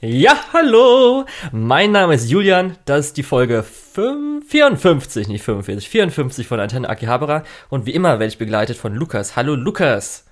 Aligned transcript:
Ja, 0.00 0.38
hallo! 0.52 1.24
Mein 1.50 1.90
Name 1.90 2.14
ist 2.14 2.30
Julian, 2.30 2.78
das 2.84 3.06
ist 3.06 3.16
die 3.16 3.24
Folge 3.24 3.64
5, 3.64 4.48
54, 4.48 5.26
nicht 5.26 5.42
45, 5.42 5.88
54 5.88 6.46
von 6.46 6.60
Antenne 6.60 6.88
Akihabara 6.88 7.42
und 7.68 7.84
wie 7.84 7.94
immer 7.94 8.20
werde 8.20 8.26
ich 8.26 8.38
begleitet 8.38 8.76
von 8.76 8.94
Lukas. 8.94 9.34
Hallo 9.34 9.56
Lukas! 9.56 10.24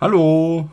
Hallo! 0.00 0.70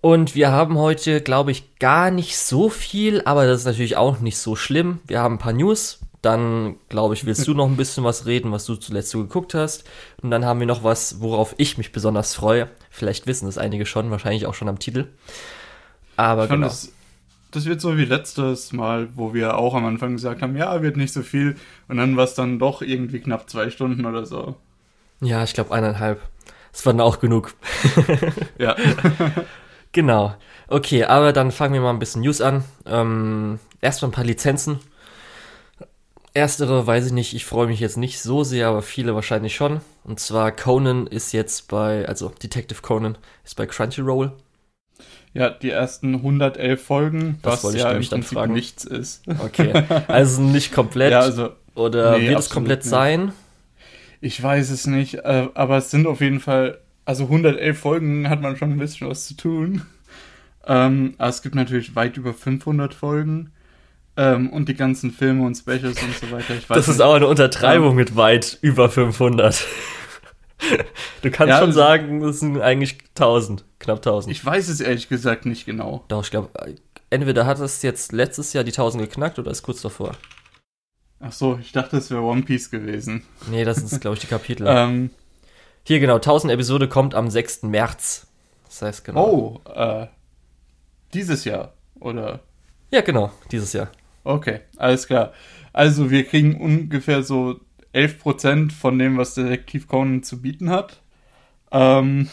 Und 0.00 0.34
wir 0.34 0.50
haben 0.50 0.76
heute, 0.76 1.20
glaube 1.20 1.52
ich, 1.52 1.78
gar 1.78 2.10
nicht 2.10 2.36
so 2.36 2.68
viel, 2.68 3.22
aber 3.26 3.46
das 3.46 3.60
ist 3.60 3.66
natürlich 3.66 3.96
auch 3.96 4.18
nicht 4.18 4.38
so 4.38 4.56
schlimm. 4.56 4.98
Wir 5.06 5.20
haben 5.20 5.36
ein 5.36 5.38
paar 5.38 5.52
News, 5.52 6.00
dann, 6.20 6.74
glaube 6.88 7.14
ich, 7.14 7.26
willst 7.26 7.46
du 7.46 7.54
noch 7.54 7.66
ein 7.66 7.76
bisschen 7.76 8.02
was 8.02 8.26
reden, 8.26 8.50
was 8.50 8.66
du 8.66 8.74
zuletzt 8.74 9.10
so 9.10 9.18
geguckt 9.18 9.54
hast. 9.54 9.84
Und 10.20 10.32
dann 10.32 10.44
haben 10.44 10.58
wir 10.58 10.66
noch 10.66 10.82
was, 10.82 11.20
worauf 11.20 11.54
ich 11.58 11.78
mich 11.78 11.92
besonders 11.92 12.34
freue. 12.34 12.68
Vielleicht 12.90 13.28
wissen 13.28 13.46
das 13.46 13.56
einige 13.56 13.86
schon, 13.86 14.10
wahrscheinlich 14.10 14.46
auch 14.46 14.54
schon 14.54 14.68
am 14.68 14.80
Titel. 14.80 15.06
Aber 16.16 16.48
Schon 16.48 16.56
genau. 16.56 16.66
das, 16.66 16.92
das 17.52 17.66
wird 17.66 17.80
so 17.80 17.96
wie 17.96 18.04
letztes 18.04 18.72
Mal, 18.72 19.08
wo 19.14 19.34
wir 19.34 19.56
auch 19.56 19.74
am 19.74 19.84
Anfang 19.84 20.12
gesagt 20.12 20.42
haben, 20.42 20.56
ja, 20.56 20.82
wird 20.82 20.96
nicht 20.96 21.12
so 21.12 21.22
viel. 21.22 21.56
Und 21.86 21.98
dann 21.98 22.16
war 22.16 22.24
es 22.24 22.34
dann 22.34 22.58
doch 22.58 22.82
irgendwie 22.82 23.20
knapp 23.20 23.48
zwei 23.48 23.70
Stunden 23.70 24.04
oder 24.06 24.26
so. 24.26 24.56
Ja, 25.20 25.44
ich 25.44 25.54
glaube 25.54 25.72
eineinhalb. 25.72 26.20
Das 26.72 26.84
war 26.84 26.92
dann 26.92 27.00
auch 27.02 27.20
genug. 27.20 27.54
Ja. 28.58 28.76
Genau. 29.94 30.34
Okay, 30.68 31.04
aber 31.04 31.34
dann 31.34 31.50
fangen 31.50 31.74
wir 31.74 31.82
mal 31.82 31.90
ein 31.90 31.98
bisschen 31.98 32.22
News 32.22 32.40
an. 32.40 32.64
Ähm, 32.86 33.58
erstmal 33.82 34.10
ein 34.10 34.14
paar 34.14 34.24
Lizenzen. 34.24 34.80
Erstere 36.32 36.86
weiß 36.86 37.08
ich 37.08 37.12
nicht, 37.12 37.34
ich 37.34 37.44
freue 37.44 37.66
mich 37.66 37.78
jetzt 37.78 37.98
nicht 37.98 38.22
so 38.22 38.42
sehr, 38.42 38.68
aber 38.68 38.80
viele 38.80 39.14
wahrscheinlich 39.14 39.54
schon. 39.54 39.82
Und 40.02 40.18
zwar 40.18 40.50
Conan 40.50 41.06
ist 41.06 41.32
jetzt 41.32 41.68
bei, 41.68 42.08
also 42.08 42.30
Detective 42.42 42.80
Conan 42.80 43.18
ist 43.44 43.56
bei 43.56 43.66
Crunchyroll. 43.66 44.32
Ja, 45.34 45.50
die 45.50 45.70
ersten 45.70 46.14
111 46.16 46.82
Folgen, 46.82 47.38
Das 47.42 47.64
was 47.64 47.74
ja 47.74 47.90
im 47.92 48.06
Prinzip 48.06 48.38
fragen. 48.38 48.52
nichts 48.52 48.84
ist. 48.84 49.22
Okay, 49.38 49.72
also 50.08 50.42
nicht 50.42 50.72
komplett. 50.72 51.12
Ja, 51.12 51.20
also 51.20 51.50
oder 51.74 52.18
nee, 52.18 52.28
wird 52.28 52.38
es 52.38 52.50
komplett 52.50 52.80
nicht. 52.80 52.90
sein? 52.90 53.32
ich 54.20 54.40
weiß 54.40 54.70
es 54.70 54.86
nicht, 54.86 55.14
äh, 55.16 55.48
aber 55.54 55.78
es 55.78 55.90
sind 55.90 56.06
auf 56.06 56.20
jeden 56.20 56.38
Fall, 56.38 56.78
also 57.04 57.24
111 57.24 57.76
Folgen 57.78 58.28
hat 58.28 58.40
man 58.40 58.56
schon 58.56 58.70
ein 58.70 58.78
bisschen 58.78 59.08
was 59.08 59.26
zu 59.26 59.34
tun. 59.36 59.82
Ähm, 60.64 61.14
aber 61.18 61.28
es 61.28 61.42
gibt 61.42 61.56
natürlich 61.56 61.96
weit 61.96 62.16
über 62.16 62.32
500 62.32 62.94
Folgen. 62.94 63.50
Ähm, 64.16 64.50
und 64.50 64.68
die 64.68 64.74
ganzen 64.74 65.10
Filme 65.10 65.44
und 65.44 65.56
Specials 65.56 66.00
und 66.02 66.14
so 66.14 66.30
weiter. 66.30 66.54
Das 66.68 66.86
ist 66.86 66.98
nicht. 66.98 67.02
auch 67.02 67.14
eine 67.14 67.26
Untertreibung 67.26 67.96
mit 67.96 68.14
weit 68.14 68.58
über 68.60 68.90
500. 68.90 69.64
Du 71.22 71.30
kannst 71.30 71.50
Ja, 71.50 71.58
schon 71.58 71.68
also- 71.68 71.78
sagen, 71.80 72.22
es 72.24 72.40
sind 72.40 72.60
eigentlich 72.60 72.98
1000, 73.14 73.64
knapp 73.78 73.98
1000. 73.98 74.32
Ich 74.34 74.44
weiß 74.44 74.68
es 74.68 74.80
ehrlich 74.80 75.08
gesagt 75.08 75.46
nicht 75.46 75.66
genau. 75.66 76.04
Doch, 76.08 76.24
ich 76.24 76.30
glaube, 76.30 76.50
entweder 77.10 77.46
hat 77.46 77.58
es 77.60 77.82
jetzt 77.82 78.12
letztes 78.12 78.52
Jahr 78.52 78.64
die 78.64 78.72
1000 78.72 79.02
geknackt 79.04 79.38
oder 79.38 79.50
ist 79.50 79.62
kurz 79.62 79.82
davor. 79.82 80.12
Ach 81.20 81.32
so, 81.32 81.58
ich 81.60 81.72
dachte, 81.72 81.96
es 81.98 82.10
wäre 82.10 82.22
One 82.22 82.42
Piece 82.42 82.70
gewesen. 82.70 83.24
Nee, 83.50 83.64
das 83.64 83.76
sind, 83.76 84.00
glaube 84.00 84.14
ich, 84.16 84.20
die 84.20 84.26
Kapitel. 84.26 84.66
Ähm, 84.68 85.10
Hier, 85.84 85.98
genau, 86.00 86.16
1000 86.16 86.52
Episode 86.52 86.88
kommt 86.88 87.14
am 87.14 87.28
6. 87.30 87.62
März. 87.64 88.26
Das 88.66 88.82
heißt, 88.82 89.04
genau. 89.04 89.60
oh, 89.66 89.70
äh, 89.72 90.06
dieses 91.12 91.44
Jahr, 91.44 91.74
oder? 92.00 92.40
Ja, 92.90 93.00
genau, 93.02 93.32
dieses 93.50 93.72
Jahr. 93.72 93.90
Okay, 94.24 94.60
alles 94.76 95.06
klar. 95.06 95.32
Also 95.72 96.10
wir 96.10 96.24
kriegen 96.24 96.60
ungefähr 96.60 97.22
so 97.22 97.60
11% 97.92 98.72
von 98.72 98.98
dem, 98.98 99.18
was 99.18 99.34
Detektiv 99.34 99.86
Conan 99.88 100.22
zu 100.22 100.40
bieten 100.42 100.70
hat. 100.70 101.00
Ähm, 101.70 102.28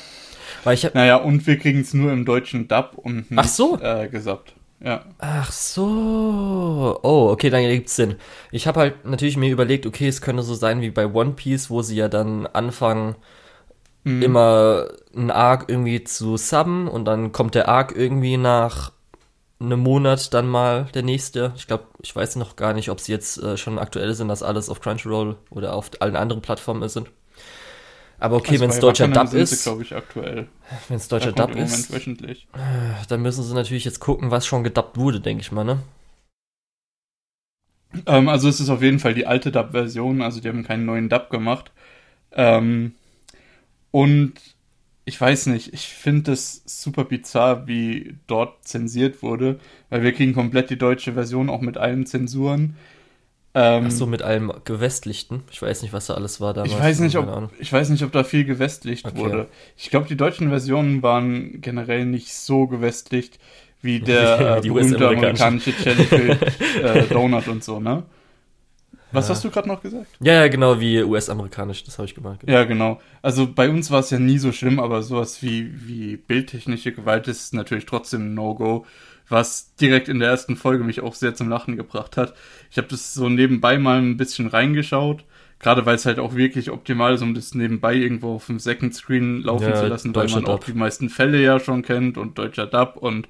Weil 0.63 0.73
ich 0.75 0.85
hab, 0.85 0.95
naja, 0.95 1.17
und 1.17 1.45
wir 1.47 1.57
kriegen 1.57 1.81
es 1.81 1.93
nur 1.93 2.11
im 2.11 2.25
deutschen 2.25 2.67
Dub 2.67 2.93
und 2.97 3.29
nicht 3.31 3.39
Ach 3.39 3.47
so. 3.47 3.79
äh, 3.79 4.07
gesappt. 4.09 4.53
Ja. 4.83 5.05
Ach 5.19 5.51
so. 5.51 6.99
Oh, 7.03 7.29
okay, 7.31 7.49
dann 7.49 7.63
ergibt's 7.63 7.95
Sinn. 7.97 8.15
Ich 8.51 8.65
habe 8.67 8.79
halt 8.79 9.05
natürlich 9.05 9.35
mir 9.37 9.51
überlegt, 9.51 9.85
okay, 9.85 10.07
es 10.07 10.21
könnte 10.21 10.43
so 10.43 10.53
sein 10.55 10.81
wie 10.81 10.89
bei 10.91 11.05
One 11.07 11.31
Piece, 11.31 11.69
wo 11.69 11.81
sie 11.81 11.95
ja 11.97 12.07
dann 12.07 12.47
anfangen, 12.47 13.15
Mhm. 14.05 14.21
immer 14.23 14.87
einen 15.13 15.29
Arc 15.29 15.65
irgendwie 15.67 16.03
zu 16.05 16.37
subben 16.37 16.87
und 16.87 17.03
dann 17.05 17.33
kommt 17.33 17.53
der 17.55 17.67
Arc 17.67 17.93
irgendwie 17.95 18.37
nach 18.37 18.93
einem 19.59 19.79
Monat 19.79 20.33
dann 20.33 20.47
mal 20.47 20.85
der 20.93 21.03
nächste. 21.03 21.53
Ich 21.57 21.67
glaube, 21.67 21.85
ich 22.01 22.15
weiß 22.15 22.37
noch 22.37 22.55
gar 22.55 22.73
nicht, 22.73 22.89
ob 22.89 22.99
sie 22.99 23.11
jetzt 23.11 23.41
äh, 23.41 23.57
schon 23.57 23.77
aktuell 23.77 24.13
sind, 24.13 24.29
dass 24.29 24.43
alles 24.43 24.69
auf 24.69 24.79
Crunchyroll 24.81 25.35
oder 25.49 25.73
auf 25.73 25.91
allen 25.99 26.15
anderen 26.15 26.41
Plattformen 26.41 26.87
sind. 26.87 27.09
Aber 28.19 28.37
okay, 28.37 28.51
Also 28.51 28.61
wenn 28.63 28.69
es 28.69 28.79
deutscher 28.79 29.07
Dub 29.07 29.33
ist, 29.33 29.63
glaube 29.63 29.83
ich, 29.83 29.95
aktuell. 29.95 30.47
wenn 30.87 30.97
es 30.97 31.07
deutscher 31.07 31.31
Dub 31.31 31.55
ist, 31.55 31.91
wöchentlich. 31.91 32.47
dann 33.07 33.21
müssen 33.21 33.43
sie 33.43 33.53
natürlich 33.53 33.85
jetzt 33.85 33.99
gucken, 33.99 34.31
was 34.31 34.45
schon 34.45 34.63
gedubbt 34.63 34.97
wurde, 34.97 35.21
denke 35.21 35.41
ich 35.41 35.51
mal, 35.51 35.63
ne? 35.63 35.79
Ähm, 38.05 38.27
also 38.29 38.49
es 38.49 38.59
ist 38.59 38.69
auf 38.69 38.81
jeden 38.81 38.99
Fall 38.99 39.13
die 39.13 39.25
alte 39.25 39.51
Dub-Version, 39.51 40.21
also 40.21 40.41
die 40.41 40.47
haben 40.49 40.63
keinen 40.63 40.85
neuen 40.85 41.09
Dub 41.09 41.29
gemacht. 41.29 41.71
Ähm, 42.31 42.93
und 43.91 44.33
ich 45.05 45.19
weiß 45.19 45.47
nicht, 45.47 45.73
ich 45.73 45.87
finde 45.87 46.33
es 46.33 46.61
super 46.65 47.03
bizarr, 47.03 47.67
wie 47.67 48.15
dort 48.27 48.67
zensiert 48.67 49.23
wurde, 49.23 49.59
weil 49.89 50.03
wir 50.03 50.11
kriegen 50.13 50.33
komplett 50.33 50.69
die 50.69 50.77
deutsche 50.77 51.13
Version 51.13 51.49
auch 51.49 51.61
mit 51.61 51.77
allen 51.77 52.05
Zensuren. 52.05 52.75
Ähm, 53.55 53.85
Ach 53.87 53.91
so, 53.91 54.05
mit 54.05 54.21
allem 54.21 54.53
Gewestlichten. 54.63 55.41
Ich 55.51 55.59
weiß 55.61 55.81
nicht, 55.81 55.91
was 55.91 56.05
da 56.05 56.13
alles 56.13 56.39
war 56.39 56.53
damals. 56.53 56.71
ich 56.71 56.79
weiß 56.79 56.99
nicht, 56.99 57.17
ob 57.17 57.49
ich 57.59 57.73
weiß 57.73 57.89
nicht, 57.89 58.03
ob 58.03 58.11
da 58.11 58.23
viel 58.23 58.45
gewestlicht 58.45 59.07
Okay. 59.07 59.17
wurde. 59.17 59.47
Ich 59.75 59.89
glaube, 59.89 60.07
die 60.07 60.15
deutschen 60.17 60.49
Versionen 60.49 61.01
waren 61.01 61.59
generell 61.59 62.05
nicht 62.05 62.31
so 62.33 62.67
gewestlicht 62.67 63.39
wie 63.81 63.99
der 64.01 64.57
äh, 64.57 64.61
berühmte 64.61 65.07
amerikanische 65.07 65.71
Jellyfish 65.71 66.37
äh, 66.83 67.07
Donut 67.07 67.47
und 67.47 67.63
so, 67.63 67.79
ne? 67.79 68.03
Was 69.11 69.27
Ja. 69.27 69.33
hast 69.35 69.43
du 69.43 69.49
gerade 69.49 69.67
noch 69.67 69.81
gesagt? 69.81 70.07
Ja, 70.21 70.33
ja, 70.33 70.47
genau, 70.47 70.79
wie 70.79 71.01
US-amerikanisch, 71.03 71.83
das 71.83 71.97
habe 71.97 72.05
ich 72.05 72.15
gemacht. 72.15 72.41
Ja, 72.47 72.63
genau. 72.63 72.99
Also 73.21 73.51
bei 73.51 73.69
uns 73.69 73.89
war 73.91 74.01
es 74.01 74.09
ja 74.11 74.19
nie 74.19 74.37
so 74.37 74.51
schlimm, 74.51 74.79
aber 74.79 75.01
sowas 75.01 75.41
wie, 75.41 75.71
wie 75.87 76.17
bildtechnische 76.17 76.91
Gewalt 76.91 77.27
ist 77.27 77.53
natürlich 77.53 77.85
trotzdem 77.85 78.21
ein 78.21 78.33
No-Go, 78.35 78.85
was 79.27 79.73
direkt 79.75 80.09
in 80.09 80.19
der 80.19 80.29
ersten 80.29 80.55
Folge 80.55 80.83
mich 80.83 81.01
auch 81.01 81.15
sehr 81.15 81.33
zum 81.35 81.49
Lachen 81.49 81.75
gebracht 81.75 82.17
hat. 82.17 82.33
Ich 82.71 82.77
habe 82.77 82.87
das 82.87 83.13
so 83.13 83.29
nebenbei 83.29 83.77
mal 83.79 83.99
ein 83.99 84.17
bisschen 84.17 84.47
reingeschaut, 84.47 85.23
gerade 85.59 85.85
weil 85.85 85.95
es 85.95 86.05
halt 86.05 86.19
auch 86.19 86.35
wirklich 86.35 86.69
optimal 86.71 87.13
ist, 87.15 87.21
um 87.21 87.33
das 87.33 87.53
nebenbei 87.55 87.93
irgendwo 87.95 88.35
auf 88.35 88.45
dem 88.45 88.59
Second 88.59 88.93
Screen 88.95 89.41
laufen 89.41 89.69
Ja, 89.69 89.75
zu 89.75 89.87
lassen, 89.87 90.15
weil 90.15 90.27
man 90.29 90.45
auch 90.45 90.59
Dub. 90.59 90.65
die 90.65 90.73
meisten 90.73 91.09
Fälle 91.09 91.41
ja 91.41 91.59
schon 91.59 91.81
kennt 91.81 92.17
und 92.17 92.37
deutscher 92.37 92.67
Dub 92.67 92.95
und 92.97 93.27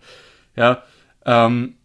ja, 0.55 0.83
ähm, 1.25 1.75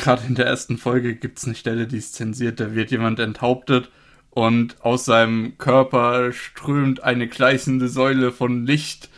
gerade 0.00 0.26
in 0.26 0.34
der 0.34 0.46
ersten 0.46 0.78
Folge 0.78 1.14
gibt 1.14 1.38
es 1.38 1.44
eine 1.44 1.54
Stelle, 1.54 1.86
die 1.86 1.98
ist 1.98 2.14
zensiert, 2.14 2.60
da 2.60 2.74
wird 2.74 2.90
jemand 2.90 3.18
enthauptet 3.18 3.90
und 4.30 4.82
aus 4.84 5.04
seinem 5.04 5.58
Körper 5.58 6.32
strömt 6.32 7.02
eine 7.02 7.28
gleißende 7.28 7.88
Säule 7.88 8.32
von 8.32 8.66
Licht, 8.66 9.10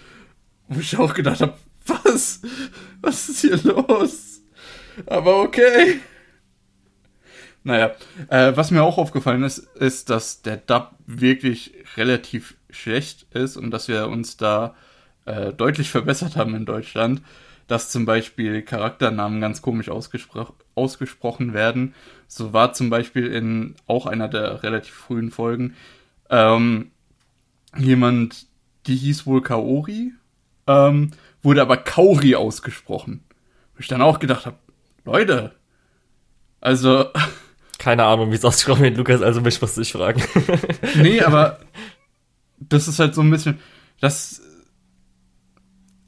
wo 0.69 0.81
ich 0.81 0.97
auch 0.97 1.15
gedacht 1.15 1.41
habe, 1.41 1.55
was? 1.87 2.41
Was 3.01 3.29
ist 3.29 3.41
hier 3.43 3.59
los? 3.63 4.41
Aber 5.07 5.43
okay. 5.43 6.01
Naja, 7.63 7.95
äh, 8.29 8.53
was 8.57 8.71
mir 8.71 8.83
auch 8.83 8.99
aufgefallen 8.99 9.43
ist, 9.43 9.59
ist, 9.59 10.11
dass 10.11 10.43
der 10.43 10.57
Dub 10.57 10.95
wirklich 11.07 11.73
relativ 11.97 12.57
schlecht 12.71 13.27
ist 13.33 13.57
und 13.57 13.71
dass 13.71 13.89
wir 13.89 14.09
uns 14.09 14.37
da 14.37 14.75
äh, 15.25 15.53
deutlich 15.53 15.91
verbessert 15.91 16.37
haben 16.37 16.55
in 16.55 16.67
Deutschland, 16.67 17.23
dass 17.67 17.91
zum 17.91 18.05
Beispiel 18.05 18.63
Charakternamen 18.63 19.41
ganz 19.41 19.63
komisch 19.63 19.89
ausgespro 19.89 20.55
ausgesprochen 20.75 21.55
werden. 21.55 21.95
So 22.27 22.53
war 22.53 22.73
zum 22.73 22.91
Beispiel 22.91 23.27
in 23.27 23.75
auch 23.87 24.07
einer 24.07 24.29
der 24.29 24.63
relativ 24.63 24.95
frühen 24.95 25.31
Folgen 25.31 25.75
ähm, 26.31 26.91
jemand, 27.77 28.47
die 28.87 28.97
hieß 28.97 29.27
wohl 29.27 29.43
Kaori, 29.43 30.13
ähm, 30.67 31.11
wurde 31.43 31.63
aber 31.63 31.77
Kauri 31.77 32.35
ausgesprochen. 32.35 33.23
Wo 33.75 33.81
ich 33.81 33.89
dann 33.89 34.03
auch 34.03 34.19
gedacht 34.19 34.47
habe, 34.47 34.57
Leute, 35.05 35.55
also 36.61 37.07
Keine 37.79 38.05
Ahnung, 38.05 38.31
wie 38.31 38.37
es 38.37 38.45
ausgesprochen 38.45 38.83
wird, 38.83 38.97
Lukas, 38.97 39.21
also 39.21 39.41
mich 39.41 39.61
musst 39.61 39.77
du 39.77 39.83
dich 39.83 39.93
fragen. 39.93 40.23
Nee, 40.97 41.21
aber 41.21 41.59
das 42.59 42.89
ist 42.89 42.99
halt 42.99 43.15
so 43.15 43.21
ein 43.21 43.31
bisschen, 43.31 43.59
das, 44.01 44.41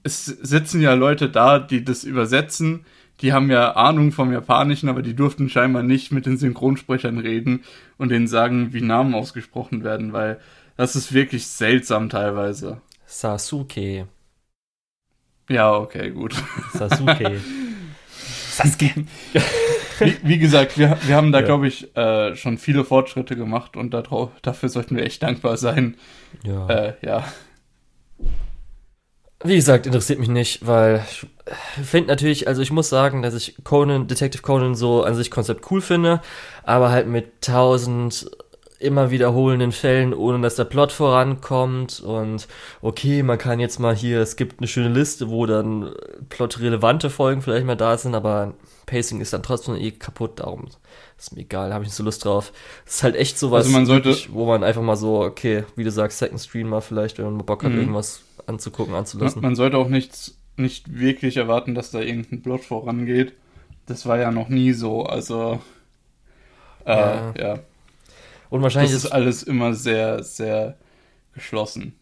es 0.02 0.24
sitzen 0.24 0.80
ja 0.80 0.94
Leute 0.94 1.28
da, 1.28 1.58
die 1.58 1.84
das 1.84 2.04
übersetzen, 2.04 2.86
die 3.20 3.32
haben 3.32 3.50
ja 3.50 3.72
Ahnung 3.76 4.12
vom 4.12 4.32
Japanischen, 4.32 4.88
aber 4.88 5.02
die 5.02 5.14
durften 5.14 5.48
scheinbar 5.48 5.82
nicht 5.82 6.12
mit 6.12 6.26
den 6.26 6.36
Synchronsprechern 6.36 7.18
reden 7.18 7.64
und 7.98 8.10
denen 8.10 8.28
sagen, 8.28 8.72
wie 8.72 8.82
Namen 8.82 9.14
ausgesprochen 9.14 9.84
werden, 9.84 10.12
weil 10.12 10.38
das 10.76 10.96
ist 10.96 11.12
wirklich 11.12 11.46
seltsam 11.46 12.08
teilweise. 12.10 12.80
Sasuke. 13.06 14.08
Ja, 15.48 15.74
okay, 15.74 16.10
gut. 16.10 16.34
Sasuke. 16.74 17.40
Sasuke. 18.50 18.90
Wie, 20.00 20.16
wie 20.22 20.38
gesagt, 20.38 20.76
wir, 20.76 20.98
wir 21.06 21.14
haben 21.16 21.32
da, 21.32 21.40
Ja. 21.40 21.46
glaube 21.46 21.68
ich, 21.68 21.96
äh, 21.96 22.34
schon 22.36 22.58
viele 22.58 22.84
Fortschritte 22.84 23.36
gemacht 23.36 23.76
und 23.76 23.94
dafür 23.94 24.68
sollten 24.68 24.96
wir 24.96 25.04
echt 25.04 25.22
dankbar 25.22 25.56
sein. 25.56 25.96
Ja. 26.42 26.68
Äh, 26.68 26.94
ja. 27.02 27.24
Wie 29.44 29.56
gesagt, 29.56 29.86
interessiert 29.86 30.18
mich 30.18 30.28
nicht, 30.28 30.66
weil 30.66 31.04
ich 31.78 31.86
finde 31.86 32.08
natürlich, 32.08 32.48
also 32.48 32.62
ich 32.62 32.70
muss 32.70 32.88
sagen, 32.88 33.20
dass 33.20 33.34
ich 33.34 33.54
Conan, 33.64 34.06
Detective 34.06 34.42
Conan 34.42 34.74
so 34.74 35.02
an 35.02 35.14
sich 35.14 35.30
Konzept 35.30 35.70
cool 35.70 35.82
finde, 35.82 36.22
aber 36.64 36.90
halt 36.90 37.06
mit 37.06 37.42
tausend 37.42 38.30
immer 38.78 39.10
wiederholenden 39.10 39.72
Fällen, 39.72 40.12
ohne 40.12 40.40
dass 40.40 40.56
der 40.56 40.64
Plot 40.64 40.92
vorankommt 40.92 42.00
und 42.00 42.46
okay, 42.82 43.22
man 43.22 43.38
kann 43.38 43.58
jetzt 43.60 43.78
mal 43.80 43.94
hier, 43.94 44.20
es 44.20 44.36
gibt 44.36 44.60
eine 44.60 44.68
schöne 44.68 44.90
Liste, 44.90 45.30
wo 45.30 45.46
dann 45.46 45.90
plotrelevante 46.28 47.08
Folgen 47.10 47.40
vielleicht 47.42 47.64
mal 47.66 47.74
da 47.76 47.96
sind, 47.96 48.14
aber 48.14 48.54
Pacing 48.86 49.20
ist 49.20 49.32
dann 49.32 49.42
trotzdem 49.42 49.76
eh 49.76 49.90
kaputt, 49.92 50.40
darum 50.40 50.66
ist 51.18 51.34
mir 51.34 51.40
egal, 51.42 51.72
habe 51.72 51.84
ich 51.84 51.88
nicht 51.88 51.96
so 51.96 52.04
Lust 52.04 52.24
drauf. 52.24 52.52
Es 52.84 52.96
ist 52.96 53.02
halt 53.02 53.16
echt 53.16 53.38
sowas, 53.38 53.64
Also 53.64 53.76
man 53.76 53.86
sollte- 53.86 54.14
wo 54.30 54.44
man 54.46 54.62
einfach 54.62 54.82
mal 54.82 54.96
so, 54.96 55.20
okay, 55.22 55.64
wie 55.74 55.84
du 55.84 55.90
sagst, 55.90 56.18
Second 56.18 56.40
Screen 56.40 56.68
mal 56.68 56.80
vielleicht, 56.82 57.18
wenn 57.18 57.24
man 57.24 57.36
mal 57.38 57.42
Bock 57.44 57.64
hat, 57.64 57.72
Mhm. 57.72 57.78
irgendwas 57.78 58.20
anzugucken, 58.46 58.92
Man, 58.92 59.00
anzulassen. 59.00 59.42
man 59.42 59.56
sollte 59.56 59.78
auch 59.78 59.88
nichts, 59.88 60.36
nicht 60.56 60.98
wirklich 60.98 61.36
erwarten, 61.38 61.74
dass 61.74 61.90
da 61.90 62.00
irgendein 62.00 62.42
Plot 62.42 62.64
vorangeht. 62.64 63.32
Das 63.86 64.04
war 64.06 64.18
ja 64.18 64.30
noch 64.30 64.48
nie 64.48 64.72
so, 64.72 65.04
also 65.04 65.60
äh, 66.84 66.94
Ja. 66.96 67.34
ja. 67.38 67.58
Und 68.56 68.62
Das 68.62 68.74
wahrscheinlich 68.74 68.92
ist 68.92 69.04
ist, 69.04 69.10
alles 69.12 69.42
immer 69.42 69.74
sehr, 69.74 70.22
sehr 70.22 70.76
geschlossen. 71.32 71.94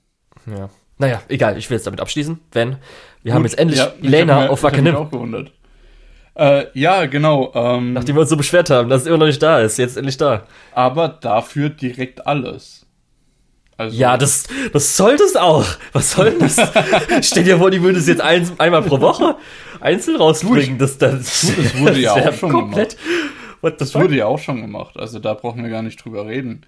ja. 0.46 0.68
Naja, 0.96 1.20
egal, 1.28 1.58
ich 1.58 1.68
will 1.68 1.76
jetzt 1.76 1.86
damit 1.88 2.00
abschließen, 2.00 2.38
wenn 2.52 2.76
wir 3.24 3.34
haben 3.34 3.42
Gut, 3.42 3.50
jetzt 3.50 3.58
endlich 3.60 3.80
ja, 3.80 3.92
ich 4.00 4.14
hab 4.20 4.26
mir- 4.26 4.36
auf 4.36 4.44
ich 4.44 4.50
mich 4.50 4.62
Wackenim. 4.62 4.94
auch 4.94 5.10
gewundert. 5.10 5.50
Äh, 6.36 6.66
ja, 6.74 7.06
genau. 7.06 7.52
Ähm, 7.54 7.94
Nachdem 7.94 8.14
wir 8.16 8.20
uns 8.20 8.30
so 8.30 8.36
beschwert 8.36 8.70
haben, 8.70 8.88
dass 8.88 9.02
es 9.02 9.06
immer 9.08 9.18
noch 9.18 9.26
nicht 9.26 9.42
da 9.42 9.58
ist, 9.60 9.76
jetzt 9.78 9.96
endlich 9.96 10.16
da. 10.18 10.44
aber 10.72 11.08
dafür 11.08 11.68
direkt 11.70 12.26
alles. 12.28 12.86
Also, 13.76 13.96
Ja, 13.96 14.16
das, 14.16 14.44
das 14.72 14.96
sollte 14.96 15.24
es 15.24 15.34
auch. 15.34 15.64
Was 15.92 16.12
soll 16.12 16.36
das? 16.38 16.56
Stell 17.22 17.42
dir 17.42 17.58
vor, 17.58 17.72
die 17.72 17.82
würden 17.82 17.96
es 17.96 18.06
jetzt 18.06 18.20
ein, 18.20 18.48
einmal 18.58 18.82
pro 18.82 19.00
Woche 19.00 19.34
einzeln 19.80 20.16
rausbringen. 20.16 20.78
Das, 20.78 20.96
das, 20.96 21.40
das 21.56 21.78
wurde 21.80 21.98
ja 21.98 22.12
auch 22.28 22.32
schon 22.34 22.52
komplett. 22.52 22.96
What 23.64 23.74
the 23.74 23.76
Das 23.80 23.92
fuck? 23.92 24.02
wurde 24.02 24.16
ja 24.16 24.26
auch 24.26 24.38
schon 24.38 24.60
gemacht, 24.60 24.96
also 24.98 25.18
da 25.18 25.34
brauchen 25.34 25.62
wir 25.62 25.70
gar 25.70 25.82
nicht 25.82 26.02
drüber 26.04 26.26
reden. 26.26 26.62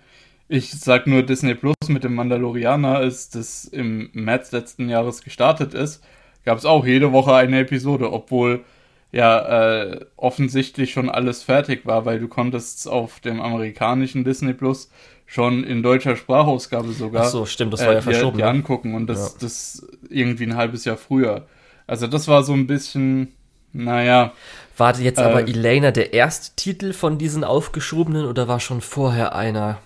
Ich 0.48 0.70
sag 0.72 1.06
nur, 1.06 1.22
Disney 1.22 1.54
Plus 1.54 1.74
mit 1.88 2.04
dem 2.04 2.14
Mandalorianer, 2.14 2.96
als 2.96 3.30
das 3.30 3.64
im 3.64 4.10
März 4.12 4.52
letzten 4.52 4.88
Jahres 4.88 5.22
gestartet 5.22 5.74
ist, 5.74 6.02
gab 6.44 6.56
es 6.58 6.64
auch 6.64 6.86
jede 6.86 7.12
Woche 7.12 7.34
eine 7.34 7.60
Episode, 7.60 8.12
obwohl 8.12 8.64
ja 9.12 9.82
äh, 9.82 10.00
offensichtlich 10.16 10.92
schon 10.92 11.08
alles 11.10 11.42
fertig 11.42 11.86
war, 11.86 12.04
weil 12.04 12.18
du 12.20 12.28
konntest 12.28 12.88
auf 12.88 13.20
dem 13.20 13.40
amerikanischen 13.40 14.24
Disney 14.24 14.52
Plus 14.52 14.90
schon 15.26 15.64
in 15.64 15.82
deutscher 15.82 16.14
Sprachausgabe 16.16 16.92
sogar 16.92 17.24
Ach 17.24 17.28
so, 17.28 17.46
stimmt, 17.46 17.72
das 17.72 17.80
war 17.80 17.88
ja 17.88 17.94
dir- 17.94 18.02
verschoben, 18.02 18.38
dir 18.38 18.44
ne? 18.44 18.50
angucken 18.50 18.94
und 18.94 19.08
das, 19.08 19.32
Ja. 19.34 19.38
das 19.40 19.86
irgendwie 20.08 20.44
ein 20.44 20.56
halbes 20.56 20.84
Jahr 20.84 20.96
früher. 20.96 21.46
Also 21.88 22.06
das 22.06 22.28
war 22.28 22.44
so 22.44 22.52
ein 22.52 22.66
bisschen, 22.68 23.32
naja, 23.72 24.32
War 24.76 24.96
jetzt 24.98 25.22
aber 25.22 25.46
Äh, 25.46 25.50
Elena 25.50 25.90
der 25.90 26.12
erste 26.12 26.54
Titel 26.56 26.92
von 26.92 27.18
diesen 27.18 27.44
aufgeschobenen 27.44 28.26
oder 28.26 28.48
war 28.48 28.60
schon 28.60 28.80
vorher 28.80 29.34
einer? 29.34 29.78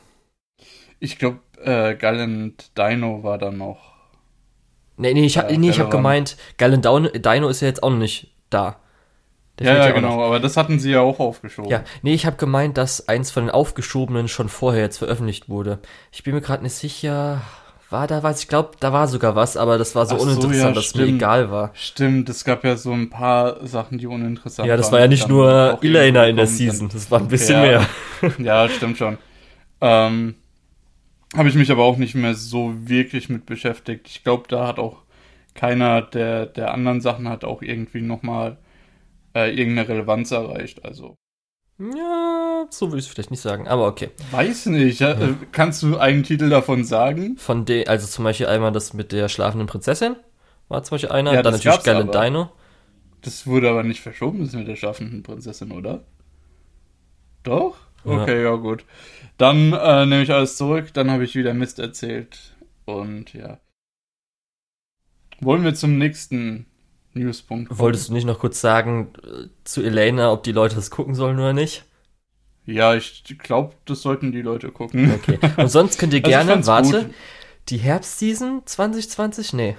Ich 0.98 1.18
glaube, 1.18 1.40
äh, 1.62 1.94
Gallant 1.96 2.76
Dino 2.78 3.22
war 3.22 3.38
dann 3.38 3.58
noch. 3.58 3.94
Nee, 4.96 5.14
nee, 5.14 5.24
ich, 5.24 5.38
hab, 5.38 5.50
Äh, 5.50 5.56
nee, 5.56 5.70
ich 5.70 5.80
habe 5.80 5.88
gemeint, 5.88 6.36
Galen 6.58 6.82
Dino, 6.82 7.08
Dino 7.08 7.48
ist 7.48 7.60
ja 7.60 7.68
jetzt 7.68 7.82
auch 7.82 7.90
noch 7.90 7.98
nicht 7.98 8.34
da. 8.50 8.80
Der 9.58 9.66
Ja, 9.66 9.74
ja, 9.76 9.90
auch 9.90 9.94
noch. 9.94 9.94
genau, 9.94 10.22
aber 10.24 10.40
das 10.40 10.56
hatten 10.56 10.78
sie 10.80 10.92
ja 10.92 11.00
auch 11.00 11.20
aufgeschoben. 11.20 11.70
Ja, 11.70 11.84
nee, 12.02 12.14
ich 12.14 12.26
habe 12.26 12.36
gemeint, 12.36 12.76
dass 12.78 13.08
eins 13.08 13.30
von 13.30 13.44
den 13.44 13.50
aufgeschobenen 13.50 14.28
schon 14.28 14.48
vorher 14.48 14.82
jetzt 14.82 14.98
veröffentlicht 14.98 15.48
wurde. 15.48 15.80
Ich 16.12 16.22
bin 16.24 16.34
mir 16.34 16.40
gerade 16.40 16.62
nicht 16.62 16.74
sicher. 16.74 17.42
War 17.90 18.06
da 18.06 18.22
was? 18.22 18.40
Ich 18.42 18.48
glaube, 18.48 18.72
da 18.80 18.92
war 18.92 19.08
sogar 19.08 19.34
was, 19.34 19.56
aber 19.56 19.76
das 19.76 19.94
war 19.94 20.06
so 20.06 20.16
Ach 20.16 20.20
so, 20.20 20.24
uninteressant, 20.30 20.76
ja, 20.76 20.82
dass 20.82 20.94
mir 20.94 21.06
stimmt. 21.06 21.08
egal 21.08 21.50
war. 21.50 21.70
Stimmt, 21.74 22.28
es 22.28 22.44
gab 22.44 22.64
ja 22.64 22.76
so 22.76 22.92
ein 22.92 23.10
paar 23.10 23.66
Sachen, 23.66 23.98
die 23.98 24.06
uninteressant 24.06 24.66
Ja, 24.68 24.76
waren. 24.76 24.78
das 24.78 24.92
war 24.92 25.00
ja 25.00 25.08
nicht 25.08 25.28
nur 25.28 25.78
Elena 25.82 26.24
in 26.26 26.36
der 26.36 26.46
Season, 26.46 26.88
das 26.88 27.10
war 27.10 27.20
ein 27.20 27.28
bisschen 27.28 27.56
Ja. 27.56 27.62
mehr. 27.62 27.86
Ja, 28.38 28.68
stimmt 28.68 28.98
schon. 28.98 29.18
Ähm, 29.80 30.36
Habe 31.36 31.48
ich 31.48 31.54
mich 31.54 31.70
aber 31.70 31.84
auch 31.84 31.96
nicht 31.96 32.14
mehr 32.14 32.34
so 32.34 32.74
wirklich 32.88 33.28
mit 33.28 33.46
beschäftigt. 33.46 34.08
Ich 34.08 34.24
glaube, 34.24 34.44
da 34.48 34.66
hat 34.66 34.78
auch 34.78 35.02
keiner 35.54 36.02
der, 36.02 36.46
der 36.46 36.72
anderen 36.74 37.00
Sachen 37.00 37.28
hat 37.28 37.44
auch 37.44 37.62
irgendwie 37.62 38.02
nochmal 38.02 38.58
äh, 39.34 39.50
irgendeine 39.50 39.88
Relevanz 39.88 40.30
erreicht. 40.32 40.84
Also, 40.84 41.16
Ja, 41.80 42.66
so 42.68 42.88
würde 42.88 42.98
ich 42.98 43.06
es 43.06 43.10
vielleicht 43.10 43.30
nicht 43.30 43.40
sagen, 43.40 43.66
aber 43.66 43.86
okay. 43.86 44.10
weiß 44.32 44.66
nicht. 44.66 45.00
Ja. 45.00 45.12
Äh, 45.12 45.34
kannst 45.50 45.82
du 45.82 45.96
einen 45.96 46.24
Titel 46.24 46.50
davon 46.50 46.84
sagen? 46.84 47.38
Von 47.38 47.64
de, 47.64 47.86
also 47.86 48.06
zum 48.06 48.24
Beispiel 48.24 48.46
einmal 48.46 48.70
das 48.70 48.92
mit 48.92 49.12
der 49.12 49.30
schlafenden 49.30 49.66
Prinzessin, 49.66 50.16
war 50.68 50.82
zum 50.82 50.96
Beispiel 50.96 51.10
einer. 51.10 51.32
Ja, 51.32 51.42
Dann 51.42 51.54
natürlich 51.54 51.88
aber. 51.88 52.04
Dino. 52.04 52.50
Das 53.22 53.46
wurde 53.46 53.70
aber 53.70 53.82
nicht 53.82 54.00
verschoben, 54.00 54.40
das 54.40 54.52
mit 54.52 54.68
der 54.68 54.76
schlafenden 54.76 55.22
Prinzessin, 55.22 55.72
oder? 55.72 56.04
Doch? 57.42 57.76
Ja. 58.04 58.22
Okay, 58.22 58.42
ja, 58.42 58.54
gut. 58.56 58.84
Dann 59.38 59.72
äh, 59.72 60.06
nehme 60.06 60.22
ich 60.22 60.32
alles 60.32 60.56
zurück, 60.56 60.92
dann 60.92 61.10
habe 61.10 61.24
ich 61.24 61.34
wieder 61.34 61.54
Mist 61.54 61.78
erzählt. 61.78 62.54
Und 62.84 63.32
ja. 63.32 63.58
Wollen 65.40 65.64
wir 65.64 65.74
zum 65.74 65.96
nächsten 65.96 66.66
Kommen? 67.68 67.78
Wolltest 67.78 68.08
du 68.08 68.12
nicht 68.12 68.26
noch 68.26 68.38
kurz 68.38 68.60
sagen 68.60 69.12
äh, 69.22 69.48
zu 69.64 69.82
Elena, 69.82 70.32
ob 70.32 70.42
die 70.42 70.52
Leute 70.52 70.76
das 70.76 70.90
gucken 70.90 71.14
sollen 71.14 71.38
oder 71.38 71.52
nicht? 71.52 71.84
Ja, 72.66 72.94
ich 72.94 73.24
glaube, 73.38 73.74
das 73.84 74.02
sollten 74.02 74.32
die 74.32 74.42
Leute 74.42 74.70
gucken. 74.70 75.12
Okay. 75.14 75.38
Und 75.56 75.68
sonst 75.68 75.98
könnt 75.98 76.12
ihr 76.12 76.20
Also 76.24 76.30
gerne, 76.30 76.52
fand's 76.52 76.68
warte, 76.68 77.04
gut. 77.06 77.14
die 77.68 77.78
Herbstseason 77.78 78.62
2020? 78.64 79.52
Nee. 79.54 79.76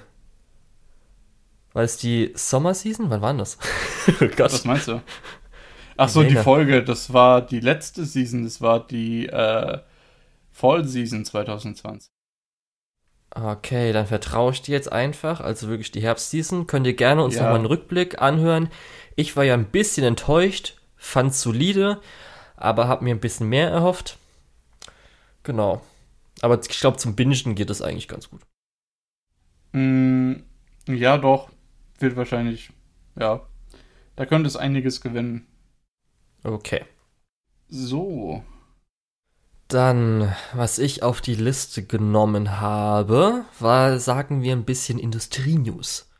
War 1.72 1.82
es 1.84 1.96
die 1.96 2.32
Sommerseason? 2.34 3.08
Wann 3.08 3.22
war 3.22 3.32
denn 3.32 3.38
das? 3.38 3.58
oh 4.08 4.26
Gott. 4.36 4.52
Was 4.52 4.64
meinst 4.64 4.88
du? 4.88 5.00
Ach 5.96 6.08
so, 6.08 6.22
die 6.22 6.28
Elena. 6.28 6.42
Folge, 6.42 6.82
das 6.84 7.12
war 7.12 7.40
die 7.42 7.60
letzte 7.60 8.04
Season, 8.04 8.44
das 8.44 8.60
war 8.60 8.86
die 8.86 9.26
äh, 9.26 9.78
Fall 10.50 10.84
Season 10.84 11.24
2020. 11.24 12.11
Okay, 13.34 13.92
dann 13.92 14.06
vertraue 14.06 14.52
ich 14.52 14.60
dir 14.62 14.72
jetzt 14.72 14.92
einfach. 14.92 15.40
Also 15.40 15.68
wirklich 15.68 15.90
die 15.90 16.02
Herbstseason. 16.02 16.66
Könnt 16.66 16.86
ihr 16.86 16.94
gerne 16.94 17.24
uns 17.24 17.34
Ja. 17.36 17.42
nochmal 17.42 17.56
einen 17.56 17.66
Rückblick 17.66 18.20
anhören. 18.20 18.68
Ich 19.16 19.36
war 19.36 19.44
ja 19.44 19.54
ein 19.54 19.70
bisschen 19.70 20.04
enttäuscht, 20.04 20.76
fand's 20.96 21.40
solide, 21.40 22.00
aber 22.56 22.88
hab 22.88 23.00
mir 23.02 23.14
ein 23.14 23.20
bisschen 23.20 23.48
mehr 23.48 23.70
erhofft. 23.70 24.18
Genau. 25.44 25.82
Aber 26.42 26.60
ich 26.60 26.80
glaube, 26.80 26.98
zum 26.98 27.16
Bingen 27.16 27.54
geht 27.54 27.70
es 27.70 27.80
eigentlich 27.82 28.08
ganz 28.08 28.28
gut. 28.28 28.42
Mm, 29.72 30.34
ja, 30.88 31.16
doch. 31.16 31.50
Wird 31.98 32.16
wahrscheinlich, 32.16 32.70
ja. 33.18 33.46
Da 34.16 34.26
könnte 34.26 34.48
es 34.48 34.56
einiges 34.56 35.00
gewinnen. 35.00 35.46
Okay. 36.42 36.84
So. 37.68 38.42
Dann, 39.72 40.34
was 40.52 40.78
ich 40.78 41.02
auf 41.02 41.22
die 41.22 41.34
Liste 41.34 41.82
genommen 41.82 42.60
habe, 42.60 43.46
war, 43.58 43.98
sagen 43.98 44.42
wir, 44.42 44.52
ein 44.52 44.64
bisschen 44.64 44.98
Industrie-News. 44.98 46.10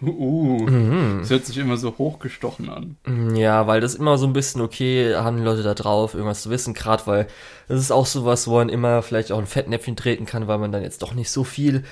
Uh, 0.00 0.68
Mhm. 0.68 1.18
das 1.22 1.30
hört 1.30 1.44
sich 1.46 1.58
immer 1.58 1.76
so 1.76 1.98
hochgestochen 1.98 2.70
an. 2.70 2.96
Ja, 3.34 3.66
weil 3.66 3.80
das 3.80 3.96
immer 3.96 4.16
so 4.18 4.28
ein 4.28 4.32
bisschen, 4.32 4.60
okay, 4.60 5.16
haben 5.16 5.38
die 5.38 5.42
Leute 5.42 5.64
da 5.64 5.74
drauf, 5.74 6.14
irgendwas 6.14 6.42
zu 6.42 6.50
wissen, 6.50 6.74
gerade 6.74 7.04
weil 7.08 7.26
das 7.66 7.80
ist 7.80 7.90
auch 7.90 8.06
sowas, 8.06 8.46
wo 8.46 8.54
man 8.54 8.68
immer 8.68 9.02
vielleicht 9.02 9.32
auch 9.32 9.38
ein 9.40 9.46
Fettnäpfchen 9.46 9.96
treten 9.96 10.24
kann, 10.24 10.46
weil 10.46 10.58
man 10.58 10.70
dann 10.70 10.84
jetzt 10.84 11.02
doch 11.02 11.14
nicht 11.14 11.30
so 11.30 11.42
viel 11.42 11.82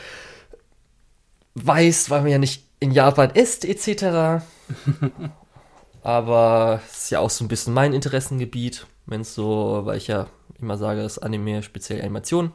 weiß, 1.55 2.11
weil 2.11 2.23
man 2.23 2.31
ja 2.31 2.39
nicht 2.39 2.65
in 2.79 2.93
Japan 2.93 3.31
ist, 3.31 3.65
etc. 3.65 4.45
Aber 6.05 6.81
es 6.89 7.03
ist 7.05 7.11
ja 7.11 7.19
auch 7.19 7.31
so 7.31 7.45
ein 7.45 7.49
bisschen 7.49 7.75
mein 7.75 7.93
Interessengebiet, 7.93 8.87
wenn 9.11 9.23
es 9.23 9.35
so, 9.35 9.83
weil 9.85 9.99
ich 9.99 10.07
ja 10.07 10.27
immer 10.61 10.77
sage, 10.77 11.03
das 11.03 11.19
Anime, 11.19 11.63
speziell 11.63 12.01
Animation. 12.01 12.53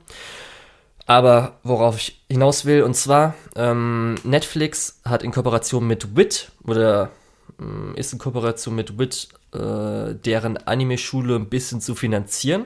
Aber 1.05 1.59
worauf 1.63 1.97
ich 1.97 2.23
hinaus 2.29 2.65
will, 2.65 2.81
und 2.81 2.95
zwar, 2.95 3.35
ähm, 3.55 4.15
Netflix 4.23 5.01
hat 5.05 5.23
in 5.23 5.31
Kooperation 5.31 5.85
mit 5.85 6.15
WIT, 6.15 6.51
oder 6.65 7.11
ähm, 7.59 7.93
ist 7.95 8.11
in 8.13 8.19
Kooperation 8.19 8.75
mit 8.75 8.97
WIT, 8.97 9.29
äh, 9.53 10.15
deren 10.15 10.57
Anime-Schule 10.57 11.35
ein 11.35 11.49
bisschen 11.49 11.79
zu 11.81 11.93
finanzieren. 11.95 12.65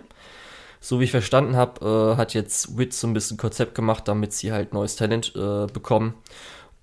So 0.79 0.99
wie 0.99 1.03
ich 1.05 1.11
verstanden 1.11 1.57
habe, 1.57 2.13
äh, 2.13 2.17
hat 2.17 2.33
jetzt 2.33 2.77
WIT 2.77 2.93
so 2.93 3.07
ein 3.07 3.13
bisschen 3.13 3.37
Konzept 3.37 3.75
gemacht, 3.75 4.07
damit 4.07 4.31
sie 4.31 4.53
halt 4.53 4.73
neues 4.73 4.95
Talent 4.95 5.33
äh, 5.35 5.67
bekommen. 5.67 6.13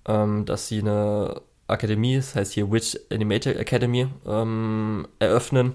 Ähm, 0.05 0.45
dass 0.45 0.67
sie 0.67 0.79
eine 0.79 1.41
Akademie, 1.67 2.17
das 2.17 2.35
heißt 2.35 2.53
hier 2.53 2.71
WIT 2.71 3.01
Animator 3.11 3.53
Academy, 3.55 4.07
ähm, 4.27 5.07
eröffnen. 5.19 5.73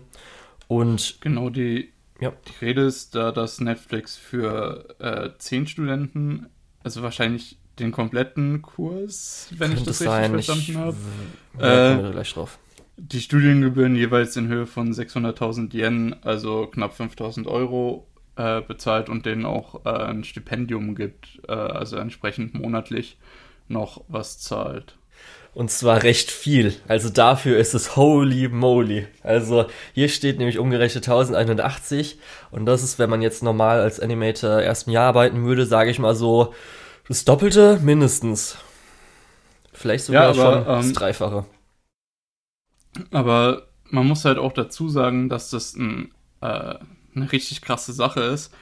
Und 0.69 1.19
Genau, 1.21 1.50
die, 1.50 1.92
Ja. 2.21 2.33
die 2.49 2.64
Rede 2.64 2.83
ist 2.83 3.14
da, 3.14 3.33
dass 3.33 3.61
Netflix 3.61 4.16
für 4.16 4.95
äh, 4.99 5.31
zehn 5.38 5.66
Studenten, 5.66 6.47
also 6.83 7.02
wahrscheinlich 7.02 7.59
den 7.78 7.92
kompletten 7.92 8.62
Kurs, 8.62 9.49
wenn 9.57 9.71
ich 9.71 9.76
könnte 9.76 9.90
das 9.90 10.00
es 10.00 10.07
richtig 10.07 10.12
sein, 10.12 10.38
ich, 10.38 10.47
verstanden 10.47 10.78
habe. 11.59 12.09
Äh, 12.09 12.12
gleich 12.12 12.33
drauf. 12.35 12.59
Die 12.97 13.21
Studiengebühren 13.21 13.97
jeweils 13.97 14.37
in 14.37 14.49
Höhe 14.49 14.66
von 14.66 14.92
600.000 14.92 15.75
Yen, 15.75 16.14
also 16.23 16.66
knapp 16.66 16.92
5.000 16.95 17.47
Euro, 17.47 18.07
äh, 18.37 18.61
bezahlt 18.61 19.09
und 19.09 19.26
denen 19.26 19.45
auch 19.45 19.85
äh, 19.85 19.88
ein 19.88 20.25
Stipendium 20.25 20.95
gibt, 20.95 21.40
äh, 21.49 21.52
also 21.52 21.97
entsprechend 21.97 22.54
monatlich 22.54 23.19
noch 23.69 24.04
was 24.09 24.38
zahlt. 24.38 24.97
Und 25.54 25.71
zwar 25.71 26.02
recht 26.02 26.30
viel. 26.30 26.75
Also 26.88 27.11
dafür 27.11 27.59
ist 27.59 27.75
es 27.75 27.94
holy 27.94 28.49
moly. 28.49 29.06
Also 29.23 29.66
hier 29.92 30.09
steht 30.09 30.38
nämlich 30.38 30.59
umgerechnet 30.59 31.06
1180. 31.06 32.18
Und 32.50 32.64
das 32.64 32.82
ist, 32.82 32.99
wenn 32.99 33.11
man 33.11 33.21
jetzt 33.21 33.42
normal 33.42 33.80
als 33.80 34.00
Animator 34.00 34.62
erst 34.62 34.88
ein 34.88 34.92
Jahr 34.92 35.09
arbeiten 35.09 35.44
würde, 35.44 35.66
sage 35.66 35.90
ich 35.90 35.99
mal 35.99 36.14
so, 36.14 36.54
das 37.06 37.26
Doppelte 37.26 37.78
mindestens. 37.82 38.56
Vielleicht 39.75 40.06
sogar 40.06 40.35
ja, 40.35 40.42
aber, 40.42 40.54
schon 40.54 40.64
das 40.64 40.87
ähm, 40.87 40.94
Dreifache. 40.94 41.44
Aber 43.11 43.66
man 43.90 44.06
muss 44.06 44.25
halt 44.25 44.38
auch 44.38 44.52
dazu 44.52 44.88
sagen, 44.88 45.28
dass 45.28 45.50
das 45.50 45.75
ein, 45.75 46.12
äh, 46.40 46.76
eine 47.14 47.32
richtig 47.32 47.61
krasse 47.61 47.92
Sache 47.92 48.21
ist. 48.21 48.54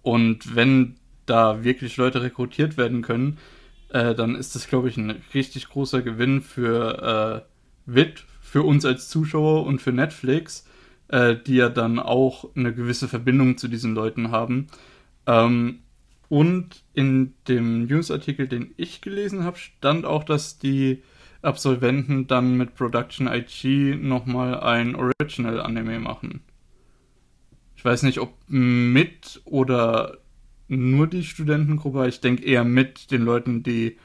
Und 0.00 0.54
wenn 0.56 0.96
da 1.26 1.62
wirklich 1.62 1.98
Leute 1.98 2.22
rekrutiert 2.22 2.78
werden 2.78 3.02
können, 3.02 3.38
äh, 3.90 4.14
dann 4.14 4.34
ist 4.34 4.54
das, 4.54 4.68
glaube 4.68 4.88
ich, 4.88 4.96
ein 4.96 5.22
richtig 5.34 5.68
großer 5.68 6.02
Gewinn 6.02 6.42
für 6.42 7.44
äh, 7.86 7.92
WIT, 7.92 8.24
für 8.40 8.62
uns 8.62 8.84
als 8.84 9.08
Zuschauer 9.08 9.66
und 9.66 9.80
für 9.80 9.92
Netflix, 9.92 10.66
äh, 11.08 11.36
die 11.36 11.56
ja 11.56 11.68
dann 11.68 11.98
auch 11.98 12.54
eine 12.54 12.74
gewisse 12.74 13.08
Verbindung 13.08 13.56
zu 13.58 13.68
diesen 13.68 13.94
Leuten 13.94 14.30
haben. 14.30 14.68
Ähm, 15.26 15.80
und 16.28 16.82
in 16.92 17.34
dem 17.46 17.86
Newsartikel, 17.86 18.48
den 18.48 18.74
ich 18.76 19.00
gelesen 19.00 19.44
habe, 19.44 19.56
stand 19.56 20.04
auch, 20.04 20.24
dass 20.24 20.58
die 20.58 21.02
Absolventen 21.40 22.26
dann 22.26 22.56
mit 22.56 22.74
Production 22.74 23.28
IG 23.28 23.96
nochmal 23.96 24.60
ein 24.60 24.94
Original-Anime 24.94 26.00
machen. 26.00 26.42
Ich 27.76 27.84
weiß 27.84 28.02
nicht, 28.02 28.18
ob 28.18 28.34
mit 28.48 29.40
oder 29.44 30.18
nur 30.68 31.06
die 31.06 31.24
Studentengruppe, 31.24 32.06
ich 32.08 32.20
denke 32.20 32.44
eher 32.44 32.64
mit 32.64 33.10
den 33.10 33.22
Leuten, 33.22 33.62
die 33.62 33.98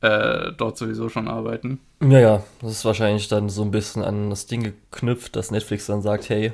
äh, 0.00 0.52
dort 0.56 0.78
sowieso 0.78 1.08
schon 1.08 1.28
arbeiten. 1.28 1.80
Ja, 2.00 2.20
ja, 2.20 2.44
das 2.60 2.72
ist 2.72 2.84
wahrscheinlich 2.84 3.28
dann 3.28 3.48
so 3.48 3.62
ein 3.62 3.70
bisschen 3.72 4.04
an 4.04 4.30
das 4.30 4.46
Ding 4.46 4.62
geknüpft, 4.62 5.34
dass 5.34 5.50
Netflix 5.50 5.86
dann 5.86 6.02
sagt, 6.02 6.28
hey, 6.28 6.52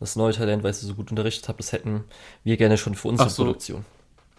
das 0.00 0.16
neue 0.16 0.32
Talent, 0.32 0.62
weil 0.62 0.70
ihr 0.70 0.74
so 0.74 0.94
gut 0.94 1.10
unterrichtet 1.10 1.48
habt, 1.48 1.60
das 1.60 1.72
hätten 1.72 2.04
wir 2.44 2.56
gerne 2.56 2.78
schon 2.78 2.94
für 2.94 3.08
unsere 3.08 3.30
so. 3.30 3.44
Produktion. 3.44 3.84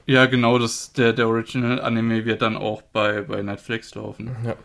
Ja, 0.08 0.26
genau, 0.26 0.58
das, 0.58 0.94
der, 0.94 1.12
der 1.12 1.28
Original-Anime 1.28 2.24
wird 2.24 2.42
dann 2.42 2.56
auch 2.56 2.82
bei, 2.82 3.24
bei 3.24 3.42
Netflix 3.42 3.94
laufen. 3.94 4.34
Ja. 4.46 4.56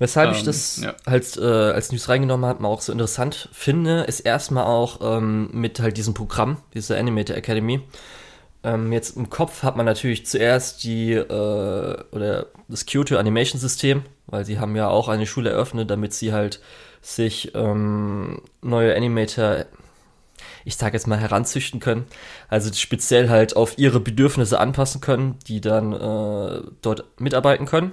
Weshalb 0.00 0.30
ähm, 0.30 0.36
ich 0.36 0.42
das 0.42 0.80
ja. 0.82 0.94
halt 1.06 1.36
äh, 1.36 1.44
als 1.44 1.92
News 1.92 2.08
reingenommen 2.08 2.44
habe, 2.44 2.66
auch 2.66 2.80
so 2.80 2.90
interessant 2.90 3.48
finde, 3.52 4.00
ist 4.00 4.20
erstmal 4.20 4.64
auch 4.64 4.98
ähm, 5.00 5.48
mit 5.52 5.78
halt 5.78 5.96
diesem 5.96 6.12
Programm, 6.12 6.56
dieser 6.74 6.98
Animator 6.98 7.36
Academy, 7.36 7.82
ähm, 8.62 8.92
jetzt 8.92 9.16
im 9.16 9.30
Kopf 9.30 9.62
hat 9.62 9.76
man 9.76 9.86
natürlich 9.86 10.26
zuerst 10.26 10.84
die 10.84 11.12
äh, 11.12 12.04
oder 12.12 12.46
das 12.68 12.86
Kyoto 12.86 13.16
Animation 13.16 13.60
System, 13.60 14.02
weil 14.26 14.44
sie 14.44 14.58
haben 14.58 14.76
ja 14.76 14.88
auch 14.88 15.08
eine 15.08 15.26
Schule 15.26 15.50
eröffnet, 15.50 15.90
damit 15.90 16.12
sie 16.12 16.32
halt 16.32 16.60
sich 17.00 17.54
ähm, 17.54 18.42
neue 18.60 18.94
Animator, 18.94 19.64
ich 20.64 20.76
sage 20.76 20.94
jetzt 20.94 21.06
mal, 21.06 21.18
heranzüchten 21.18 21.80
können. 21.80 22.06
Also 22.48 22.72
speziell 22.72 23.30
halt 23.30 23.56
auf 23.56 23.78
ihre 23.78 24.00
Bedürfnisse 24.00 24.60
anpassen 24.60 25.00
können, 25.00 25.38
die 25.46 25.62
dann 25.62 25.92
äh, 25.92 26.62
dort 26.82 27.04
mitarbeiten 27.18 27.64
können. 27.64 27.92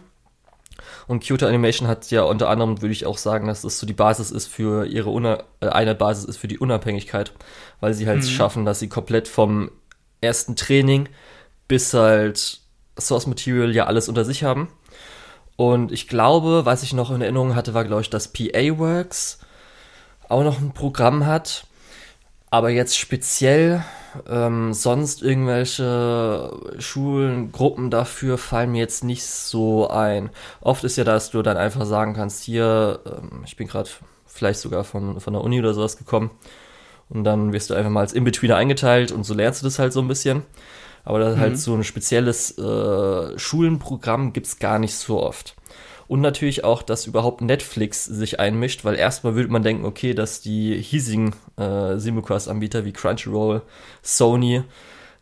Und 1.07 1.23
Kyoto 1.23 1.45
Animation 1.45 1.87
hat 1.87 2.11
ja 2.11 2.23
unter 2.23 2.49
anderem, 2.49 2.81
würde 2.81 2.91
ich 2.91 3.05
auch 3.05 3.17
sagen, 3.17 3.47
dass 3.47 3.61
das 3.61 3.79
so 3.79 3.87
die 3.87 3.93
Basis 3.93 4.29
ist 4.31 4.47
für 4.47 4.85
ihre 4.85 5.09
Una 5.09 5.43
äh, 5.61 5.69
eine 5.69 5.95
Basis 5.95 6.25
ist 6.25 6.37
für 6.37 6.49
die 6.49 6.59
Unabhängigkeit, 6.59 7.31
weil 7.79 7.93
sie 7.93 8.07
halt 8.07 8.19
mhm. 8.19 8.27
schaffen, 8.27 8.65
dass 8.65 8.79
sie 8.79 8.89
komplett 8.89 9.29
vom 9.29 9.71
ersten 10.21 10.55
Training 10.55 11.09
bis 11.67 11.93
halt 11.93 12.61
Source 12.99 13.27
Material 13.27 13.73
ja 13.75 13.85
alles 13.85 14.09
unter 14.09 14.25
sich 14.25 14.43
haben. 14.43 14.69
Und 15.55 15.91
ich 15.91 16.07
glaube, 16.07 16.65
was 16.65 16.83
ich 16.83 16.93
noch 16.93 17.11
in 17.11 17.21
Erinnerung 17.21 17.55
hatte, 17.55 17.73
war, 17.73 17.83
glaube 17.83 18.01
ich, 18.01 18.09
dass 18.09 18.31
PA 18.31 18.77
Works 18.77 19.39
auch 20.29 20.43
noch 20.43 20.59
ein 20.59 20.73
Programm 20.73 21.25
hat. 21.25 21.65
Aber 22.49 22.69
jetzt 22.69 22.97
speziell 22.97 23.83
ähm, 24.29 24.73
sonst 24.73 25.21
irgendwelche 25.21 26.51
Schulen, 26.79 27.51
Gruppen 27.51 27.91
dafür 27.91 28.37
fallen 28.37 28.71
mir 28.71 28.79
jetzt 28.79 29.03
nicht 29.03 29.25
so 29.25 29.89
ein. 29.89 30.29
Oft 30.61 30.83
ist 30.83 30.95
ja, 30.95 31.03
dass 31.03 31.31
du 31.31 31.41
dann 31.41 31.57
einfach 31.57 31.85
sagen 31.85 32.13
kannst, 32.13 32.43
hier, 32.43 33.01
ähm, 33.05 33.43
ich 33.45 33.57
bin 33.57 33.67
gerade 33.67 33.89
vielleicht 34.25 34.59
sogar 34.59 34.83
von, 34.83 35.19
von 35.19 35.33
der 35.33 35.43
Uni 35.43 35.59
oder 35.59 35.73
sowas 35.73 35.97
gekommen 35.97 36.31
und 37.09 37.23
dann 37.23 37.53
wirst 37.53 37.69
du 37.69 37.73
einfach 37.73 37.91
mal 37.91 38.01
als 38.01 38.13
In-Betweener 38.13 38.55
eingeteilt 38.55 39.11
und 39.11 39.23
so 39.23 39.33
lernst 39.33 39.61
du 39.61 39.65
das 39.65 39.79
halt 39.79 39.93
so 39.93 40.01
ein 40.01 40.07
bisschen. 40.07 40.43
Aber 41.03 41.19
das 41.19 41.37
mhm. 41.37 41.39
halt 41.39 41.57
so 41.57 41.73
ein 41.73 41.85
spezielles 41.85 42.57
äh, 42.57 43.39
Schulenprogramm 43.39 44.33
gibt's 44.33 44.59
gar 44.59 44.77
nicht 44.77 44.95
so 44.95 45.23
oft. 45.23 45.55
Und 46.07 46.21
natürlich 46.21 46.63
auch, 46.63 46.81
dass 46.81 47.05
überhaupt 47.05 47.41
Netflix 47.41 48.05
sich 48.05 48.39
einmischt, 48.39 48.85
weil 48.85 48.95
erstmal 48.95 49.35
würde 49.35 49.51
man 49.51 49.63
denken, 49.63 49.85
okay, 49.85 50.13
dass 50.13 50.41
die 50.41 50.81
hiesigen 50.81 51.33
äh, 51.57 51.97
Simulcast-Anbieter 51.97 52.85
wie 52.85 52.93
Crunchyroll, 52.93 53.61
Sony, 54.01 54.63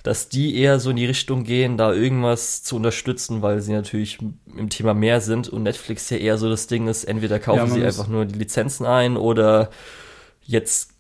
dass 0.02 0.30
die 0.30 0.58
eher 0.58 0.80
so 0.80 0.92
in 0.92 0.96
die 0.96 1.08
Richtung 1.08 1.44
gehen, 1.44 1.78
da 1.78 1.92
irgendwas 1.92 2.62
zu 2.62 2.76
unterstützen, 2.76 3.42
weil 3.42 3.62
sie 3.62 3.74
natürlich 3.74 4.20
im 4.56 4.70
Thema 4.70 4.94
mehr 4.94 5.22
sind 5.22 5.50
und 5.50 5.64
Netflix 5.64 6.10
ja 6.12 6.18
eher 6.18 6.38
so 6.38 6.50
das 6.50 6.68
Ding 6.68 6.88
ist, 6.88 7.06
entweder 7.06 7.40
kaufen 7.40 7.68
ja, 7.68 7.74
sie 7.74 7.84
einfach 7.84 8.08
nur 8.08 8.26
die 8.26 8.38
Lizenzen 8.38 8.86
ein 8.86 9.18
oder 9.18 9.72
jetzt 10.44 10.95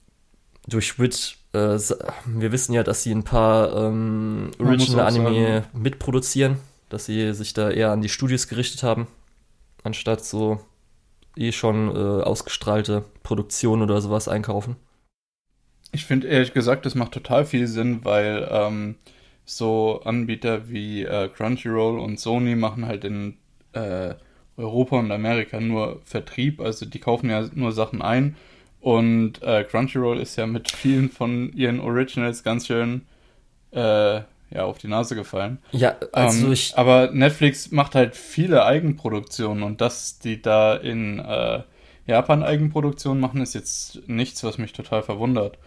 durch 0.68 0.88
Switch, 0.88 1.38
äh, 1.54 1.78
wir 2.26 2.52
wissen 2.52 2.74
ja, 2.74 2.84
dass 2.84 3.04
sie 3.04 3.12
ein 3.12 3.24
paar 3.24 3.76
ähm, 3.76 4.52
Original-Anime 4.60 5.66
mitproduzieren, 5.74 6.58
dass 6.90 7.06
sie 7.06 7.34
sich 7.34 7.54
da 7.54 7.70
eher 7.70 7.92
an 7.92 8.02
die 8.02 8.10
Studios 8.10 8.48
gerichtet 8.48 8.84
haben, 8.84 9.08
anstatt 9.84 10.24
so 10.26 10.60
eh 11.38 11.52
schon 11.52 11.90
äh, 11.90 12.24
ausgestrahlte 12.24 13.04
Produktionen 13.24 13.84
oder 13.84 14.02
sowas 14.02 14.28
einkaufen. 14.28 14.76
Ich 15.92 16.06
finde 16.06 16.28
ehrlich 16.28 16.54
gesagt, 16.54 16.86
das 16.86 16.96
macht 16.96 17.14
total 17.14 17.46
viel 17.46 17.68
Sinn, 17.68 18.04
weil 18.04 18.48
ähm, 18.52 18.96
so 19.46 20.02
Anbieter 20.04 20.70
wie 20.70 21.04
äh, 21.04 21.30
Crunchyroll 21.30 22.00
und 22.00 22.20
Sony 22.20 22.56
machen 22.56 22.86
halt 22.86 23.06
in 23.06 23.38
äh, 23.74 24.16
Europa 24.58 24.98
und 24.98 25.12
Amerika 25.12 25.60
nur 25.60 26.02
Vertrieb, 26.04 26.60
also 26.60 26.86
die 26.86 27.00
kaufen 27.00 27.30
ja 27.30 27.48
nur 27.54 27.72
Sachen 27.72 28.02
ein 28.02 28.36
und 28.86 29.42
äh, 29.42 29.64
Crunchyroll 29.64 30.20
ist 30.20 30.36
ja 30.36 30.46
mit 30.46 30.72
vielen 30.72 31.10
von 31.10 31.52
ihren 31.54 31.80
Originals 31.80 32.44
ganz 32.44 32.68
schön 32.68 33.02
äh, 33.72 33.80
ja, 34.18 34.26
auf 34.64 34.78
die 34.78 34.88
Nase 34.88 35.16
gefallen. 35.16 35.58
Ja, 35.72 35.96
also 36.12 36.46
ähm, 36.46 36.54
ich. 36.54 36.78
Aber 36.78 37.10
Netflix 37.12 37.72
macht 37.72 37.96
halt 37.96 38.16
viele 38.16 38.64
Eigenproduktionen 38.64 39.64
und 39.64 39.82
dass 39.82 40.20
die 40.20 40.40
da 40.40 40.76
in 40.76 41.18
äh, 41.18 41.64
Japan 42.06 42.44
Eigenproduktionen 42.44 43.20
machen, 43.20 43.42
ist 43.42 43.56
jetzt 43.56 44.08
nichts, 44.08 44.44
was 44.44 44.60
mich 44.60 44.72
total 44.72 45.02
verwundert. 45.02 45.58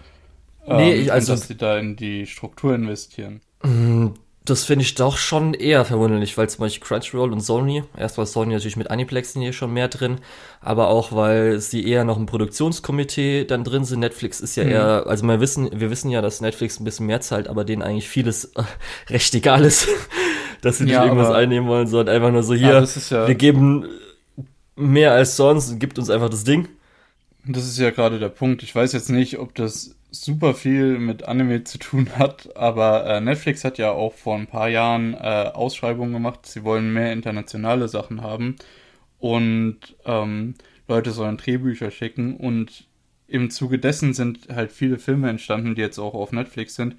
Nee, 0.68 0.94
ähm, 0.94 1.02
ich, 1.02 1.12
also. 1.12 1.32
Dass 1.32 1.48
die 1.48 1.56
da 1.56 1.76
in 1.76 1.96
die 1.96 2.24
Struktur 2.24 2.72
investieren. 2.72 3.40
Das 4.48 4.64
finde 4.64 4.82
ich 4.82 4.94
doch 4.94 5.18
schon 5.18 5.52
eher 5.52 5.84
verwunderlich, 5.84 6.38
weil 6.38 6.48
zum 6.48 6.60
Beispiel 6.60 6.86
Crunchyroll 6.86 7.32
und 7.32 7.40
Sony, 7.40 7.84
erst 7.98 8.16
war 8.16 8.24
Sony 8.24 8.54
natürlich 8.54 8.78
mit 8.78 8.90
Aniplex 8.90 9.34
hier 9.34 9.52
schon 9.52 9.74
mehr 9.74 9.88
drin, 9.88 10.20
aber 10.62 10.88
auch 10.88 11.12
weil 11.12 11.60
sie 11.60 11.86
eher 11.86 12.04
noch 12.04 12.16
im 12.16 12.24
Produktionskomitee 12.24 13.44
dann 13.44 13.62
drin 13.62 13.84
sind. 13.84 14.00
Netflix 14.00 14.40
ist 14.40 14.56
ja 14.56 14.64
mhm. 14.64 14.70
eher, 14.70 15.04
also 15.06 15.26
wir 15.26 15.40
wissen, 15.40 15.68
wir 15.78 15.90
wissen 15.90 16.10
ja, 16.10 16.22
dass 16.22 16.40
Netflix 16.40 16.80
ein 16.80 16.84
bisschen 16.84 17.04
mehr 17.04 17.20
zahlt, 17.20 17.46
aber 17.46 17.66
denen 17.66 17.82
eigentlich 17.82 18.08
vieles 18.08 18.46
äh, 18.56 18.62
recht 19.10 19.34
egal 19.34 19.66
ist, 19.66 19.86
dass 20.62 20.78
sie 20.78 20.84
nicht 20.84 20.94
ja, 20.94 21.04
irgendwas 21.04 21.30
einnehmen 21.30 21.68
wollen, 21.68 21.86
sondern 21.86 22.14
einfach 22.14 22.32
nur 22.32 22.42
so 22.42 22.54
hier, 22.54 22.86
ja 23.10 23.28
wir 23.28 23.34
geben 23.34 23.86
mehr 24.76 25.12
als 25.12 25.36
sonst 25.36 25.70
und 25.70 25.78
gibt 25.78 25.98
uns 25.98 26.08
einfach 26.08 26.30
das 26.30 26.44
Ding. 26.44 26.68
Das 27.50 27.64
ist 27.64 27.78
ja 27.78 27.90
gerade 27.90 28.18
der 28.18 28.28
Punkt. 28.28 28.62
Ich 28.62 28.74
weiß 28.74 28.92
jetzt 28.92 29.08
nicht, 29.08 29.38
ob 29.38 29.54
das 29.54 29.96
super 30.10 30.52
viel 30.52 30.98
mit 30.98 31.22
Anime 31.22 31.64
zu 31.64 31.78
tun 31.78 32.10
hat, 32.18 32.54
aber 32.56 33.06
äh, 33.06 33.20
Netflix 33.22 33.64
hat 33.64 33.78
ja 33.78 33.90
auch 33.90 34.12
vor 34.12 34.36
ein 34.36 34.46
paar 34.46 34.68
Jahren 34.68 35.14
äh, 35.14 35.50
Ausschreibungen 35.54 36.12
gemacht. 36.12 36.44
Sie 36.44 36.62
wollen 36.62 36.92
mehr 36.92 37.10
internationale 37.10 37.88
Sachen 37.88 38.20
haben 38.20 38.56
und 39.18 39.78
ähm, 40.04 40.56
Leute 40.88 41.10
sollen 41.10 41.38
Drehbücher 41.38 41.90
schicken 41.90 42.36
und 42.36 42.86
im 43.26 43.50
Zuge 43.50 43.78
dessen 43.78 44.12
sind 44.12 44.48
halt 44.54 44.70
viele 44.70 44.98
Filme 44.98 45.30
entstanden, 45.30 45.74
die 45.74 45.80
jetzt 45.80 45.98
auch 45.98 46.14
auf 46.14 46.32
Netflix 46.32 46.74
sind. 46.74 46.96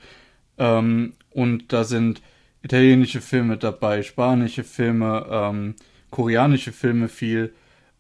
Ähm, 0.58 1.14
und 1.30 1.72
da 1.74 1.84
sind 1.84 2.24
italienische 2.64 3.22
Filme 3.22 3.58
dabei, 3.58 4.02
spanische 4.02 4.64
Filme, 4.64 5.28
ähm, 5.30 5.76
koreanische 6.10 6.72
Filme 6.72 7.08
viel. 7.08 7.54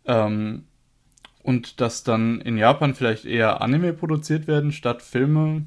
Ähm, 0.06 0.63
und 1.50 1.82
dass 1.82 2.03
dann 2.03 2.41
in 2.41 2.60
Japan 2.60 2.94
vielleicht 2.94 3.25
eher 3.25 3.60
Anime 3.62 3.91
produziert 3.94 4.46
werden 4.46 4.72
statt 4.72 5.01
Filme. 5.01 5.65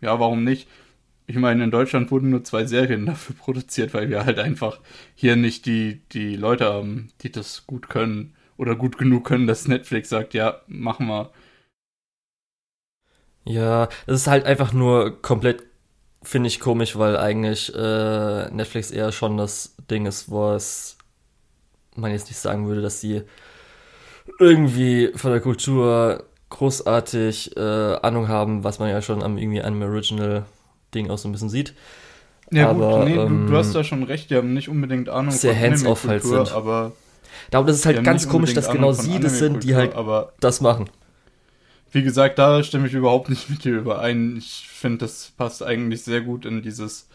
Ja, 0.00 0.18
warum 0.18 0.42
nicht? 0.42 0.66
Ich 1.28 1.36
meine, 1.36 1.62
in 1.62 1.70
Deutschland 1.70 2.10
wurden 2.10 2.30
nur 2.30 2.42
zwei 2.42 2.64
Serien 2.66 3.06
dafür 3.06 3.36
produziert, 3.36 3.94
weil 3.94 4.10
wir 4.10 4.24
halt 4.24 4.40
einfach 4.40 4.80
hier 5.14 5.36
nicht 5.36 5.66
die, 5.66 6.02
die 6.10 6.34
Leute 6.34 6.64
haben, 6.64 7.10
die 7.20 7.30
das 7.30 7.68
gut 7.68 7.88
können 7.88 8.34
oder 8.56 8.74
gut 8.74 8.98
genug 8.98 9.24
können, 9.26 9.46
dass 9.46 9.68
Netflix 9.68 10.08
sagt, 10.08 10.34
ja, 10.34 10.60
machen 10.66 11.06
wir. 11.06 11.30
Ja, 13.44 13.88
das 14.06 14.22
ist 14.22 14.26
halt 14.26 14.44
einfach 14.44 14.72
nur 14.72 15.22
komplett, 15.22 15.62
finde 16.22 16.48
ich 16.48 16.58
komisch, 16.58 16.96
weil 16.96 17.16
eigentlich 17.16 17.72
äh, 17.74 18.50
Netflix 18.50 18.90
eher 18.90 19.12
schon 19.12 19.36
das 19.36 19.76
Ding 19.88 20.06
ist, 20.06 20.30
wo 20.30 20.50
es 20.50 20.98
man 21.96 22.12
jetzt 22.12 22.28
nicht 22.28 22.38
sagen 22.38 22.66
würde, 22.66 22.82
dass 22.82 23.00
sie 23.00 23.22
irgendwie 24.38 25.10
von 25.14 25.30
der 25.30 25.40
Kultur 25.40 26.24
großartig 26.50 27.56
äh, 27.56 27.60
Ahnung 28.02 28.28
haben, 28.28 28.64
was 28.64 28.78
man 28.78 28.90
ja 28.90 29.02
schon 29.02 29.22
am 29.22 29.38
irgendwie 29.38 29.62
einem 29.62 29.82
Original-Ding 29.82 31.10
auch 31.10 31.18
so 31.18 31.28
ein 31.28 31.32
bisschen 31.32 31.48
sieht. 31.48 31.74
Ja, 32.50 32.70
aber, 32.70 32.98
gut, 32.98 33.08
nee, 33.08 33.14
ähm, 33.14 33.46
du, 33.46 33.52
du, 33.52 33.58
hast 33.58 33.74
da 33.74 33.84
schon 33.84 34.02
recht, 34.02 34.30
die 34.30 34.36
haben 34.36 34.52
nicht 34.52 34.68
unbedingt 34.68 35.08
Ahnung 35.08 35.30
sehr 35.30 35.54
von 35.54 35.62
hands-off 35.62 36.06
halt 36.06 36.22
sind. 36.24 36.52
aber. 36.52 36.92
Da, 37.50 37.62
das 37.62 37.76
ist 37.76 37.86
halt 37.86 38.02
ganz 38.02 38.28
komisch, 38.28 38.54
dass 38.54 38.70
genau 38.70 38.92
sie 38.92 39.20
das 39.20 39.38
sind, 39.38 39.62
die 39.62 39.74
halt 39.74 39.94
das 40.40 40.60
machen. 40.60 40.90
Wie 41.92 42.02
gesagt, 42.02 42.38
da 42.38 42.62
stimme 42.62 42.86
ich 42.86 42.94
überhaupt 42.94 43.30
nicht 43.30 43.50
mit 43.50 43.64
dir 43.64 43.78
überein. 43.78 44.36
Ich 44.36 44.68
finde, 44.68 44.98
das 44.98 45.32
passt 45.36 45.62
eigentlich 45.62 46.02
sehr 46.02 46.20
gut 46.20 46.44
in 46.44 46.62
dieses 46.62 47.08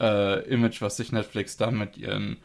äh, 0.00 0.46
Image, 0.48 0.80
was 0.80 0.96
sich 0.96 1.12
Netflix 1.12 1.56
da 1.56 1.70
mit 1.70 1.96
ihren 1.96 2.38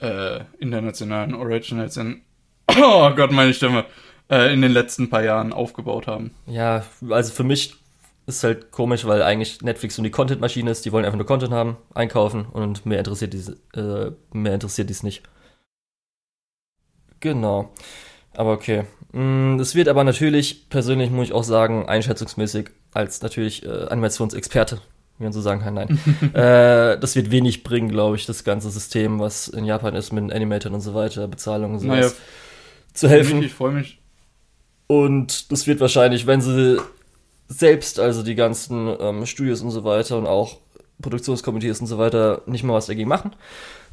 äh, 0.00 0.40
internationalen 0.58 1.34
Originals 1.34 1.96
in, 1.96 2.22
oh 2.68 3.10
Gott, 3.14 3.32
meine 3.32 3.54
Stimme, 3.54 3.84
äh, 4.30 4.52
in 4.52 4.62
den 4.62 4.72
letzten 4.72 5.10
paar 5.10 5.22
Jahren 5.22 5.52
aufgebaut 5.52 6.06
haben. 6.06 6.32
Ja, 6.46 6.84
also 7.10 7.32
für 7.32 7.44
mich 7.44 7.74
ist 8.26 8.42
halt 8.42 8.72
komisch, 8.72 9.06
weil 9.06 9.22
eigentlich 9.22 9.62
Netflix 9.62 9.94
so 9.94 10.02
die 10.02 10.10
Content-Maschine 10.10 10.70
ist. 10.70 10.84
Die 10.84 10.92
wollen 10.92 11.04
einfach 11.04 11.16
nur 11.16 11.26
Content 11.26 11.52
haben, 11.52 11.76
einkaufen 11.94 12.44
und 12.44 12.84
mehr 12.84 12.98
interessiert 12.98 13.32
dies, 13.32 13.50
äh, 13.74 14.10
mehr 14.32 14.54
interessiert 14.54 14.90
dies 14.90 15.02
nicht. 15.02 15.22
Genau. 17.20 17.72
Aber 18.34 18.52
okay. 18.52 18.84
Mm, 19.12 19.58
es 19.60 19.74
wird 19.74 19.88
aber 19.88 20.04
natürlich, 20.04 20.68
persönlich 20.68 21.10
muss 21.10 21.28
ich 21.28 21.32
auch 21.32 21.44
sagen, 21.44 21.88
einschätzungsmäßig 21.88 22.70
als 22.92 23.22
natürlich 23.22 23.64
äh, 23.64 23.86
Animationsexperte, 23.88 24.80
wie 25.18 25.24
man 25.24 25.32
so 25.32 25.40
sagen 25.40 25.60
kann, 25.60 25.74
nein. 25.74 25.98
äh, 26.34 26.98
das 26.98 27.14
wird 27.14 27.30
wenig 27.30 27.62
bringen, 27.62 27.88
glaube 27.88 28.16
ich, 28.16 28.26
das 28.26 28.42
ganze 28.42 28.70
System, 28.70 29.20
was 29.20 29.48
in 29.48 29.64
Japan 29.64 29.94
ist 29.94 30.12
mit 30.12 30.32
Animatoren 30.32 30.74
und 30.74 30.80
so 30.80 30.94
weiter, 30.94 31.28
Bezahlung 31.28 31.74
und 31.74 31.78
so 31.78 31.86
naja, 31.86 32.10
zu 32.96 33.08
helfen. 33.08 33.42
Ich 33.42 33.54
freue 33.54 33.72
mich. 33.72 34.00
Und 34.86 35.50
das 35.52 35.66
wird 35.66 35.80
wahrscheinlich, 35.80 36.26
wenn 36.26 36.40
sie 36.40 36.80
selbst, 37.48 38.00
also 38.00 38.22
die 38.22 38.34
ganzen 38.34 38.94
ähm, 39.00 39.26
Studios 39.26 39.62
und 39.62 39.70
so 39.70 39.84
weiter 39.84 40.18
und 40.18 40.26
auch 40.26 40.58
Produktionskomitees 41.00 41.80
und 41.80 41.86
so 41.86 41.98
weiter, 41.98 42.42
nicht 42.46 42.64
mal 42.64 42.74
was 42.74 42.86
dagegen 42.86 43.08
machen, 43.08 43.34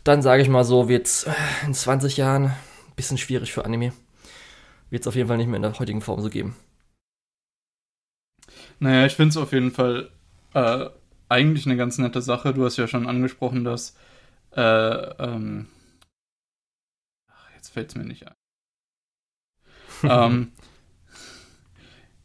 dann 0.03 0.22
sage 0.22 0.41
ich 0.41 0.50
mal 0.50 0.63
so, 0.63 0.89
wird 0.89 1.07
es 1.07 1.24
äh, 1.25 1.33
in 1.65 1.74
20 1.74 2.17
Jahren 2.17 2.45
ein 2.45 2.95
bisschen 2.95 3.17
schwierig 3.17 3.53
für 3.53 3.65
Anime. 3.65 3.93
Wird 4.89 5.01
es 5.03 5.07
auf 5.07 5.15
jeden 5.15 5.27
Fall 5.27 5.38
nicht 5.38 5.48
mehr 5.48 5.57
in 5.57 5.63
der 5.63 5.79
heutigen 5.79 6.01
Form 6.01 6.22
so 6.22 6.29
geben. 6.29 6.55
Naja, 8.79 9.05
ich 9.05 9.15
finde 9.15 9.29
es 9.29 9.38
auf 9.38 9.53
jeden 9.53 9.72
Fall 9.72 10.10
äh, 10.53 10.89
eigentlich 11.29 11.65
eine 11.65 11.77
ganz 11.77 11.98
nette 11.98 12.22
Sache. 12.22 12.53
Du 12.53 12.65
hast 12.65 12.77
ja 12.77 12.88
schon 12.88 13.07
angesprochen, 13.07 13.63
dass 13.63 13.95
äh, 14.55 14.62
ähm, 14.62 15.67
jetzt 17.55 17.69
fällt 17.69 17.89
es 17.89 17.95
mir 17.95 18.03
nicht 18.03 18.27
ein. 18.27 18.33
Ähm, 20.03 20.51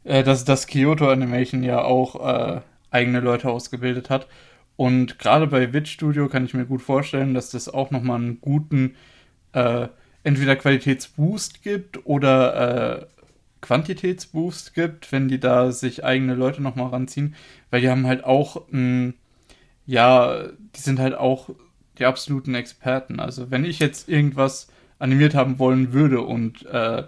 äh, 0.03 0.23
dass 0.23 0.45
das 0.45 0.67
Kyoto 0.67 1.09
Animation 1.09 1.63
ja 1.63 1.83
auch 1.83 2.25
äh, 2.25 2.61
eigene 2.91 3.19
Leute 3.19 3.49
ausgebildet 3.49 4.09
hat. 4.09 4.27
Und 4.75 5.19
gerade 5.19 5.47
bei 5.47 5.73
Wit 5.73 5.87
Studio 5.87 6.29
kann 6.29 6.45
ich 6.45 6.53
mir 6.53 6.65
gut 6.65 6.81
vorstellen, 6.81 7.33
dass 7.33 7.51
das 7.51 7.67
auch 7.67 7.91
nochmal 7.91 8.17
einen 8.19 8.39
guten 8.41 8.95
äh, 9.53 9.87
entweder 10.23 10.55
Qualitätsboost 10.55 11.63
gibt 11.63 12.05
oder 12.05 13.01
äh, 13.01 13.05
Quantitätsboost 13.61 14.73
gibt, 14.73 15.11
wenn 15.11 15.27
die 15.27 15.39
da 15.39 15.71
sich 15.71 16.05
eigene 16.05 16.33
Leute 16.33 16.61
nochmal 16.61 16.87
ranziehen, 16.87 17.35
weil 17.69 17.81
die 17.81 17.89
haben 17.89 18.07
halt 18.07 18.23
auch, 18.23 18.67
mh, 18.69 19.13
ja, 19.85 20.47
die 20.75 20.79
sind 20.79 20.99
halt 20.99 21.15
auch 21.15 21.49
die 21.97 22.05
absoluten 22.05 22.55
Experten. 22.55 23.19
Also 23.19 23.51
wenn 23.51 23.65
ich 23.65 23.79
jetzt 23.79 24.07
irgendwas 24.07 24.69
animiert 24.97 25.35
haben 25.35 25.59
wollen 25.59 25.93
würde 25.93 26.21
und 26.21 26.65
äh, 26.67 27.03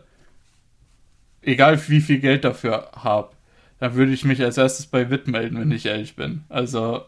egal 1.42 1.80
wie 1.88 2.02
viel 2.02 2.20
Geld 2.20 2.44
dafür 2.44 2.92
habe, 2.96 3.32
dann 3.80 3.96
würde 3.96 4.12
ich 4.12 4.24
mich 4.24 4.42
als 4.44 4.58
erstes 4.58 4.86
bei 4.86 5.10
WIT 5.10 5.28
melden, 5.28 5.60
wenn 5.60 5.72
ich 5.72 5.86
ehrlich 5.86 6.16
bin. 6.16 6.44
Also. 6.50 7.02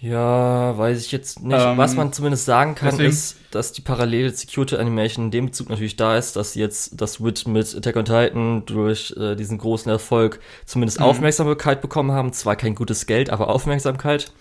Ja, 0.00 0.78
weiß 0.78 1.04
ich 1.04 1.12
jetzt 1.12 1.42
nicht. 1.42 1.60
Ähm, 1.60 1.76
Was 1.76 1.94
man 1.94 2.12
zumindest 2.12 2.46
sagen 2.46 2.74
kann, 2.74 2.90
deswegen, 2.90 3.10
ist, 3.10 3.36
dass 3.50 3.72
die 3.72 3.82
parallele 3.82 4.30
Security 4.30 4.76
Animation 4.76 5.26
in 5.26 5.30
dem 5.30 5.46
Bezug 5.46 5.68
natürlich 5.68 5.96
da 5.96 6.16
ist, 6.16 6.36
dass 6.36 6.54
jetzt 6.54 6.98
das 7.00 7.22
WIT 7.22 7.46
mit 7.48 7.74
Attack 7.74 7.96
on 7.96 8.04
Titan 8.06 8.64
durch 8.64 9.14
äh, 9.18 9.34
diesen 9.34 9.58
großen 9.58 9.90
Erfolg 9.90 10.40
zumindest 10.64 11.00
mhm. 11.00 11.06
Aufmerksamkeit 11.06 11.82
bekommen 11.82 12.12
haben. 12.12 12.32
Zwar 12.32 12.56
kein 12.56 12.74
gutes 12.74 13.06
Geld, 13.06 13.28
aber 13.28 13.48
Aufmerksamkeit. 13.48 14.32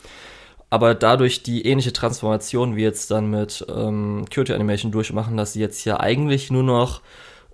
Aber 0.69 0.93
dadurch 0.93 1.43
die 1.43 1.65
ähnliche 1.65 1.91
Transformation 1.91 2.76
wie 2.76 2.84
jetzt 2.84 3.10
dann 3.12 3.30
mit 3.30 3.65
ähm, 3.76 4.26
Kyoto 4.30 4.54
Animation 4.54 4.91
durchmachen, 4.91 5.36
dass 5.36 5.54
sie 5.54 5.60
jetzt 5.60 5.84
ja 5.84 6.00
eigentlich 6.00 6.52
nur 6.52 6.63
noch 6.63 7.02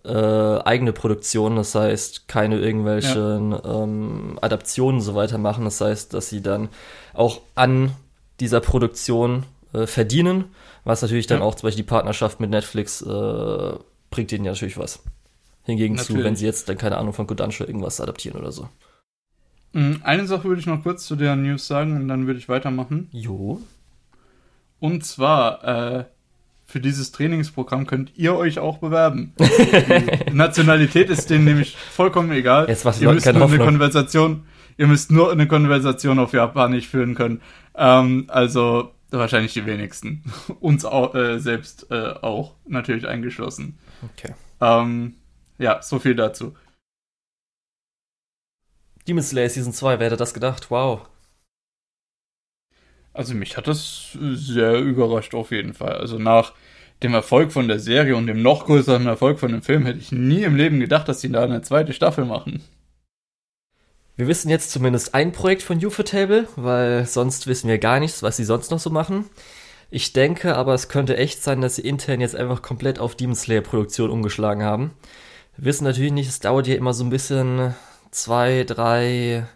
äh, 0.05 0.61
eigene 0.63 0.93
Produktion, 0.93 1.55
das 1.55 1.75
heißt 1.75 2.27
keine 2.27 2.59
irgendwelchen 2.59 3.51
ja. 3.51 3.83
ähm, 3.83 4.37
Adaptionen 4.41 5.01
so 5.01 5.15
weiter 5.15 5.37
machen. 5.37 5.65
Das 5.65 5.81
heißt, 5.81 6.13
dass 6.13 6.29
sie 6.29 6.41
dann 6.41 6.69
auch 7.13 7.41
an 7.55 7.91
dieser 8.39 8.61
Produktion 8.61 9.43
äh, 9.73 9.87
verdienen, 9.87 10.45
was 10.83 11.01
natürlich 11.01 11.27
dann 11.27 11.39
ja. 11.39 11.45
auch 11.45 11.55
zum 11.55 11.67
Beispiel 11.67 11.83
die 11.83 11.89
Partnerschaft 11.89 12.39
mit 12.39 12.49
Netflix 12.49 13.01
äh, 13.01 13.73
bringt 14.09 14.31
ihnen 14.31 14.45
ja 14.45 14.51
natürlich 14.51 14.77
was. 14.77 15.01
Hingegen 15.63 15.95
natürlich. 15.95 16.21
zu, 16.21 16.23
wenn 16.23 16.35
sie 16.35 16.45
jetzt 16.45 16.69
dann 16.69 16.77
keine 16.77 16.97
Ahnung 16.97 17.13
von 17.13 17.27
Kodansha 17.27 17.65
irgendwas 17.65 17.99
adaptieren 17.99 18.39
oder 18.39 18.51
so. 18.51 18.69
Mm, 19.73 19.95
eine 20.03 20.27
Sache 20.27 20.45
würde 20.45 20.61
ich 20.61 20.67
noch 20.67 20.83
kurz 20.83 21.05
zu 21.05 21.15
der 21.15 21.35
News 21.35 21.67
sagen 21.67 21.95
und 21.95 22.07
dann 22.07 22.27
würde 22.27 22.39
ich 22.39 22.47
weitermachen. 22.47 23.09
Jo. 23.11 23.59
Und 24.79 25.03
zwar, 25.03 25.63
äh, 25.63 26.05
für 26.65 26.79
dieses 26.79 27.11
Trainingsprogramm 27.11 27.85
könnt 27.85 28.11
ihr 28.15 28.35
euch 28.35 28.59
auch 28.59 28.79
bewerben. 28.79 29.33
Nationalität 30.33 31.09
ist 31.09 31.29
denen 31.29 31.45
nämlich 31.45 31.77
vollkommen 31.77 32.31
egal. 32.31 32.67
Jetzt 32.67 32.85
was 32.85 32.99
ihr 32.99 33.11
müsst 33.11 33.31
nur 33.31 33.45
eine 33.45 33.57
Konversation, 33.57 34.45
ihr 34.77 34.87
müsst 34.87 35.11
nur 35.11 35.31
eine 35.31 35.47
Konversation 35.47 36.19
auf 36.19 36.33
Japanisch 36.33 36.87
führen 36.87 37.15
können. 37.15 37.41
Ähm, 37.75 38.25
also 38.27 38.91
wahrscheinlich 39.11 39.53
die 39.53 39.65
wenigsten. 39.65 40.23
Uns 40.59 40.85
auch, 40.85 41.15
äh, 41.15 41.39
selbst 41.39 41.87
äh, 41.91 42.13
auch 42.21 42.55
natürlich 42.67 43.07
eingeschlossen. 43.07 43.77
Okay. 44.13 44.33
Ähm, 44.61 45.15
ja, 45.57 45.81
so 45.81 45.99
viel 45.99 46.15
dazu. 46.15 46.55
Demon 49.07 49.23
Slayer 49.23 49.49
Season 49.49 49.71
2, 49.71 49.99
wer 49.99 50.07
hätte 50.07 50.17
das 50.17 50.33
gedacht? 50.33 50.71
Wow. 50.71 51.07
Also 53.15 53.33
mich 53.33 53.55
hat 53.55 53.67
das 53.67 54.17
sehr 54.19 54.77
überrascht 54.79 55.33
auf 55.35 55.51
jeden 55.51 55.73
Fall. 55.73 55.93
Also 55.93 56.19
nach 56.19 56.53
dem 57.01 57.13
Erfolg 57.13 57.53
von 57.53 57.69
der 57.69 57.79
Serie 57.79 58.15
und 58.17 58.27
dem 58.27 58.41
noch 58.41 58.65
größeren 58.65 59.07
Erfolg 59.07 59.39
von 59.39 59.51
dem 59.53 59.61
Film 59.61 59.85
hätte 59.85 59.99
ich 59.99 60.11
nie 60.11 60.43
im 60.43 60.57
Leben 60.57 60.81
gedacht, 60.81 61.07
dass 61.07 61.21
sie 61.21 61.31
da 61.31 61.43
eine 61.43 61.61
zweite 61.61 61.93
Staffel 61.93 62.25
machen. 62.25 62.61
Wir 64.17 64.27
wissen 64.27 64.49
jetzt 64.49 64.71
zumindest 64.71 65.15
ein 65.15 65.31
Projekt 65.31 65.63
von 65.63 65.83
Ufotable, 65.83 66.47
weil 66.57 67.05
sonst 67.05 67.47
wissen 67.47 67.69
wir 67.69 67.77
gar 67.77 68.01
nichts, 68.01 68.21
was 68.21 68.35
sie 68.35 68.43
sonst 68.43 68.69
noch 68.69 68.79
so 68.79 68.89
machen. 68.89 69.25
Ich 69.89 70.11
denke 70.11 70.55
aber, 70.55 70.73
es 70.73 70.89
könnte 70.89 71.15
echt 71.15 71.41
sein, 71.41 71.61
dass 71.61 71.77
sie 71.77 71.87
intern 71.87 72.19
jetzt 72.19 72.35
einfach 72.35 72.61
komplett 72.61 72.99
auf 72.99 73.15
Demon 73.15 73.35
Slayer 73.35 73.61
Produktion 73.61 74.09
umgeschlagen 74.09 74.63
haben. 74.63 74.91
Wir 75.55 75.65
wissen 75.65 75.85
natürlich 75.85 76.11
nicht, 76.11 76.27
es 76.27 76.41
dauert 76.41 76.67
ja 76.67 76.75
immer 76.75 76.93
so 76.93 77.05
ein 77.05 77.09
bisschen 77.09 77.75
zwei, 78.11 78.65
drei 78.65 79.47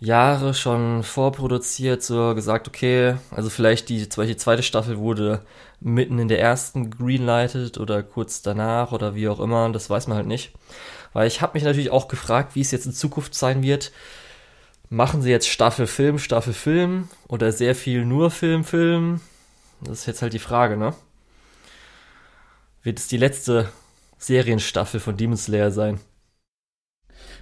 Jahre 0.00 0.54
schon 0.54 1.02
vorproduziert, 1.02 2.02
so 2.02 2.34
gesagt, 2.34 2.68
okay, 2.68 3.16
also 3.30 3.50
vielleicht 3.50 3.88
die, 3.88 3.98
die 4.08 4.36
zweite 4.36 4.62
Staffel 4.62 4.98
wurde 4.98 5.42
mitten 5.80 6.18
in 6.18 6.28
der 6.28 6.40
ersten 6.40 6.90
greenlighted 6.90 7.78
oder 7.78 8.02
kurz 8.02 8.42
danach 8.42 8.92
oder 8.92 9.14
wie 9.14 9.28
auch 9.28 9.40
immer, 9.40 9.70
das 9.70 9.90
weiß 9.90 10.06
man 10.06 10.16
halt 10.16 10.26
nicht. 10.26 10.52
Weil 11.12 11.26
ich 11.26 11.40
habe 11.40 11.54
mich 11.54 11.64
natürlich 11.64 11.90
auch 11.90 12.06
gefragt, 12.08 12.54
wie 12.54 12.60
es 12.60 12.70
jetzt 12.70 12.86
in 12.86 12.92
Zukunft 12.92 13.34
sein 13.34 13.62
wird. 13.62 13.92
Machen 14.88 15.20
sie 15.20 15.30
jetzt 15.30 15.48
Staffel 15.48 15.86
Film, 15.86 16.18
Staffel 16.18 16.52
Film 16.52 17.08
oder 17.26 17.52
sehr 17.52 17.74
viel 17.74 18.04
nur 18.04 18.30
Film, 18.30 18.64
Film? 18.64 19.20
Das 19.80 20.00
ist 20.00 20.06
jetzt 20.06 20.22
halt 20.22 20.32
die 20.32 20.38
Frage, 20.38 20.76
ne? 20.76 20.94
Wird 22.82 22.98
es 22.98 23.08
die 23.08 23.16
letzte 23.16 23.68
Serienstaffel 24.18 25.00
von 25.00 25.16
Demon 25.16 25.36
Slayer 25.36 25.70
sein? 25.70 26.00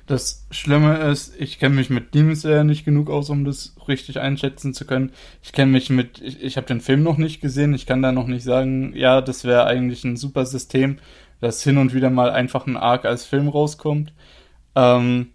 Das 0.06 0.46
Schlimme 0.52 0.98
ist, 0.98 1.34
ich 1.38 1.58
kenne 1.58 1.74
mich 1.74 1.90
mit 1.90 2.14
Demon 2.14 2.36
Slayer 2.36 2.62
nicht 2.62 2.84
genug 2.84 3.10
aus, 3.10 3.28
um 3.28 3.44
das 3.44 3.74
richtig 3.88 4.20
einschätzen 4.20 4.72
zu 4.72 4.84
können. 4.84 5.12
Ich 5.42 5.52
kenne 5.52 5.72
mich 5.72 5.90
mit, 5.90 6.20
ich, 6.20 6.40
ich 6.42 6.56
habe 6.56 6.68
den 6.68 6.80
Film 6.80 7.02
noch 7.02 7.16
nicht 7.16 7.40
gesehen. 7.40 7.74
Ich 7.74 7.86
kann 7.86 8.02
da 8.02 8.12
noch 8.12 8.28
nicht 8.28 8.44
sagen, 8.44 8.92
ja, 8.94 9.20
das 9.20 9.44
wäre 9.44 9.66
eigentlich 9.66 10.04
ein 10.04 10.16
super 10.16 10.46
System, 10.46 10.98
dass 11.40 11.62
hin 11.62 11.76
und 11.76 11.92
wieder 11.92 12.10
mal 12.10 12.30
einfach 12.30 12.66
ein 12.66 12.76
Arc 12.76 13.04
als 13.04 13.24
Film 13.24 13.48
rauskommt. 13.48 14.12
Ähm, 14.76 15.28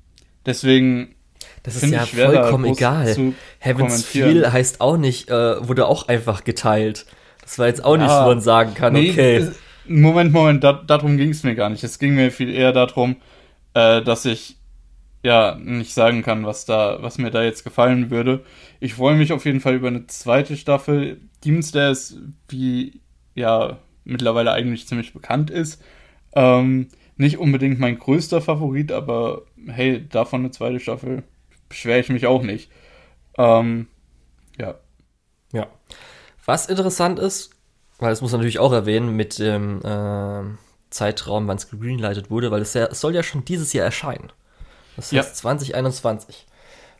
deswegen. 0.46 1.16
Das 1.64 1.76
ist 1.84 1.92
ja 1.92 2.06
vollkommen 2.06 2.66
egal. 2.66 3.34
Heaven's 3.60 4.06
Feel 4.06 4.52
heißt 4.52 4.80
auch 4.80 4.98
nicht, 4.98 5.30
äh, 5.30 5.68
wurde 5.68 5.86
auch 5.86 6.08
einfach 6.08 6.44
geteilt. 6.44 7.06
Das 7.42 7.60
war 7.60 7.68
jetzt 7.68 7.84
auch 7.84 7.98
ja, 7.98 8.04
nicht, 8.04 8.12
wo 8.12 8.30
man 8.30 8.42
sagen 8.42 8.74
kann, 8.74 8.94
nee, 8.94 9.12
okay. 9.12 9.50
Moment, 9.88 10.32
Moment, 10.32 10.64
da, 10.64 10.74
darum 10.74 11.18
ging 11.18 11.30
es 11.30 11.44
mir 11.44 11.56
gar 11.56 11.70
nicht. 11.70 11.84
Es 11.84 12.00
ging 12.00 12.16
mir 12.16 12.32
viel 12.32 12.50
eher 12.50 12.72
darum, 12.72 13.18
äh, 13.74 14.02
dass 14.02 14.26
ich 14.26 14.58
ja 15.24 15.56
nicht 15.56 15.94
sagen 15.94 16.24
kann, 16.24 16.46
was 16.46 16.66
da, 16.66 17.02
was 17.02 17.18
mir 17.18 17.32
da 17.32 17.44
jetzt 17.44 17.64
gefallen 17.64 18.10
würde. 18.10 18.44
Ich 18.80 18.96
freue 18.96 19.16
mich 19.16 19.34
auf 19.34 19.46
jeden 19.46 19.60
Fall 19.60 19.76
über 19.76 19.88
eine 19.88 20.08
zweite 20.08 20.58
Staffel. 20.58 21.22
Demon 21.44 21.62
ist, 21.62 22.18
wie 22.50 23.02
ja 23.36 23.80
mittlerweile 24.04 24.52
eigentlich 24.52 24.88
ziemlich 24.88 25.14
bekannt 25.14 25.50
ist. 25.50 25.82
Ähm, 26.34 26.88
nicht 27.18 27.38
unbedingt 27.38 27.80
mein 27.80 28.00
größter 28.00 28.42
Favorit, 28.42 28.92
aber 28.92 29.44
hey, 29.68 30.08
davon 30.08 30.42
eine 30.42 30.52
zweite 30.52 30.80
Staffel 30.80 31.24
beschwere 31.70 32.00
ich 32.00 32.10
mich 32.10 32.26
auch 32.26 32.42
nicht. 32.42 32.72
Ähm, 33.38 33.88
ja. 34.58 34.76
Ja. 35.54 35.68
Was 36.46 36.68
interessant 36.68 37.20
ist, 37.20 37.52
weil 38.00 38.10
das 38.10 38.22
muss 38.22 38.32
man 38.32 38.42
natürlich 38.42 38.60
auch 38.60 38.74
erwähnen 38.74 39.16
mit 39.16 39.38
dem 39.38 39.82
äh, 39.84 40.44
Zeitraum, 40.90 41.48
wann 41.48 41.58
es 41.58 41.70
gegreenlightet 41.70 42.32
wurde, 42.32 42.50
weil 42.50 42.62
es, 42.62 42.74
ja, 42.74 42.86
es 42.86 43.00
soll 43.00 43.14
ja 43.14 43.24
schon 43.24 43.46
dieses 43.46 43.74
Jahr 43.74 43.86
erscheinen. 43.86 44.32
Das 45.02 45.12
heißt 45.12 45.30
ja. 45.30 45.34
2021. 45.34 46.46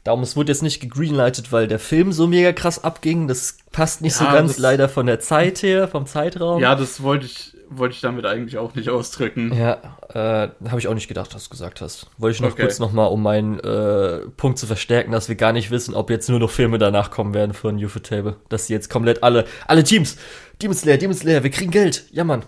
Darum, 0.04 0.24
es 0.24 0.36
wurde 0.36 0.52
jetzt 0.52 0.64
nicht 0.64 0.80
gegreenlightet, 0.80 1.52
weil 1.52 1.68
der 1.68 1.78
Film 1.78 2.12
so 2.12 2.26
mega 2.26 2.54
krass 2.54 2.84
abging. 2.84 3.28
Das 3.28 3.58
passt 3.72 4.02
nicht 4.02 4.20
ja, 4.20 4.26
so 4.26 4.34
ganz 4.34 4.58
leider 4.58 4.90
von 4.90 5.06
der 5.06 5.20
Zeit 5.20 5.62
her, 5.62 5.88
vom 5.88 6.08
Zeitraum. 6.08 6.60
Ja, 6.60 6.74
das 6.74 7.04
wollte 7.04 7.28
ich, 7.28 7.56
wollte 7.70 7.94
ich 7.94 8.02
damit 8.02 8.26
eigentlich 8.26 8.58
auch 8.58 8.74
nicht 8.74 8.90
ausdrücken. 8.90 9.54
Ja, 9.54 9.78
äh, 10.10 10.50
habe 10.70 10.80
ich 10.80 10.88
auch 10.88 10.96
nicht 10.96 11.08
gedacht, 11.08 11.36
dass 11.36 11.44
du 11.44 11.50
gesagt 11.52 11.82
hast. 11.82 12.08
Wollte 12.18 12.36
ich 12.36 12.42
noch 12.42 12.54
okay. 12.54 12.64
kurz 12.64 12.80
nochmal, 12.80 13.10
um 13.10 13.22
meinen 13.22 13.60
äh, 13.60 14.22
Punkt 14.38 14.58
zu 14.58 14.66
verstärken, 14.66 15.12
dass 15.12 15.30
wir 15.30 15.36
gar 15.36 15.54
nicht 15.54 15.70
wissen, 15.70 15.94
ob 15.94 16.10
jetzt 16.10 16.28
nur 16.30 16.40
noch 16.40 16.50
Filme 16.50 16.80
danach 16.80 17.12
kommen 17.12 17.36
werden 17.36 17.54
von 17.54 17.78
Table. 18.02 18.38
Dass 18.50 18.66
sie 18.66 18.74
jetzt 18.74 18.90
komplett 18.90 19.22
alle, 19.22 19.46
alle 19.68 19.84
Teams, 19.84 20.18
Demon 20.64 20.76
Slayer, 20.76 20.98
Demon 20.98 21.16
Slayer, 21.16 21.44
wir 21.44 21.52
kriegen 21.52 21.70
Geld. 21.70 22.06
Ja, 22.12 22.24
Mann. 22.24 22.42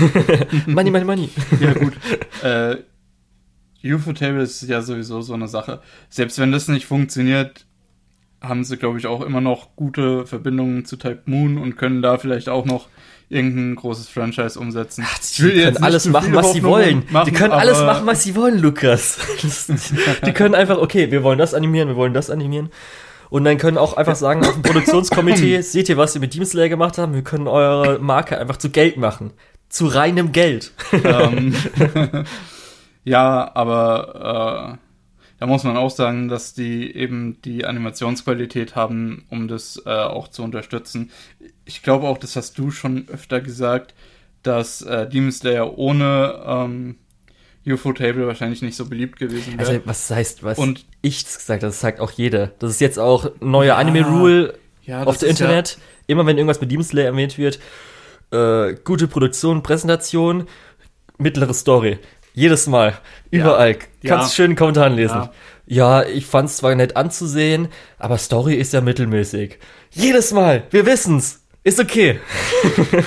money, 0.66 0.90
money, 0.90 1.04
money. 1.04 1.28
ja, 1.60 1.74
gut. 1.74 1.92
Äh, 2.42 2.76
UFO-Table 3.92 4.42
ist 4.42 4.62
ja 4.62 4.82
sowieso 4.82 5.20
so 5.20 5.34
eine 5.34 5.48
Sache. 5.48 5.80
Selbst 6.08 6.38
wenn 6.38 6.52
das 6.52 6.68
nicht 6.68 6.86
funktioniert, 6.86 7.66
haben 8.40 8.64
sie, 8.64 8.76
glaube 8.76 8.98
ich, 8.98 9.06
auch 9.06 9.22
immer 9.22 9.40
noch 9.40 9.76
gute 9.76 10.26
Verbindungen 10.26 10.84
zu 10.84 10.96
Type 10.96 11.22
Moon 11.26 11.58
und 11.58 11.76
können 11.76 12.02
da 12.02 12.18
vielleicht 12.18 12.48
auch 12.48 12.64
noch 12.64 12.88
irgendein 13.28 13.74
großes 13.74 14.08
Franchise 14.08 14.58
umsetzen. 14.58 15.04
Ach, 15.06 15.18
die 15.18 15.42
können 15.42 15.58
jetzt 15.58 15.82
alles 15.82 16.06
machen, 16.06 16.34
was 16.34 16.52
sie 16.52 16.62
wollen. 16.62 17.04
Machen, 17.10 17.26
die 17.26 17.32
können 17.32 17.52
alles 17.52 17.80
machen, 17.80 18.06
was 18.06 18.22
sie 18.22 18.36
wollen, 18.36 18.58
Lukas. 18.58 19.18
die 20.26 20.32
können 20.32 20.54
einfach, 20.54 20.78
okay, 20.78 21.10
wir 21.10 21.22
wollen 21.22 21.38
das 21.38 21.54
animieren, 21.54 21.88
wir 21.88 21.96
wollen 21.96 22.14
das 22.14 22.30
animieren. 22.30 22.70
Und 23.28 23.44
dann 23.44 23.58
können 23.58 23.78
auch 23.78 23.96
einfach 23.96 24.14
sagen, 24.14 24.44
auf 24.44 24.52
dem 24.52 24.62
Produktionskomitee, 24.62 25.60
seht 25.62 25.88
ihr, 25.88 25.96
was 25.96 26.14
wir 26.14 26.20
mit 26.20 26.34
Demon 26.34 26.46
Slayer 26.46 26.68
gemacht 26.68 26.98
haben? 26.98 27.14
Wir 27.14 27.22
können 27.22 27.48
eure 27.48 27.98
Marke 27.98 28.38
einfach 28.38 28.56
zu 28.56 28.70
Geld 28.70 28.96
machen. 28.96 29.32
Zu 29.68 29.86
reinem 29.86 30.30
Geld. 30.30 30.72
Um, 30.92 31.52
Ja, 33.06 33.52
aber 33.54 34.74
äh, 34.74 35.38
da 35.38 35.46
muss 35.46 35.62
man 35.62 35.76
auch 35.76 35.90
sagen, 35.90 36.26
dass 36.26 36.54
die 36.54 36.92
eben 36.92 37.40
die 37.44 37.64
Animationsqualität 37.64 38.74
haben, 38.74 39.26
um 39.30 39.46
das 39.46 39.80
äh, 39.86 39.90
auch 39.90 40.26
zu 40.28 40.42
unterstützen. 40.42 41.12
Ich 41.64 41.84
glaube 41.84 42.08
auch, 42.08 42.18
das 42.18 42.34
hast 42.34 42.58
du 42.58 42.72
schon 42.72 43.08
öfter 43.08 43.40
gesagt, 43.40 43.94
dass 44.42 44.82
äh, 44.82 45.08
Demon 45.08 45.30
Slayer 45.30 45.78
ohne 45.78 46.42
ähm, 46.44 46.96
UFO 47.64 47.92
Table 47.92 48.26
wahrscheinlich 48.26 48.60
nicht 48.60 48.76
so 48.76 48.88
beliebt 48.88 49.20
gewesen 49.20 49.56
wäre. 49.56 49.68
Also, 49.68 49.80
was 49.84 50.10
heißt, 50.10 50.42
was 50.42 50.58
und 50.58 50.84
ich 51.00 51.24
gesagt 51.24 51.62
das 51.62 51.80
sagt 51.80 52.00
auch 52.00 52.10
jeder. 52.10 52.48
Das 52.58 52.72
ist 52.72 52.80
jetzt 52.80 52.98
auch 52.98 53.30
neue 53.40 53.68
ja, 53.68 53.76
Anime-Rule 53.76 54.58
ja, 54.82 55.04
auf 55.04 55.18
der 55.18 55.28
Internet. 55.28 55.76
Ja 55.78 55.82
Immer 56.08 56.26
wenn 56.26 56.38
irgendwas 56.38 56.60
mit 56.60 56.72
Demon 56.72 56.84
Slayer 56.84 57.06
erwähnt 57.06 57.38
wird, 57.38 57.60
äh, 58.32 58.74
gute 58.84 59.06
Produktion, 59.06 59.62
Präsentation, 59.62 60.46
mittlere 61.18 61.54
Story. 61.54 61.98
Jedes 62.36 62.66
Mal. 62.66 62.98
Überall. 63.30 63.78
Ja. 64.02 64.16
Kannst 64.16 64.32
ja. 64.32 64.36
schön 64.36 64.50
in 64.50 64.56
Kommentaren 64.58 64.94
lesen. 64.94 65.26
Ja. 65.66 66.02
ja, 66.02 66.04
ich 66.04 66.26
fand's 66.26 66.58
zwar 66.58 66.74
nett 66.74 66.94
anzusehen, 66.94 67.68
aber 67.98 68.18
Story 68.18 68.56
ist 68.56 68.74
ja 68.74 68.82
mittelmäßig. 68.82 69.58
Jedes 69.90 70.32
Mal. 70.32 70.64
Wir 70.70 70.84
wissen's. 70.84 71.46
Ist 71.64 71.80
okay. 71.80 72.20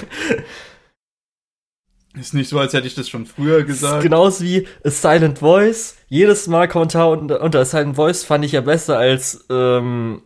Ist 2.20 2.34
nicht 2.34 2.50
so, 2.50 2.58
als 2.58 2.74
hätte 2.74 2.88
ich 2.88 2.96
das 2.96 3.08
schon 3.08 3.28
früher 3.28 3.64
gesagt. 3.64 4.02
Genauso 4.02 4.44
wie 4.44 4.68
A 4.84 4.90
Silent 4.90 5.40
Voice. 5.40 5.98
Jedes 6.08 6.48
Mal 6.48 6.68
Kommentar 6.68 7.12
unter, 7.12 7.40
unter 7.42 7.60
A 7.60 7.66
Silent 7.66 7.98
Voice 7.98 8.24
fand 8.24 8.44
ich 8.44 8.54
ja 8.54 8.62
besser 8.62 8.98
als 8.98 9.46
ähm, 9.52 10.24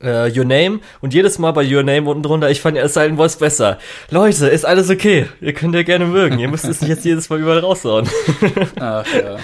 äh, 0.00 0.30
Your 0.36 0.44
Name 0.44 0.80
und 1.00 1.14
jedes 1.14 1.38
Mal 1.38 1.52
bei 1.52 1.64
Your 1.64 1.82
Name 1.82 2.08
unten 2.08 2.22
drunter, 2.22 2.50
ich 2.50 2.60
fand 2.60 2.76
ja 2.76 2.88
Silent 2.88 3.16
Voice 3.16 3.36
besser. 3.36 3.78
Leute, 4.10 4.46
ist 4.48 4.64
alles 4.64 4.90
okay. 4.90 5.26
Ihr 5.40 5.52
könnt 5.52 5.74
ja 5.74 5.82
gerne 5.82 6.06
mögen. 6.06 6.38
Ihr 6.38 6.48
müsst 6.48 6.64
es 6.64 6.80
nicht 6.80 6.90
jetzt 6.90 7.04
jedes 7.04 7.28
Mal 7.30 7.40
überall 7.40 7.60
raushauen. 7.60 8.08
Ach 8.80 9.06
ja. 9.14 9.38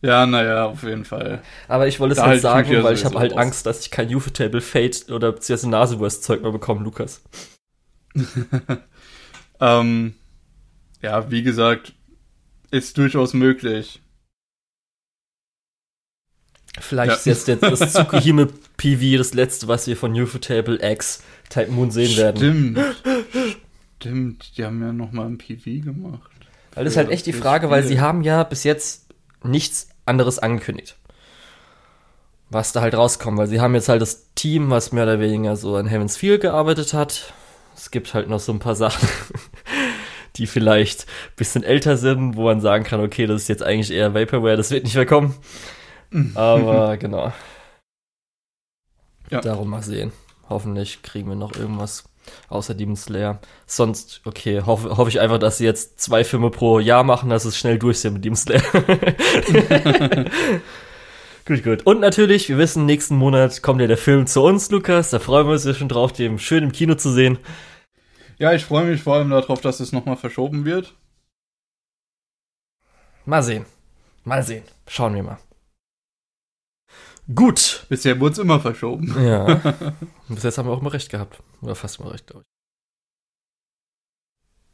Ja, 0.00 0.26
naja, 0.26 0.66
auf 0.66 0.84
jeden 0.84 1.04
Fall. 1.04 1.42
Aber 1.66 1.88
ich 1.88 1.98
wollte 1.98 2.12
es 2.12 2.20
halt, 2.20 2.30
halt 2.30 2.42
sagen, 2.42 2.82
weil 2.84 2.94
ich 2.94 3.04
habe 3.04 3.18
halt 3.18 3.36
Angst, 3.36 3.66
dass 3.66 3.80
ich 3.80 3.90
kein 3.90 4.14
Ufotable 4.14 4.60
Fate 4.60 5.10
oder 5.10 5.32
beziehungsweise 5.32 5.70
Nasewurst-Zeug 5.70 6.42
mehr 6.42 6.52
bekomme, 6.52 6.84
Lukas. 6.84 7.22
ähm, 9.60 10.14
ja, 11.02 11.30
wie 11.30 11.42
gesagt, 11.42 11.94
ist 12.70 12.96
durchaus 12.96 13.34
möglich. 13.34 14.00
Vielleicht 16.80 17.26
ja. 17.26 17.32
ist 17.32 17.48
jetzt 17.48 17.62
das 17.62 17.92
Tsukihime 17.92 18.48
PV 18.76 19.18
das 19.18 19.34
letzte, 19.34 19.68
was 19.68 19.86
wir 19.86 19.96
von 19.96 20.12
Ufotable 20.12 20.78
X 20.82 21.22
Type 21.48 21.70
Moon 21.70 21.90
sehen 21.90 22.10
Stimmt. 22.10 22.76
werden. 22.76 22.94
Stimmt, 23.96 24.56
die 24.56 24.64
haben 24.64 24.80
ja 24.80 24.92
nochmal 24.92 25.26
ein 25.26 25.38
PV 25.38 25.84
gemacht. 25.84 26.30
Weil 26.74 26.84
das 26.84 26.92
ist 26.92 26.96
halt 26.96 27.10
echt 27.10 27.26
die 27.26 27.32
Frage, 27.32 27.70
weil 27.70 27.82
sie 27.82 28.00
haben 28.00 28.22
ja 28.22 28.44
bis 28.44 28.64
jetzt 28.64 29.06
nichts 29.42 29.88
anderes 30.06 30.38
angekündigt. 30.38 30.96
Was 32.50 32.72
da 32.72 32.80
halt 32.80 32.94
rauskommt, 32.94 33.36
weil 33.36 33.48
sie 33.48 33.60
haben 33.60 33.74
jetzt 33.74 33.88
halt 33.88 34.00
das 34.00 34.32
Team, 34.34 34.70
was 34.70 34.92
mehr 34.92 35.02
oder 35.02 35.20
weniger 35.20 35.56
so 35.56 35.76
an 35.76 35.86
Heaven's 35.86 36.16
Feel 36.16 36.38
gearbeitet 36.38 36.94
hat. 36.94 37.32
Es 37.76 37.90
gibt 37.90 38.14
halt 38.14 38.28
noch 38.28 38.40
so 38.40 38.52
ein 38.52 38.58
paar 38.58 38.74
Sachen, 38.74 39.08
die 40.36 40.46
vielleicht 40.46 41.02
ein 41.02 41.36
bisschen 41.36 41.64
älter 41.64 41.96
sind, 41.96 42.36
wo 42.36 42.44
man 42.44 42.60
sagen 42.60 42.84
kann, 42.84 43.00
okay, 43.00 43.26
das 43.26 43.42
ist 43.42 43.48
jetzt 43.48 43.62
eigentlich 43.62 43.90
eher 43.90 44.14
Vaporware, 44.14 44.56
das 44.56 44.70
wird 44.70 44.84
nicht 44.84 44.94
mehr 44.94 45.06
kommen. 45.06 45.34
Aber 46.34 46.96
genau. 47.00 47.32
Ja. 49.30 49.40
Darum 49.40 49.70
mal 49.70 49.82
sehen. 49.82 50.12
Hoffentlich 50.48 51.02
kriegen 51.02 51.28
wir 51.28 51.36
noch 51.36 51.54
irgendwas 51.54 52.04
außer 52.48 52.74
Demon 52.74 52.96
Slayer. 52.96 53.40
Sonst, 53.66 54.22
okay, 54.24 54.62
hoffe 54.62 54.96
hoff 54.96 55.08
ich 55.08 55.20
einfach, 55.20 55.38
dass 55.38 55.58
sie 55.58 55.64
jetzt 55.64 56.00
zwei 56.00 56.24
Filme 56.24 56.50
pro 56.50 56.78
Jahr 56.78 57.04
machen, 57.04 57.28
dass 57.30 57.44
es 57.44 57.56
schnell 57.56 57.78
durch 57.78 58.00
sind 58.00 58.14
mit 58.14 58.24
Demon 58.24 58.36
Slayer. 58.36 58.62
gut, 61.44 61.62
gut. 61.64 61.86
Und 61.86 62.00
natürlich, 62.00 62.48
wir 62.48 62.58
wissen, 62.58 62.86
nächsten 62.86 63.16
Monat 63.16 63.62
kommt 63.62 63.80
ja 63.80 63.86
der 63.86 63.98
Film 63.98 64.26
zu 64.26 64.42
uns, 64.42 64.70
Lukas. 64.70 65.10
Da 65.10 65.18
freuen 65.18 65.46
wir 65.46 65.52
uns 65.52 65.64
ja 65.64 65.74
schon 65.74 65.88
drauf, 65.88 66.12
den 66.12 66.38
schön 66.38 66.64
im 66.64 66.72
Kino 66.72 66.94
zu 66.94 67.10
sehen. 67.10 67.38
Ja, 68.38 68.52
ich 68.52 68.64
freue 68.64 68.84
mich 68.84 69.02
vor 69.02 69.16
allem 69.16 69.30
darauf, 69.30 69.60
dass 69.60 69.80
es 69.80 69.92
nochmal 69.92 70.16
verschoben 70.16 70.64
wird. 70.64 70.94
Mal 73.24 73.42
sehen. 73.42 73.66
Mal 74.24 74.42
sehen. 74.42 74.62
Schauen 74.86 75.14
wir 75.14 75.22
mal. 75.22 75.38
Gut. 77.34 77.86
Bisher 77.88 78.18
wurde 78.20 78.32
es 78.32 78.38
immer 78.38 78.60
verschoben. 78.60 79.14
Ja. 79.22 79.54
Bis 80.28 80.42
jetzt 80.42 80.58
haben 80.58 80.68
wir 80.68 80.72
auch 80.72 80.80
immer 80.80 80.92
recht 80.92 81.10
gehabt. 81.10 81.40
Oder 81.60 81.74
fast 81.74 82.00
immer 82.00 82.12
recht, 82.12 82.26
glaube 82.26 82.42
ich. 82.42 82.48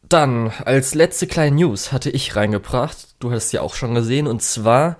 Dann, 0.08 0.52
als 0.64 0.94
letzte 0.94 1.26
kleine 1.26 1.56
News 1.56 1.90
hatte 1.90 2.10
ich 2.10 2.36
reingebracht, 2.36 3.16
du 3.20 3.32
hast 3.32 3.46
es 3.46 3.52
ja 3.52 3.62
auch 3.62 3.74
schon 3.74 3.94
gesehen, 3.94 4.26
und 4.26 4.42
zwar 4.42 4.98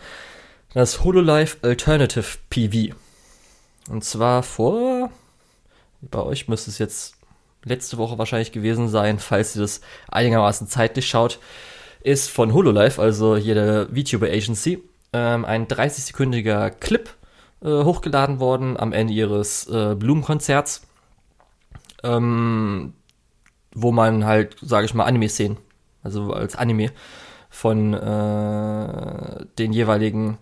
das 0.73 1.05
HoloLive 1.05 1.59
Alternative 1.63 2.39
PV. 2.49 2.95
Und 3.91 4.03
zwar 4.03 4.43
vor, 4.43 5.11
bei 6.01 6.21
euch 6.21 6.49
müsste 6.49 6.71
es 6.71 6.79
jetzt 6.79 7.17
letzte 7.65 7.99
Woche 7.99 8.19
wahrscheinlich 8.19 8.51
gewesen 8.51 8.89
sein, 8.89 9.19
falls 9.19 9.55
ihr 9.55 9.63
das 9.63 9.83
einigermaßen 10.09 10.69
zeitlich 10.69 11.07
schaut, 11.07 11.39
ist 12.01 12.31
von 12.31 12.53
HoloLive, 12.53 13.01
also 13.01 13.37
jede 13.37 13.89
VTuber 13.95 14.29
Agency, 14.29 14.83
ähm, 15.13 15.45
ein 15.45 15.67
30-sekündiger 15.67 16.71
Clip 16.71 17.15
hochgeladen 17.69 18.41
worden 18.41 18.77
am 18.77 18.93
Ende 18.93 19.13
ihres 19.13 19.67
äh, 19.69 19.95
Blumenkonzerts, 19.95 20.87
ähm, 22.03 22.95
wo 23.75 23.93
man 23.93 24.25
halt, 24.25 24.57
sage 24.61 24.87
ich 24.87 24.95
mal, 24.95 25.05
Anime-Szenen, 25.05 25.57
also 26.03 26.33
als 26.33 26.57
Anime 26.57 26.91
von 27.49 27.95
äh, 27.95 29.47
den 29.59 29.73
jeweiligen 29.73 30.39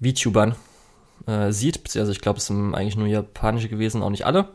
VTubern 0.00 0.54
äh, 1.26 1.52
sieht, 1.52 1.82
beziehungsweise 1.82 2.12
ich 2.12 2.20
glaube, 2.20 2.38
es 2.38 2.46
sind 2.46 2.74
eigentlich 2.74 2.96
nur 2.96 3.06
japanische 3.06 3.68
gewesen, 3.68 4.02
auch 4.02 4.10
nicht 4.10 4.26
alle. 4.26 4.48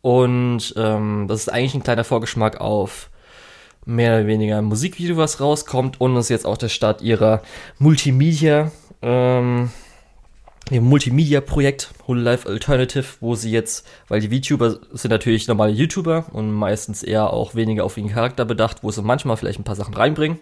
Und 0.00 0.74
ähm, 0.76 1.26
das 1.28 1.40
ist 1.40 1.48
eigentlich 1.48 1.74
ein 1.74 1.82
kleiner 1.82 2.04
Vorgeschmack 2.04 2.60
auf 2.60 3.10
mehr 3.84 4.16
oder 4.16 4.26
weniger 4.26 4.58
ein 4.58 4.64
Musikvideo, 4.64 5.16
was 5.16 5.40
rauskommt 5.40 6.00
und 6.00 6.16
ist 6.16 6.28
jetzt 6.28 6.46
auch 6.46 6.58
der 6.58 6.68
Start 6.68 7.00
ihrer 7.02 7.42
Multimedia 7.78 8.70
ähm, 9.02 9.70
dem 10.70 10.84
Multimedia-Projekt 10.84 11.90
Hololive 12.06 12.48
Alternative, 12.48 13.06
wo 13.20 13.34
sie 13.34 13.50
jetzt, 13.50 13.86
weil 14.08 14.20
die 14.20 14.28
VTuber 14.28 14.78
sind 14.92 15.10
natürlich 15.10 15.48
normale 15.48 15.72
YouTuber 15.72 16.26
und 16.32 16.52
meistens 16.52 17.02
eher 17.02 17.32
auch 17.32 17.54
weniger 17.54 17.84
auf 17.84 17.96
ihren 17.96 18.10
Charakter 18.10 18.44
bedacht, 18.44 18.78
wo 18.82 18.90
sie 18.90 19.02
manchmal 19.02 19.36
vielleicht 19.36 19.58
ein 19.58 19.64
paar 19.64 19.76
Sachen 19.76 19.94
reinbringen. 19.94 20.38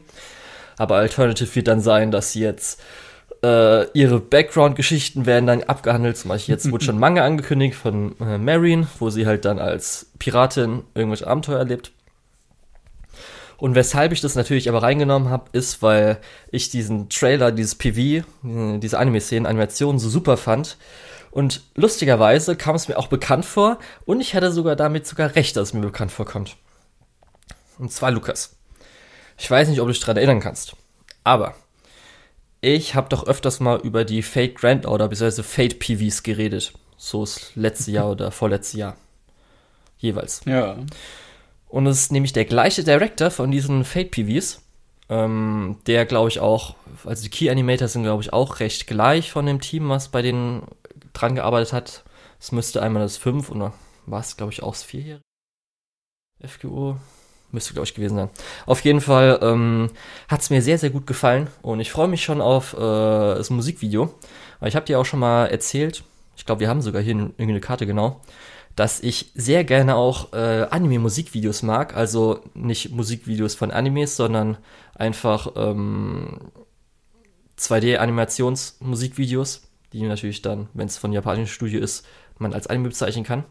Aber 0.78 0.96
Alternative 0.96 1.54
wird 1.54 1.68
dann 1.68 1.80
sein, 1.80 2.10
dass 2.10 2.32
sie 2.32 2.40
jetzt 2.40 2.80
äh, 3.42 3.90
ihre 3.92 4.20
Background-Geschichten 4.20 5.26
werden 5.26 5.46
dann 5.46 5.62
abgehandelt. 5.62 6.16
Zum 6.16 6.28
Beispiel 6.30 6.54
jetzt 6.54 6.70
wurde 6.72 6.84
schon 6.84 6.98
Manga 6.98 7.24
angekündigt 7.24 7.76
von 7.76 8.18
äh, 8.20 8.38
Marion, 8.38 8.86
wo 8.98 9.10
sie 9.10 9.26
halt 9.26 9.44
dann 9.44 9.58
als 9.58 10.10
Piratin 10.18 10.82
irgendwelche 10.94 11.26
Abenteuer 11.26 11.58
erlebt. 11.58 11.92
Und 13.58 13.74
weshalb 13.74 14.12
ich 14.12 14.20
das 14.20 14.34
natürlich 14.34 14.68
aber 14.68 14.82
reingenommen 14.82 15.30
habe, 15.30 15.50
ist, 15.52 15.82
weil 15.82 16.18
ich 16.50 16.68
diesen 16.68 17.08
Trailer, 17.08 17.52
dieses 17.52 17.74
PV, 17.74 17.98
äh, 17.98 18.78
diese 18.78 18.98
Anime-Szenen, 18.98 19.46
Animationen 19.46 19.98
so 19.98 20.08
super 20.08 20.36
fand. 20.36 20.76
Und 21.30 21.62
lustigerweise 21.74 22.56
kam 22.56 22.76
es 22.76 22.88
mir 22.88 22.98
auch 22.98 23.08
bekannt 23.08 23.44
vor 23.44 23.78
und 24.06 24.20
ich 24.20 24.34
hatte 24.34 24.50
sogar 24.52 24.74
damit 24.74 25.06
sogar 25.06 25.34
recht, 25.34 25.56
dass 25.56 25.68
es 25.68 25.74
mir 25.74 25.80
bekannt 25.80 26.12
vorkommt. 26.12 26.56
Und 27.78 27.92
zwar 27.92 28.10
Lukas. 28.10 28.56
Ich 29.36 29.50
weiß 29.50 29.68
nicht, 29.68 29.80
ob 29.80 29.86
du 29.86 29.92
dich 29.92 30.00
daran 30.00 30.16
erinnern 30.16 30.40
kannst, 30.40 30.76
aber 31.24 31.54
ich 32.62 32.94
habe 32.94 33.10
doch 33.10 33.26
öfters 33.26 33.60
mal 33.60 33.80
über 33.80 34.04
die 34.06 34.22
Fate 34.22 34.54
Grand 34.54 34.86
Order 34.86 35.08
bzw. 35.08 35.42
Fate 35.42 35.78
PVs 35.78 36.22
geredet. 36.22 36.72
So 36.96 37.22
ist 37.24 37.52
letztes 37.54 37.88
Jahr 37.88 38.10
oder 38.12 38.30
vorletztes 38.30 38.78
Jahr. 38.78 38.96
Jeweils. 39.98 40.40
Ja. 40.46 40.76
Und 41.76 41.86
es 41.86 42.00
ist 42.00 42.12
nämlich 42.12 42.32
der 42.32 42.46
gleiche 42.46 42.84
Director 42.84 43.30
von 43.30 43.50
diesen 43.50 43.84
Fate 43.84 44.10
PVs. 44.10 44.62
Ähm, 45.10 45.76
der, 45.86 46.06
glaube 46.06 46.30
ich, 46.30 46.40
auch, 46.40 46.74
also 47.04 47.22
die 47.22 47.28
Key 47.28 47.50
Animators 47.50 47.92
sind, 47.92 48.02
glaube 48.02 48.22
ich, 48.22 48.32
auch 48.32 48.60
recht 48.60 48.86
gleich 48.86 49.30
von 49.30 49.44
dem 49.44 49.60
Team, 49.60 49.90
was 49.90 50.08
bei 50.08 50.22
denen 50.22 50.62
dran 51.12 51.34
gearbeitet 51.34 51.74
hat. 51.74 52.04
Es 52.40 52.50
müsste 52.50 52.80
einmal 52.80 53.02
das 53.02 53.18
5 53.18 53.50
oder 53.50 53.74
war 54.06 54.20
es, 54.20 54.38
glaube 54.38 54.54
ich, 54.54 54.62
auch 54.62 54.72
das 54.72 54.86
4-jährige 54.86 55.20
FGO. 56.46 56.96
Müsste, 57.52 57.74
glaube 57.74 57.86
ich, 57.86 57.94
gewesen 57.94 58.16
sein. 58.16 58.30
Auf 58.64 58.80
jeden 58.80 59.02
Fall 59.02 59.38
ähm, 59.42 59.90
hat 60.28 60.40
es 60.40 60.48
mir 60.48 60.62
sehr, 60.62 60.78
sehr 60.78 60.88
gut 60.88 61.06
gefallen 61.06 61.48
und 61.60 61.80
ich 61.80 61.92
freue 61.92 62.08
mich 62.08 62.24
schon 62.24 62.40
auf 62.40 62.72
äh, 62.72 62.78
das 62.78 63.50
Musikvideo. 63.50 64.14
Ich 64.62 64.76
habe 64.76 64.86
dir 64.86 64.98
auch 64.98 65.04
schon 65.04 65.20
mal 65.20 65.44
erzählt, 65.44 66.04
ich 66.38 66.46
glaube, 66.46 66.60
wir 66.60 66.70
haben 66.70 66.80
sogar 66.80 67.02
hier 67.02 67.12
irgendeine 67.14 67.60
Karte 67.60 67.86
genau, 67.86 68.22
dass 68.76 69.00
ich 69.00 69.32
sehr 69.34 69.64
gerne 69.64 69.96
auch 69.96 70.32
äh, 70.34 70.66
Anime-Musikvideos 70.70 71.62
mag. 71.62 71.96
Also 71.96 72.40
nicht 72.54 72.92
Musikvideos 72.92 73.54
von 73.54 73.70
Animes, 73.70 74.16
sondern 74.16 74.58
einfach 74.94 75.52
ähm, 75.56 76.52
2D-Animations-Musikvideos, 77.58 79.62
die 79.94 80.02
natürlich 80.02 80.42
dann, 80.42 80.68
wenn 80.74 80.88
es 80.88 80.98
von 80.98 81.12
japanischem 81.12 81.54
Studio 81.54 81.80
ist, 81.80 82.06
man 82.38 82.52
als 82.52 82.66
Anime 82.66 82.88
bezeichnen 82.88 83.24
kann. 83.24 83.44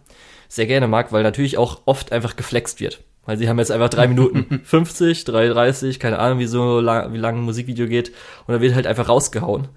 Sehr 0.47 0.67
gerne 0.67 0.87
mag, 0.87 1.11
weil 1.11 1.23
natürlich 1.23 1.57
auch 1.57 1.81
oft 1.85 2.11
einfach 2.11 2.35
geflext 2.35 2.79
wird. 2.79 3.03
Weil 3.25 3.39
sie 3.39 3.49
haben 3.49 3.57
jetzt 3.57 3.71
einfach 3.71 3.89
drei 3.89 4.07
Minuten 4.07 4.61
50, 4.63 5.23
3,30, 5.23 5.97
keine 5.97 6.19
Ahnung, 6.19 6.37
wie 6.37 6.45
so 6.45 6.79
lang, 6.79 7.13
wie 7.13 7.17
lange 7.17 7.39
ein 7.39 7.45
Musikvideo 7.45 7.87
geht. 7.87 8.09
Und 8.45 8.53
da 8.53 8.61
wird 8.61 8.75
halt 8.75 8.85
einfach 8.85 9.09
rausgehauen. 9.09 9.69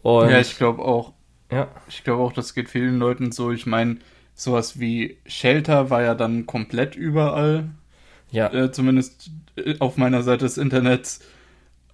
Und 0.00 0.30
ja, 0.30 0.40
ich 0.40 0.56
glaube 0.56 0.82
auch. 0.82 1.12
Ja. 1.52 1.68
Ich 1.88 2.04
glaube 2.04 2.22
auch, 2.22 2.32
das 2.32 2.54
geht 2.54 2.70
vielen 2.70 2.98
Leuten 2.98 3.32
so. 3.32 3.52
Ich 3.52 3.66
meine, 3.66 3.98
sowas 4.38 4.78
wie 4.78 5.18
Shelter 5.26 5.90
war 5.90 6.02
ja 6.02 6.14
dann 6.14 6.46
komplett 6.46 6.94
überall. 6.94 7.70
Ja. 8.30 8.52
Äh, 8.52 8.70
zumindest 8.70 9.30
äh, 9.56 9.76
auf 9.80 9.96
meiner 9.96 10.22
Seite 10.22 10.44
des 10.44 10.58
Internets. 10.58 11.20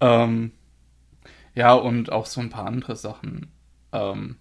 Ähm, 0.00 0.52
ja, 1.54 1.72
und 1.72 2.12
auch 2.12 2.26
so 2.26 2.40
ein 2.40 2.50
paar 2.50 2.66
andere 2.66 2.96
Sachen. 2.96 3.50
Ähm, 3.92 4.36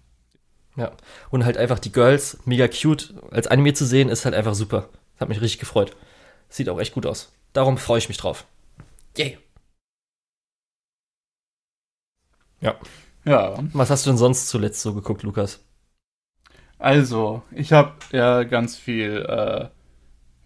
ja. 0.76 0.92
Und 1.30 1.44
halt 1.44 1.56
einfach 1.56 1.78
die 1.78 1.92
Girls 1.92 2.38
mega 2.44 2.68
cute 2.68 3.14
als 3.30 3.46
Anime 3.46 3.72
zu 3.72 3.86
sehen, 3.86 4.10
ist 4.10 4.24
halt 4.26 4.34
einfach 4.34 4.54
super. 4.54 4.90
Das 5.14 5.22
hat 5.22 5.28
mich 5.30 5.40
richtig 5.40 5.60
gefreut. 5.60 5.96
Sieht 6.48 6.68
auch 6.68 6.80
echt 6.80 6.92
gut 6.92 7.06
aus. 7.06 7.32
Darum 7.54 7.78
freue 7.78 7.98
ich 7.98 8.08
mich 8.08 8.18
drauf. 8.18 8.44
Yay. 9.16 9.38
Ja. 12.60 12.74
Ja. 13.24 13.58
Was 13.72 13.88
hast 13.88 14.04
du 14.04 14.10
denn 14.10 14.18
sonst 14.18 14.48
zuletzt 14.48 14.82
so 14.82 14.92
geguckt, 14.92 15.22
Lukas? 15.22 15.63
Also, 16.84 17.42
ich 17.50 17.72
habe 17.72 17.92
ja 18.12 18.42
ganz 18.42 18.76
viel 18.76 19.24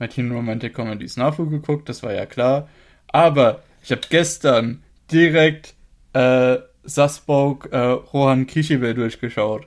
äh, 0.00 0.06
Teen 0.06 0.30
Romantic 0.30 0.72
Comedy 0.72 1.08
Snafu 1.08 1.50
geguckt, 1.50 1.88
das 1.88 2.04
war 2.04 2.12
ja 2.14 2.26
klar. 2.26 2.68
Aber 3.08 3.64
ich 3.82 3.90
habe 3.90 4.02
gestern 4.08 4.84
direkt 5.10 5.74
äh, 6.12 6.58
Sasbok 6.84 7.72
äh, 7.72 7.78
Rohan 7.78 8.46
Kishibe 8.46 8.94
durchgeschaut. 8.94 9.66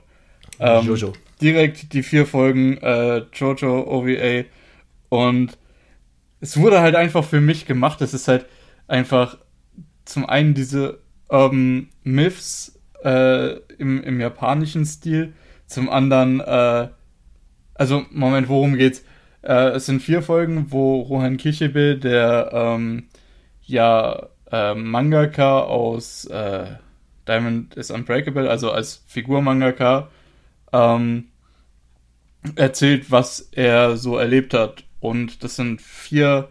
Ähm, 0.60 0.86
Jojo. 0.86 1.12
Direkt 1.42 1.92
die 1.92 2.02
vier 2.02 2.24
Folgen 2.24 2.78
äh, 2.78 3.18
Jojo 3.34 3.82
OVA 3.82 4.44
und 5.10 5.58
es 6.40 6.56
wurde 6.56 6.80
halt 6.80 6.94
einfach 6.94 7.22
für 7.22 7.42
mich 7.42 7.66
gemacht. 7.66 8.00
Es 8.00 8.14
ist 8.14 8.28
halt 8.28 8.46
einfach 8.88 9.36
zum 10.06 10.24
einen 10.24 10.54
diese 10.54 11.00
Urban 11.28 11.90
Myths 12.02 12.80
äh, 13.04 13.58
im, 13.76 14.02
im 14.02 14.20
japanischen 14.22 14.86
Stil, 14.86 15.34
zum 15.72 15.88
anderen, 15.90 16.40
äh, 16.40 16.88
also 17.74 18.04
Moment, 18.10 18.48
worum 18.48 18.76
geht's? 18.76 19.04
Äh, 19.42 19.70
es 19.70 19.86
sind 19.86 20.02
vier 20.02 20.22
Folgen, 20.22 20.66
wo 20.70 21.00
Rohan 21.00 21.36
Kishibe, 21.36 21.96
der 21.96 22.50
ähm, 22.52 23.08
ja 23.62 24.28
äh, 24.50 24.74
Mangaka 24.74 25.60
aus 25.60 26.26
äh, 26.26 26.66
Diamond 27.26 27.74
is 27.74 27.90
Unbreakable, 27.90 28.48
also 28.48 28.70
als 28.70 29.02
Figur-Mangaka, 29.06 30.08
ähm, 30.72 31.28
erzählt, 32.56 33.10
was 33.10 33.40
er 33.52 33.96
so 33.96 34.16
erlebt 34.16 34.54
hat 34.54 34.84
und 35.00 35.44
das 35.44 35.56
sind 35.56 35.80
vier 35.80 36.48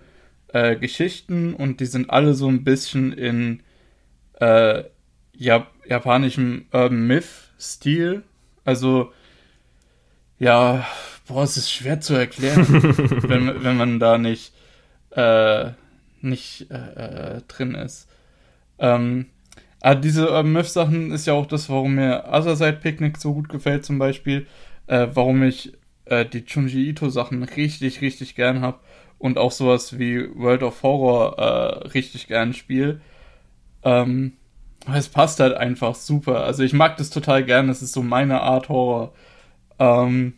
äh, 0.49 0.75
Geschichten 0.75 1.53
und 1.53 1.79
die 1.79 1.86
sind 1.86 2.10
alle 2.10 2.34
so 2.34 2.47
ein 2.47 2.63
bisschen 2.63 3.13
in 3.13 3.63
äh, 4.39 4.84
Jap 5.34 5.67
japanischem 5.88 6.65
Urban 6.71 7.07
Myth-Stil. 7.07 8.23
Also, 8.63 9.12
ja, 10.39 10.86
boah, 11.28 11.43
es 11.43 11.58
ist 11.58 11.71
schwer 11.71 12.02
zu 12.02 12.13
erklären, 12.13 12.65
wenn, 13.28 13.63
wenn 13.63 13.78
man 13.78 14.00
da 14.00 14.17
nicht, 14.17 14.54
äh, 15.12 15.71
nicht 16.21 16.69
äh, 16.71 17.38
äh, 17.38 17.41
drin 17.47 17.76
ist. 17.76 18.08
Ähm, 18.80 19.28
aber 19.82 19.95
diese 19.95 20.30
Urban 20.30 20.54
Myth-Sachen 20.54 21.12
ist 21.12 21.26
ja 21.26 21.34
auch 21.34 21.47
das, 21.47 21.69
warum 21.69 21.95
mir 21.95 22.26
Other 22.32 22.56
Side 22.56 22.80
Picnic 22.82 23.17
so 23.17 23.34
gut 23.34 23.50
gefällt, 23.50 23.84
zum 23.84 23.97
Beispiel. 23.97 24.45
Äh, 24.88 25.08
warum 25.13 25.41
ich 25.43 25.74
äh, 26.06 26.26
die 26.26 26.43
Junji 26.45 26.89
Ito 26.89 27.10
Sachen 27.10 27.43
richtig, 27.43 28.02
richtig 28.02 28.36
gern 28.36 28.62
habe 28.62 28.80
und 29.17 29.38
auch 29.38 29.52
sowas 29.52 29.97
wie 29.97 30.28
World 30.36 30.63
of 30.63 30.84
Horror 30.84 31.38
äh, 31.38 31.88
richtig 31.89 32.28
gern 32.28 32.54
spiele. 32.54 33.02
Ähm, 33.84 34.34
es 34.94 35.10
passt 35.10 35.39
halt 35.39 35.56
einfach 35.56 35.96
super. 35.96 36.44
Also 36.44 36.63
ich 36.63 36.74
mag 36.74 36.98
das 36.98 37.10
total 37.10 37.44
gern. 37.46 37.70
Es 37.70 37.82
ist 37.82 37.94
so 37.94 38.02
meine 38.04 38.41
Art 38.41 38.70
Horror. 38.70 39.13
Ähm, 39.80 40.34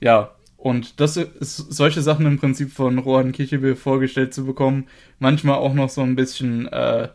ja, 0.00 0.34
und 0.56 1.00
das 1.00 1.16
ist 1.16 1.56
solche 1.56 2.02
Sachen 2.02 2.26
im 2.26 2.38
Prinzip 2.38 2.72
von 2.72 2.98
Rohan 2.98 3.32
Kichebe 3.32 3.76
vorgestellt 3.76 4.34
zu 4.34 4.46
bekommen. 4.46 4.88
Manchmal 5.18 5.56
auch 5.56 5.74
noch 5.74 5.90
so 5.90 6.02
ein 6.02 6.16
bisschen 6.16 6.66
äh, 6.68 7.08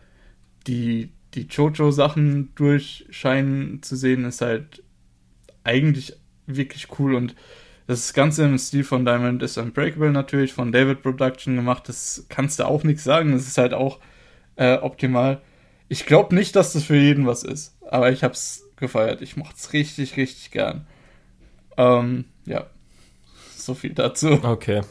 die, 0.67 1.11
die 1.33 1.47
Jojo-Sachen 1.47 2.53
durchscheinen 2.55 3.81
zu 3.83 3.95
sehen, 3.95 4.25
ist 4.25 4.41
halt 4.41 4.83
eigentlich 5.63 6.13
wirklich 6.47 6.87
cool 6.99 7.15
und 7.15 7.35
das 7.87 8.13
Ganze 8.13 8.45
im 8.45 8.57
Stil 8.59 8.83
von 8.83 9.03
Diamond 9.03 9.41
is 9.41 9.57
Unbreakable 9.57 10.11
natürlich, 10.11 10.53
von 10.53 10.71
David 10.71 11.01
Production 11.01 11.55
gemacht. 11.55 11.89
Das 11.89 12.25
kannst 12.29 12.59
du 12.59 12.65
auch 12.65 12.83
nichts 12.83 13.03
sagen. 13.03 13.31
Das 13.31 13.47
ist 13.47 13.57
halt 13.57 13.73
auch 13.73 13.99
äh, 14.59 14.75
optimal. 14.75 15.41
Ich 15.87 16.05
glaube 16.05 16.35
nicht, 16.35 16.55
dass 16.55 16.73
das 16.73 16.83
für 16.83 16.97
jeden 16.97 17.25
was 17.25 17.43
ist, 17.43 17.75
aber 17.89 18.11
ich 18.11 18.23
habe 18.23 18.33
es 18.33 18.65
gefeiert. 18.75 19.21
Ich 19.21 19.37
mochte 19.37 19.55
es 19.57 19.73
richtig, 19.73 20.17
richtig 20.17 20.51
gern. 20.51 20.85
Ähm, 21.77 22.25
ja, 22.45 22.67
so 23.55 23.73
viel 23.73 23.93
dazu. 23.93 24.39
Okay. 24.43 24.81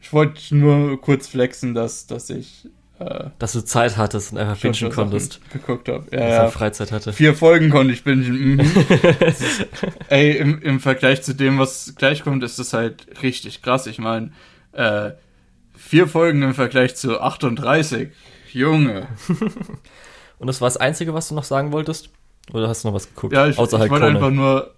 Ich 0.00 0.12
wollte 0.12 0.54
nur 0.54 1.00
kurz 1.00 1.28
flexen, 1.28 1.74
dass, 1.74 2.06
dass 2.06 2.28
ich 2.28 2.68
äh, 2.98 3.30
dass 3.38 3.52
du 3.52 3.64
Zeit 3.64 3.96
hattest 3.96 4.32
und 4.32 4.38
einfach 4.38 4.60
bingen 4.60 4.90
konntest. 4.90 5.40
Geguckt 5.52 5.88
habe. 5.88 6.06
Ja, 6.10 6.28
ja. 6.28 6.48
Freizeit 6.48 6.90
hatte. 6.90 7.12
Vier 7.12 7.34
Folgen 7.34 7.70
konnte 7.70 7.92
ich 7.92 8.02
bingen. 8.02 8.56
Mhm. 8.56 8.60
ey, 10.08 10.36
im, 10.36 10.60
im 10.60 10.80
Vergleich 10.80 11.22
zu 11.22 11.34
dem, 11.34 11.58
was 11.58 11.94
gleich 11.96 12.24
kommt, 12.24 12.42
ist 12.42 12.58
das 12.58 12.72
halt 12.72 13.22
richtig 13.22 13.62
krass. 13.62 13.86
Ich 13.86 13.98
meine, 13.98 14.32
äh, 14.72 15.12
vier 15.76 16.08
Folgen 16.08 16.42
im 16.42 16.54
Vergleich 16.54 16.96
zu 16.96 17.20
38. 17.20 18.08
Junge. 18.54 19.08
und 20.38 20.46
das 20.46 20.60
war 20.60 20.66
das 20.66 20.76
Einzige, 20.76 21.14
was 21.14 21.28
du 21.28 21.34
noch 21.34 21.44
sagen 21.44 21.72
wolltest? 21.72 22.10
Oder 22.52 22.68
hast 22.68 22.84
du 22.84 22.88
noch 22.88 22.94
was 22.94 23.08
geguckt? 23.14 23.32
Ja, 23.32 23.46
ich, 23.46 23.58
ich 23.58 23.58
wollte 23.58 24.06
einfach 24.06 24.30
nur, 24.30 24.74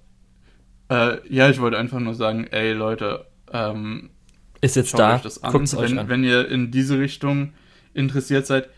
äh, 0.90 1.18
ja, 1.32 1.48
ich 1.48 1.60
wollte 1.60 1.78
einfach 1.78 2.00
nur 2.00 2.14
sagen, 2.14 2.46
ey 2.50 2.72
Leute, 2.72 3.26
ähm, 3.52 4.10
ist 4.60 4.76
jetzt 4.76 4.98
da. 4.98 5.16
Euch 5.16 5.22
das 5.22 5.42
an. 5.42 5.52
Guckt's 5.52 5.74
euch 5.74 5.90
wenn, 5.90 5.98
an. 5.98 6.08
wenn 6.08 6.24
ihr 6.24 6.48
in 6.48 6.70
diese 6.70 6.98
Richtung 6.98 7.52
interessiert 7.94 8.46
seid, 8.46 8.68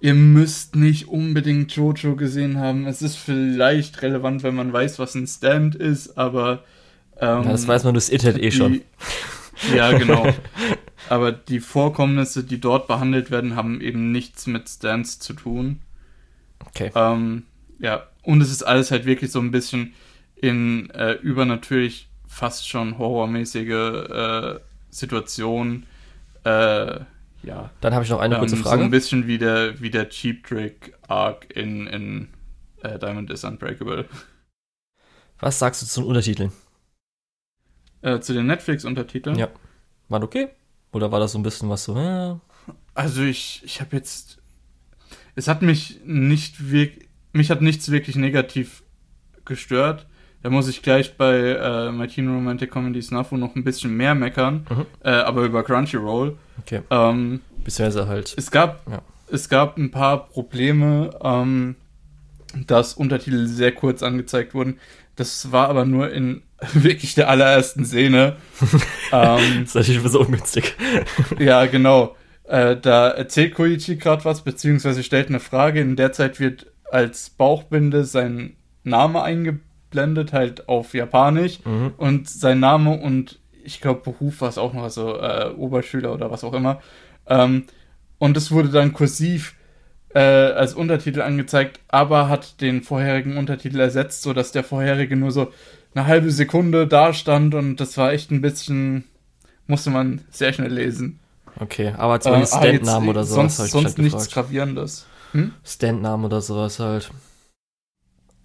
ihr 0.00 0.14
müsst 0.14 0.76
nicht 0.76 1.08
unbedingt 1.08 1.72
Jojo 1.72 2.16
gesehen 2.16 2.58
haben. 2.58 2.86
Es 2.86 3.02
ist 3.02 3.16
vielleicht 3.16 4.02
relevant, 4.02 4.42
wenn 4.42 4.54
man 4.54 4.72
weiß, 4.72 4.98
was 4.98 5.14
ein 5.14 5.26
Stand 5.26 5.74
ist, 5.74 6.16
aber. 6.16 6.64
Ähm, 7.18 7.44
ja, 7.44 7.50
das 7.52 7.66
weiß 7.66 7.84
man 7.84 7.94
das 7.94 8.08
Internet 8.08 8.42
eh 8.42 8.50
schon. 8.50 8.82
ja, 9.74 9.92
genau. 9.96 10.26
aber 11.08 11.32
die 11.32 11.60
Vorkommnisse, 11.60 12.44
die 12.44 12.60
dort 12.60 12.86
behandelt 12.88 13.30
werden, 13.30 13.56
haben 13.56 13.80
eben 13.80 14.12
nichts 14.12 14.46
mit 14.46 14.68
Stands 14.68 15.18
zu 15.18 15.34
tun. 15.34 15.80
Okay. 16.66 16.90
Ähm, 16.94 17.44
ja, 17.78 18.06
und 18.22 18.40
es 18.40 18.50
ist 18.50 18.62
alles 18.62 18.90
halt 18.90 19.06
wirklich 19.06 19.30
so 19.30 19.40
ein 19.40 19.50
bisschen 19.50 19.94
in 20.34 20.90
äh, 20.90 21.12
übernatürlich 21.12 22.08
fast 22.26 22.68
schon 22.68 22.98
horrormäßige 22.98 23.70
äh, 23.70 24.60
Situationen. 24.90 25.86
Äh, 26.44 27.00
ja. 27.42 27.70
Dann 27.80 27.94
habe 27.94 28.04
ich 28.04 28.10
noch 28.10 28.20
eine 28.20 28.38
kurze 28.38 28.56
Ähm, 28.56 28.62
Frage. 28.62 28.78
So 28.78 28.84
ein 28.84 28.90
bisschen 28.90 29.26
wie 29.26 29.38
der, 29.38 29.80
wie 29.80 29.90
der 29.90 30.08
Cheap 30.08 30.46
Trick 30.46 30.94
Arc 31.08 31.46
in, 31.54 31.86
in 31.86 32.28
äh, 32.82 32.98
Diamond 32.98 33.30
is 33.30 33.44
Unbreakable. 33.44 34.06
Was 35.38 35.58
sagst 35.58 35.82
du 35.82 35.86
zu 35.86 36.00
den 36.00 36.08
Untertiteln? 36.08 36.52
Äh, 38.02 38.20
zu 38.20 38.32
den 38.32 38.46
Netflix-Untertiteln. 38.46 39.38
Ja. 39.38 39.48
War 40.08 40.22
okay? 40.22 40.48
Oder 40.92 41.12
war 41.12 41.20
das 41.20 41.32
so 41.32 41.38
ein 41.38 41.42
bisschen 41.42 41.68
was 41.68 41.84
so, 41.84 41.96
ja, 41.96 42.40
Also 42.94 43.22
ich, 43.22 43.62
ich 43.64 43.80
habe 43.80 43.96
jetzt. 43.96 44.38
Es 45.34 45.48
hat 45.48 45.62
mich 45.62 46.00
nicht 46.04 46.70
wirklich. 46.70 47.06
Mich 47.32 47.50
hat 47.50 47.60
nichts 47.60 47.90
wirklich 47.90 48.16
negativ 48.16 48.82
gestört. 49.44 50.06
Da 50.42 50.48
muss 50.50 50.68
ich 50.68 50.80
gleich 50.82 51.16
bei 51.18 51.36
äh, 51.36 51.92
My 51.92 52.06
Teen 52.06 52.28
Romantic 52.32 52.70
Comedy 52.70 53.02
Snafu 53.02 53.36
noch 53.36 53.54
ein 53.56 53.64
bisschen 53.64 53.94
mehr 53.94 54.14
meckern. 54.14 54.66
Mhm. 54.70 54.86
Äh, 55.04 55.10
aber 55.10 55.42
über 55.44 55.62
Crunchyroll. 55.62 56.36
okay. 56.60 56.80
Ähm, 56.90 57.40
Beziehungsweise 57.64 58.06
halt. 58.08 58.32
es 58.38 58.50
gab, 58.50 58.88
Ja. 58.90 59.02
es 59.30 59.48
gab 59.48 59.76
ein 59.76 59.90
paar 59.90 60.28
Probleme, 60.28 61.10
ähm, 61.22 61.74
dass 62.66 62.94
Untertitel 62.94 63.46
sehr 63.48 63.72
kurz 63.72 64.02
angezeigt 64.02 64.54
wurden. 64.54 64.78
Das 65.16 65.52
war 65.52 65.68
aber 65.68 65.84
nur 65.84 66.10
in 66.12 66.42
wirklich 66.72 67.14
der 67.14 67.28
allerersten 67.28 67.84
Szene. 67.84 68.36
ähm, 69.12 69.60
Das 69.60 69.74
ist 69.74 69.74
natürlich 69.74 70.02
so 70.10 70.20
ungünstig. 70.20 70.74
ja, 71.38 71.66
genau. 71.66 72.16
Äh, 72.44 72.76
da 72.76 73.08
erzählt 73.08 73.54
Koichi 73.54 73.96
gerade 73.96 74.24
was, 74.24 74.42
beziehungsweise 74.42 75.02
stellt 75.02 75.28
eine 75.28 75.40
Frage. 75.40 75.80
In 75.80 75.96
der 75.96 76.12
Zeit 76.12 76.40
wird 76.40 76.66
als 76.90 77.30
Bauchbinde 77.30 78.04
sein 78.04 78.56
Name 78.84 79.22
eingeblendet, 79.22 80.32
halt 80.32 80.68
auf 80.68 80.94
Japanisch. 80.94 81.58
Mhm. 81.64 81.94
Und 81.96 82.28
sein 82.28 82.60
Name 82.60 82.98
und 82.98 83.40
ich 83.64 83.80
glaube 83.80 84.02
Beruf 84.02 84.40
war 84.40 84.48
es 84.48 84.58
auch 84.58 84.72
noch, 84.72 84.84
also 84.84 85.16
äh, 85.16 85.50
Oberschüler 85.56 86.14
oder 86.14 86.30
was 86.30 86.44
auch 86.44 86.54
immer. 86.54 86.80
Ähm, 87.26 87.64
und 88.18 88.36
es 88.36 88.50
wurde 88.52 88.68
dann 88.68 88.92
kursiv 88.92 89.56
äh, 90.14 90.20
als 90.20 90.72
Untertitel 90.72 91.20
angezeigt, 91.20 91.80
aber 91.88 92.28
hat 92.28 92.60
den 92.60 92.82
vorherigen 92.82 93.36
Untertitel 93.36 93.80
ersetzt, 93.80 94.22
sodass 94.22 94.52
der 94.52 94.64
vorherige 94.64 95.16
nur 95.16 95.32
so 95.32 95.52
eine 95.96 96.06
halbe 96.06 96.30
Sekunde 96.30 96.86
da 96.86 97.12
stand 97.14 97.54
und 97.54 97.76
das 97.76 97.96
war 97.96 98.12
echt 98.12 98.30
ein 98.30 98.40
bisschen, 98.42 99.04
musste 99.66 99.90
man 99.90 100.24
sehr 100.30 100.52
schnell 100.52 100.72
lesen. 100.72 101.20
Okay, 101.58 101.94
aber 101.96 102.20
zum 102.20 102.32
Beispiel 102.32 102.52
Äh, 102.52 102.56
ah, 102.56 102.58
Stand-Namen 102.60 103.08
oder 103.08 103.24
sowas 103.24 103.56
Sonst, 103.56 103.70
sonst 103.70 103.84
halt 103.86 103.98
nichts 103.98 104.28
gefragt. 104.28 104.32
Gravierendes. 104.48 105.06
Stand-Namen 105.64 106.24
oder 106.26 106.40
sowas 106.40 106.78
halt. 106.78 107.10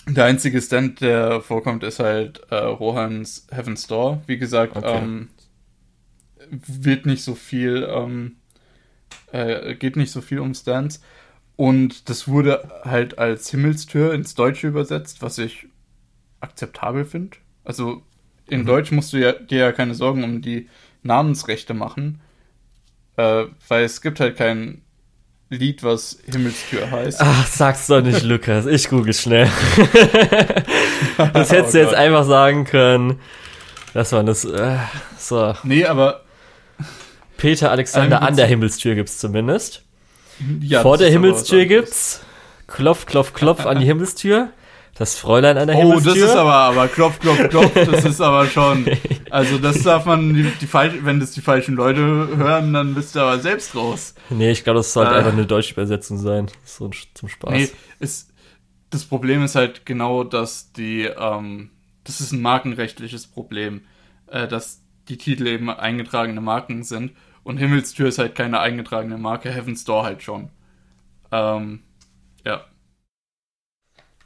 Der 0.07 0.25
einzige 0.25 0.61
Stand, 0.61 1.01
der 1.01 1.41
vorkommt, 1.41 1.83
ist 1.83 1.99
halt 1.99 2.41
äh, 2.49 2.55
Rohans 2.55 3.47
Heaven's 3.51 3.85
Door. 3.87 4.23
Wie 4.27 4.37
gesagt, 4.37 4.75
Okay. 4.75 4.97
ähm, 4.97 5.29
wird 6.49 7.05
nicht 7.05 7.23
so 7.23 7.35
viel, 7.35 7.87
ähm, 7.89 8.37
äh, 9.31 9.75
geht 9.75 9.95
nicht 9.95 10.11
so 10.11 10.21
viel 10.21 10.39
um 10.39 10.53
Stands. 10.53 11.01
Und 11.55 12.09
das 12.09 12.27
wurde 12.27 12.81
halt 12.83 13.19
als 13.19 13.49
Himmelstür 13.51 14.13
ins 14.13 14.33
Deutsche 14.35 14.67
übersetzt, 14.67 15.21
was 15.21 15.37
ich 15.37 15.67
akzeptabel 16.39 17.05
finde. 17.05 17.37
Also 17.63 18.01
in 18.49 18.61
Mhm. 18.61 18.65
Deutsch 18.65 18.91
musst 18.91 19.13
du 19.13 19.17
ja, 19.17 19.31
dir 19.33 19.59
ja 19.59 19.71
keine 19.71 19.95
Sorgen 19.95 20.23
um 20.23 20.41
die 20.41 20.67
Namensrechte 21.03 21.73
machen, 21.73 22.19
äh, 23.17 23.45
weil 23.67 23.83
es 23.83 24.01
gibt 24.01 24.19
halt 24.19 24.37
kein 24.37 24.81
Lied, 25.49 25.83
was 25.83 26.19
Himmelstür 26.31 26.89
heißt. 26.91 27.19
Ach, 27.21 27.45
sag's 27.47 27.87
doch 27.87 28.01
nicht, 28.01 28.23
Lukas. 28.23 28.65
Ich 28.65 28.87
google 28.89 29.13
schnell. 29.13 29.49
das 31.33 31.51
hättest 31.51 31.73
du 31.73 31.79
Oh 31.79 31.81
jetzt 31.81 31.89
Gott. 31.91 31.95
einfach 31.95 32.23
sagen 32.25 32.63
können. 32.65 33.19
Das 33.93 34.11
war 34.13 34.23
das. 34.23 34.45
Äh, 34.45 34.77
so. 35.17 35.53
Nee, 35.63 35.85
aber 35.85 36.21
Peter 37.37 37.71
Alexander 37.71 38.21
an 38.21 38.35
der 38.35 38.45
Himmelstür 38.47 38.95
gibt's 38.95 39.17
zumindest. 39.17 39.83
ja, 40.61 40.81
Vor 40.81 40.97
der 40.97 41.09
Himmelstür 41.09 41.65
gibt's. 41.65 42.21
Klopf, 42.67 43.05
klopf, 43.05 43.33
klopf 43.33 43.65
an 43.65 43.79
die 43.79 43.85
Himmelstür. 43.87 44.49
Das 45.01 45.15
Fräulein 45.15 45.57
an 45.57 45.65
der 45.67 45.77
Oh, 45.77 45.79
Himmelstür. 45.79 46.13
das 46.13 46.23
ist 46.25 46.35
aber, 46.35 46.53
aber 46.53 46.87
klopf, 46.87 47.17
klopf, 47.19 47.49
klopf, 47.49 47.73
das 47.73 48.05
ist 48.05 48.21
aber 48.21 48.45
schon. 48.45 48.85
Also 49.31 49.57
das 49.57 49.81
darf 49.81 50.05
man, 50.05 50.31
die, 50.35 50.43
die 50.43 50.67
falsch, 50.67 50.93
wenn 51.01 51.19
das 51.19 51.31
die 51.31 51.41
falschen 51.41 51.73
Leute 51.73 52.01
hören, 52.01 52.71
dann 52.71 52.93
bist 52.93 53.15
du 53.15 53.19
aber 53.21 53.39
selbst 53.39 53.75
raus. 53.75 54.13
Nee, 54.29 54.51
ich 54.51 54.63
glaube, 54.63 54.77
das 54.77 54.93
sollte 54.93 55.13
Äh. 55.15 55.17
einfach 55.17 55.31
eine 55.33 55.47
deutsche 55.47 55.73
Übersetzung 55.73 56.19
sein. 56.19 56.51
So 56.65 56.91
zum 57.15 57.29
Spaß. 57.29 57.49
Nee, 57.51 57.69
es, 57.99 58.27
das 58.91 59.03
Problem 59.05 59.43
ist 59.43 59.55
halt 59.55 59.87
genau, 59.87 60.23
dass 60.23 60.71
die, 60.71 61.05
ähm, 61.05 61.71
das 62.03 62.21
ist 62.21 62.31
ein 62.31 62.41
markenrechtliches 62.43 63.25
Problem, 63.25 63.81
äh, 64.27 64.47
dass 64.47 64.83
die 65.09 65.17
Titel 65.17 65.47
eben 65.47 65.71
eingetragene 65.71 66.41
Marken 66.41 66.83
sind 66.83 67.13
und 67.43 67.57
Himmelstür 67.57 68.07
ist 68.09 68.19
halt 68.19 68.35
keine 68.35 68.59
eingetragene 68.59 69.17
Marke, 69.17 69.49
Heaven's 69.51 69.83
Door 69.83 70.03
halt 70.03 70.21
schon. 70.21 70.49
Ähm, 71.31 71.81
ja. 72.45 72.65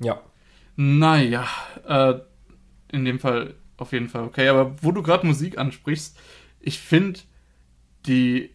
Ja. 0.02 0.20
Naja, 0.76 1.48
äh, 1.88 2.16
in 2.92 3.06
dem 3.06 3.20
Fall 3.20 3.56
auf 3.78 3.92
jeden 3.92 4.10
Fall 4.10 4.24
okay. 4.24 4.48
Aber 4.48 4.76
wo 4.82 4.92
du 4.92 5.02
gerade 5.02 5.26
Musik 5.26 5.58
ansprichst, 5.58 6.18
ich 6.60 6.80
finde 6.80 7.20
die 8.06 8.52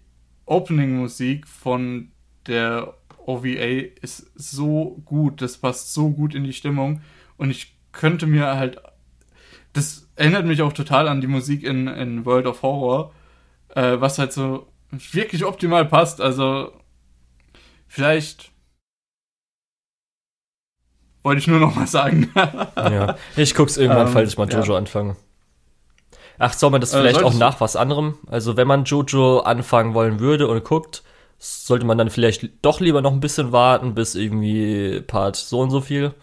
Opening-Musik 0.47 1.47
von 1.47 2.11
der 2.47 2.95
OVA 3.19 3.87
ist 4.01 4.31
so 4.35 5.01
gut, 5.05 5.43
das 5.43 5.59
passt 5.59 5.93
so 5.93 6.11
gut 6.11 6.35
in 6.35 6.45
die 6.45 6.53
Stimmung 6.53 7.03
und 7.37 7.51
ich 7.51 7.77
könnte 7.93 8.27
mir 8.27 8.57
halt, 8.57 8.81
das 9.73 10.09
erinnert 10.17 10.47
mich 10.47 10.63
auch 10.63 10.73
total 10.73 11.09
an 11.09 11.21
die 11.21 11.27
Musik 11.27 11.63
in, 11.63 11.87
in 11.87 12.25
World 12.25 12.47
of 12.47 12.63
Horror, 12.63 13.13
äh, 13.75 14.01
was 14.01 14.19
halt 14.19 14.33
so 14.33 14.69
wirklich 14.91 15.45
optimal 15.45 15.85
passt. 15.85 16.21
Also 16.21 16.73
vielleicht 17.87 18.50
wollte 21.23 21.41
ich 21.41 21.47
nur 21.47 21.61
noch 21.61 21.75
mal 21.75 21.87
sagen. 21.87 22.31
ja. 22.77 23.17
Ich 23.37 23.55
guck's 23.55 23.77
irgendwann, 23.77 24.07
Ähm, 24.09 24.13
falls 24.13 24.31
ich 24.31 24.39
mal 24.39 24.49
ja. 24.49 24.59
Jojo 24.61 24.77
anfange. 24.77 25.17
Ach, 26.39 26.53
soll 26.55 26.71
man 26.71 26.81
das 26.81 26.95
Äh, 26.95 26.99
vielleicht 27.01 27.17
auch 27.17 27.33
solltest 27.33 27.41
du- 27.41 27.45
nach 27.45 27.61
was 27.61 27.77
anderem? 27.77 28.19
Also, 28.27 28.57
wenn 28.57 28.67
man 28.69 28.85
Jojo 28.85 29.41
anfangen 29.41 29.95
wollen 29.95 30.21
würde 30.21 30.49
und 30.49 30.65
guckt, 30.65 31.03
sollte 31.39 31.87
man 31.87 31.99
dann 31.99 32.11
vielleicht 32.11 32.49
doch 32.63 32.81
lieber 32.81 33.03
noch 33.03 33.13
ein 33.13 33.21
bisschen 33.21 33.53
warten, 33.53 33.95
bis 33.95 34.15
irgendwie 34.15 35.01
Part 35.03 35.37
so 35.37 35.61
und 35.61 35.71
so 35.71 35.81
viel. 35.81 36.15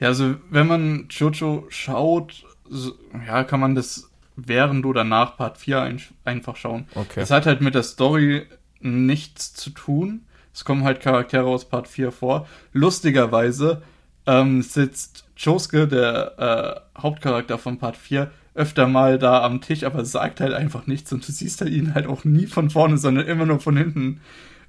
Ja, 0.00 0.08
also 0.08 0.34
wenn 0.50 0.66
man 0.66 1.06
Jojo 1.10 1.66
schaut, 1.68 2.44
so, 2.70 2.92
ja, 3.26 3.44
kann 3.44 3.60
man 3.60 3.74
das 3.74 4.10
während 4.36 4.86
oder 4.86 5.04
nach 5.04 5.36
Part 5.36 5.58
4 5.58 5.82
ein, 5.82 6.00
einfach 6.24 6.56
schauen. 6.56 6.86
Okay. 6.94 7.20
Es 7.20 7.30
hat 7.30 7.44
halt 7.46 7.60
mit 7.60 7.74
der 7.74 7.82
Story 7.82 8.46
nichts 8.80 9.52
zu 9.54 9.70
tun. 9.70 10.26
Es 10.54 10.64
kommen 10.64 10.84
halt 10.84 11.00
Charaktere 11.00 11.44
aus 11.46 11.66
Part 11.66 11.88
4 11.88 12.12
vor. 12.12 12.46
Lustigerweise 12.72 13.82
ähm, 14.28 14.62
sitzt 14.62 15.24
Josuke, 15.36 15.88
der 15.88 16.84
äh, 16.96 17.00
Hauptcharakter 17.00 17.58
von 17.58 17.78
Part 17.78 17.96
4, 17.96 18.30
öfter 18.54 18.86
mal 18.86 19.18
da 19.18 19.42
am 19.42 19.60
Tisch, 19.60 19.84
aber 19.84 20.04
sagt 20.04 20.40
halt 20.40 20.52
einfach 20.52 20.86
nichts 20.86 21.12
und 21.12 21.26
du 21.26 21.32
siehst 21.32 21.60
halt 21.60 21.72
ihn 21.72 21.94
halt 21.94 22.06
auch 22.06 22.24
nie 22.24 22.46
von 22.46 22.70
vorne, 22.70 22.98
sondern 22.98 23.26
immer 23.26 23.46
nur 23.46 23.60
von 23.60 23.76
hinten. 23.76 24.20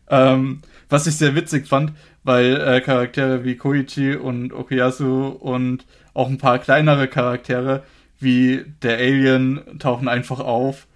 Ähm, 0.09 0.61
was 0.87 1.07
ich 1.07 1.17
sehr 1.17 1.35
witzig 1.35 1.67
fand, 1.67 1.91
weil 2.23 2.55
äh, 2.55 2.81
Charaktere 2.81 3.43
wie 3.43 3.55
Koichi 3.55 4.15
und 4.15 4.53
Okuyasu 4.53 5.27
und 5.27 5.85
auch 6.13 6.29
ein 6.29 6.37
paar 6.37 6.59
kleinere 6.59 7.07
Charaktere 7.07 7.83
wie 8.19 8.65
der 8.81 8.97
Alien 8.97 9.61
tauchen 9.79 10.07
einfach 10.07 10.39
auf. 10.39 10.87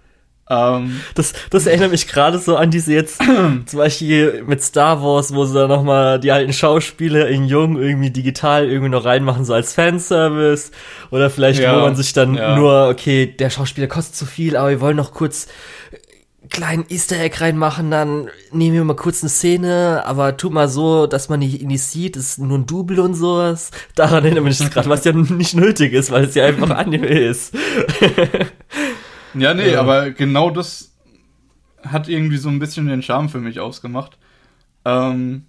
Ähm, 0.48 1.00
Das, 1.14 1.32
das 1.50 1.66
erinnert 1.66 1.90
mich 1.90 2.06
gerade 2.06 2.38
so 2.38 2.56
an 2.56 2.70
diese 2.70 2.92
jetzt, 2.92 3.20
zum 3.66 3.78
Beispiel 3.78 4.44
mit 4.46 4.62
Star 4.62 5.02
Wars, 5.02 5.34
wo 5.34 5.44
sie 5.46 5.54
da 5.54 5.66
nochmal 5.66 6.20
die 6.20 6.32
alten 6.32 6.52
Schauspieler 6.52 7.28
in 7.28 7.46
Jung 7.46 7.80
irgendwie 7.80 8.10
digital 8.10 8.68
irgendwie 8.68 8.90
noch 8.90 9.04
reinmachen, 9.04 9.44
so 9.44 9.54
als 9.54 9.72
Fanservice. 9.72 10.70
Oder 11.10 11.30
vielleicht, 11.30 11.60
Ja, 11.60 11.76
wo 11.76 11.80
man 11.80 11.96
sich 11.96 12.12
dann 12.12 12.34
ja. 12.34 12.56
nur, 12.56 12.88
okay, 12.88 13.26
der 13.26 13.50
Schauspieler 13.50 13.86
kostet 13.86 14.16
zu 14.16 14.26
viel, 14.26 14.56
aber 14.56 14.70
wir 14.70 14.80
wollen 14.80 14.96
noch 14.96 15.12
kurz 15.12 15.46
einen 16.42 16.50
kleinen 16.50 16.84
Easter 16.90 17.18
Egg 17.18 17.40
reinmachen, 17.40 17.90
dann 17.90 18.28
nehmen 18.52 18.74
wir 18.74 18.84
mal 18.84 18.96
kurz 18.96 19.22
eine 19.22 19.30
Szene, 19.30 20.02
aber 20.04 20.36
tut 20.36 20.52
mal 20.52 20.68
so, 20.68 21.06
dass 21.06 21.30
man 21.30 21.38
nicht, 21.38 21.62
nicht 21.62 21.82
sieht, 21.82 22.16
ist 22.16 22.38
nur 22.38 22.58
ein 22.58 22.66
Double 22.66 23.00
und 23.00 23.14
sowas. 23.14 23.70
Daran 23.94 24.24
erinnert 24.24 24.44
mich 24.44 24.58
das 24.58 24.70
gerade, 24.70 24.90
was 24.90 25.04
ja 25.06 25.12
nicht 25.14 25.54
nötig 25.54 25.94
ist, 25.94 26.10
weil 26.10 26.24
es 26.24 26.34
ja 26.34 26.44
einfach 26.44 26.68
Anime 26.76 27.06
ist. 27.06 27.54
Ja, 29.34 29.54
nee, 29.54 29.72
Ja. 29.72 29.80
aber 29.80 30.10
genau 30.10 30.50
das 30.50 30.94
hat 31.82 32.08
irgendwie 32.08 32.36
so 32.38 32.48
ein 32.48 32.58
bisschen 32.58 32.86
den 32.86 33.02
Charme 33.02 33.28
für 33.28 33.40
mich 33.40 33.60
ausgemacht. 33.60 34.16
Ähm, 34.84 35.44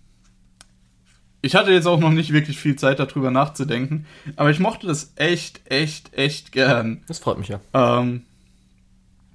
ich 1.41 1.55
hatte 1.55 1.71
jetzt 1.71 1.85
auch 1.85 1.99
noch 1.99 2.09
nicht 2.11 2.33
wirklich 2.33 2.57
viel 2.57 2.75
Zeit 2.75 2.99
darüber 2.99 3.29
nachzudenken, 3.31 4.05
aber 4.35 4.49
ich 4.49 4.59
mochte 4.59 4.87
das 4.87 5.13
echt, 5.15 5.61
echt, 5.71 6.13
echt 6.13 6.51
gern. 6.51 7.03
Das 7.07 7.19
freut 7.19 7.37
mich 7.37 7.49
ja. 7.49 7.59
Ähm, 7.73 8.23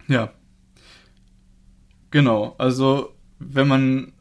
ja. 0.08 0.32
Genau, 2.10 2.54
also 2.58 3.14
wenn 3.38 3.68
man 3.68 4.12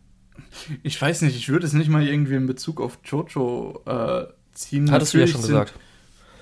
Ich 0.83 1.01
weiß 1.01 1.21
nicht, 1.23 1.35
ich 1.35 1.49
würde 1.49 1.65
es 1.65 1.73
nicht 1.73 1.89
mal 1.89 2.05
irgendwie 2.05 2.35
in 2.35 2.45
Bezug 2.47 2.79
auf 2.81 2.99
Jojo 3.03 3.81
äh, 3.85 4.27
ziehen. 4.53 4.91
Hattest 4.91 5.13
du 5.13 5.17
ja 5.17 5.25
Natürlich 5.25 5.31
schon 5.31 5.41
sind, 5.41 5.49
gesagt. 5.51 5.73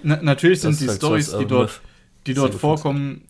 Na, 0.03 0.19
natürlich 0.21 0.61
sind 0.61 0.71
Das 0.71 0.79
die 0.79 0.85
ist 0.85 0.91
halt 0.91 0.99
Stories, 0.99 1.25
so 1.27 1.37
als 1.37 1.43
die 1.43 1.47
dort, 1.47 1.81
die 2.25 2.33
dort 2.33 2.53
vorkommen, 2.53 3.23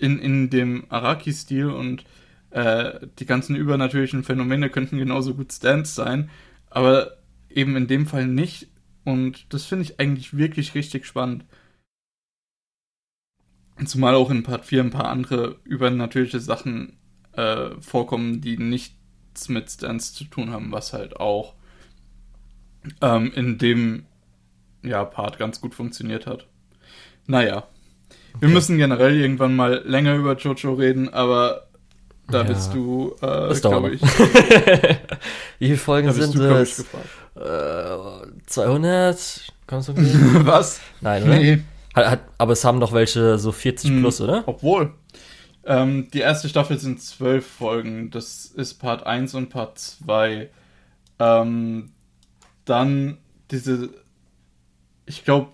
in, 0.00 0.18
in 0.18 0.50
dem 0.50 0.84
Araki-Stil 0.88 1.70
und 1.70 2.04
äh, 2.50 3.06
die 3.18 3.26
ganzen 3.26 3.56
übernatürlichen 3.56 4.24
Phänomene 4.24 4.70
könnten 4.70 4.98
genauso 4.98 5.34
gut 5.34 5.52
Stands 5.52 5.94
sein, 5.94 6.30
aber 6.68 7.18
eben 7.48 7.76
in 7.76 7.86
dem 7.86 8.06
Fall 8.06 8.26
nicht. 8.26 8.68
Und 9.04 9.52
das 9.52 9.64
finde 9.64 9.84
ich 9.84 10.00
eigentlich 10.00 10.36
wirklich 10.36 10.74
richtig 10.74 11.06
spannend. 11.06 11.44
Zumal 13.84 14.14
auch 14.14 14.30
in 14.30 14.42
Part 14.42 14.66
4 14.66 14.84
ein 14.84 14.90
paar 14.90 15.08
andere 15.08 15.58
übernatürliche 15.64 16.40
Sachen 16.40 16.98
äh, 17.32 17.70
vorkommen, 17.80 18.40
die 18.40 18.58
nichts 18.58 19.48
mit 19.48 19.70
Stands 19.70 20.12
zu 20.12 20.24
tun 20.24 20.50
haben, 20.50 20.70
was 20.70 20.92
halt 20.92 21.16
auch 21.16 21.54
ähm, 23.00 23.32
in 23.34 23.58
dem 23.58 24.04
ja, 24.82 25.04
Part 25.04 25.38
ganz 25.38 25.60
gut 25.60 25.74
funktioniert 25.74 26.26
hat. 26.26 26.46
Naja. 27.26 27.66
Wir 28.38 28.46
Okay. 28.48 28.54
müssen 28.54 28.78
generell 28.78 29.18
irgendwann 29.20 29.56
mal 29.56 29.82
länger 29.86 30.14
über 30.16 30.36
Jojo 30.36 30.74
reden, 30.74 31.08
aber 31.12 31.66
da 32.28 32.38
Ja. 32.38 32.44
bist 32.44 32.72
du, 32.72 33.14
äh, 33.20 33.54
glaube 33.60 33.90
ich, 33.92 34.02
Wie 35.58 35.66
viele 35.66 35.76
Folgen 35.76 36.12
sind 36.12 36.34
du, 36.34 36.44
ich, 36.62 36.70
es? 36.70 36.76
gefragt. 36.76 37.08
Äh, 37.36 38.40
200? 38.46 39.52
Kommst 39.66 39.88
du? 39.88 39.94
Was? 40.46 40.80
Nein, 41.00 41.22
oder? 41.24 41.34
Nee. 41.36 41.62
Hat, 41.94 42.06
hat, 42.10 42.20
aber 42.38 42.52
es 42.52 42.64
haben 42.64 42.78
doch 42.80 42.92
welche 42.92 43.38
so 43.38 43.50
40 43.52 43.90
Mhm. 43.90 44.00
plus, 44.00 44.20
oder? 44.20 44.44
Obwohl. 44.46 44.92
Ähm, 45.64 46.08
die 46.12 46.20
erste 46.20 46.48
Staffel 46.48 46.78
sind 46.78 47.02
zwölf 47.02 47.46
Folgen. 47.46 48.10
Das 48.10 48.46
ist 48.46 48.74
Part 48.74 49.06
1 49.06 49.34
und 49.34 49.50
Part 49.50 49.78
2. 49.78 50.48
Ähm, 51.18 51.90
dann 52.64 53.18
diese, 53.50 53.90
ich 55.06 55.24
glaube, 55.24 55.48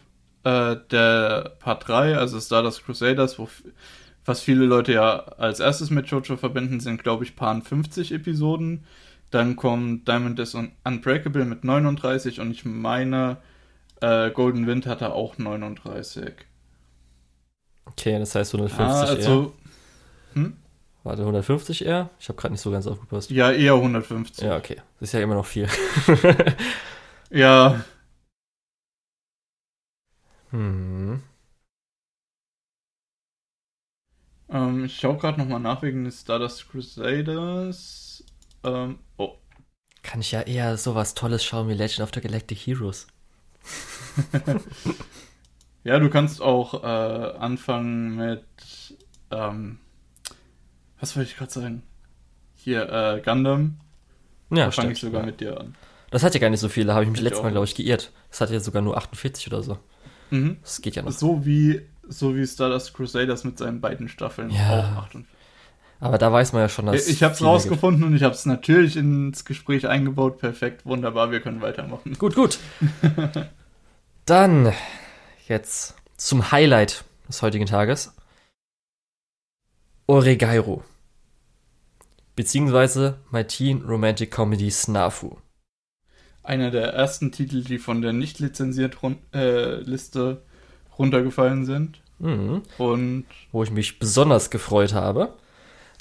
äh, 0.47 0.76
der 0.90 1.57
Part 1.61 1.88
3, 1.88 2.16
also 2.16 2.40
Stardust 2.40 2.84
Crusaders, 2.84 3.38
wo, 3.38 3.49
was 4.24 4.40
viele 4.42 4.64
Leute 4.66 4.92
ja 4.92 5.18
als 5.38 5.61
erstes 5.61 5.90
mit 5.90 6.07
Jojo 6.09 6.36
verbinden, 6.36 6.80
sind, 6.80 7.03
glaube 7.03 7.24
ich, 7.24 7.36
Paar 7.36 7.61
50 7.61 8.12
Episoden. 8.12 8.84
Dann 9.30 9.57
kommt 9.57 10.07
Diamond 10.09 10.38
is 10.38 10.55
Un- 10.55 10.72
Unbreakable 10.84 11.44
mit 11.44 11.64
39 11.64 12.40
und 12.40 12.51
ich 12.53 12.64
meine, 12.64 13.38
äh, 14.01 14.30
Golden 14.30 14.66
Wind 14.66 14.86
hatte 14.86 15.12
auch 15.12 15.38
39. 15.38 16.34
Okay, 17.86 18.18
das 18.18 18.34
heißt 18.34 18.53
150 18.55 18.80
Ah, 18.80 19.03
eher. 19.05 19.11
also, 19.16 19.55
hm? 20.34 20.57
Warte, 21.05 21.24
150 21.24 21.84
eher? 21.86 22.11
Ich 22.18 22.28
habe 22.28 22.38
gerade 22.40 22.53
nicht 22.53 22.61
so 22.62 22.70
ganz 22.70 22.86
aufgepasst. 22.86 23.30
Ja, 23.30 23.53
eher 23.53 23.74
150. 23.74 24.44
Ja, 24.44 24.57
okay. 24.57 24.76
Das 25.01 25.11
ist 25.11 25.12
ja 25.12 25.20
immer 25.20 25.34
noch 25.36 25.47
viel. 25.47 25.68
Ja, 27.30 27.84
hm. 30.57 31.22
ähm, 34.48 34.84
ich 34.86 34.96
schaue 34.98 35.18
gerade 35.18 35.38
nochmal 35.38 35.61
nach 35.61 35.82
wegen 35.82 36.04
des 36.04 36.22
Stardust 36.22 36.70
Crusaders. 36.70 38.24
Ähm, 38.64 38.98
oh, 39.18 39.34
Kann 40.02 40.20
ich 40.20 40.32
ja 40.32 40.40
eher 40.40 40.78
sowas 40.78 41.12
Tolles 41.12 41.44
schauen 41.44 41.68
wie 41.68 41.74
Legend 41.74 42.00
of 42.00 42.11
the 42.14 42.22
Galactic 42.22 42.59
Heroes. 42.59 43.07
ja, 45.84 45.98
du 45.98 46.09
kannst 46.09 46.40
auch 46.40 46.82
äh, 46.82 46.86
anfangen 46.86 48.16
mit, 48.16 48.46
ähm, 49.30 49.78
was 50.98 51.16
wollte 51.16 51.30
ich 51.30 51.36
gerade 51.36 51.52
sagen? 51.52 51.82
Hier, 52.54 52.90
äh, 52.90 53.20
Gundam. 53.20 53.78
Ja, 54.48 54.66
da 54.66 54.70
fange 54.70 54.92
ich 54.92 55.00
sogar 55.00 55.20
ja. 55.20 55.26
mit 55.26 55.40
dir 55.40 55.61
an. 55.61 55.74
Das 56.11 56.22
hat 56.22 56.32
ja 56.32 56.40
gar 56.40 56.48
nicht 56.48 56.61
so 56.61 56.70
viele, 56.70 56.94
habe 56.94 57.04
ich 57.04 57.11
mich 57.11 57.18
Ich 57.18 57.24
letztes 57.24 57.42
Mal, 57.42 57.50
glaube 57.50 57.66
ich, 57.66 57.74
geirrt. 57.74 58.11
Das 58.30 58.40
hat 58.40 58.48
ja 58.48 58.61
sogar 58.61 58.80
nur 58.80 58.96
48 58.96 59.48
oder 59.48 59.62
so. 59.62 59.78
Mhm. 60.31 60.57
Das 60.62 60.81
geht 60.83 60.97
ja 60.97 61.03
noch. 61.03 61.12
So 61.12 61.45
wie, 61.47 61.83
so 62.09 62.35
wie 62.37 62.47
Stardust 62.47 62.95
Crusaders 62.95 63.45
mit 63.45 63.59
seinen 63.59 63.81
beiden 63.81 64.09
Staffeln 64.09 64.51
Ja. 64.51 64.81
auch 64.81 65.03
48. 65.05 65.27
Aber 65.99 66.18
da 66.18 66.31
weiß 66.31 66.53
man 66.53 66.61
ja 66.62 66.68
schon, 66.68 66.87
dass. 66.87 67.09
Ich 67.09 67.22
habe 67.22 67.33
es 67.35 67.43
rausgefunden 67.43 68.05
und 68.05 68.14
ich 68.14 68.22
habe 68.22 68.35
es 68.35 68.45
natürlich 68.45 68.97
ins 68.97 69.45
Gespräch 69.47 69.89
eingebaut. 69.89 70.39
Perfekt, 70.39 70.85
wunderbar, 70.85 71.31
wir 71.31 71.41
können 71.41 71.62
weitermachen. 71.62 72.03
gibt. 72.11 72.18
Gut, 72.18 72.35
gut. 72.35 72.59
Dann 74.27 74.72
jetzt 75.49 75.95
zum 76.16 76.51
Highlight 76.53 77.05
des 77.29 77.41
heutigen 77.43 77.66
Tages. 77.66 78.12
Oregairo. 80.07 80.85
Beziehungsweise 82.37 83.18
My 83.31 83.45
Teen 83.45 83.83
Romantic 83.83 84.31
Comedy 84.31 84.70
Snafu. 84.70 85.37
Einer 86.47 86.70
der 86.70 86.92
ersten 86.92 87.32
Titel, 87.32 87.64
die 87.64 87.78
von 87.78 88.03
der 88.03 88.12
nicht 88.12 88.38
lizenziert 88.38 89.03
run 89.03 89.18
äh, 89.34 89.80
Liste 89.80 90.42
runtergefallen 90.99 91.64
sind. 91.66 92.01
Mhm. 92.18 92.62
Und 92.78 93.26
wo 93.53 93.62
ich 93.62 93.70
mich 93.70 93.99
besonders 93.99 94.51
gefreut 94.51 94.94
habe. 94.94 95.34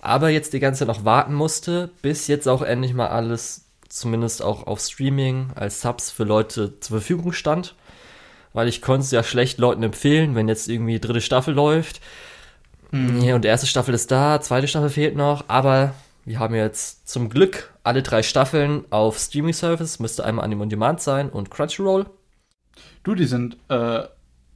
Aber 0.02 0.30
jetzt 0.30 0.54
die 0.54 0.60
ganze 0.60 0.80
Zeit 0.80 0.88
noch 0.88 1.04
warten 1.04 1.34
musste, 1.34 1.90
bis 2.02 2.28
jetzt 2.28 2.48
auch 2.48 2.62
endlich 2.62 2.94
mal 2.94 3.08
alles, 3.08 3.66
zumindest 3.90 4.44
auch 4.44 4.68
auf 4.68 4.80
Streaming, 4.80 5.50
als 5.56 5.82
Subs 5.82 6.12
für 6.12 6.24
Leute 6.24 6.80
zur 6.80 7.00
Verfügung 7.00 7.34
stand. 7.34 7.76
Weil 8.54 8.68
ich 8.68 8.82
konnte 8.82 9.02
es 9.02 9.12
ja 9.12 9.24
schlecht 9.24 9.58
Leuten 9.58 9.84
empfehlen, 9.84 10.36
wenn 10.36 10.48
jetzt 10.48 10.70
irgendwie 10.70 11.00
dritte 11.00 11.22
Staffel 11.22 11.54
läuft. 11.54 12.02
Ja, 12.92 13.36
und 13.36 13.44
die 13.44 13.50
erste 13.50 13.68
Staffel 13.68 13.94
ist 13.94 14.10
da, 14.12 14.40
zweite 14.40 14.68
Staffel 14.68 14.90
fehlt 14.90 15.18
noch, 15.18 15.46
aber 15.50 15.94
wir 16.26 16.40
haben 16.40 16.56
jetzt 16.56 17.08
zum 17.08 17.30
Glück 17.30 17.74
alle 17.84 18.02
drei 18.04 18.24
Staffeln 18.24 18.84
auf 18.92 19.18
Streaming 19.20 19.54
Service, 19.54 20.00
müsste 20.00 20.26
einmal 20.26 20.46
Anime 20.46 20.64
on 20.64 20.70
Demand 20.70 21.00
sein 21.02 21.30
und 21.30 21.50
Crunchyroll. 21.52 22.08
du, 23.04 23.16
die 23.16 23.26
sind, 23.26 23.58
äh, 23.70 24.04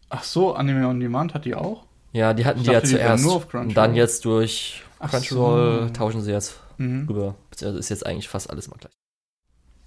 ach 0.10 0.24
so, 0.24 0.54
Anime 0.56 0.88
on 0.88 1.00
Demand 1.00 1.34
hat 1.34 1.46
die 1.46 1.56
auch? 1.56 1.86
Ja, 2.12 2.34
die 2.34 2.44
hatten 2.46 2.60
Ich 2.60 2.66
die 2.66 2.72
ja 2.74 2.80
dachte, 2.80 2.88
die 2.90 2.96
wären 2.96 3.06
zuerst. 3.20 3.24
nur 3.24 3.36
auf 3.36 3.44
Crunchyroll. 3.48 3.68
und 3.68 3.76
dann 3.78 3.96
jetzt 3.96 4.26
durch 4.26 4.84
Crunchyroll 5.00 5.88
so. 5.88 5.94
tauschen 5.94 6.22
sie 6.22 6.32
jetzt 6.32 6.60
Mhm. 6.78 7.08
rüber. 7.08 7.36
Also 7.62 7.78
ist 7.78 7.90
jetzt 7.90 8.06
eigentlich 8.06 8.28
fast 8.30 8.50
alles 8.50 8.70
mal 8.70 8.78
gleich. 8.78 8.94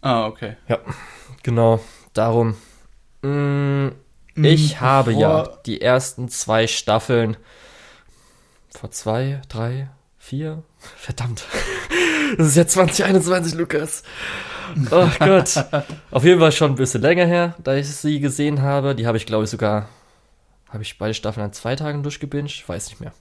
Ah, 0.03 0.26
okay. 0.26 0.57
Genau, 1.43 1.80
darum. 2.12 2.57
Mhm, 3.22 3.93
ich 4.37 4.80
habe 4.80 5.12
ja 5.12 5.49
die 5.66 5.80
ersten 5.80 6.28
zwei 6.28 6.66
Staffeln 6.66 7.37
vor 8.70 8.91
zwei, 8.91 9.41
drei, 9.49 9.89
vier. 10.18 10.62
Verdammt. 10.97 11.45
Das 12.39 12.47
ist 12.49 12.57
ja 12.57 12.66
2021, 12.66 13.55
Lukas. 13.55 14.03
Oh 14.91 15.07
Gott. 15.18 15.64
Auf 16.11 16.24
jeden 16.24 16.41
Fall 16.41 16.53
schon 16.53 16.72
ein 16.72 16.76
bisschen 16.76 17.03
länger 17.03 17.26
her, 17.26 17.55
da 17.62 17.74
ich 17.74 17.89
sie 17.89 18.20
gesehen 18.20 18.62
habe. 18.62 18.95
Die 18.95 19.07
habe 19.07 19.16
ich, 19.18 19.26
glaube 19.26 19.45
ich, 19.45 19.51
sogar. 19.51 19.89
Habe 20.70 20.83
ich 20.83 20.97
beide 20.97 21.12
Staffeln 21.12 21.45
an 21.45 21.53
zwei 21.53 21.76
Tagen 21.76 22.03
durchgebinged? 22.03 22.66
Weiß 22.66 22.89
nicht 22.89 23.01
mehr. 23.01 23.12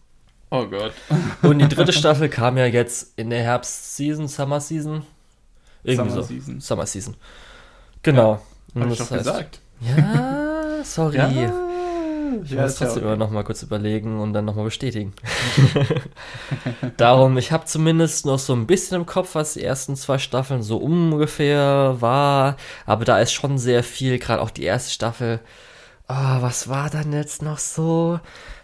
Oh 0.50 0.66
Gott. 0.68 0.94
Und 1.42 1.60
die 1.60 1.68
dritte 1.68 1.92
Staffel 1.94 2.30
kam 2.30 2.58
ja 2.58 2.66
jetzt 2.66 3.14
in 3.18 3.30
der 3.30 3.42
Herbst-Season, 3.44 4.28
Summer-Season. 4.28 5.02
Irgendwie 5.84 6.10
Summer 6.12 6.22
so. 6.22 6.28
Season. 6.28 6.62
Summer 6.62 6.86
Season. 6.86 7.16
Genau. 8.04 8.42
Und 8.74 8.84
Hab 8.84 8.92
ich 8.92 8.98
doch 9.00 9.12
heißt- 9.12 9.18
gesagt. 9.18 9.60
Ja, 9.82 10.84
sorry. 10.84 11.18
Ich 12.44 12.56
Ja, 12.56 12.58
muss 12.58 12.74
ist 12.74 12.80
ja 12.80 12.88
trotzdem 12.88 13.04
okay. 13.04 13.04
immer 13.04 13.16
noch 13.16 13.30
mal 13.32 13.44
kurz 13.44 13.64
überlegen 13.64 14.20
und 14.20 14.34
dann 14.34 14.46
noch 14.46 14.56
mal 14.56 14.64
bestätigen. 14.66 15.14
Darum, 16.98 17.38
ich 17.38 17.52
habe 17.52 17.66
zumindest 17.66 18.26
noch 18.26 18.40
so 18.40 18.54
ein 18.54 18.68
bisschen 18.68 18.98
im 18.98 19.06
Kopf, 19.06 19.36
was 19.36 19.54
die 19.54 19.64
ersten 19.64 19.96
zwei 19.96 20.18
Staffeln 20.18 20.62
so 20.64 20.78
ungefähr 20.78 21.98
war. 22.00 22.58
Aber 22.86 23.06
da 23.06 23.20
ist 23.20 23.32
schon 23.34 23.58
sehr 23.58 23.84
viel, 23.84 24.20
gerade 24.20 24.42
auch 24.42 24.52
die 24.52 24.64
erste 24.64 24.92
Staffel. 24.92 25.40
Ah, 26.08 26.42
was 26.42 26.68
war 26.68 26.90
dann 26.90 27.14
jetzt 27.14 27.42
noch 27.42 27.58
so? 27.60 28.20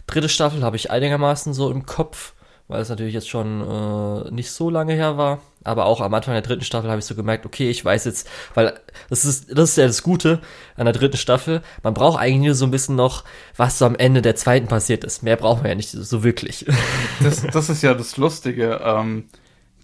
Dritte 0.07 0.29
Staffel 0.29 0.63
habe 0.63 0.75
ich 0.75 0.91
einigermaßen 0.91 1.53
so 1.53 1.71
im 1.71 1.85
Kopf, 1.85 2.33
weil 2.67 2.81
es 2.81 2.89
natürlich 2.89 3.13
jetzt 3.13 3.29
schon 3.29 3.61
äh, 3.61 4.31
nicht 4.31 4.51
so 4.51 4.69
lange 4.69 4.93
her 4.93 5.17
war. 5.17 5.39
Aber 5.63 5.85
auch 5.85 5.99
am 6.01 6.13
Anfang 6.13 6.33
der 6.33 6.41
dritten 6.41 6.63
Staffel 6.63 6.89
habe 6.89 6.99
ich 6.99 7.05
so 7.05 7.15
gemerkt, 7.15 7.45
okay, 7.45 7.69
ich 7.69 7.83
weiß 7.83 8.05
jetzt, 8.05 8.29
weil 8.53 8.79
das 9.09 9.25
ist, 9.25 9.57
das 9.57 9.71
ist 9.71 9.77
ja 9.77 9.85
das 9.87 10.01
Gute 10.01 10.39
an 10.77 10.85
der 10.85 10.93
dritten 10.93 11.17
Staffel. 11.17 11.61
Man 11.83 11.93
braucht 11.93 12.19
eigentlich 12.19 12.45
nur 12.45 12.55
so 12.55 12.65
ein 12.65 12.71
bisschen 12.71 12.95
noch, 12.95 13.23
was 13.57 13.77
so 13.77 13.85
am 13.85 13.95
Ende 13.95 14.21
der 14.21 14.35
zweiten 14.37 14.67
passiert 14.67 15.03
ist. 15.03 15.23
Mehr 15.23 15.35
braucht 15.35 15.63
man 15.63 15.69
ja 15.69 15.75
nicht 15.75 15.89
so 15.89 16.23
wirklich. 16.23 16.65
Das, 17.21 17.41
das 17.41 17.69
ist 17.69 17.81
ja 17.83 17.93
das 17.93 18.15
Lustige. 18.17 18.79
Ähm, 18.83 19.25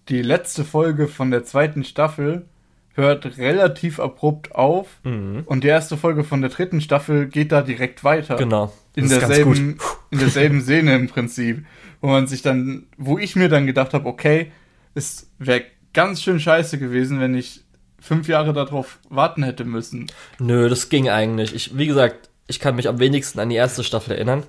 die 0.10 0.22
letzte 0.22 0.64
Folge 0.64 1.08
von 1.08 1.32
der 1.32 1.44
zweiten 1.44 1.84
Staffel 1.84 2.46
hört 2.94 3.38
relativ 3.38 4.00
abrupt 4.00 4.54
auf 4.54 4.88
Mhm. 5.04 5.44
und 5.48 5.64
die 5.64 5.68
erste 5.70 5.98
Folge 5.98 6.24
von 6.24 6.42
der 6.42 6.52
dritten 6.52 6.80
Staffel 6.80 7.28
geht 7.28 7.52
da 7.52 7.62
direkt 7.62 8.04
weiter. 8.04 8.36
Genau. 8.36 8.72
In 8.96 9.10
derselben, 9.10 9.80
in 10.12 10.20
derselben 10.20 10.62
Szene 10.62 10.96
im 10.96 11.08
Prinzip. 11.08 11.66
Wo 12.04 12.10
man 12.10 12.28
sich 12.28 12.42
dann, 12.42 12.88
wo 12.98 13.18
ich 13.18 13.38
mir 13.38 13.48
dann 13.48 13.66
gedacht 13.66 13.94
habe, 13.94 14.10
okay, 14.10 14.52
es 14.94 15.32
wäre 15.40 15.64
ganz 15.94 16.22
schön 16.22 16.38
scheiße 16.38 16.78
gewesen, 16.78 17.22
wenn 17.22 17.34
ich 17.34 17.62
fünf 17.98 18.28
Jahre 18.28 18.52
darauf 18.52 19.00
warten 19.10 19.42
hätte 19.42 19.64
müssen. 19.64 20.08
Nö, 20.38 20.68
das 20.68 20.90
ging 20.90 21.08
eigentlich. 21.08 21.56
Ich, 21.56 21.78
wie 21.78 21.88
gesagt, 21.88 22.28
ich 22.48 22.60
kann 22.60 22.76
mich 22.76 22.90
am 22.90 23.00
wenigsten 23.00 23.40
an 23.40 23.48
die 23.48 23.56
erste 23.56 23.86
Staffel 23.86 24.16
erinnern. 24.16 24.44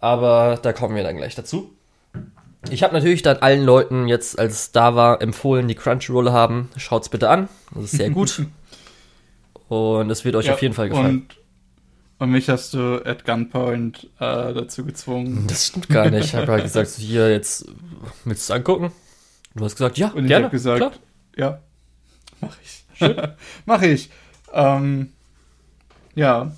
Aber 0.00 0.58
da 0.60 0.72
kommen 0.72 0.96
wir 0.96 1.04
dann 1.04 1.16
gleich 1.16 1.36
dazu. 1.36 1.70
Ich 2.68 2.82
habe 2.82 2.94
natürlich 2.94 3.22
dann 3.22 3.36
allen 3.36 3.64
Leuten 3.64 4.08
jetzt, 4.08 4.36
als 4.36 4.54
es 4.54 4.72
da 4.72 4.96
war, 4.96 5.22
empfohlen, 5.22 5.68
die 5.68 5.76
Crunchyroll 5.76 6.32
haben. 6.32 6.68
Schaut's 6.76 7.08
bitte 7.08 7.28
an. 7.28 7.48
Das 7.76 7.84
ist 7.84 7.90
sehr 7.92 8.10
gut. 8.10 8.44
und 9.68 10.10
es 10.10 10.24
wird 10.24 10.34
euch 10.34 10.46
Ja, 10.46 10.54
auf 10.54 10.62
jeden 10.62 10.74
Fall 10.74 10.88
gefallen. 10.88 11.28
Und, 11.28 11.36
und 12.18 12.30
mich 12.30 12.48
hast 12.48 12.74
du 12.74 13.02
at 13.04 13.24
Gunpoint 13.24 14.04
äh, 14.18 14.54
dazu 14.54 14.84
gezwungen. 14.84 15.46
Das 15.46 15.66
stimmt 15.66 15.88
gar 15.88 16.08
nicht. 16.10 16.26
Ich 16.26 16.34
habe 16.34 16.52
halt 16.52 16.62
gesagt, 16.64 16.88
so 16.88 17.02
hier 17.02 17.30
jetzt 17.30 17.66
willst 18.24 18.48
du 18.48 18.52
es 18.52 18.56
angucken? 18.56 18.92
Du 19.54 19.64
hast 19.64 19.76
gesagt, 19.76 19.98
ja, 19.98 20.08
Und 20.08 20.26
ich 20.26 20.32
habe 20.34 20.50
gesagt, 20.50 20.78
klar. 20.78 20.92
ja, 21.36 21.60
mach 22.40 22.56
ich. 22.62 22.84
mach 23.66 23.82
ich. 23.82 24.10
Ähm, 24.52 25.12
ja, 26.14 26.52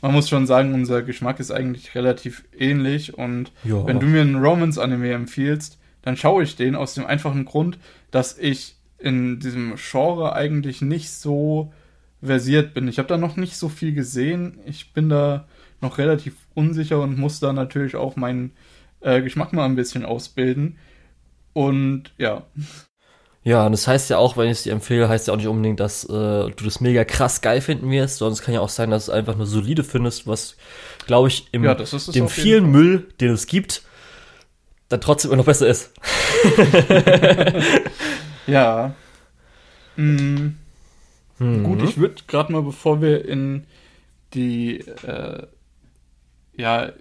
man 0.00 0.12
muss 0.12 0.28
schon 0.28 0.46
sagen, 0.46 0.74
unser 0.74 1.02
Geschmack 1.02 1.40
ist 1.40 1.50
eigentlich 1.50 1.94
relativ 1.94 2.44
ähnlich 2.56 3.16
und 3.16 3.52
Ja. 3.64 3.86
wenn 3.86 3.98
du 4.00 4.06
mir 4.06 4.20
einen 4.20 4.36
Romance-Anime 4.36 5.12
empfiehlst, 5.12 5.78
dann 6.02 6.16
schaue 6.16 6.42
ich 6.44 6.56
den 6.56 6.76
aus 6.76 6.94
dem 6.94 7.04
einfachen 7.06 7.44
Grund, 7.44 7.78
dass 8.10 8.38
ich 8.38 8.76
in 8.98 9.40
diesem 9.40 9.74
Genre 9.76 10.32
eigentlich 10.34 10.80
nicht 10.82 11.10
so 11.10 11.72
versiert 12.22 12.74
bin. 12.74 12.88
Ich 12.88 12.98
habe 12.98 13.08
da 13.08 13.16
noch 13.18 13.36
nicht 13.36 13.56
so 13.56 13.68
viel 13.68 13.92
gesehen. 13.94 14.60
Ich 14.66 14.92
bin 14.92 15.08
da 15.08 15.46
noch 15.80 15.98
relativ 15.98 16.34
unsicher 16.54 17.00
und 17.00 17.18
muss 17.18 17.40
da 17.40 17.52
natürlich 17.52 17.96
auch 17.96 18.16
meinen 18.16 18.52
äh, 19.00 19.22
Geschmack 19.22 19.52
mal 19.52 19.64
ein 19.66 19.76
bisschen 19.76 20.04
ausbilden. 20.04 20.78
Und 21.54 22.12
ja, 22.18 22.46
Ja, 23.44 23.64
und 23.66 23.72
das 23.72 23.86
heißt 23.86 24.10
ja 24.10 24.18
auch, 24.18 24.36
wenn 24.36 24.46
ich 24.46 24.58
es 24.58 24.62
dir 24.64 24.72
empfehle, 24.72 25.08
heißt 25.08 25.28
ja 25.28 25.32
auch 25.32 25.38
nicht 25.38 25.46
unbedingt, 25.46 25.80
dass 25.80 26.04
äh, 26.04 26.08
du 26.08 26.64
das 26.64 26.80
mega 26.80 27.04
krass 27.04 27.40
geil 27.40 27.60
finden 27.60 27.90
wirst, 27.90 28.18
sondern 28.18 28.34
es 28.34 28.42
kann 28.42 28.52
ja 28.54 28.60
auch 28.60 28.68
sein, 28.68 28.90
dass 28.90 29.06
du 29.06 29.12
es 29.12 29.16
einfach 29.18 29.36
nur 29.36 29.46
solide 29.46 29.84
findest, 29.84 30.26
was, 30.26 30.56
glaube 31.06 31.28
ich, 31.28 31.48
im 31.52 31.64
Ja, 31.64 31.74
dem 31.74 32.28
vielen 32.28 32.64
Fall. 32.64 32.72
Müll, 32.72 33.08
den 33.20 33.32
es 33.32 33.46
gibt, 33.46 33.82
dann 34.88 35.00
trotzdem 35.00 35.30
immer 35.30 35.38
noch 35.38 35.46
besser 35.46 35.68
ist. 35.68 35.92
Ja. 38.46 38.94
Mm, 39.96 40.54
Mhm. 41.38 41.64
Gut, 41.64 41.82
ich 41.82 41.96
würde 41.98 42.16
gerade 42.26 42.52
mal, 42.52 42.62
bevor 42.62 43.00
wir 43.00 43.24
in 43.24 43.64
die, 44.34 44.78
äh, 45.06 45.46
ja, 46.56 46.92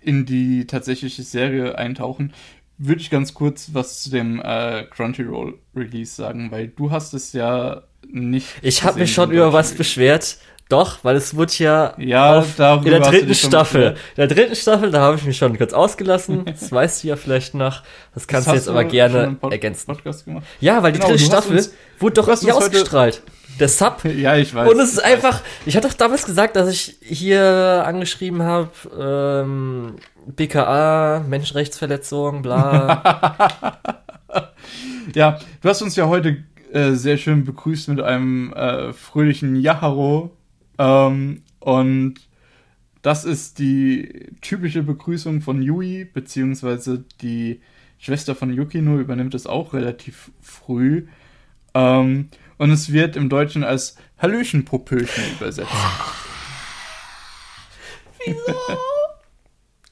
in 0.00 0.24
die 0.26 0.66
tatsächliche 0.66 1.22
Serie 1.22 1.76
eintauchen, 1.76 2.32
würde 2.78 3.00
ich 3.02 3.10
ganz 3.10 3.34
kurz 3.34 3.70
was 3.74 4.02
zu 4.02 4.10
dem 4.10 4.40
äh, 4.40 4.84
Crunchyroll 4.84 5.58
Release 5.76 6.14
sagen, 6.14 6.50
weil 6.50 6.68
du 6.68 6.90
hast 6.90 7.12
es 7.12 7.32
ja 7.34 7.82
nicht. 8.08 8.46
Ich 8.62 8.82
habe 8.84 9.00
mich 9.00 9.12
schon 9.12 9.30
über 9.30 9.52
was 9.52 9.74
beschwert. 9.74 10.38
Doch, 10.70 11.02
weil 11.02 11.16
es 11.16 11.34
wurde 11.34 11.52
ja, 11.58 11.94
Ja, 11.98 12.38
in 12.42 12.84
der 12.84 13.00
du 13.00 13.10
dritten 13.10 13.34
Staffel. 13.34 13.82
In 13.90 13.96
der 14.16 14.28
dritten 14.28 14.54
Staffel, 14.54 14.92
da 14.92 15.00
habe 15.00 15.16
ich 15.16 15.24
mich 15.24 15.36
schon 15.36 15.58
kurz 15.58 15.72
ausgelassen. 15.72 16.44
Das 16.46 16.70
weißt 16.70 17.02
du 17.02 17.08
ja 17.08 17.16
vielleicht 17.16 17.54
noch. 17.54 17.82
Das 18.14 18.28
kannst 18.28 18.46
du 18.46 18.52
hast 18.52 18.56
jetzt 18.58 18.68
aber 18.68 18.84
gerne 18.84 19.34
Pod 19.34 19.50
ergänzen. 19.50 19.92
Ja, 20.60 20.80
weil 20.82 20.92
die 20.92 21.00
Genau, 21.00 21.10
dritte 21.10 21.24
du 21.24 21.26
Staffel 21.28 21.56
uns- 21.56 21.74
wurde 21.98 22.14
doch 22.14 22.26
du 22.26 22.36
hier 22.40 22.54
uns 22.54 22.64
heute- 22.64 22.76
ausgestrahlt. 22.76 23.22
Der 23.60 23.68
Sub. 23.68 24.02
Ja, 24.16 24.36
ich 24.36 24.54
weiß. 24.54 24.70
Und 24.70 24.80
es 24.80 24.92
ist 24.92 25.04
einfach, 25.04 25.42
ich 25.66 25.76
hatte 25.76 25.88
doch 25.88 25.94
damals 25.94 26.24
gesagt, 26.24 26.56
dass 26.56 26.68
ich 26.68 26.96
hier 27.02 27.84
angeschrieben 27.86 28.42
habe, 28.42 28.70
ähm, 28.98 29.96
BKA, 30.26 31.24
Menschenrechtsverletzung, 31.28 32.42
bla. 32.42 33.78
Ja, 35.14 35.40
du 35.60 35.68
hast 35.68 35.82
uns 35.82 35.96
ja 35.96 36.06
heute 36.06 36.44
äh, 36.72 36.92
sehr 36.92 37.16
schön 37.16 37.44
begrüßt 37.44 37.88
mit 37.88 38.00
einem 38.00 38.52
äh, 38.52 38.92
fröhlichen 38.92 39.56
Yaharo. 39.56 40.36
Ähm, 40.78 41.42
und 41.58 42.14
das 43.02 43.24
ist 43.24 43.58
die 43.58 44.28
typische 44.40 44.82
Begrüßung 44.82 45.40
von 45.40 45.62
Yui, 45.62 46.04
beziehungsweise 46.04 47.04
die 47.20 47.60
Schwester 47.98 48.34
von 48.34 48.52
Yukino 48.52 48.98
übernimmt 48.98 49.34
es 49.34 49.46
auch 49.46 49.74
relativ 49.74 50.30
früh. 50.40 51.06
Ähm, 51.74 52.28
und 52.60 52.70
es 52.72 52.92
wird 52.92 53.16
im 53.16 53.30
Deutschen 53.30 53.64
als 53.64 53.96
Hallöchen 54.18 54.66
Popöchen 54.66 55.24
übersetzt. 55.32 55.70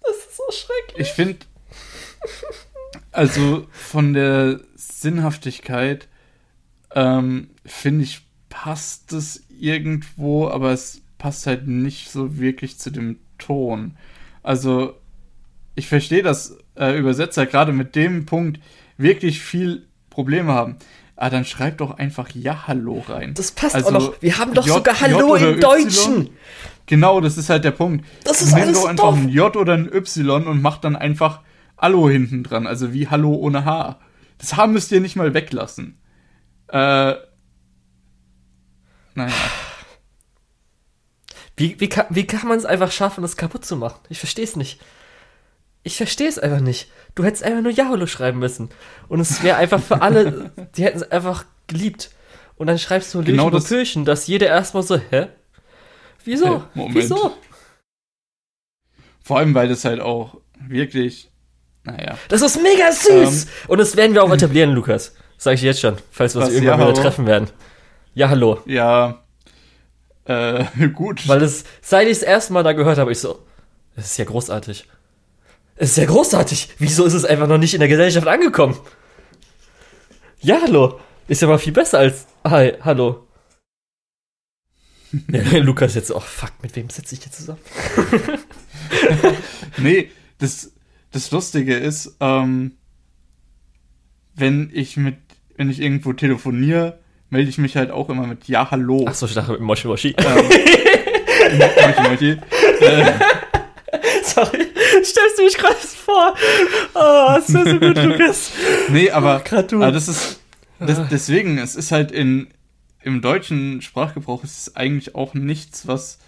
das 0.02 0.16
ist 0.16 0.36
so 0.36 0.42
schrecklich. 0.52 0.98
Ich 0.98 1.08
finde, 1.14 1.38
also 3.10 3.66
von 3.70 4.12
der 4.12 4.60
Sinnhaftigkeit, 4.74 6.08
ähm, 6.94 7.48
finde 7.64 8.04
ich, 8.04 8.26
passt 8.50 9.14
es 9.14 9.46
irgendwo, 9.48 10.48
aber 10.48 10.72
es 10.72 11.00
passt 11.16 11.46
halt 11.46 11.66
nicht 11.66 12.10
so 12.10 12.36
wirklich 12.36 12.78
zu 12.78 12.90
dem 12.90 13.18
Ton. 13.38 13.96
Also, 14.42 14.94
ich 15.74 15.88
verstehe, 15.88 16.22
dass 16.22 16.58
äh, 16.76 16.98
Übersetzer 16.98 17.46
gerade 17.46 17.72
mit 17.72 17.96
dem 17.96 18.26
Punkt 18.26 18.60
wirklich 18.98 19.40
viel 19.40 19.86
Probleme 20.10 20.52
haben. 20.52 20.76
Aber 21.20 21.30
dann 21.30 21.44
schreib 21.44 21.78
doch 21.78 21.98
einfach 21.98 22.28
Ja, 22.32 22.68
Hallo 22.68 23.04
rein. 23.08 23.34
Das 23.34 23.50
passt 23.50 23.74
Also, 23.74 23.88
auch 23.88 23.92
noch. 23.92 24.22
Wir 24.22 24.38
haben 24.38 24.54
doch 24.54 24.64
J- 24.64 24.76
sogar 24.76 25.00
Hallo 25.00 25.34
im? 25.34 25.58
Deutschen. 25.60 26.30
Genau, 26.86 27.20
das 27.20 27.36
ist 27.36 27.50
halt 27.50 27.64
der 27.64 27.72
Punkt. 27.72 28.06
Das 28.22 28.40
ist 28.40 28.54
Nimm 28.54 28.62
alles 28.62 28.80
doch 28.80 28.88
einfach 28.88 29.04
doof. 29.10 29.16
ein 29.16 29.28
J 29.28 29.56
oder 29.56 29.74
ein 29.74 29.92
Y 29.92 30.46
und 30.46 30.62
mach 30.62 30.78
dann 30.78 30.94
einfach 30.94 31.40
Hallo 31.76 32.08
hinten 32.08 32.44
dran. 32.44 32.68
Also 32.68 32.92
wie 32.92 33.08
Hallo 33.08 33.34
ohne 33.34 33.64
H. 33.64 33.98
Das 34.38 34.56
H 34.56 34.68
müsst 34.68 34.92
ihr 34.92 35.00
nicht 35.00 35.16
mal 35.16 35.34
weglassen. 35.34 35.98
Äh. 36.68 37.14
Naja. 39.14 39.32
Wie, 41.56 41.80
wie 41.80 41.88
kann, 41.88 42.06
wie 42.10 42.26
kann 42.26 42.48
man 42.48 42.58
es 42.58 42.64
einfach 42.64 42.92
schaffen, 42.92 43.22
das 43.22 43.36
kaputt 43.36 43.64
zu 43.64 43.76
machen? 43.76 43.98
Ich 44.08 44.20
verstehe 44.20 44.44
es 44.44 44.54
nicht. 44.54 44.80
Ich 45.82 45.96
verstehe 45.96 46.28
es 46.28 46.38
einfach 46.38 46.60
nicht. 46.60 46.90
Du 47.14 47.24
hättest 47.24 47.42
einfach 47.44 47.62
nur 47.62 47.72
Yaholo 47.72 48.06
schreiben 48.06 48.38
müssen. 48.38 48.68
Und 49.08 49.20
es 49.20 49.42
wäre 49.42 49.56
einfach 49.56 49.80
für 49.82 50.02
alle, 50.02 50.50
die 50.76 50.84
hätten 50.84 50.98
es 50.98 51.10
einfach 51.10 51.44
geliebt. 51.66 52.10
Und 52.56 52.66
dann 52.66 52.78
schreibst 52.78 53.14
du 53.14 53.22
Genau 53.22 53.44
genau 53.46 53.50
das- 53.50 53.68
Pöchen, 53.68 54.04
dass 54.04 54.26
jeder 54.26 54.48
erstmal 54.48 54.82
so, 54.82 54.98
hä? 54.98 55.28
Wieso? 56.24 56.58
Hä, 56.60 56.64
Moment. 56.74 56.96
Wieso? 56.96 57.32
Vor 59.22 59.38
allem, 59.38 59.54
weil 59.54 59.68
das 59.68 59.84
halt 59.84 60.00
auch 60.00 60.40
wirklich. 60.66 61.30
Naja. 61.84 62.18
Das 62.28 62.42
ist 62.42 62.60
mega 62.62 62.90
süß! 62.92 63.46
Und 63.68 63.78
das 63.78 63.96
werden 63.96 64.14
wir 64.14 64.22
auch 64.24 64.32
etablieren, 64.32 64.72
Lukas. 64.72 65.14
Sag 65.36 65.54
ich 65.54 65.62
jetzt 65.62 65.80
schon, 65.80 65.96
falls 66.10 66.34
wir 66.34 66.42
uns 66.42 66.52
irgendwann 66.52 66.80
wieder 66.80 66.94
treffen 66.94 67.26
werden. 67.26 67.48
Ja, 68.14 68.28
hallo. 68.28 68.60
Ja. 68.66 69.22
Äh, 70.24 70.64
gut. 70.94 71.26
Weil 71.28 71.38
das, 71.40 71.64
seit 71.80 72.08
ich 72.08 72.18
das 72.18 72.22
erste 72.26 72.52
Mal 72.52 72.64
da 72.64 72.72
gehört 72.72 72.98
habe, 72.98 73.12
ich 73.12 73.20
so, 73.20 73.38
das 73.94 74.06
ist 74.06 74.16
ja 74.18 74.24
großartig. 74.24 74.86
Es 75.80 75.90
ist 75.90 75.96
ja 75.96 76.06
großartig. 76.06 76.70
Wieso 76.78 77.04
ist 77.04 77.14
es 77.14 77.24
einfach 77.24 77.46
noch 77.46 77.58
nicht 77.58 77.72
in 77.72 77.80
der 77.80 77.88
Gesellschaft 77.88 78.26
angekommen? 78.26 78.76
Ja, 80.40 80.60
hallo. 80.62 80.98
Ist 81.28 81.40
ja 81.40 81.48
mal 81.48 81.58
viel 81.58 81.72
besser 81.72 81.98
als 81.98 82.26
Hi, 82.44 82.74
hallo. 82.82 83.28
Lukas 85.52 85.94
jetzt 85.94 86.08
so, 86.08 86.16
oh 86.16 86.20
fuck, 86.20 86.52
mit 86.62 86.74
wem 86.74 86.90
sitze 86.90 87.14
ich 87.14 87.22
hier 87.22 87.32
zusammen? 87.32 87.60
Nee, 89.76 90.10
das, 90.38 90.72
das 91.12 91.30
Lustige 91.30 91.76
ist, 91.76 92.16
ähm, 92.20 92.72
wenn 94.34 94.70
ich 94.72 94.96
mit, 94.96 95.16
wenn 95.56 95.70
ich 95.70 95.80
irgendwo 95.80 96.12
telefoniere, 96.14 96.98
melde 97.30 97.50
ich 97.50 97.58
mich 97.58 97.76
halt 97.76 97.90
auch 97.90 98.08
immer 98.08 98.26
mit 98.26 98.48
Ja, 98.48 98.70
hallo. 98.70 99.06
Achso, 99.06 99.26
ich 99.26 99.34
dachte 99.34 99.52
mit 99.52 99.60
Moshi 99.60 99.86
Moshi. 99.86 100.16
Ähm, 100.18 100.48
Mochi, 101.58 102.08
Mochi. 102.08 102.30
Äh, 102.80 103.12
Sorry, 104.24 104.66
stellst 105.04 105.38
du 105.38 105.44
mich 105.44 105.56
gerade 105.56 105.74
vor? 105.76 106.34
Oh, 106.94 107.36
ist 107.38 107.48
so, 107.48 107.64
so 107.64 107.78
gut, 107.78 107.96
Lukas. 108.02 108.50
nee, 108.88 109.10
aber, 109.10 109.40
Grad 109.40 109.72
du. 109.72 109.76
aber 109.76 109.92
das 109.92 110.08
ist, 110.08 110.40
das, 110.80 111.00
deswegen, 111.10 111.58
es 111.58 111.74
ist 111.76 111.90
halt 111.92 112.12
in, 112.12 112.48
im 113.02 113.20
deutschen 113.20 113.82
Sprachgebrauch 113.82 114.44
ist 114.44 114.58
es 114.58 114.76
eigentlich 114.76 115.14
auch 115.14 115.34
nichts, 115.34 115.86
was 115.86 116.18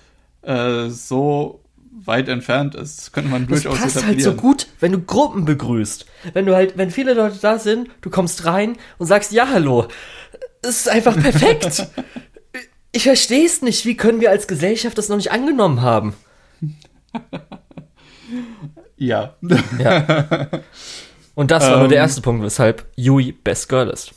äh, 0.43 0.89
so 0.89 1.63
weit 1.93 2.29
entfernt 2.29 2.75
ist. 2.75 2.99
Das 2.99 3.13
könnte 3.13 3.31
man 3.31 3.47
Das 3.47 3.63
durchaus 3.63 3.81
passt 3.81 3.97
halt 3.97 4.05
etablieren. 4.07 4.37
so 4.37 4.41
gut, 4.41 4.69
wenn 4.81 4.93
du 4.93 5.01
Gruppen 5.01 5.45
begrüßt. 5.45 6.07
Wenn 6.33 6.47
du 6.47 6.55
halt, 6.55 6.79
wenn 6.79 6.91
viele 6.91 7.15
Leute 7.15 7.39
da 7.41 7.59
sind, 7.59 7.89
du 8.01 8.11
kommst 8.11 8.45
rein 8.45 8.77
und 8.99 9.07
sagst 9.07 9.33
ja, 9.33 9.49
hallo. 9.49 9.87
Es 10.63 10.81
ist 10.81 10.89
einfach 10.89 11.19
perfekt. 11.21 11.89
ich 12.93 13.03
verstehe 13.05 13.45
es 13.45 13.63
nicht. 13.63 13.87
Wie 13.87 13.97
können 13.97 14.21
wir 14.21 14.31
als 14.31 14.47
Gesellschaft 14.47 14.99
das 14.99 15.09
noch 15.09 15.17
nicht 15.17 15.33
angenommen 15.33 15.83
haben? 15.83 16.15
Ja. 18.97 19.35
Ja. 19.79 20.49
Und 21.35 21.51
das 21.51 21.71
war 21.71 21.79
nur 21.79 21.89
der 21.89 21.99
Ähm. 21.99 22.03
erste 22.05 22.21
Punkt, 22.21 22.43
weshalb 22.45 22.87
Yui 22.97 23.33
Best 23.33 23.69
Girl 23.69 23.89
ist. 23.89 24.13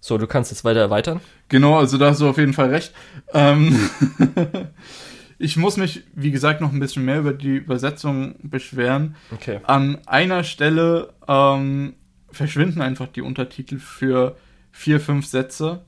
So, 0.00 0.18
du 0.18 0.26
kannst 0.26 0.52
jetzt 0.52 0.64
weiter 0.64 0.80
erweitern. 0.80 1.20
Genau, 1.48 1.78
also 1.78 1.98
da 1.98 2.10
hast 2.10 2.20
du 2.20 2.28
auf 2.28 2.38
jeden 2.38 2.52
Fall 2.52 2.68
recht. 2.70 2.92
Ähm, 3.32 3.90
ich 5.38 5.56
muss 5.56 5.76
mich, 5.76 6.04
wie 6.14 6.30
gesagt, 6.30 6.60
noch 6.60 6.72
ein 6.72 6.78
bisschen 6.80 7.04
mehr 7.04 7.18
über 7.18 7.32
die 7.32 7.56
Übersetzung 7.56 8.36
beschweren. 8.42 9.16
Okay. 9.32 9.60
An 9.64 9.98
einer 10.06 10.44
Stelle 10.44 11.12
ähm, 11.26 11.94
verschwinden 12.30 12.82
einfach 12.82 13.08
die 13.08 13.22
Untertitel 13.22 13.78
für 13.78 14.36
vier, 14.70 15.00
fünf 15.00 15.26
Sätze. 15.26 15.80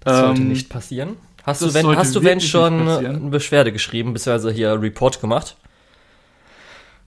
Das 0.00 0.18
sollte 0.18 0.40
Ähm, 0.40 0.48
nicht 0.48 0.70
passieren. 0.70 1.16
Hast 1.42 1.62
du, 1.62 1.74
wenn, 1.74 1.82
sollte 1.82 2.00
hast 2.00 2.14
du 2.14 2.22
wenn 2.22 2.40
schon 2.40 2.84
passieren. 2.86 3.16
eine 3.16 3.30
Beschwerde 3.30 3.72
geschrieben, 3.72 4.12
beziehungsweise 4.12 4.52
hier 4.52 4.80
Report 4.80 5.20
gemacht? 5.20 5.56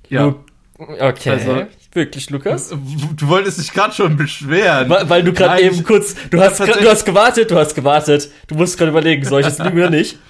Ja, 0.09 0.25
Lu 0.25 0.35
Okay. 0.77 1.29
Also, 1.29 1.67
Wirklich, 1.93 2.29
Lukas? 2.31 2.69
Du 2.69 3.27
wolltest 3.27 3.59
dich 3.59 3.71
gerade 3.71 3.93
schon 3.93 4.17
beschweren. 4.17 4.89
Weil, 4.89 5.09
weil 5.09 5.23
du 5.23 5.31
gerade 5.31 5.61
eben 5.61 5.83
kurz, 5.83 6.15
du 6.31 6.41
hast, 6.41 6.59
du 6.59 6.89
hast 6.89 7.05
gewartet, 7.05 7.51
du 7.51 7.55
hast 7.55 7.75
gewartet. 7.75 8.31
Du 8.47 8.55
musst 8.55 8.77
gerade 8.77 8.89
überlegen, 8.89 9.23
soll 9.23 9.41
ich 9.41 9.45
das 9.45 9.59
lügen 9.59 9.77
oder 9.77 9.89
nicht? 9.89 10.17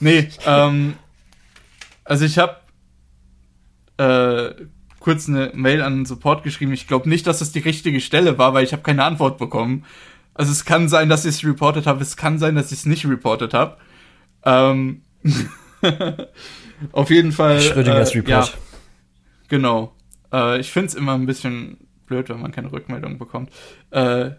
Nee, 0.00 0.30
ähm, 0.46 0.94
also 2.04 2.24
ich 2.24 2.36
habe 2.36 2.56
äh, 3.98 4.64
kurz 4.98 5.28
eine 5.28 5.52
Mail 5.54 5.80
an 5.80 5.98
den 5.98 6.06
Support 6.06 6.42
geschrieben. 6.42 6.72
Ich 6.72 6.88
glaube 6.88 7.08
nicht, 7.08 7.24
dass 7.28 7.38
das 7.38 7.52
die 7.52 7.60
richtige 7.60 8.00
Stelle 8.00 8.36
war, 8.36 8.52
weil 8.52 8.64
ich 8.64 8.72
habe 8.72 8.82
keine 8.82 9.04
Antwort 9.04 9.38
bekommen. 9.38 9.84
Also 10.34 10.50
es 10.50 10.64
kann 10.64 10.88
sein, 10.88 11.08
dass 11.08 11.24
ich 11.24 11.36
es 11.36 11.44
reportet 11.44 11.86
habe, 11.86 12.02
es 12.02 12.16
kann 12.16 12.40
sein, 12.40 12.56
dass 12.56 12.72
ich 12.72 12.78
es 12.78 12.86
nicht 12.86 13.06
reportet 13.06 13.54
habe. 13.54 13.76
Ähm, 14.44 15.02
auf 16.92 17.10
jeden 17.10 17.32
Fall. 17.32 17.60
Schrödingers 17.60 18.14
äh, 18.14 18.18
Report. 18.18 18.48
Ja, 18.48 18.58
genau. 19.48 19.94
Äh, 20.32 20.60
ich 20.60 20.70
finde 20.70 20.88
es 20.88 20.94
immer 20.94 21.14
ein 21.14 21.26
bisschen 21.26 21.78
blöd, 22.06 22.28
wenn 22.28 22.40
man 22.40 22.52
keine 22.52 22.72
Rückmeldung 22.72 23.18
bekommt. 23.18 23.50
Äh, 23.90 24.30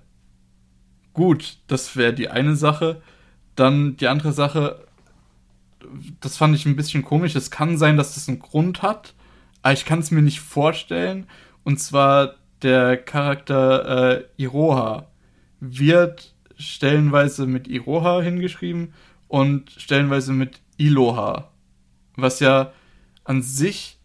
gut, 1.13 1.57
das 1.67 1.95
wäre 1.95 2.13
die 2.13 2.29
eine 2.29 2.55
Sache. 2.55 3.01
Dann 3.55 3.97
die 3.97 4.07
andere 4.07 4.33
Sache, 4.33 4.85
das 6.21 6.37
fand 6.37 6.55
ich 6.55 6.65
ein 6.65 6.75
bisschen 6.75 7.03
komisch. 7.03 7.35
Es 7.35 7.51
kann 7.51 7.77
sein, 7.77 7.97
dass 7.97 8.15
das 8.15 8.27
einen 8.27 8.39
Grund 8.39 8.81
hat, 8.81 9.13
aber 9.61 9.73
ich 9.73 9.85
kann 9.85 9.99
es 9.99 10.11
mir 10.11 10.21
nicht 10.21 10.39
vorstellen. 10.39 11.27
Und 11.63 11.79
zwar 11.79 12.35
der 12.61 12.97
Charakter 12.97 14.17
äh, 14.19 14.23
Iroha 14.37 15.07
wird 15.59 16.33
stellenweise 16.57 17.45
mit 17.45 17.67
Iroha 17.67 18.21
hingeschrieben 18.21 18.93
und 19.27 19.71
stellenweise 19.71 20.33
mit 20.33 20.62
Iloha. 20.78 21.51
Was 22.15 22.39
ja 22.39 22.71
an 23.24 23.41
sich 23.41 23.99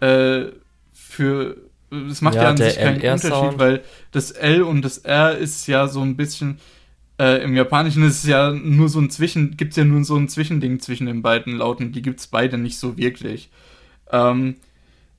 äh, 0.00 0.46
für 0.92 1.56
es 1.90 2.20
macht 2.20 2.34
ja, 2.34 2.42
ja 2.42 2.48
an 2.50 2.56
sich 2.56 2.76
keinen 2.76 2.96
Unterschied, 2.96 3.58
weil 3.58 3.82
das 4.12 4.30
L 4.30 4.62
und 4.62 4.82
das 4.82 4.98
R 4.98 5.36
ist 5.36 5.66
ja 5.66 5.88
so 5.88 6.02
ein 6.02 6.16
bisschen 6.16 6.58
äh, 7.18 7.42
Im 7.42 7.56
Japanischen 7.56 8.04
ist 8.04 8.22
es 8.22 8.28
ja 8.28 8.52
nur 8.52 8.88
so 8.88 9.00
ein 9.00 9.10
Zwischen, 9.10 9.56
gibt 9.56 9.72
es 9.72 9.76
ja 9.76 9.84
nur 9.84 10.04
so 10.04 10.16
ein 10.16 10.28
Zwischending 10.28 10.78
zwischen 10.80 11.06
den 11.06 11.22
beiden 11.22 11.56
Lauten, 11.56 11.90
die 11.92 12.02
gibt 12.02 12.20
es 12.20 12.28
beide 12.28 12.58
nicht 12.58 12.78
so 12.78 12.96
wirklich. 12.96 13.50
Ähm, 14.12 14.56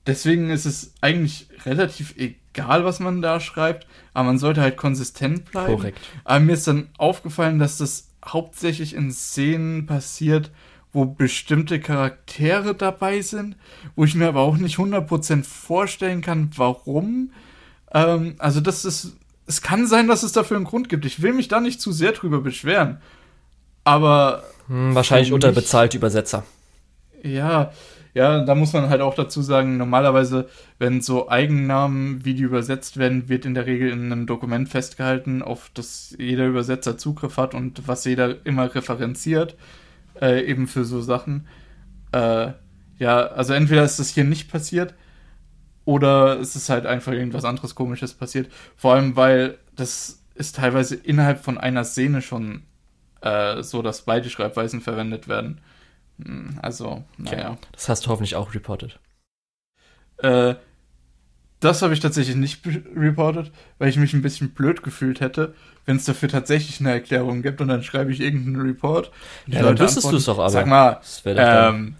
deswegen 0.06 0.50
ist 0.50 0.64
es 0.64 0.94
eigentlich 1.02 1.48
relativ 1.66 2.14
egal, 2.16 2.84
was 2.86 3.00
man 3.00 3.20
da 3.20 3.38
schreibt, 3.38 3.86
aber 4.14 4.28
man 4.28 4.38
sollte 4.38 4.62
halt 4.62 4.78
konsistent 4.78 5.50
bleiben. 5.50 5.76
Korrekt. 5.76 6.00
Aber 6.24 6.40
mir 6.40 6.54
ist 6.54 6.66
dann 6.66 6.88
aufgefallen, 6.96 7.58
dass 7.58 7.76
das 7.76 8.08
hauptsächlich 8.24 8.94
in 8.94 9.12
Szenen 9.12 9.86
passiert, 9.86 10.50
wo 10.92 11.04
bestimmte 11.04 11.80
Charaktere 11.80 12.74
dabei 12.74 13.22
sind, 13.22 13.56
wo 13.94 14.04
ich 14.04 14.14
mir 14.14 14.28
aber 14.28 14.40
auch 14.40 14.56
nicht 14.56 14.76
100% 14.76 15.44
vorstellen 15.44 16.20
kann, 16.20 16.50
warum. 16.56 17.32
Ähm, 17.92 18.34
also 18.38 18.60
das 18.60 18.84
ist 18.84 19.16
es 19.50 19.62
kann 19.62 19.88
sein, 19.88 20.06
dass 20.06 20.22
es 20.22 20.30
dafür 20.30 20.56
einen 20.56 20.64
Grund 20.64 20.88
gibt. 20.88 21.04
Ich 21.04 21.22
will 21.22 21.32
mich 21.32 21.48
da 21.48 21.60
nicht 21.60 21.80
zu 21.80 21.90
sehr 21.90 22.12
drüber 22.12 22.40
beschweren. 22.40 22.98
Aber. 23.82 24.44
Hm, 24.68 24.94
wahrscheinlich 24.94 25.32
unterbezahlte 25.32 25.96
Übersetzer. 25.96 26.44
Ja, 27.22 27.72
ja, 28.14 28.44
da 28.44 28.54
muss 28.54 28.72
man 28.72 28.88
halt 28.88 29.00
auch 29.00 29.14
dazu 29.14 29.42
sagen, 29.42 29.76
normalerweise, 29.76 30.48
wenn 30.78 31.00
so 31.00 31.28
Eigennamen, 31.28 32.24
wie 32.24 32.34
die 32.34 32.42
übersetzt 32.42 32.96
werden, 32.96 33.28
wird 33.28 33.44
in 33.44 33.54
der 33.54 33.66
Regel 33.66 33.90
in 33.90 34.12
einem 34.12 34.26
Dokument 34.26 34.68
festgehalten, 34.68 35.42
auf 35.42 35.70
das 35.74 36.16
jeder 36.18 36.46
Übersetzer 36.46 36.98
Zugriff 36.98 37.36
hat 37.36 37.54
und 37.54 37.86
was 37.86 38.04
jeder 38.04 38.44
immer 38.44 38.74
referenziert, 38.74 39.56
äh, 40.20 40.44
eben 40.44 40.66
für 40.66 40.84
so 40.84 41.00
Sachen. 41.00 41.46
Äh, 42.12 42.52
ja, 42.98 43.26
also 43.26 43.54
entweder 43.54 43.84
ist 43.84 43.98
das 43.98 44.10
hier 44.10 44.24
nicht 44.24 44.50
passiert, 44.50 44.94
oder 45.84 46.38
es 46.38 46.56
ist 46.56 46.68
halt 46.68 46.86
einfach 46.86 47.12
irgendwas 47.12 47.44
anderes 47.44 47.74
Komisches 47.74 48.14
passiert. 48.14 48.50
Vor 48.76 48.94
allem, 48.94 49.16
weil 49.16 49.58
das 49.74 50.22
ist 50.34 50.56
teilweise 50.56 50.94
innerhalb 50.94 51.42
von 51.42 51.58
einer 51.58 51.84
Szene 51.84 52.22
schon 52.22 52.62
äh, 53.22 53.62
so, 53.62 53.82
dass 53.82 54.02
beide 54.02 54.30
Schreibweisen 54.30 54.80
verwendet 54.80 55.28
werden. 55.28 55.60
Hm, 56.24 56.58
also, 56.62 57.04
naja. 57.16 57.52
Okay. 57.52 57.60
Das 57.72 57.88
hast 57.88 58.06
du 58.06 58.10
hoffentlich 58.10 58.36
auch 58.36 58.54
reported. 58.54 58.98
Äh, 60.18 60.54
das 61.60 61.82
habe 61.82 61.92
ich 61.92 62.00
tatsächlich 62.00 62.36
nicht 62.36 62.62
reported, 62.96 63.52
weil 63.78 63.90
ich 63.90 63.96
mich 63.96 64.14
ein 64.14 64.22
bisschen 64.22 64.50
blöd 64.50 64.82
gefühlt 64.82 65.20
hätte, 65.20 65.54
wenn 65.84 65.96
es 65.96 66.06
dafür 66.06 66.30
tatsächlich 66.30 66.80
eine 66.80 66.90
Erklärung 66.90 67.42
gibt 67.42 67.60
und 67.60 67.68
dann 67.68 67.82
schreibe 67.82 68.12
ich 68.12 68.20
irgendeinen 68.20 68.66
Report. 68.66 69.12
Ja, 69.46 69.62
dann 69.62 69.78
wüsstest 69.78 70.10
du 70.10 70.16
es 70.16 70.24
doch 70.24 70.38
aber. 70.38 70.50
Sag 70.50 70.66
mal, 70.66 71.00
ähm, 71.26 71.96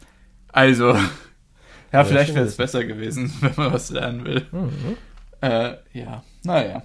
also, 0.49 0.95
ja, 1.93 2.05
vielleicht 2.05 2.35
wäre 2.35 2.47
es 2.47 2.57
besser 2.57 2.85
gewesen, 2.85 3.33
wenn 3.41 3.53
man 3.57 3.73
was 3.73 3.91
lernen 3.91 4.25
will. 4.25 4.47
Mhm. 4.51 4.97
Äh, 5.43 5.75
ja, 5.93 6.23
naja. 6.43 6.83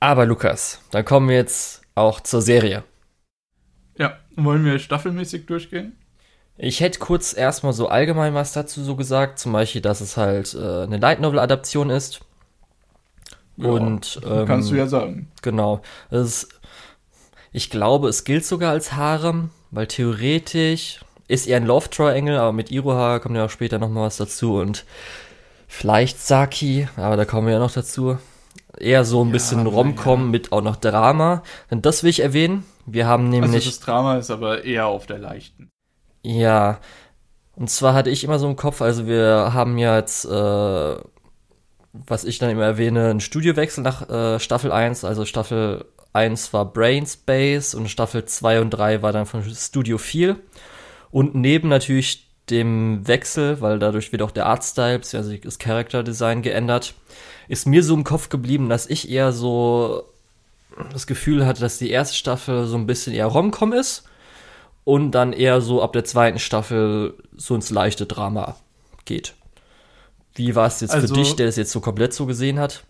Aber 0.00 0.26
Lukas, 0.26 0.80
dann 0.90 1.04
kommen 1.04 1.28
wir 1.28 1.36
jetzt 1.36 1.82
auch 1.94 2.20
zur 2.20 2.40
Serie. 2.40 2.84
Wollen 4.36 4.64
wir 4.64 4.78
staffelmäßig 4.78 5.46
durchgehen? 5.46 5.96
Ich 6.58 6.80
hätte 6.80 6.98
kurz 6.98 7.36
erstmal 7.36 7.72
so 7.72 7.88
allgemein 7.88 8.34
was 8.34 8.52
dazu 8.52 8.82
so 8.82 8.96
gesagt, 8.96 9.38
zum 9.38 9.52
Beispiel, 9.52 9.82
dass 9.82 10.00
es 10.00 10.16
halt 10.16 10.54
äh, 10.54 10.82
eine 10.84 10.98
Light 10.98 11.20
Novel 11.20 11.38
Adaption 11.38 11.90
ist. 11.90 12.20
Ja, 13.56 13.68
und 13.68 14.20
ähm, 14.26 14.46
kannst 14.46 14.70
du 14.70 14.74
ja 14.74 14.86
sagen. 14.86 15.28
Genau. 15.42 15.80
Ist, 16.10 16.48
ich 17.52 17.70
glaube, 17.70 18.08
es 18.08 18.24
gilt 18.24 18.44
sogar 18.44 18.72
als 18.72 18.92
Harem, 18.92 19.50
weil 19.70 19.86
theoretisch 19.86 21.00
ist 21.28 21.46
eher 21.46 21.56
ein 21.56 21.66
Love 21.66 21.90
Triangle, 21.90 22.38
aber 22.38 22.52
mit 22.52 22.70
Iroha 22.70 23.18
kommt 23.18 23.36
ja 23.36 23.46
auch 23.46 23.50
später 23.50 23.78
nochmal 23.78 24.06
was 24.06 24.16
dazu 24.16 24.56
und 24.56 24.84
vielleicht 25.66 26.20
Saki, 26.20 26.88
aber 26.96 27.16
da 27.16 27.24
kommen 27.24 27.46
wir 27.46 27.54
ja 27.54 27.60
noch 27.60 27.72
dazu. 27.72 28.18
Eher 28.78 29.04
so 29.04 29.22
ein 29.22 29.28
ja, 29.28 29.32
bisschen 29.32 29.66
Romcom 29.66 30.20
ja. 30.20 30.26
mit 30.26 30.52
auch 30.52 30.60
noch 30.62 30.76
Drama. 30.76 31.42
Denn 31.70 31.80
das 31.82 32.02
will 32.02 32.10
ich 32.10 32.20
erwähnen. 32.20 32.64
Wir 32.86 33.06
haben 33.06 33.28
nämlich. 33.28 33.54
Also 33.54 33.70
das 33.70 33.80
Drama 33.80 34.16
ist 34.16 34.30
aber 34.30 34.64
eher 34.64 34.86
auf 34.86 35.06
der 35.06 35.18
leichten. 35.18 35.70
Ja. 36.22 36.80
Und 37.54 37.70
zwar 37.70 37.94
hatte 37.94 38.10
ich 38.10 38.22
immer 38.22 38.38
so 38.38 38.46
im 38.46 38.56
Kopf, 38.56 38.82
also 38.82 39.06
wir 39.06 39.54
haben 39.54 39.78
ja 39.78 39.96
jetzt, 39.96 40.26
äh, 40.26 40.96
was 41.92 42.24
ich 42.24 42.38
dann 42.38 42.50
immer 42.50 42.64
erwähne, 42.64 43.08
einen 43.08 43.20
Studiowechsel 43.20 43.82
nach 43.82 44.08
äh, 44.10 44.38
Staffel 44.38 44.72
1. 44.72 45.04
Also 45.04 45.24
Staffel 45.24 45.86
1 46.12 46.52
war 46.52 46.70
Brainspace 46.70 47.74
und 47.74 47.88
Staffel 47.88 48.26
2 48.26 48.60
und 48.60 48.70
3 48.70 49.02
war 49.02 49.12
dann 49.12 49.26
von 49.26 49.42
Studio 49.42 49.96
4. 49.96 50.36
Und 51.10 51.34
neben 51.34 51.68
natürlich 51.68 52.26
dem 52.50 53.08
Wechsel, 53.08 53.60
weil 53.60 53.78
dadurch 53.78 54.12
wird 54.12 54.22
auch 54.22 54.30
der 54.30 54.46
Artstyle, 54.46 55.00
also 55.14 55.36
das 55.36 55.58
Character 55.58 56.02
Design 56.02 56.42
geändert, 56.42 56.94
ist 57.48 57.66
mir 57.66 57.82
so 57.82 57.94
im 57.94 58.04
Kopf 58.04 58.28
geblieben, 58.28 58.68
dass 58.68 58.86
ich 58.86 59.10
eher 59.10 59.32
so 59.32 60.04
das 60.92 61.06
Gefühl 61.06 61.46
hatte, 61.46 61.60
dass 61.60 61.78
die 61.78 61.90
erste 61.90 62.16
Staffel 62.16 62.66
so 62.66 62.76
ein 62.76 62.86
bisschen 62.86 63.12
eher 63.12 63.26
Romcom 63.26 63.72
ist 63.72 64.04
und 64.84 65.12
dann 65.12 65.32
eher 65.32 65.60
so 65.60 65.82
ab 65.82 65.92
der 65.92 66.04
zweiten 66.04 66.38
Staffel 66.38 67.14
so 67.36 67.54
ins 67.54 67.70
leichte 67.70 68.06
Drama 68.06 68.56
geht. 69.04 69.34
Wie 70.34 70.54
war 70.54 70.66
es 70.66 70.80
jetzt 70.80 70.94
also, 70.94 71.08
für 71.08 71.20
dich, 71.20 71.36
der 71.36 71.48
es 71.48 71.56
jetzt 71.56 71.72
so 71.72 71.80
komplett 71.80 72.12
so 72.12 72.26
gesehen 72.26 72.58
hat? 72.58 72.84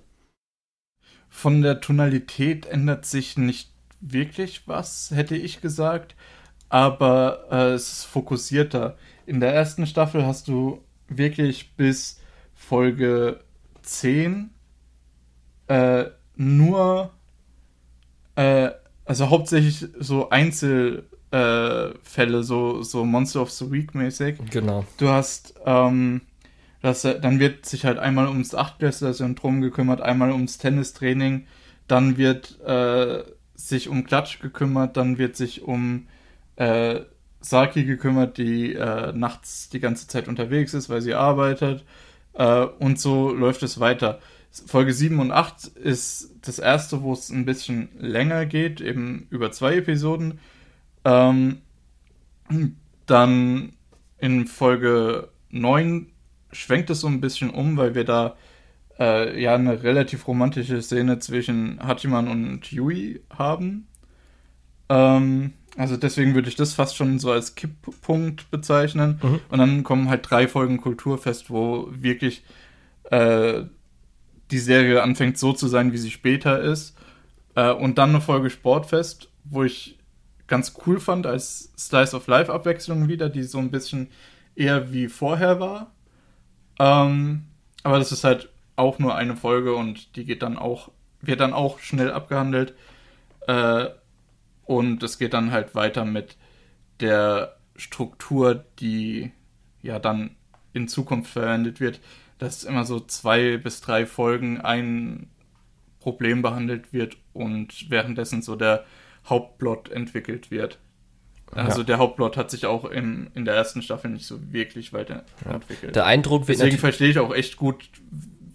Von 1.28 1.62
der 1.62 1.80
Tonalität 1.80 2.66
ändert 2.66 3.06
sich 3.06 3.36
nicht 3.36 3.70
wirklich 4.00 4.66
was, 4.66 5.10
hätte 5.12 5.36
ich 5.36 5.60
gesagt 5.60 6.14
aber 6.68 7.46
äh, 7.50 7.72
es 7.74 7.92
ist 7.92 8.04
fokussierter. 8.04 8.96
In 9.26 9.40
der 9.40 9.54
ersten 9.54 9.86
Staffel 9.86 10.24
hast 10.26 10.48
du 10.48 10.82
wirklich 11.08 11.74
bis 11.76 12.20
Folge 12.54 13.40
10 13.82 14.50
äh, 15.68 16.06
nur, 16.36 17.12
äh, 18.36 18.70
also 19.04 19.30
hauptsächlich 19.30 19.86
so 19.98 20.30
Einzelfälle, 20.30 21.04
äh, 21.32 22.42
so, 22.42 22.82
so 22.82 23.04
Monster 23.04 23.42
of 23.42 23.50
the 23.50 23.70
Week 23.70 23.94
mäßig. 23.94 24.36
Genau. 24.50 24.84
Du 24.98 25.08
hast, 25.08 25.54
ähm, 25.64 26.22
das, 26.82 27.02
dann 27.02 27.40
wird 27.40 27.66
sich 27.66 27.84
halt 27.84 27.98
einmal 27.98 28.28
ums 28.28 28.54
Achtklässler-Syndrom 28.54 29.60
gekümmert, 29.60 30.00
einmal 30.00 30.30
ums 30.32 30.58
Tennistraining, 30.58 31.46
dann 31.88 32.16
wird 32.16 32.60
äh, 32.60 33.24
sich 33.54 33.88
um 33.88 34.04
Klatsch 34.04 34.40
gekümmert, 34.40 34.96
dann 34.96 35.18
wird 35.18 35.36
sich 35.36 35.62
um 35.62 36.06
äh, 36.56 37.00
Saki 37.40 37.84
gekümmert, 37.84 38.38
die 38.38 38.74
äh, 38.74 39.12
nachts 39.12 39.68
die 39.68 39.80
ganze 39.80 40.08
Zeit 40.08 40.28
unterwegs 40.28 40.74
ist, 40.74 40.88
weil 40.88 41.00
sie 41.00 41.14
arbeitet. 41.14 41.84
Äh, 42.34 42.64
und 42.64 42.98
so 43.00 43.32
läuft 43.32 43.62
es 43.62 43.78
weiter. 43.78 44.20
Folge 44.66 44.92
7 44.92 45.18
und 45.20 45.32
8 45.32 45.66
ist 45.66 46.30
das 46.42 46.58
erste, 46.58 47.02
wo 47.02 47.12
es 47.12 47.30
ein 47.30 47.44
bisschen 47.44 47.88
länger 47.98 48.46
geht, 48.46 48.80
eben 48.80 49.26
über 49.30 49.50
zwei 49.52 49.76
Episoden. 49.76 50.38
Ähm, 51.04 51.58
dann 53.06 53.72
in 54.18 54.46
Folge 54.46 55.28
9 55.50 56.06
schwenkt 56.52 56.90
es 56.90 57.00
so 57.00 57.06
ein 57.08 57.20
bisschen 57.20 57.50
um, 57.50 57.76
weil 57.76 57.94
wir 57.94 58.04
da 58.04 58.36
äh, 58.98 59.40
ja 59.40 59.54
eine 59.54 59.82
relativ 59.82 60.26
romantische 60.26 60.80
Szene 60.80 61.18
zwischen 61.18 61.78
Hachiman 61.80 62.28
und 62.28 62.70
Yui 62.72 63.20
haben. 63.30 63.86
Ähm, 64.88 65.52
Also 65.76 65.96
deswegen 65.98 66.34
würde 66.34 66.48
ich 66.48 66.56
das 66.56 66.72
fast 66.72 66.96
schon 66.96 67.18
so 67.18 67.30
als 67.30 67.54
Kipppunkt 67.54 68.50
bezeichnen. 68.50 69.20
Mhm. 69.22 69.40
Und 69.50 69.58
dann 69.58 69.82
kommen 69.82 70.08
halt 70.08 70.30
drei 70.30 70.48
Folgen 70.48 70.78
Kulturfest, 70.80 71.50
wo 71.50 71.88
wirklich 71.90 72.42
äh, 73.10 73.64
die 74.50 74.58
Serie 74.58 75.02
anfängt 75.02 75.38
so 75.38 75.52
zu 75.52 75.68
sein, 75.68 75.92
wie 75.92 75.98
sie 75.98 76.10
später 76.10 76.60
ist. 76.60 76.96
Äh, 77.54 77.72
und 77.72 77.98
dann 77.98 78.10
eine 78.10 78.20
Folge 78.20 78.50
Sportfest, 78.50 79.30
wo 79.44 79.64
ich 79.64 79.98
ganz 80.46 80.74
cool 80.86 81.00
fand 81.00 81.26
als 81.26 81.72
Slice 81.76 82.14
of 82.14 82.26
Life 82.26 82.52
Abwechslung 82.52 83.08
wieder, 83.08 83.28
die 83.28 83.42
so 83.42 83.58
ein 83.58 83.70
bisschen 83.70 84.08
eher 84.54 84.92
wie 84.92 85.08
vorher 85.08 85.60
war. 85.60 85.92
Ähm, 86.78 87.46
aber 87.82 87.98
das 87.98 88.12
ist 88.12 88.24
halt 88.24 88.50
auch 88.76 88.98
nur 88.98 89.14
eine 89.14 89.36
Folge 89.36 89.74
und 89.74 90.16
die 90.16 90.24
geht 90.24 90.42
dann 90.42 90.58
auch, 90.58 90.90
wird 91.20 91.40
dann 91.40 91.52
auch 91.52 91.78
schnell 91.80 92.12
abgehandelt. 92.12 92.74
Äh, 93.46 93.86
und 94.64 95.02
es 95.02 95.18
geht 95.18 95.32
dann 95.32 95.52
halt 95.52 95.74
weiter 95.74 96.04
mit 96.04 96.36
der 97.00 97.56
Struktur, 97.76 98.64
die 98.80 99.32
ja 99.82 99.98
dann 99.98 100.36
in 100.72 100.88
Zukunft 100.88 101.30
verwendet 101.30 101.80
wird, 101.80 102.00
dass 102.38 102.64
immer 102.64 102.84
so 102.84 103.00
zwei 103.00 103.56
bis 103.56 103.80
drei 103.80 104.06
Folgen 104.06 104.60
ein 104.60 105.28
Problem 106.00 106.42
behandelt 106.42 106.92
wird 106.92 107.16
und 107.32 107.90
währenddessen 107.90 108.42
so 108.42 108.56
der 108.56 108.84
Hauptplot 109.28 109.90
entwickelt 109.90 110.50
wird. 110.50 110.78
Also 111.52 111.80
ja. 111.80 111.84
der 111.84 111.98
Hauptplot 111.98 112.36
hat 112.36 112.50
sich 112.50 112.66
auch 112.66 112.84
im, 112.84 113.28
in 113.34 113.44
der 113.44 113.54
ersten 113.54 113.82
Staffel 113.82 114.10
nicht 114.10 114.26
so 114.26 114.52
wirklich 114.52 114.92
weiterentwickelt. 114.92 115.82
Ja. 115.82 115.90
Der 115.90 116.06
Eindruck 116.06 116.48
wird 116.48 116.58
Deswegen 116.58 116.78
verstehe 116.78 117.08
ich 117.08 117.18
auch 117.18 117.34
echt 117.34 117.56
gut, 117.56 117.88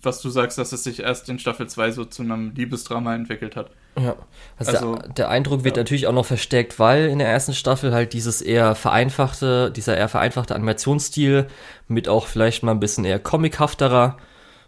was 0.02 0.22
du 0.22 0.30
sagst, 0.30 0.58
dass 0.58 0.72
es 0.72 0.84
sich 0.84 1.00
erst 1.02 1.30
in 1.30 1.40
Staffel 1.40 1.68
2 1.68 1.92
so 1.92 2.06
zu 2.06 2.22
einem 2.22 2.54
Liebesdrama 2.54 3.16
entwickelt 3.16 3.56
hat. 3.56 3.72
Ja, 4.00 4.16
also, 4.58 4.72
also 4.72 4.96
der, 4.96 5.10
der, 5.10 5.30
Eindruck 5.30 5.64
wird 5.64 5.76
ja. 5.76 5.82
natürlich 5.82 6.08
auch 6.08 6.14
noch 6.14 6.26
verstärkt, 6.26 6.80
weil 6.80 7.10
in 7.10 7.20
der 7.20 7.28
ersten 7.28 7.54
Staffel 7.54 7.94
halt 7.94 8.14
dieses 8.14 8.42
eher 8.42 8.76
vereinfachte, 8.76 9.72
dieser 9.72 9.98
eher 9.98 10.08
vereinfachte 10.08 10.56
Animationsstil 10.56 11.48
mit 11.88 12.08
auch 12.08 12.28
vielleicht 12.28 12.64
mal 12.64 12.72
ein 12.72 12.80
bisschen 12.80 13.04
eher 13.04 13.20
comichafterer 13.20 14.18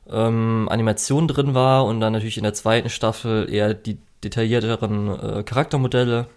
ähm, 0.09 0.67
Animation 0.69 1.27
drin 1.27 1.53
war 1.53 1.85
und 1.85 2.01
dann 2.01 2.13
natürlich 2.13 2.37
in 2.37 2.43
der 2.43 2.53
zweiten 2.53 2.89
Staffel 2.89 3.51
eher 3.51 3.73
die 3.73 3.97
detaillierteren 4.23 5.39
äh, 5.39 5.43
Charaktermodelle 5.43 6.27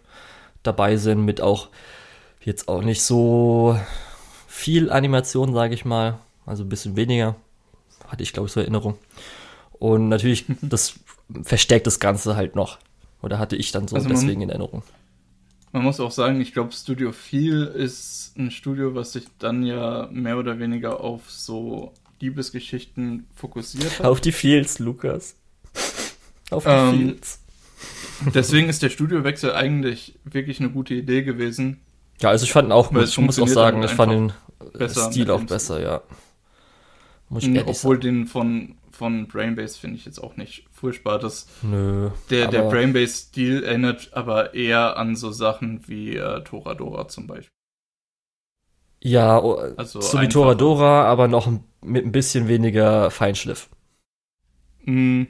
dabei 0.63 0.97
sind, 0.97 1.25
mit 1.25 1.41
auch 1.41 1.69
jetzt 2.43 2.69
auch 2.69 2.83
nicht 2.83 3.03
so 3.03 3.79
viel 4.47 4.91
Animation, 4.91 5.53
sage 5.55 5.75
ich 5.75 5.85
mal, 5.85 6.19
also 6.45 6.63
ein 6.63 6.69
bisschen 6.69 6.97
weniger, 6.97 7.37
hatte 8.09 8.23
ich 8.23 8.33
glaube 8.33 8.47
ich 8.47 8.53
so 8.53 8.61
Erinnerung. 8.61 8.97
Und 9.79 10.09
natürlich, 10.09 10.45
das 10.63 10.95
verstärkt 11.43 11.87
das 11.87 12.01
Ganze 12.01 12.37
halt 12.37 12.55
noch. 12.55 12.79
Oder 13.23 13.39
hatte 13.39 13.57
ich 13.57 13.73
dann 13.73 13.89
so 13.89 13.97
also 13.97 14.09
deswegen 14.09 14.43
in 14.43 14.51
Erinnerung. 14.51 14.83
Man 15.73 15.83
muss 15.83 16.01
auch 16.01 16.11
sagen, 16.11 16.41
ich 16.41 16.53
glaube, 16.53 16.73
Studio 16.73 17.13
Feel 17.13 17.65
ist 17.65 18.35
ein 18.39 18.51
Studio, 18.51 18.95
was 18.95 19.13
sich 19.13 19.25
dann 19.39 19.65
ja 19.65 20.09
mehr 20.13 20.39
oder 20.39 20.59
weniger 20.59 21.01
auf 21.01 21.31
so 21.31 21.93
Liebesgeschichten 22.21 23.27
fokussiert 23.35 23.99
hat. 23.99 24.07
Auf 24.07 24.21
die 24.21 24.33
Feels, 24.33 24.79
Lukas. 24.79 25.37
Auf 26.51 26.65
die 26.65 26.71
ähm, 26.71 26.99
Feels. 26.99 27.41
Deswegen 28.35 28.69
ist 28.69 28.83
der 28.83 28.89
Studiowechsel 28.89 29.53
eigentlich 29.53 30.15
wirklich 30.25 30.61
eine 30.61 30.71
gute 30.71 30.95
Idee 30.95 31.23
gewesen. 31.23 31.81
Ja, 32.21 32.31
also 32.31 32.45
ich 32.45 32.53
fand 32.53 32.69
ihn 32.69 32.73
auch 32.73 32.91
gut. 32.91 33.05
Ich 33.05 33.19
muss 33.19 33.39
auch 33.39 33.49
sagen, 33.49 33.83
ich 33.83 33.91
fand 33.91 34.13
den 34.13 34.89
Stil 34.89 35.31
auch 35.31 35.43
besser, 35.43 35.83
ja. 35.83 36.01
Muss 37.29 37.45
ich 37.45 37.61
Obwohl 37.61 37.97
sagen. 37.97 38.01
den 38.01 38.27
von 38.27 38.77
von 38.97 39.29
Brainbase 39.29 39.79
finde 39.79 39.97
ich 39.97 40.07
jetzt 40.07 40.19
auch 40.19 40.37
nicht 40.37 40.65
furchtbar. 40.77 41.19
Das, 41.19 41.47
Nö. 41.63 42.11
Der, 42.31 42.49
der 42.49 42.63
Brainbase-Stil 42.63 43.65
erinnert 43.65 44.13
aber 44.15 44.55
eher 44.55 44.97
an 44.99 45.17
so 45.17 45.33
Sachen 45.33 45.89
wie 45.89 46.17
äh, 46.17 46.43
Toradora 46.45 47.09
zum 47.09 47.27
Beispiel. 47.27 47.51
Ja, 49.03 49.39
also 49.77 50.01
so 50.01 50.21
wie 50.21 50.29
Toradora, 50.29 51.05
aber 51.05 51.29
noch 51.29 51.49
mit 51.83 52.05
ein 52.05 52.13
bisschen 52.13 52.49
weniger 52.49 53.11
Feinschliff. 53.11 53.69
Mm, 54.87 55.27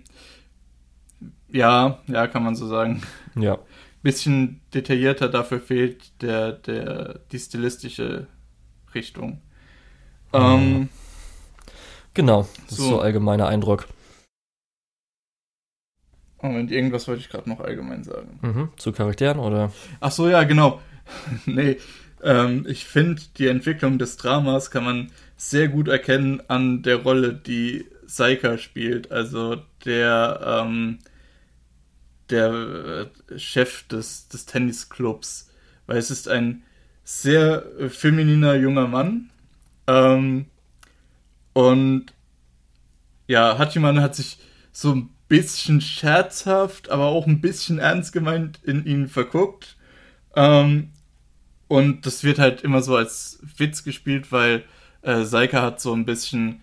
ja, 1.48 2.00
ja, 2.08 2.26
kann 2.26 2.42
man 2.44 2.54
so 2.56 2.66
sagen. 2.66 3.02
Ja. 3.36 3.58
Bisschen 4.02 4.60
detaillierter, 4.72 5.28
dafür 5.28 5.60
fehlt 5.60 6.22
der, 6.22 6.52
der, 6.52 7.20
die 7.32 7.38
stilistische 7.40 8.28
Richtung. 8.94 9.42
Ähm, 10.32 10.90
Genau, 12.14 12.48
das 12.68 12.78
so. 12.78 12.82
ist 12.82 12.88
so 12.88 12.98
allgemeiner 13.00 13.46
Eindruck. 13.48 13.86
Moment, 16.46 16.70
irgendwas 16.70 17.06
wollte 17.08 17.20
ich 17.20 17.28
gerade 17.28 17.48
noch 17.48 17.60
allgemein 17.60 18.04
sagen. 18.04 18.38
Mhm, 18.42 18.68
zu 18.76 18.92
Charakteren 18.92 19.38
oder? 19.38 19.72
Ach 20.00 20.10
so, 20.10 20.28
ja, 20.28 20.44
genau. 20.44 20.80
nee, 21.46 21.76
ähm, 22.22 22.66
ich 22.68 22.84
finde, 22.84 23.22
die 23.38 23.46
Entwicklung 23.48 23.98
des 23.98 24.16
Dramas 24.16 24.70
kann 24.70 24.84
man 24.84 25.12
sehr 25.36 25.68
gut 25.68 25.88
erkennen 25.88 26.42
an 26.48 26.82
der 26.82 26.96
Rolle, 26.96 27.34
die 27.34 27.86
Saika 28.06 28.58
spielt. 28.58 29.12
Also 29.12 29.56
der, 29.84 30.64
ähm, 30.64 30.98
der 32.30 33.08
äh, 33.30 33.38
Chef 33.38 33.86
des, 33.88 34.28
des 34.28 34.46
Tennisclubs. 34.46 35.50
Weil 35.86 35.98
es 35.98 36.10
ist 36.10 36.28
ein 36.28 36.62
sehr 37.04 37.64
äh, 37.78 37.88
femininer 37.88 38.54
junger 38.54 38.88
Mann. 38.88 39.30
Ähm, 39.86 40.46
und 41.52 42.06
ja, 43.28 43.58
Hachiman 43.58 44.00
hat 44.00 44.14
sich 44.14 44.38
so 44.72 44.92
ein 44.92 45.08
bisschen 45.28 45.80
scherzhaft, 45.80 46.90
aber 46.90 47.06
auch 47.06 47.26
ein 47.26 47.40
bisschen 47.40 47.78
ernst 47.78 48.12
gemeint 48.12 48.60
in 48.62 48.84
ihn 48.86 49.08
verguckt. 49.08 49.76
Ähm, 50.34 50.90
und 51.68 52.06
das 52.06 52.22
wird 52.22 52.38
halt 52.38 52.62
immer 52.62 52.82
so 52.82 52.96
als 52.96 53.40
Witz 53.56 53.82
gespielt, 53.82 54.30
weil 54.30 54.64
äh, 55.02 55.22
Saika 55.22 55.62
hat 55.62 55.80
so 55.80 55.92
ein 55.92 56.04
bisschen, 56.04 56.62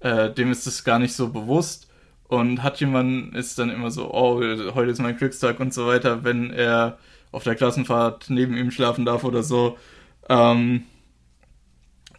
äh, 0.00 0.30
dem 0.30 0.52
ist 0.52 0.66
es 0.66 0.84
gar 0.84 0.98
nicht 0.98 1.14
so 1.14 1.28
bewusst. 1.28 1.88
Und 2.28 2.62
Hachiman 2.62 3.32
ist 3.32 3.58
dann 3.58 3.70
immer 3.70 3.90
so, 3.90 4.12
oh, 4.12 4.40
heute 4.74 4.90
ist 4.90 5.00
mein 5.00 5.16
Glückstag 5.16 5.60
und 5.60 5.74
so 5.74 5.86
weiter, 5.86 6.24
wenn 6.24 6.50
er 6.50 6.98
auf 7.32 7.44
der 7.44 7.56
Klassenfahrt 7.56 8.30
neben 8.30 8.56
ihm 8.56 8.70
schlafen 8.70 9.04
darf 9.04 9.24
oder 9.24 9.42
so. 9.42 9.76
Ähm, 10.28 10.84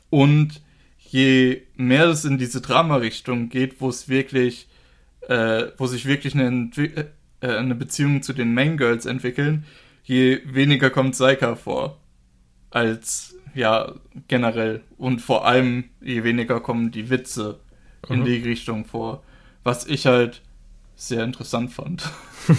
und 0.09 0.61
je 0.97 1.63
mehr 1.75 2.07
es 2.07 2.25
in 2.25 2.37
diese 2.37 2.61
Drama-Richtung 2.61 3.49
geht, 3.49 3.79
wo 3.81 3.89
es 3.89 4.09
wirklich, 4.09 4.67
äh, 5.27 5.71
wo 5.77 5.87
sich 5.87 6.05
wirklich 6.05 6.35
eine, 6.35 6.69
äh, 6.75 7.05
eine 7.47 7.75
Beziehung 7.75 8.21
zu 8.21 8.33
den 8.33 8.53
Main 8.53 8.77
Girls 8.77 9.05
entwickeln, 9.05 9.65
je 10.03 10.41
weniger 10.45 10.89
kommt 10.89 11.15
Saika 11.15 11.55
vor. 11.55 11.99
Als, 12.69 13.35
ja, 13.53 13.93
generell. 14.27 14.81
Und 14.97 15.21
vor 15.21 15.45
allem, 15.45 15.85
je 16.01 16.23
weniger 16.23 16.59
kommen 16.59 16.91
die 16.91 17.09
Witze 17.09 17.59
in 18.09 18.21
mhm. 18.21 18.25
die 18.25 18.37
Richtung 18.37 18.85
vor. 18.85 19.23
Was 19.63 19.87
ich 19.87 20.05
halt 20.05 20.41
sehr 20.95 21.23
interessant 21.23 21.71
fand. 21.71 22.09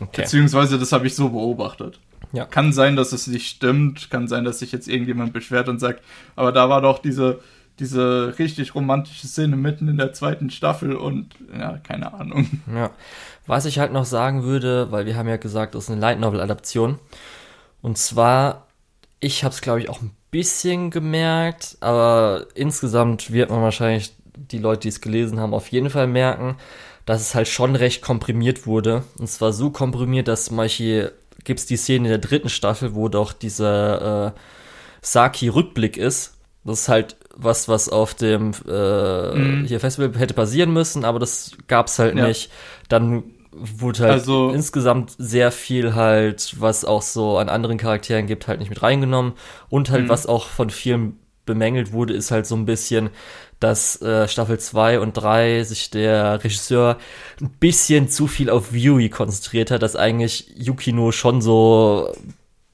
okay. 0.00 0.22
Beziehungsweise, 0.22 0.78
das 0.78 0.92
habe 0.92 1.06
ich 1.06 1.14
so 1.14 1.30
beobachtet. 1.30 2.00
Ja. 2.32 2.46
Kann 2.46 2.72
sein, 2.72 2.96
dass 2.96 3.12
es 3.12 3.26
nicht 3.26 3.48
stimmt, 3.48 4.10
kann 4.10 4.28
sein, 4.28 4.44
dass 4.44 4.58
sich 4.58 4.72
jetzt 4.72 4.88
irgendjemand 4.88 5.32
beschwert 5.32 5.68
und 5.68 5.78
sagt, 5.78 6.02
aber 6.36 6.52
da 6.52 6.68
war 6.68 6.80
doch 6.80 6.98
diese, 6.98 7.40
diese 7.78 8.34
richtig 8.38 8.74
romantische 8.74 9.26
Szene 9.26 9.56
mitten 9.56 9.88
in 9.88 9.96
der 9.96 10.12
zweiten 10.12 10.50
Staffel 10.50 10.94
und 10.94 11.34
ja, 11.56 11.78
keine 11.78 12.14
Ahnung. 12.14 12.48
Ja. 12.72 12.90
Was 13.46 13.66
ich 13.66 13.78
halt 13.78 13.92
noch 13.92 14.04
sagen 14.04 14.44
würde, 14.44 14.90
weil 14.90 15.06
wir 15.06 15.16
haben 15.16 15.28
ja 15.28 15.36
gesagt, 15.36 15.74
das 15.74 15.84
ist 15.84 15.90
eine 15.90 16.00
Light 16.00 16.20
Novel 16.20 16.40
Adaption. 16.40 16.98
Und 17.82 17.98
zwar, 17.98 18.68
ich 19.20 19.44
habe 19.44 19.54
es 19.54 19.60
glaube 19.60 19.80
ich 19.80 19.88
auch 19.88 20.00
ein 20.00 20.12
bisschen 20.30 20.90
gemerkt, 20.90 21.76
aber 21.80 22.46
insgesamt 22.54 23.32
wird 23.32 23.50
man 23.50 23.60
wahrscheinlich 23.60 24.14
die 24.36 24.58
Leute, 24.58 24.82
die 24.82 24.88
es 24.88 25.00
gelesen 25.00 25.38
haben, 25.38 25.54
auf 25.54 25.68
jeden 25.68 25.90
Fall 25.90 26.06
merken, 26.06 26.56
dass 27.06 27.20
es 27.20 27.34
halt 27.34 27.48
schon 27.48 27.76
recht 27.76 28.02
komprimiert 28.02 28.66
wurde. 28.66 29.04
Und 29.18 29.28
zwar 29.28 29.52
so 29.52 29.70
komprimiert, 29.70 30.28
dass 30.28 30.50
Beispiel 30.50 31.12
gibt 31.44 31.60
es 31.60 31.66
die 31.66 31.76
Szene 31.76 32.06
in 32.06 32.10
der 32.10 32.18
dritten 32.18 32.48
Staffel, 32.48 32.94
wo 32.94 33.08
doch 33.08 33.32
dieser 33.32 34.28
äh, 34.28 34.32
Saki-Rückblick 35.02 35.96
ist. 35.96 36.34
Das 36.64 36.80
ist 36.80 36.88
halt 36.88 37.16
was, 37.36 37.68
was 37.68 37.88
auf 37.88 38.14
dem 38.14 38.52
äh, 38.68 39.34
mhm. 39.34 39.64
hier 39.64 39.80
Festival 39.80 40.18
hätte 40.18 40.34
passieren 40.34 40.72
müssen, 40.72 41.04
aber 41.04 41.18
das 41.18 41.52
gab's 41.66 41.98
halt 41.98 42.16
ja. 42.16 42.26
nicht. 42.26 42.50
Dann 42.88 43.24
wurde 43.52 44.00
halt 44.00 44.12
also, 44.12 44.50
insgesamt 44.50 45.14
sehr 45.18 45.52
viel 45.52 45.94
halt, 45.94 46.56
was 46.58 46.84
auch 46.84 47.02
so 47.02 47.38
an 47.38 47.48
anderen 47.48 47.78
Charakteren 47.78 48.26
gibt, 48.26 48.48
halt 48.48 48.58
nicht 48.58 48.68
mit 48.68 48.82
reingenommen. 48.82 49.32
Und 49.68 49.90
halt, 49.90 50.04
mhm. 50.04 50.08
was 50.08 50.26
auch 50.26 50.46
von 50.46 50.70
vielen 50.70 51.18
bemängelt 51.46 51.92
wurde, 51.92 52.14
ist 52.14 52.30
halt 52.30 52.46
so 52.46 52.56
ein 52.56 52.64
bisschen, 52.64 53.10
dass 53.60 54.00
äh, 54.02 54.28
Staffel 54.28 54.58
2 54.58 55.00
und 55.00 55.12
3 55.12 55.62
sich 55.64 55.90
der 55.90 56.42
Regisseur 56.42 56.98
ein 57.40 57.50
bisschen 57.60 58.08
zu 58.08 58.26
viel 58.26 58.50
auf 58.50 58.72
Yui 58.72 59.08
konzentriert 59.08 59.70
hat, 59.70 59.82
dass 59.82 59.96
eigentlich 59.96 60.52
Yukino 60.56 61.12
schon 61.12 61.40
so 61.40 62.12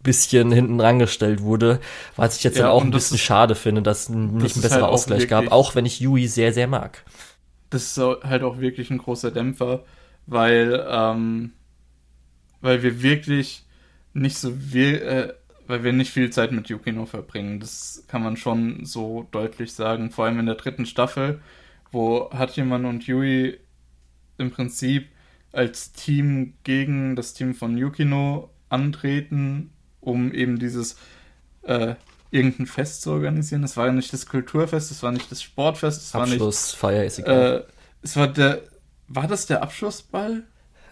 bisschen 0.02 0.50
hinten 0.50 0.80
rangestellt 0.80 1.42
wurde, 1.42 1.80
was 2.16 2.38
ich 2.38 2.44
jetzt 2.44 2.56
ja, 2.56 2.64
dann 2.64 2.72
auch 2.72 2.82
ein 2.82 2.90
bisschen 2.90 3.18
schade 3.18 3.54
finde, 3.54 3.82
dass 3.82 4.04
es 4.04 4.08
nicht 4.08 4.56
ein 4.56 4.62
besserer 4.62 4.82
halt 4.82 4.92
Ausgleich 4.92 5.20
wirklich, 5.20 5.30
gab, 5.30 5.52
auch 5.52 5.74
wenn 5.74 5.86
ich 5.86 6.00
Yui 6.00 6.26
sehr, 6.26 6.52
sehr 6.52 6.66
mag. 6.66 7.04
Das 7.68 7.84
ist 7.84 7.98
halt 7.98 8.42
auch 8.42 8.58
wirklich 8.58 8.90
ein 8.90 8.98
großer 8.98 9.30
Dämpfer, 9.30 9.84
weil, 10.26 10.84
ähm, 10.88 11.52
weil 12.60 12.82
wir 12.82 13.02
wirklich 13.02 13.64
nicht 14.12 14.38
so 14.38 14.52
viel, 14.52 14.96
äh, 14.96 15.34
weil 15.66 15.84
wir 15.84 15.92
nicht 15.92 16.10
viel 16.10 16.30
Zeit 16.30 16.50
mit 16.50 16.68
Yukino 16.68 17.06
verbringen. 17.06 17.60
Das 17.60 18.04
kann 18.08 18.22
man 18.24 18.36
schon 18.36 18.84
so 18.84 19.28
deutlich 19.30 19.72
sagen. 19.72 20.10
Vor 20.10 20.24
allem 20.24 20.40
in 20.40 20.46
der 20.46 20.56
dritten 20.56 20.84
Staffel, 20.84 21.40
wo 21.92 22.30
Hachiman 22.32 22.86
und 22.86 23.06
Yui 23.06 23.58
im 24.38 24.50
Prinzip 24.50 25.08
als 25.52 25.92
Team 25.92 26.54
gegen 26.64 27.14
das 27.14 27.34
Team 27.34 27.54
von 27.54 27.76
Yukino 27.76 28.50
antreten, 28.68 29.70
um 30.00 30.32
eben 30.32 30.58
dieses 30.58 30.96
äh, 31.62 31.94
irgendein 32.30 32.66
Fest 32.66 33.02
zu 33.02 33.10
organisieren. 33.10 33.62
Das 33.62 33.76
war 33.76 33.86
ja 33.86 33.92
nicht 33.92 34.12
das 34.12 34.26
Kulturfest, 34.26 34.90
das 34.90 35.02
war 35.02 35.12
nicht 35.12 35.30
das 35.30 35.42
Sportfest, 35.42 36.00
das 36.00 36.20
Abschlussfeier 36.20 37.04
ist 37.04 37.18
egal. 37.18 37.66
Äh, 37.68 37.72
es 38.02 38.16
war 38.16 38.28
der, 38.28 38.62
war 39.08 39.26
das 39.26 39.46
der 39.46 39.62
Abschlussball? 39.62 40.44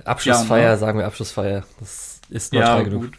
Abschlussfeier, 0.05 0.63
ja, 0.63 0.71
ne? 0.73 0.79
sagen 0.79 0.99
wir 0.99 1.07
Abschlussfeier. 1.07 1.65
Das 1.81 2.21
ist 2.29 2.53
neutral 2.53 2.79
ja, 2.79 2.85
genug. 2.85 3.03
Gut. 3.03 3.19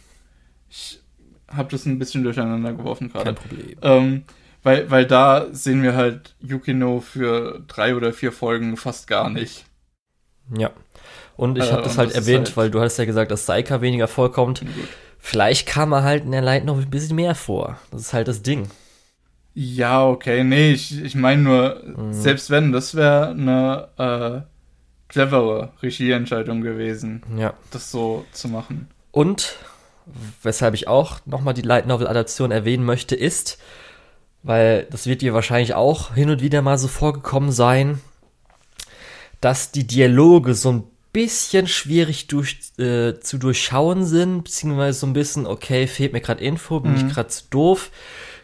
Ich 0.70 1.02
habe 1.48 1.70
das 1.72 1.86
ein 1.86 2.00
bisschen 2.00 2.24
durcheinander 2.24 2.74
geworfen 2.74 3.12
gerade. 3.12 3.34
Kein 3.34 3.36
Problem. 3.36 3.78
Ähm, 3.82 4.24
weil, 4.64 4.92
weil 4.92 5.06
da 5.06 5.48
sehen 5.52 5.84
wir 5.84 5.96
halt 5.96 6.36
Yukino 6.42 7.00
für 7.00 7.64
drei 7.68 7.96
oder 7.96 8.14
vier 8.14 8.32
Folgen 8.32 8.76
fast 8.78 9.08
gar 9.08 9.30
nicht. 9.30 9.66
Ja. 10.56 10.72
Und 11.38 11.58
ich 11.58 11.66
äh, 11.66 11.72
habe 11.72 11.84
das 11.84 11.98
halt 11.98 12.10
das 12.10 12.18
erwähnt, 12.18 12.48
halt 12.48 12.58
weil 12.58 12.72
du 12.72 12.82
hast 12.82 12.98
ja 12.98 13.06
gesagt, 13.06 13.32
dass 13.32 13.46
Saika 13.46 13.82
weniger 13.82 14.08
vorkommt. 14.08 14.60
Gut. 14.60 14.88
Vielleicht 15.20 15.68
kam 15.68 15.92
er 15.92 16.04
halt 16.04 16.24
in 16.24 16.32
der 16.32 16.42
Light 16.42 16.66
noch 16.66 16.78
ein 16.78 16.90
bisschen 16.90 17.18
mehr 17.18 17.36
vor. 17.36 17.78
Das 17.92 18.02
ist 18.02 18.14
halt 18.14 18.28
das 18.28 18.42
Ding. 18.42 18.70
Ja, 19.54 20.08
okay. 20.08 20.44
Nee, 20.44 20.72
ich, 20.72 21.04
ich 21.04 21.16
meine 21.16 21.42
nur, 21.42 21.84
mhm. 21.98 22.14
selbst 22.14 22.50
wenn, 22.50 22.72
das 22.72 22.96
wäre 22.96 23.30
eine 23.30 23.90
äh, 23.98 24.42
clevere 25.10 25.74
Regieentscheidung 25.84 26.62
gewesen, 26.62 27.24
ja. 27.36 27.54
das 27.72 27.92
so 27.92 28.26
zu 28.32 28.48
machen. 28.48 28.88
Und, 29.12 29.58
weshalb 30.44 30.76
ich 30.76 30.88
auch 30.88 31.20
nochmal 31.26 31.54
die 31.54 31.62
Light 31.62 31.88
Novel 31.88 32.08
Adaption 32.08 32.52
erwähnen 32.52 32.86
möchte, 32.86 33.16
ist, 33.16 33.60
weil 34.44 34.88
das 34.92 35.08
wird 35.08 35.22
dir 35.22 35.34
wahrscheinlich 35.34 35.74
auch 35.74 36.14
hin 36.14 36.30
und 36.30 36.42
wieder 36.42 36.62
mal 36.62 36.78
so 36.78 36.88
vorgekommen 36.88 37.52
sein, 37.52 38.00
dass 39.42 39.72
die 39.72 39.88
Dialoge 39.88 40.54
so 40.54 40.72
ein 40.72 40.84
bisschen 41.12 41.68
schwierig 41.68 42.28
durch, 42.28 42.58
äh, 42.78 43.20
zu 43.20 43.38
durchschauen 43.38 44.06
sind, 44.06 44.44
beziehungsweise 44.44 45.00
so 45.00 45.08
ein 45.08 45.14
bisschen, 45.14 45.48
okay, 45.48 45.88
fehlt 45.88 46.14
mir 46.14 46.22
gerade 46.22 46.44
Info, 46.44 46.80
bin 46.80 46.92
mhm. 46.92 46.98
ich 46.98 47.14
gerade 47.14 47.30
zu 47.30 47.44
doof. 47.50 47.92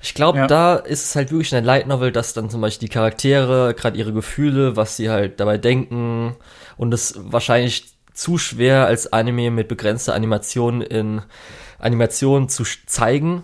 Ich 0.01 0.13
glaube, 0.13 0.39
ja. 0.39 0.47
da 0.47 0.76
ist 0.76 1.03
es 1.03 1.16
halt 1.16 1.32
wirklich 1.32 1.53
eine 1.55 1.66
Light 1.66 1.88
Novel, 1.88 2.11
dass 2.11 2.34
dann 2.34 2.49
zum 2.49 2.61
Beispiel 2.61 2.88
die 2.88 2.93
Charaktere, 2.93 3.74
gerade 3.74 3.97
ihre 3.97 4.13
Gefühle, 4.13 4.76
was 4.76 4.97
sie 4.97 5.09
halt 5.09 5.39
dabei 5.39 5.57
denken 5.57 6.36
und 6.78 6.93
es 6.93 7.16
wahrscheinlich 7.18 7.95
zu 8.13 8.38
schwer 8.38 8.86
als 8.86 9.11
Anime 9.11 9.51
mit 9.51 9.68
begrenzter 9.68 10.13
Animation 10.13 10.82
in 10.82 11.22
Animationen 11.80 12.49
zu 12.49 12.63
zeigen. 12.86 13.43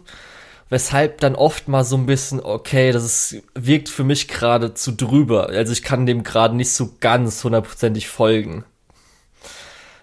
Weshalb 0.70 1.20
dann 1.20 1.36
oft 1.36 1.68
mal 1.68 1.84
so 1.84 1.98
ein 1.98 2.06
bisschen, 2.06 2.40
okay, 2.40 2.94
das 2.94 3.04
ist, 3.04 3.44
wirkt 3.54 3.90
für 3.90 4.06
mich 4.06 4.30
gerade 4.30 4.74
zu 4.74 4.94
drüber. 4.94 5.50
Also 5.50 5.74
ich 5.74 5.84
kann 5.84 6.06
dem 6.06 6.24
gerade 6.24 6.56
nicht 6.56 6.72
so 6.72 6.92
ganz 7.02 7.44
hundertprozentig 7.44 8.08
folgen. 8.08 8.64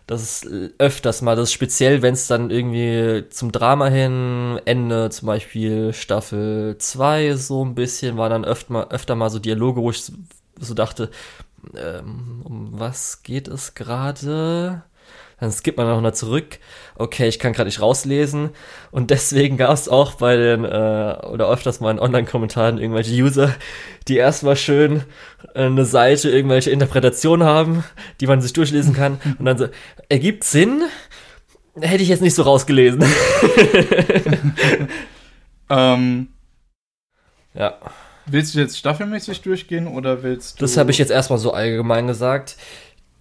Das 0.09 0.23
ist 0.23 0.49
öfters 0.79 1.21
mal, 1.21 1.37
das 1.37 1.51
ist 1.51 1.53
speziell, 1.53 2.01
wenn 2.01 2.15
es 2.15 2.27
dann 2.27 2.49
irgendwie 2.49 3.29
zum 3.29 3.53
Drama 3.53 3.89
hin, 3.89 4.59
Ende 4.65 5.11
zum 5.11 5.27
Beispiel 5.27 5.93
Staffel 5.93 6.79
2 6.79 7.35
so 7.37 7.63
ein 7.63 7.75
bisschen, 7.75 8.17
war 8.17 8.31
dann 8.31 8.47
öfter 8.47 8.73
mal, 8.73 8.89
öfter 8.89 9.17
mal 9.17 9.29
so 9.29 9.39
Dialoge, 9.39 9.83
wo 9.83 9.91
ich 9.91 10.11
so 10.59 10.73
dachte, 10.73 11.11
ähm, 11.77 12.41
um 12.43 12.81
was 12.81 13.23
geht 13.23 13.49
es 13.49 13.75
gerade? 13.75 14.83
Dann 15.41 15.53
skippt 15.53 15.79
man 15.79 15.87
noch 15.87 16.01
mal 16.01 16.15
zurück. 16.15 16.59
Okay, 16.97 17.29
ich 17.29 17.39
kann 17.39 17.53
gerade 17.53 17.69
nicht 17.69 17.81
rauslesen. 17.81 18.51
Und 18.91 19.11
deswegen 19.11 19.57
gab 19.57 19.73
es 19.73 19.89
auch 19.89 20.15
bei 20.15 20.37
den, 20.37 20.65
äh, 20.65 21.17
oder 21.31 21.49
öfters 21.49 21.81
mal 21.81 21.93
in 21.93 22.01
Online-Kommentaren 22.01 22.79
irgendwelche 22.79 23.15
User, 23.15 23.55
die 24.09 24.17
erstmal 24.17 24.57
schön 24.57 25.05
äh, 25.55 25.67
eine 25.67 25.85
Seite, 25.85 26.29
irgendwelche 26.29 26.71
Interpretationen 26.71 27.47
haben, 27.47 27.85
die 28.21 28.27
man 28.27 28.41
sich 28.41 28.53
durchlesen 28.53 28.95
kann. 28.95 29.21
Und 29.39 29.45
dann 29.45 29.59
so, 29.59 29.69
ergibt 30.09 30.43
Sinn? 30.43 30.83
Hätte 31.81 32.03
ich 32.03 32.09
jetzt 32.09 32.23
nicht 32.23 32.35
so 32.35 32.43
rausgelesen. 32.43 33.05
ähm, 35.71 36.29
ja. 37.55 37.79
Willst 38.27 38.57
du 38.57 38.59
jetzt 38.59 38.77
staffelmäßig 38.77 39.41
durchgehen 39.43 39.87
oder 39.87 40.25
willst 40.25 40.61
du. 40.61 40.65
Das 40.65 40.77
habe 40.77 40.91
ich 40.91 40.99
jetzt 40.99 41.13
erstmal 41.13 41.39
so 41.39 41.53
allgemein 41.53 42.09
gesagt. 42.09 42.57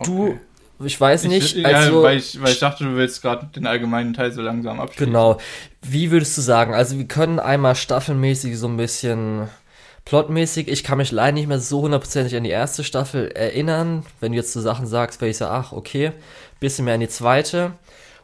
Du 0.03 0.29
okay. 0.29 0.39
Ich 0.83 0.99
weiß 0.99 1.23
nicht. 1.25 1.55
Ich, 1.55 1.65
also, 1.65 1.97
ja, 1.97 2.03
weil, 2.03 2.17
ich, 2.17 2.39
weil 2.41 2.51
ich 2.51 2.59
dachte, 2.59 2.83
du 2.83 2.95
willst 2.95 3.21
gerade 3.21 3.47
den 3.47 3.65
allgemeinen 3.65 4.13
Teil 4.13 4.31
so 4.31 4.41
langsam 4.41 4.79
abschließen. 4.79 5.07
Genau. 5.07 5.37
Wie 5.81 6.11
würdest 6.11 6.37
du 6.37 6.41
sagen? 6.41 6.73
Also, 6.73 6.97
wir 6.97 7.07
können 7.07 7.39
einmal 7.39 7.75
staffelmäßig 7.75 8.57
so 8.59 8.67
ein 8.67 8.77
bisschen 8.77 9.47
plotmäßig. 10.05 10.67
Ich 10.67 10.83
kann 10.83 10.99
mich 10.99 11.11
leider 11.11 11.33
nicht 11.33 11.47
mehr 11.47 11.59
so 11.59 11.81
hundertprozentig 11.81 12.35
an 12.35 12.43
die 12.43 12.51
erste 12.51 12.83
Staffel 12.83 13.29
erinnern. 13.31 14.05
Wenn 14.19 14.31
du 14.31 14.37
jetzt 14.37 14.53
so 14.53 14.61
Sachen 14.61 14.85
sagst, 14.85 15.19
wäre 15.19 15.31
ich 15.31 15.37
so, 15.37 15.45
ach, 15.45 15.71
okay. 15.71 16.11
Bisschen 16.59 16.85
mehr 16.85 16.93
an 16.93 16.99
die 16.99 17.09
zweite. 17.09 17.73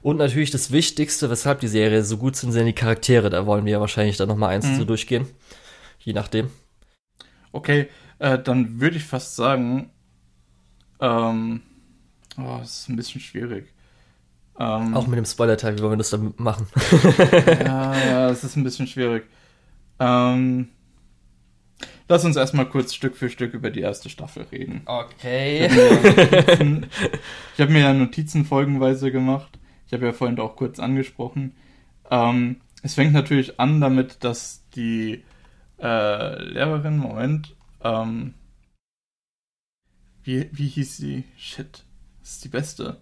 Und 0.02 0.18
natürlich 0.18 0.52
das 0.52 0.72
Wichtigste, 0.72 1.30
weshalb 1.30 1.62
die 1.62 1.68
Serie 1.68 2.04
so 2.04 2.18
gut 2.18 2.36
sind, 2.36 2.52
sind 2.52 2.66
die 2.66 2.74
Charaktere. 2.74 3.30
Da 3.30 3.46
wollen 3.46 3.66
wir 3.66 3.74
ja 3.74 3.80
wahrscheinlich 3.80 4.18
dann 4.18 4.28
nochmal 4.28 4.50
eins 4.50 4.66
mhm. 4.66 4.78
so 4.78 4.86
durchgehen. 4.86 5.28
Je 6.00 6.14
nachdem. 6.14 6.52
Okay, 7.52 7.88
äh, 8.20 8.38
dann 8.38 8.80
würde 8.80 8.98
ich 8.98 9.04
fast 9.04 9.36
sagen, 9.36 9.92
ähm, 11.00 11.62
Oh, 12.38 12.58
das 12.60 12.80
ist 12.80 12.90
ein 12.90 12.96
bisschen 12.96 13.22
schwierig. 13.22 13.74
Ähm, 14.60 14.96
Auch 14.96 15.08
mit 15.08 15.18
dem 15.18 15.26
Spoiler-Teil, 15.26 15.78
wie 15.78 15.82
wollen 15.82 15.94
wir 15.94 15.98
das 15.98 16.12
dann 16.12 16.34
machen? 16.38 16.68
ja, 17.66 17.96
ja, 17.98 18.30
es 18.30 18.44
ist 18.44 18.56
ein 18.56 18.64
bisschen 18.64 18.88
schwierig. 18.88 19.26
Ähm, 20.00 20.70
lass 22.08 22.24
uns 22.26 22.36
erstmal 22.36 22.68
kurz 22.70 22.94
Stück 22.94 23.16
für 23.16 23.30
Stück 23.30 23.54
über 23.54 23.72
die 23.72 23.82
erste 23.82 24.10
Staffel 24.10 24.44
reden. 24.52 24.82
Okay. 24.86 25.70
Ich 27.56 27.60
habe 27.60 27.72
mir, 27.72 27.80
ja 27.80 27.94
Notizen 27.94 28.46
folgenweise 28.46 29.12
gemacht. 29.12 29.60
Ich 29.88 29.94
habe 29.94 30.06
ja 30.06 30.14
vorhin 30.14 30.40
auch 30.40 30.56
kurz 30.56 30.80
angesprochen. 30.80 31.56
Ähm, 32.10 32.62
es 32.84 32.96
fängt 32.96 33.14
natürlich 33.14 33.60
an 33.60 33.82
damit, 33.82 34.24
dass 34.24 34.64
die 34.76 35.24
äh, 35.80 36.44
Lehrerin, 36.44 36.98
Moment, 36.98 37.56
ähm, 37.84 38.34
wie, 40.24 40.50
wie 40.52 40.68
hieß 40.68 40.98
sie? 40.98 41.26
Shit. 41.38 41.84
Das 42.24 42.32
ist 42.32 42.44
die 42.46 42.50
beste. 42.50 43.02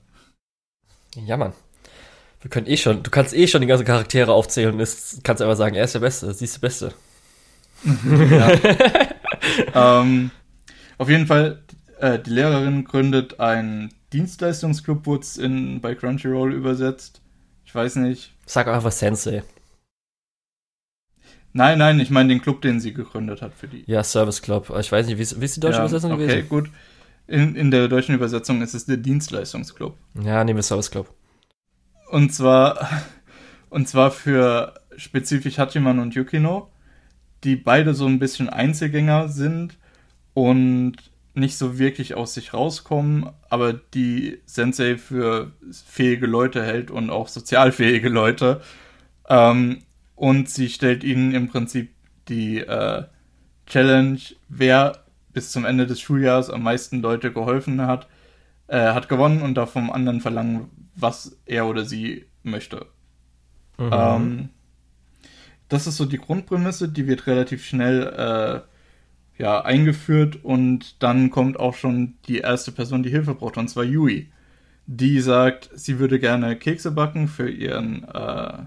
Ja, 1.15 1.38
Mann. 1.38 1.53
Wir 2.41 2.49
können 2.49 2.65
eh 2.65 2.76
schon, 2.76 3.03
du 3.03 3.11
kannst 3.11 3.36
eh 3.36 3.45
schon 3.47 3.61
die 3.61 3.67
ganzen 3.67 3.86
Charaktere 3.86 4.34
aufzählen 4.34 4.74
und 4.74 4.80
ist, 4.80 5.24
kannst 5.24 5.43
einfach 5.43 5.55
sagen, 5.55 5.76
er 5.76 5.84
ist 5.84 5.93
der 5.93 5.99
Beste, 5.99 6.34
sie 6.34 6.45
ist 6.45 6.55
die 6.55 6.59
Beste. 6.59 6.91
ähm, 9.76 10.32
auf 10.97 11.07
jeden 11.07 11.28
Fall, 11.28 11.61
äh, 11.99 12.17
die 12.17 12.32
Lehrerin 12.32 12.84
gründet 12.84 13.39
einen 13.39 13.93
Dienstleistungsclub, 14.11 15.05
wurde 15.05 15.22
es 15.22 15.39
bei 15.82 15.93
Crunchyroll 15.93 16.53
übersetzt. 16.53 17.22
Ich 17.63 17.76
weiß 17.76 17.97
nicht. 17.97 18.34
Sag 18.47 18.67
einfach 18.67 18.91
Sensei. 18.91 19.43
Nein, 21.53 21.78
nein, 21.78 21.99
ich 21.99 22.09
meine 22.09 22.30
den 22.30 22.41
Club, 22.41 22.61
den 22.61 22.80
sie 22.80 22.93
gegründet 22.93 23.43
hat 23.43 23.53
für 23.53 23.67
die. 23.67 23.84
Ja, 23.86 24.03
Service 24.03 24.41
Club. 24.41 24.74
Ich 24.80 24.91
weiß 24.91 25.05
nicht, 25.05 25.17
wie 25.19 25.22
ist, 25.22 25.39
wie 25.39 25.45
ist 25.45 25.57
die 25.57 25.59
deutsche 25.59 25.78
ja, 25.78 25.84
Übersetzung 25.84 26.13
okay, 26.13 26.22
gewesen? 26.22 26.39
Okay, 26.39 26.47
gut. 26.47 26.69
In, 27.32 27.55
in 27.55 27.71
der 27.71 27.88
deutschen 27.88 28.13
Übersetzung 28.13 28.61
ist 28.61 28.73
es 28.73 28.86
der 28.86 28.97
Dienstleistungsclub. 28.97 29.95
Ja, 30.21 30.43
nehmen 30.43 30.57
wir 30.57 30.63
Service 30.63 30.91
Club. 30.91 31.13
Und 32.09 32.34
zwar, 32.34 32.89
und 33.69 33.88
zwar 33.88 34.11
für 34.11 34.73
spezifisch 34.97 35.57
Hachiman 35.57 35.99
und 35.99 36.13
Yukino, 36.13 36.69
die 37.45 37.55
beide 37.55 37.93
so 37.93 38.05
ein 38.05 38.19
bisschen 38.19 38.49
Einzelgänger 38.49 39.29
sind 39.29 39.77
und 40.34 40.97
nicht 41.34 41.57
so 41.57 41.79
wirklich 41.79 42.15
aus 42.15 42.34
sich 42.34 42.53
rauskommen, 42.53 43.29
aber 43.49 43.71
die 43.71 44.41
Sensei 44.45 44.97
für 44.97 45.53
fähige 45.71 46.27
Leute 46.27 46.61
hält 46.61 46.91
und 46.91 47.09
auch 47.09 47.29
sozialfähige 47.29 48.09
Leute. 48.09 48.59
Ähm, 49.29 49.84
und 50.15 50.49
sie 50.49 50.67
stellt 50.67 51.05
ihnen 51.05 51.34
im 51.34 51.47
Prinzip 51.47 51.93
die 52.27 52.57
äh, 52.57 53.05
Challenge, 53.67 54.19
wer 54.49 55.00
bis 55.34 55.51
zum 55.51 55.65
Ende 55.65 55.88
des 55.88 55.99
Schuljahres 55.99 56.49
am 56.49 56.63
meisten 56.63 57.01
Leute 57.01 57.32
geholfen 57.32 57.82
hat, 57.82 58.07
äh, 58.67 58.93
hat 58.93 59.09
gewonnen 59.09 59.41
und 59.41 59.55
darf 59.55 59.71
vom 59.71 59.91
anderen 59.91 60.21
verlangen, 60.21 60.69
was 60.95 61.38
er 61.45 61.67
oder 61.67 61.86
sie 61.86 62.25
möchte. 62.43 62.88
Mhm. 63.77 63.89
Ähm, 63.91 64.49
das 65.69 65.88
ist 65.88 65.97
so 65.97 66.05
die 66.05 66.17
Grundprämisse, 66.17 66.89
die 66.89 67.07
wird 67.07 67.27
relativ 67.27 67.65
schnell 67.65 68.65
äh, 69.38 69.41
ja, 69.41 69.61
eingeführt 69.61 70.43
und 70.43 71.01
dann 71.01 71.32
kommt 71.32 71.59
auch 71.59 71.75
schon 71.75 72.15
die 72.27 72.39
erste 72.39 72.71
Person, 72.71 73.03
die 73.03 73.09
Hilfe 73.09 73.36
braucht, 73.36 73.57
und 73.57 73.69
zwar 73.69 73.84
Yui. 73.84 74.29
Die 74.86 75.21
sagt, 75.21 75.69
sie 75.73 75.99
würde 75.99 76.19
gerne 76.19 76.57
Kekse 76.57 76.91
backen 76.91 77.27
für 77.27 77.49
ihren 77.49 78.03
äh, 78.03 78.63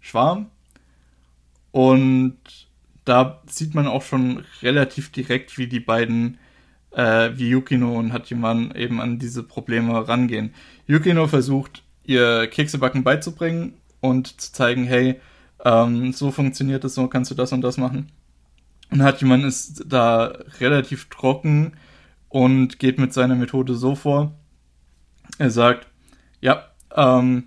Schwarm. 0.00 0.46
Und 1.70 2.38
da 3.06 3.40
sieht 3.46 3.74
man 3.74 3.86
auch 3.86 4.02
schon 4.02 4.44
relativ 4.62 5.10
direkt, 5.10 5.56
wie 5.56 5.68
die 5.68 5.80
beiden, 5.80 6.38
äh, 6.90 7.30
wie 7.34 7.48
Yukino 7.48 7.96
und 7.96 8.12
Hachiman 8.12 8.74
eben 8.74 9.00
an 9.00 9.18
diese 9.18 9.42
Probleme 9.42 10.06
rangehen. 10.06 10.52
Yukino 10.86 11.28
versucht, 11.28 11.84
ihr 12.04 12.48
Keksebacken 12.48 13.04
beizubringen 13.04 13.74
und 14.00 14.40
zu 14.40 14.52
zeigen, 14.52 14.84
hey, 14.84 15.20
ähm, 15.64 16.12
so 16.12 16.32
funktioniert 16.32 16.84
es, 16.84 16.94
so 16.94 17.06
kannst 17.06 17.30
du 17.30 17.36
das 17.36 17.52
und 17.52 17.62
das 17.62 17.78
machen. 17.78 18.10
Und 18.90 19.02
Hachiman 19.02 19.44
ist 19.44 19.84
da 19.86 20.36
relativ 20.60 21.08
trocken 21.08 21.74
und 22.28 22.80
geht 22.80 22.98
mit 22.98 23.12
seiner 23.12 23.36
Methode 23.36 23.76
so 23.76 23.94
vor. 23.94 24.34
Er 25.38 25.50
sagt, 25.50 25.86
ja, 26.40 26.64
ähm, 26.94 27.44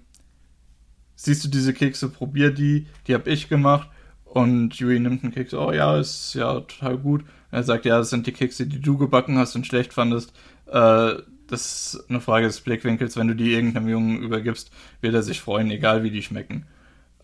siehst 1.16 1.43
du 1.43 1.49
diese 1.49 1.74
Kekse, 1.74 2.10
probier 2.10 2.51
die, 2.51 2.88
die 3.07 3.14
habe 3.14 3.30
ich 3.30 3.49
gemacht. 3.49 3.89
Und 4.30 4.75
Yui 4.75 4.99
nimmt 4.99 5.23
einen 5.23 5.34
Keks, 5.34 5.53
oh 5.55 5.71
ja, 5.71 5.97
ist 5.97 6.36
ja 6.36 6.59
total 6.59 6.97
gut. 6.97 7.23
Er 7.49 7.63
sagt, 7.63 7.86
ja, 7.86 7.97
das 7.97 8.11
sind 8.11 8.27
die 8.27 8.32
Kekse, 8.32 8.67
die 8.67 8.80
du 8.80 8.97
gebacken 8.97 9.39
hast 9.39 9.55
und 9.55 9.65
schlecht 9.65 9.91
fandest. 9.91 10.34
Äh, 10.67 11.13
das 11.47 11.95
ist 11.95 12.09
eine 12.09 12.21
Frage 12.21 12.45
des 12.45 12.61
Blickwinkels. 12.61 13.17
Wenn 13.17 13.27
du 13.27 13.36
die 13.36 13.53
irgendeinem 13.53 13.89
Jungen 13.89 14.21
übergibst, 14.21 14.69
wird 15.01 15.15
er 15.15 15.23
sich 15.23 15.41
freuen, 15.41 15.71
egal 15.71 16.03
wie 16.03 16.11
die 16.11 16.21
schmecken. 16.21 16.67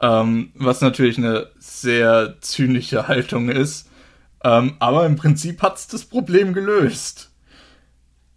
Ähm, 0.01 0.51
was 0.55 0.81
natürlich 0.81 1.19
eine 1.19 1.51
sehr 1.59 2.37
zynische 2.41 3.07
Haltung 3.07 3.49
ist. 3.49 3.87
Ähm, 4.43 4.75
aber 4.79 5.05
im 5.05 5.15
Prinzip 5.15 5.61
hat 5.61 5.77
es 5.77 5.87
das 5.87 6.05
Problem 6.05 6.53
gelöst. 6.53 7.31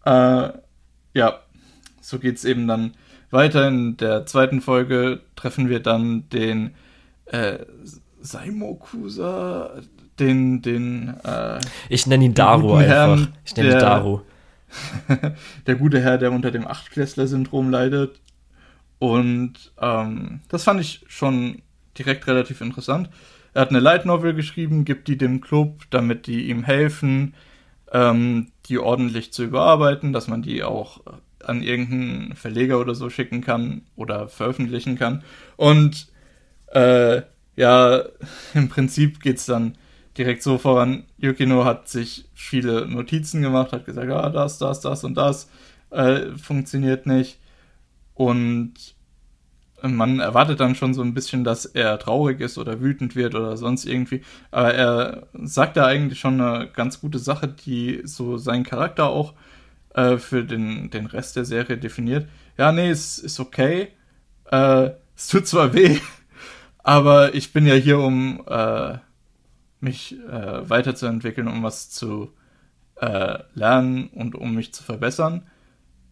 Äh, 0.05 0.51
ja, 1.15 1.41
so 2.03 2.19
geht 2.19 2.37
es 2.37 2.45
eben 2.45 2.69
dann 2.69 2.93
weiter. 3.31 3.67
In 3.67 3.97
der 3.97 4.27
zweiten 4.27 4.61
Folge 4.61 5.21
treffen 5.37 5.71
wir 5.71 5.81
dann 5.81 6.29
den 6.29 6.75
äh, 7.27 7.59
Saimokusa, 8.29 9.81
den, 10.19 10.63
den, 10.63 11.15
äh, 11.25 11.61
Ich 11.89 12.07
nenne 12.07 12.25
ihn 12.25 12.35
Daru 12.35 12.75
einfach. 12.75 12.89
Herrn, 12.89 13.35
ich 13.45 13.57
nenne 13.57 13.73
ihn 13.73 13.79
Daru. 13.79 14.21
der 15.67 15.75
gute 15.77 16.01
Herr, 16.01 16.19
der 16.19 16.33
unter 16.33 16.51
dem 16.51 16.67
Achtklässler-Syndrom 16.67 17.71
leidet. 17.71 18.21
Und 18.99 19.73
ähm, 19.81 20.41
das 20.49 20.65
fand 20.65 20.81
ich 20.81 21.05
schon 21.09 21.63
direkt 21.97 22.27
relativ 22.27 22.61
interessant. 22.61 23.09
Er 23.55 23.63
hat 23.63 23.71
eine 23.71 23.81
Light 23.81 24.05
Novel 24.05 24.35
geschrieben, 24.35 24.85
gibt 24.85 25.09
die 25.09 25.17
dem 25.17 25.41
Club, 25.41 25.85
damit 25.91 26.27
die 26.27 26.49
ihm 26.49 26.65
helfen, 26.65 27.35
ähm, 27.93 28.49
die 28.67 28.79
ordentlich 28.79 29.33
zu 29.33 29.45
überarbeiten, 29.45 30.13
dass 30.13 30.29
man 30.29 30.43
die 30.43 30.63
auch 30.63 31.01
an 31.45 31.63
irgendeinen 31.63 32.35
Verleger 32.35 32.79
oder 32.79 32.95
so 32.95 33.09
schicken 33.09 33.41
kann 33.41 33.83
oder 33.97 34.29
veröffentlichen 34.29 34.99
kann. 34.99 35.23
Und 35.57 36.09
äh, 36.73 37.23
ja, 37.59 38.05
im 38.55 38.69
Prinzip 38.69 39.21
geht 39.21 39.39
es 39.39 39.47
dann 39.47 39.77
direkt 40.17 40.43
so 40.43 40.59
voran. 40.59 41.05
Yukino 41.19 41.65
hat 41.65 41.89
sich 41.89 42.27
viele 42.33 42.87
Notizen 42.87 43.43
gemacht, 43.43 43.73
hat 43.73 43.85
gesagt, 43.85 44.11
ah, 44.11 44.31
das, 44.31 44.59
das, 44.59 44.81
das 44.81 45.03
und 45.03 45.17
das 45.17 45.51
äh, 45.91 46.31
funktioniert 46.37 47.07
nicht. 47.07 47.41
Und 48.15 48.75
man 49.83 50.21
erwartet 50.21 50.61
dann 50.61 50.75
schon 50.77 50.95
so 50.95 51.03
ein 51.03 51.15
bisschen, 51.15 51.45
dass 51.45 51.65
er 51.65 51.99
traurig 51.99 52.41
ist 52.41 52.59
oder 52.59 52.81
wütend 52.81 53.17
wird 53.17 53.35
oder 53.35 53.57
sonst 53.57 53.87
irgendwie. 53.87 54.23
Aber 54.53 54.75
er 54.75 55.27
sagt 55.35 55.77
da 55.77 55.87
eigentlich 55.87 56.21
schon 56.21 56.41
eine 56.41 56.69
ganz 56.69 57.01
gute 57.01 57.19
Sache, 57.19 57.49
die 57.49 58.03
so 58.05 58.39
seinen 58.39 58.65
Charakter 58.65 59.09
auch 59.09 59.35
äh, 59.95 60.17
für 60.19 60.45
den, 60.45 60.91
den 60.91 61.07
Rest 61.07 61.35
der 61.35 61.45
Serie 61.45 61.77
definiert. 61.79 62.29
Ja, 62.57 62.71
nee, 62.71 62.91
es 62.91 63.19
ist 63.19 63.41
okay. 63.41 63.89
Äh, 64.51 64.91
es 65.17 65.29
tut 65.29 65.47
zwar 65.49 65.75
weh, 65.75 65.99
aber 66.83 67.35
ich 67.35 67.53
bin 67.53 67.67
ja 67.67 67.75
hier, 67.75 67.99
um 67.99 68.43
äh, 68.47 68.99
mich 69.81 70.19
äh, 70.29 70.69
weiterzuentwickeln, 70.69 71.49
um 71.49 71.63
was 71.63 71.91
zu 71.91 72.33
äh, 72.97 73.39
lernen 73.55 74.09
und 74.09 74.35
um 74.35 74.55
mich 74.55 74.73
zu 74.73 74.83
verbessern. 74.83 75.47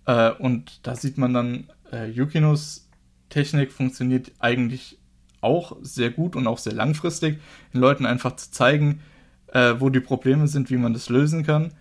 Äh, 0.07 0.31
und 0.33 0.87
da 0.87 0.95
sieht 0.95 1.19
man 1.19 1.35
dann, 1.35 1.71
äh, 1.93 2.09
Yukinos 2.11 2.89
Technik 3.29 3.73
funktioniert 3.73 4.33
eigentlich 4.39 4.99
auch 5.41 5.77
sehr 5.83 6.11
gut 6.11 6.37
und 6.37 6.47
auch 6.47 6.59
sehr 6.59 6.73
langfristig, 6.75 7.41
den 7.75 7.81
Leuten 7.81 8.07
einfach 8.07 8.37
zu 8.37 8.51
zeigen, 8.51 9.01
äh, 9.49 9.75
wo 9.79 9.91
die 9.91 10.01
Probleme 10.01 10.47
sind, 10.49 10.71
wie 10.71 10.77
man 10.77 10.93
das 10.93 11.09
lösen 11.09 11.45
kann. 11.45 11.73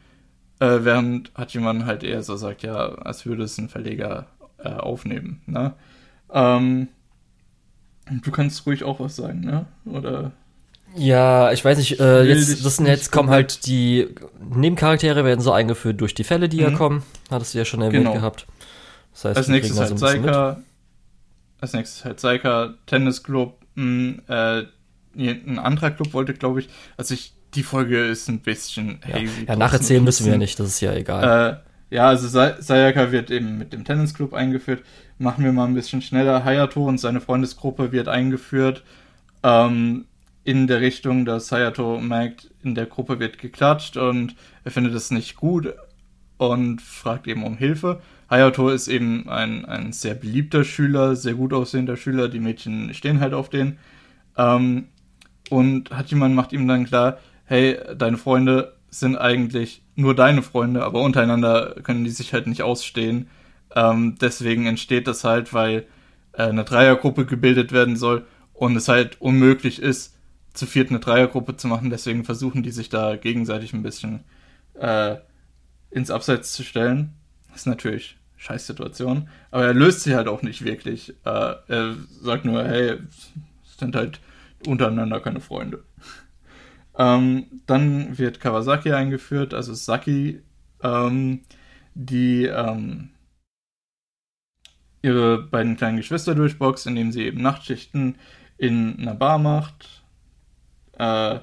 Äh, 0.60 0.80
während 0.82 1.32
Hachiman 1.36 1.86
halt 1.86 2.04
eher 2.04 2.24
so 2.24 2.36
sagt, 2.36 2.64
ja, 2.64 2.76
als 2.76 3.26
würde 3.26 3.44
es 3.44 3.58
ein 3.58 3.70
Verleger 3.70 4.28
aufnehmen. 4.58 5.42
Ne? 5.46 5.76
Ähm, 6.32 6.88
du 8.10 8.32
kannst 8.32 8.66
ruhig 8.66 8.84
auch 8.84 9.00
was 9.00 9.16
sagen, 9.16 9.42
ne? 9.42 9.66
Oder 9.86 10.32
ja, 10.98 11.52
ich 11.52 11.64
weiß 11.64 11.78
nicht, 11.78 12.00
äh, 12.00 12.24
jetzt, 12.24 12.66
das 12.66 12.78
sind 12.78 12.86
jetzt 12.88 13.12
kommen 13.12 13.30
halt 13.30 13.66
die 13.66 14.08
Nebencharaktere 14.40 15.26
werden 15.26 15.42
so 15.42 15.52
eingeführt 15.52 16.00
durch 16.00 16.14
die 16.14 16.24
Fälle, 16.24 16.48
die 16.48 16.58
mhm. 16.58 16.64
ja 16.64 16.72
kommen. 16.72 17.04
Hattest 17.30 17.54
du 17.54 17.58
ja 17.58 17.66
schon 17.66 17.82
erwähnt 17.82 18.06
genau. 18.06 18.14
gehabt. 18.14 18.48
Das 19.12 19.26
heißt, 19.26 19.38
als 19.38 19.48
nächstes 19.50 19.78
halt 19.78 19.90
so 19.90 19.98
Saika, 19.98 20.62
als 21.60 21.74
nächstes 21.74 22.06
halt 22.06 22.20
Saika, 22.20 22.76
Tennisclub, 22.86 23.60
äh, 23.78 24.64
ein 25.18 25.60
anderer 25.60 25.92
Club 25.92 26.14
wollte, 26.14 26.34
glaube 26.34 26.62
ich, 26.62 26.70
also 26.96 27.14
ich, 27.14 27.34
die 27.56 27.64
Folge 27.64 28.06
ist 28.06 28.30
ein 28.30 28.40
bisschen 28.40 29.00
ja. 29.08 29.16
hazy. 29.16 29.46
Ja, 29.48 29.56
nacherzählen 29.58 30.04
müssen 30.04 30.26
wir 30.26 30.38
nicht, 30.38 30.60
das 30.60 30.68
ist 30.68 30.80
ja 30.80 30.94
egal. 30.94 31.62
Äh, 31.64 31.65
ja, 31.90 32.08
also 32.08 32.28
Sayaka 32.28 33.12
wird 33.12 33.32
eben 33.32 33.58
mit 33.58 33.74
dem 33.74 33.86
Tennisclub 33.86 34.34
eingeführt. 34.34 34.84
Machen 35.18 35.44
wir 35.44 35.54
mal 35.54 35.66
ein 35.66 35.76
bisschen 35.76 36.02
schneller. 36.02 36.44
Hayato 36.44 36.86
und 36.86 37.00
seine 37.00 37.22
Freundesgruppe 37.22 37.92
wird 37.92 38.08
eingeführt. 38.08 38.84
Ähm, 39.44 40.06
in 40.44 40.68
der 40.68 40.82
Richtung, 40.82 41.26
dass 41.26 41.52
Hayato 41.52 42.00
merkt, 42.00 42.52
in 42.64 42.76
der 42.76 42.86
Gruppe 42.86 43.20
wird 43.20 43.38
geklatscht 43.40 43.98
und 43.98 44.36
er 44.64 44.72
findet 44.72 44.94
es 44.94 45.12
nicht 45.12 45.36
gut 45.36 45.74
und 46.38 46.82
fragt 46.82 47.28
eben 47.28 47.44
um 47.44 47.58
Hilfe. 47.58 48.02
Hayato 48.30 48.70
ist 48.70 48.88
eben 48.88 49.30
ein, 49.30 49.66
ein 49.66 49.92
sehr 49.92 50.16
beliebter 50.16 50.64
Schüler, 50.64 51.16
sehr 51.16 51.34
gut 51.36 51.54
aussehender 51.54 51.98
Schüler, 51.98 52.30
die 52.30 52.40
Mädchen 52.40 52.94
stehen 52.94 53.20
halt 53.20 53.34
auf 53.34 53.50
den. 53.50 53.78
Ähm, 54.38 54.90
und 55.50 55.92
Hachiman 55.92 56.34
macht 56.34 56.54
ihm 56.54 56.68
dann 56.68 56.86
klar, 56.86 57.20
hey, 57.46 57.78
deine 57.98 58.18
Freunde 58.18 58.75
sind 59.00 59.18
eigentlich 59.18 59.82
nur 59.96 60.16
deine 60.16 60.42
Freunde, 60.42 60.84
aber 60.84 61.02
untereinander 61.02 61.76
können 61.84 62.04
die 62.04 62.12
sich 62.12 62.34
halt 62.34 62.48
nicht 62.48 62.62
ausstehen. 62.62 63.28
Ähm, 63.76 64.18
deswegen 64.20 64.66
entsteht 64.66 65.08
das 65.08 65.24
halt, 65.24 65.54
weil 65.54 65.86
äh, 66.34 66.44
eine 66.44 66.64
Dreiergruppe 66.64 67.26
gebildet 67.26 67.72
werden 67.72 67.96
soll 67.96 68.26
und 68.54 68.76
es 68.76 68.88
halt 68.88 69.20
unmöglich 69.22 69.82
ist, 69.82 70.16
zu 70.54 70.66
viert 70.66 70.90
eine 70.90 71.00
Dreiergruppe 71.00 71.58
zu 71.58 71.68
machen. 71.68 71.90
Deswegen 71.90 72.24
versuchen 72.24 72.64
die 72.64 72.72
sich 72.72 72.90
da 72.90 73.16
gegenseitig 73.18 73.74
ein 73.74 73.84
bisschen 73.84 74.24
äh, 74.76 75.18
ins 75.92 76.12
Abseits 76.12 76.54
zu 76.54 76.64
stellen. 76.64 77.14
Das 77.50 77.62
ist 77.62 77.68
natürlich 77.68 78.18
scheiß 78.38 78.68
Situation. 78.68 79.30
Aber 79.52 79.66
er 79.66 79.74
löst 79.74 80.02
sie 80.02 80.16
halt 80.16 80.28
auch 80.28 80.42
nicht 80.42 80.64
wirklich. 80.64 81.12
Äh, 81.26 81.56
er 81.68 81.96
sagt 82.22 82.46
nur, 82.46 82.64
hey, 82.64 82.98
sind 83.78 83.96
halt 83.96 84.20
untereinander 84.66 85.20
keine 85.20 85.42
Freunde. 85.42 85.84
Ähm, 86.98 87.62
dann 87.66 88.18
wird 88.18 88.40
Kawasaki 88.40 88.92
eingeführt, 88.94 89.54
also 89.54 89.74
Saki, 89.74 90.42
ähm, 90.84 91.42
die 91.94 92.46
ähm, 92.46 93.10
ihre 95.02 95.40
beiden 95.44 95.78
kleinen 95.78 95.98
Geschwister 95.98 96.36
durchboxt, 96.36 96.88
indem 96.88 97.12
sie 97.12 97.24
eben 97.24 97.42
Nachtschichten 97.42 98.16
in 98.58 99.00
einer 99.00 99.16
Bar 99.16 99.38
macht 99.40 100.04
äh, 100.98 101.40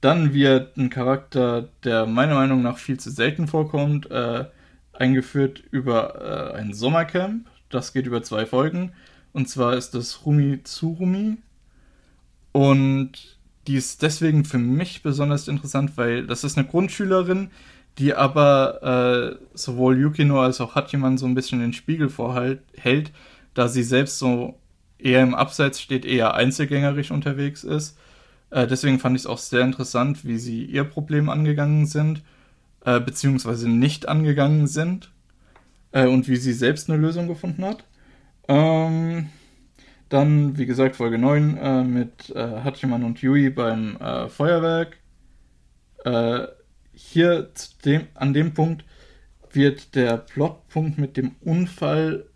dann 0.00 0.34
wird 0.34 0.76
ein 0.76 0.90
Charakter, 0.90 1.68
der 1.84 2.06
meiner 2.06 2.34
Meinung 2.34 2.62
nach 2.62 2.78
viel 2.78 2.98
zu 2.98 3.10
selten 3.10 3.46
vorkommt, 3.46 4.10
äh, 4.10 4.46
eingeführt 4.92 5.62
über 5.70 6.52
äh, 6.54 6.58
ein 6.58 6.72
Sommercamp. 6.72 7.46
Das 7.68 7.92
geht 7.92 8.06
über 8.06 8.22
zwei 8.22 8.46
Folgen. 8.46 8.92
Und 9.32 9.48
zwar 9.48 9.76
ist 9.76 9.94
das 9.94 10.26
Rumi 10.26 10.62
Tsurumi. 10.62 11.38
Und 12.52 13.38
die 13.66 13.76
ist 13.76 14.02
deswegen 14.02 14.44
für 14.44 14.58
mich 14.58 15.02
besonders 15.02 15.48
interessant, 15.48 15.92
weil 15.96 16.26
das 16.26 16.44
ist 16.44 16.58
eine 16.58 16.66
Grundschülerin, 16.66 17.50
die 17.98 18.14
aber 18.14 18.82
äh, 18.82 19.44
sowohl 19.54 19.98
Yukino 19.98 20.40
als 20.40 20.60
auch 20.60 20.74
Hachiman 20.74 21.18
so 21.18 21.26
ein 21.26 21.34
bisschen 21.34 21.60
den 21.60 21.72
Spiegel 21.72 22.08
vorhält, 22.08 23.12
da 23.54 23.68
sie 23.68 23.82
selbst 23.82 24.18
so 24.18 24.58
eher 24.98 25.22
im 25.22 25.34
Abseits 25.34 25.80
steht, 25.80 26.04
eher 26.04 26.34
einzelgängerisch 26.34 27.10
unterwegs 27.10 27.64
ist 27.64 27.96
äh, 28.52 28.66
deswegen 28.66 28.98
fand 28.98 29.16
ich 29.16 29.22
es 29.22 29.26
auch 29.26 29.38
sehr 29.38 29.62
interessant, 29.62 30.26
wie 30.26 30.38
sie 30.38 30.64
ihr 30.64 30.84
Problem 30.84 31.30
angegangen 31.30 31.86
sind, 31.86 32.22
äh, 32.84 33.00
beziehungsweise 33.00 33.68
nicht 33.68 34.08
angegangen 34.08 34.66
sind 34.66 35.10
äh, 35.92 36.06
und 36.06 36.28
wie 36.28 36.36
sie 36.36 36.52
selbst 36.52 36.90
eine 36.90 36.98
Lösung 37.00 37.28
gefunden 37.28 37.64
hat. 37.64 37.84
Ähm, 38.48 39.30
dann, 40.12 40.58
wie 40.58 40.66
gesagt, 40.66 40.96
Folge 40.96 41.18
9 41.18 41.56
äh, 41.56 41.84
mit 41.84 42.30
äh, 42.30 42.62
Hachiman 42.62 43.04
und 43.04 43.22
Yui 43.22 43.50
beim 43.50 43.96
äh, 43.96 44.28
Feuerwerk. 44.28 44.98
Äh, 46.04 46.48
hier 46.92 47.50
dem, 47.84 48.06
an 48.14 48.34
dem 48.34 48.52
Punkt 48.52 48.84
wird 49.50 49.94
der 49.94 50.18
Plotpunkt 50.18 50.98
mit 50.98 51.16
dem 51.16 51.36
Unfall 51.40 52.26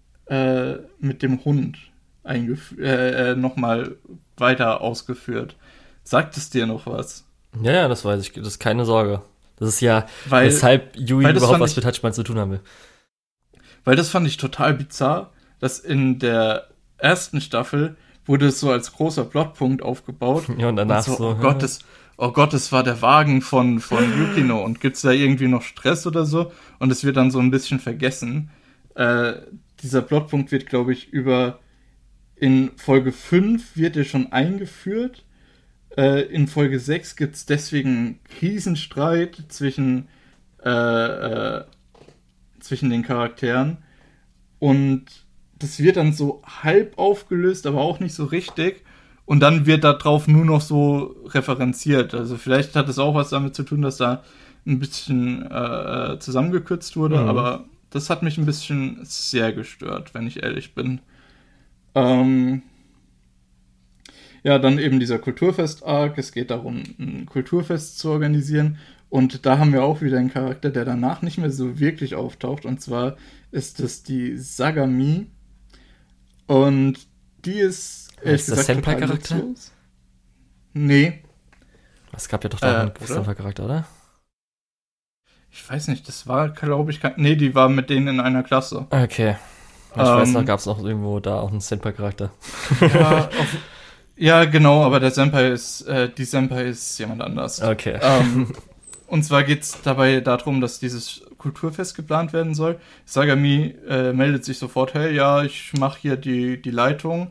mit 0.99 1.23
dem 1.23 1.45
Hund 1.45 1.79
äh, 2.25 3.37
nochmal 3.37 3.97
weiter 4.37 4.81
ausgeführt. 4.81 5.55
Sagt 6.03 6.37
es 6.37 6.51
dir 6.51 6.67
noch 6.67 6.87
was? 6.87 7.25
Ja, 7.63 7.73
ja, 7.73 7.89
das 7.89 8.05
weiß 8.05 8.21
ich. 8.23 8.33
Das 8.33 8.49
ist 8.49 8.59
keine 8.59 8.85
Sorge. 8.85 9.23
Das 9.55 9.69
ist 9.69 9.81
ja, 9.81 10.07
weil, 10.29 10.49
weshalb 10.49 10.97
Yui 10.97 11.23
weil 11.23 11.37
überhaupt 11.37 11.61
was 11.61 11.71
ich, 11.71 11.77
mit 11.77 11.87
Hachiman 11.87 12.13
zu 12.13 12.25
tun 12.25 12.41
haben 12.41 12.51
will. 12.51 12.61
Weil 13.85 13.95
das 13.95 14.11
fand 14.11 14.27
ich 14.27 14.37
total 14.37 14.75
bizarr, 14.75 15.33
dass 15.61 15.79
in 15.79 16.19
der 16.19 16.67
ersten 16.99 17.41
Staffel 17.41 17.97
wurde 18.25 18.47
es 18.47 18.61
so 18.61 18.71
als 18.71 18.93
großer 18.93 19.25
Plotpunkt 19.25 19.83
aufgebaut. 19.83 20.47
Ja, 20.59 20.69
und 20.69 20.77
danach 20.77 21.07
und 21.07 21.17
so, 21.17 21.17
so, 21.17 21.29
oh 21.29 21.35
ja. 21.35 21.41
Gott, 21.41 21.63
das, 21.63 21.79
oh 22.17 22.33
Gott, 22.33 22.53
das 22.53 22.73
war 22.73 22.83
der 22.83 23.03
Wagen 23.03 23.43
von, 23.43 23.81
von 23.81 24.05
Yukino 24.19 24.63
und 24.65 24.81
gibt's 24.81 25.03
da 25.03 25.11
irgendwie 25.11 25.49
noch 25.49 25.63
Stress 25.63 26.07
oder 26.07 26.25
so? 26.25 26.53
Und 26.79 26.91
es 26.91 27.05
wird 27.05 27.17
dann 27.17 27.31
so 27.31 27.39
ein 27.39 27.51
bisschen 27.51 27.79
vergessen. 27.79 28.51
Äh, 28.95 29.35
dieser 29.83 30.03
Plotpunkt 30.03 30.53
wird, 30.53 30.67
glaube 30.67 30.93
ich, 30.93 31.13
über 31.13 31.61
in 32.37 32.73
Folge 32.77 33.13
5 33.13 33.77
wird 33.77 33.97
er 33.97 34.05
schon 34.05 34.33
eingeführt. 34.33 35.25
Äh, 35.97 36.23
in 36.23 36.49
Folge 36.49 36.79
6 36.79 37.17
gibt's 37.17 37.47
deswegen 37.47 37.89
einen 37.89 38.21
Riesenstreit 38.43 39.45
zwischen, 39.49 40.09
äh, 40.63 40.69
äh, 40.69 41.65
zwischen 42.61 42.91
den 42.91 43.03
Charakteren. 43.03 43.79
Und 44.59 45.26
das 45.59 45.81
wird 45.81 45.97
dann 45.97 46.13
so 46.13 46.43
halb 46.45 46.99
aufgelöst, 46.99 47.67
aber 47.67 47.81
auch 47.81 48.01
nicht 48.01 48.15
so 48.15 48.25
richtig. 48.25 48.83
Und 49.25 49.41
dann 49.41 49.67
wird 49.67 49.85
darauf 49.85 50.29
nur 50.29 50.45
noch 50.45 50.61
so 50.61 51.17
referenziert. 51.27 52.15
Also 52.15 52.37
vielleicht 52.37 52.77
hat 52.77 52.89
es 52.89 52.99
auch 52.99 53.15
was 53.15 53.31
damit 53.31 53.55
zu 53.57 53.65
tun, 53.65 53.83
dass 53.83 53.97
da 53.97 54.23
ein 54.67 54.79
bisschen 54.79 55.43
äh, 55.51 56.19
zusammengekürzt 56.21 56.97
wurde, 56.97 57.21
Mhm. 57.23 57.29
aber 57.29 57.65
das 57.91 58.11
hat 58.11 58.23
mich 58.23 58.37
ein 58.39 58.47
bisschen 58.47 58.99
sehr 59.03 59.53
gestört, 59.53 60.15
wenn 60.15 60.27
ich 60.27 60.43
ehrlich 60.43 60.75
bin. 60.75 61.01
Ähm, 61.95 62.63
ja, 64.43 64.59
dann 64.59 64.79
eben 64.79 65.01
dieser 65.01 65.19
Kulturfest-Arc. 65.19 66.19
Es 66.19 66.33
geht 66.33 66.51
darum, 66.51 66.83
ein 66.99 67.27
Kulturfest 67.27 67.99
zu 67.99 68.11
organisieren. 68.11 68.79
Und 69.09 69.47
da 69.47 69.59
haben 69.59 69.73
wir 69.73 69.83
auch 69.85 70.03
wieder 70.03 70.19
einen 70.19 70.33
Charakter, 70.33 70.71
der 70.71 70.85
danach 70.85 71.23
nicht 71.23 71.39
mehr 71.39 71.51
so 71.51 71.79
wirklich 71.79 72.15
auftaucht. 72.15 72.65
Und 72.67 72.81
zwar 72.81 73.17
ist 73.51 73.81
es 73.81 74.03
die 74.03 74.37
Sagami. 74.37 75.27
Und 76.47 76.99
die 77.45 77.59
ist, 77.59 78.09
Ist 78.23 78.51
das 78.51 78.67
Senpai-Charakter? 78.67 79.43
Nee, 80.75 81.23
Es 82.13 82.29
gab 82.29 82.43
ja 82.45 82.51
doch 82.51 82.61
da 82.61 82.73
Äh, 82.73 82.81
einen? 82.83 82.93
Senpai-Charakter, 83.01 83.65
oder? 83.65 83.87
ich 85.51 85.69
weiß 85.71 85.89
nicht, 85.89 86.07
das 86.09 86.27
war, 86.27 86.51
glaube 86.51 86.91
ich, 86.91 87.01
kein, 87.01 87.15
nee, 87.17 87.37
die 87.37 87.55
war 87.55 87.69
mit 87.69 87.91
denen 87.91 88.09
in 88.09 88.21
einer 88.21 88.43
Klasse. 88.43 88.87
Okay. 88.91 89.37
Ich 89.95 90.15
weiß 90.15 90.29
Ähm, 90.29 90.33
noch, 90.35 90.45
gab 90.45 90.59
es 90.61 90.67
noch 90.67 90.83
irgendwo 90.85 91.21
da 91.21 91.41
auch 91.41 91.51
einen 91.51 91.61
Senpai-Charakter. 91.61 92.31
Ja, 92.81 93.31
ja, 94.17 94.45
genau, 94.45 94.85
aber 94.85 95.01
der 95.01 95.11
Senpai 95.11 95.49
ist, 95.51 95.83
äh, 95.83 96.11
die 96.13 96.25
Senpai 96.25 96.65
ist 96.67 96.99
jemand 96.99 97.23
anders. 97.23 97.63
Okay. 97.63 97.99
ähm, 98.03 98.53
und 99.07 99.25
zwar 99.25 99.45
geht 99.45 99.63
es 99.63 99.83
dabei 99.83 100.21
darum, 100.21 100.61
dass 100.61 100.79
dieses 100.81 101.23
Kulturfest 101.39 101.95
geplant 101.95 102.33
werden 102.33 102.55
soll. 102.55 102.79
Sagami 103.05 103.75
äh, 103.89 104.13
meldet 104.13 104.45
sich 104.45 104.59
sofort, 104.59 104.95
hey, 104.95 105.15
ja, 105.15 105.43
ich 105.43 105.73
mache 105.79 106.01
hier 106.01 106.17
die, 106.17 106.61
die 106.61 106.71
Leitung. 106.71 107.31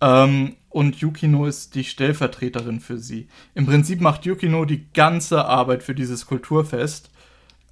Ähm, 0.00 0.56
und 0.68 0.96
Yukino 0.96 1.46
ist 1.46 1.74
die 1.74 1.84
Stellvertreterin 1.84 2.80
für 2.80 2.98
sie. 2.98 3.28
Im 3.54 3.66
Prinzip 3.66 4.00
macht 4.00 4.24
Yukino 4.24 4.64
die 4.64 4.90
ganze 4.92 5.44
Arbeit 5.44 5.82
für 5.82 5.94
dieses 5.94 6.26
Kulturfest. 6.26 7.10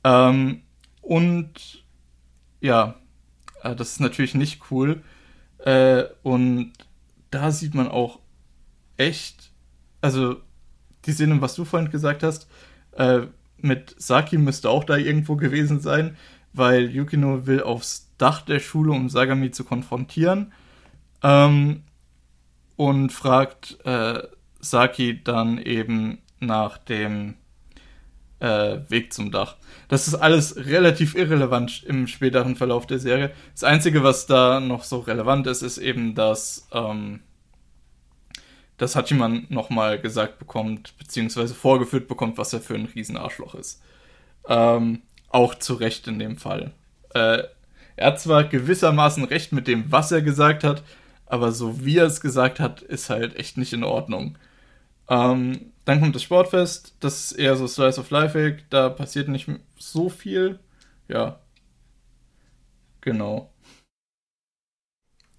Ähm, 0.05 0.63
und 1.01 1.85
ja, 2.61 2.97
äh, 3.63 3.75
das 3.75 3.93
ist 3.93 4.01
natürlich 4.01 4.35
nicht 4.35 4.61
cool. 4.71 5.03
Äh, 5.59 6.05
und 6.23 6.73
da 7.31 7.51
sieht 7.51 7.75
man 7.75 7.89
auch 7.89 8.19
echt, 8.97 9.51
also 10.01 10.37
die 11.07 11.13
Szene, 11.13 11.41
was 11.41 11.55
du 11.55 11.65
vorhin 11.65 11.91
gesagt 11.91 12.23
hast, 12.23 12.49
äh, 12.93 13.23
mit 13.63 13.95
Saki 13.99 14.39
müsste 14.39 14.71
auch 14.71 14.85
da 14.85 14.97
irgendwo 14.97 15.37
gewesen 15.37 15.81
sein, 15.81 16.17
weil 16.53 16.91
Yukino 16.91 17.47
will 17.47 17.63
aufs 17.63 18.11
Dach 18.19 18.43
der 18.43 18.61
Schule, 18.61 18.93
um 18.93 19.09
Sagami 19.09 19.51
zu 19.51 19.65
konfrontieren. 19.65 20.53
Ähm, 21.23 21.83
und 22.77 23.13
fragt 23.13 23.79
äh, 23.85 24.23
Saki 24.61 25.23
dann 25.23 25.59
eben 25.59 26.19
nach 26.39 26.79
dem 26.79 27.35
äh, 28.41 28.79
Weg 28.89 29.13
zum 29.13 29.31
Dach. 29.31 29.57
Das 29.89 30.09
ist 30.09 30.15
alles 30.15 30.57
relativ 30.57 31.15
irrelevant 31.15 31.85
im 31.85 32.07
späteren 32.07 32.57
Verlauf 32.57 32.87
der 32.87 32.99
Serie. 32.99 33.33
Das 33.53 33.65
Einzige, 33.65 34.03
was 34.03 34.27
da 34.27 34.61
noch 34.61 34.85
so 34.85 35.01
relevant 35.01 35.47
ist, 35.47 35.63
ist 35.63 35.79
eben, 35.79 36.15
dass, 36.15 36.69
ähm, 36.73 37.21
dass 38.81 38.97
Hachiman 38.97 39.47
nochmal 39.51 40.01
gesagt 40.01 40.39
bekommt, 40.39 40.97
beziehungsweise 40.97 41.55
vorgeführt 41.55 42.09
bekommt, 42.09 42.39
was 42.39 42.55
er 42.55 42.63
für 42.63 42.75
ein 42.75 42.87
Riesenarschloch 42.87 43.55
ist. 43.55 43.83
Ähm, 44.49 45.03
auch 45.29 45.55
zu 45.55 45.75
Recht 45.75 46.09
in 46.09 46.19
dem 46.19 46.39
Fall. 46.39 46.73
Äh, 47.15 47.43
er 47.97 48.07
hat 48.07 48.21
zwar 48.21 48.45
gewissermaßen 48.45 49.25
recht 49.25 49.53
mit 49.53 49.69
dem, 49.69 49.93
was 49.93 50.11
er 50.13 50.23
gesagt 50.23 50.65
hat, 50.65 50.83
aber 51.27 51.53
so 51.53 51.85
wie 51.85 51.99
er 51.99 52.07
es 52.07 52.23
gesagt 52.23 52.59
hat, 52.59 52.81
ist 52.81 53.11
halt 53.11 53.37
echt 53.37 53.59
nicht 53.59 53.75
in 53.75 53.85
Ordnung. 53.85 54.39
Ähm, 55.11 55.73
dann 55.85 56.01
kommt 56.01 56.15
das 56.15 56.23
Sportfest, 56.23 56.95
das 57.01 57.27
ist 57.27 57.33
eher 57.33 57.57
so 57.57 57.67
Slice 57.67 58.01
of 58.01 58.09
Life, 58.09 58.63
da 58.71 58.89
passiert 58.89 59.29
nicht 59.29 59.47
so 59.77 60.09
viel. 60.09 60.59
Ja. 61.07 61.39
Genau. 63.03 63.53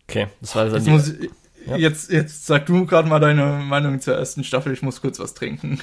Okay, 0.07 0.27
das 0.41 0.55
war 0.55 0.65
dann 0.65 0.75
Jetzt, 0.75 0.87
muss 0.87 1.09
ich, 1.09 1.31
Ja. 1.65 1.77
jetzt, 1.77 2.11
jetzt 2.11 2.45
sag 2.45 2.65
du 2.65 2.85
gerade 2.85 3.07
mal 3.07 3.19
deine 3.19 3.61
Meinung 3.63 3.99
zur 3.99 4.15
ersten 4.15 4.43
Staffel, 4.43 4.73
ich 4.73 4.81
muss 4.81 5.01
kurz 5.01 5.19
was 5.19 5.33
trinken. 5.33 5.79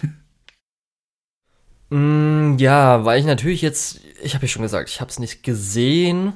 Mm, 1.90 2.56
ja, 2.58 3.04
weil 3.04 3.20
ich 3.20 3.26
natürlich 3.26 3.62
jetzt, 3.62 4.00
ich 4.22 4.34
habe 4.34 4.44
ja 4.44 4.48
schon 4.48 4.62
gesagt, 4.62 4.90
ich 4.90 5.00
habe 5.00 5.10
es 5.10 5.18
nicht 5.18 5.42
gesehen, 5.42 6.34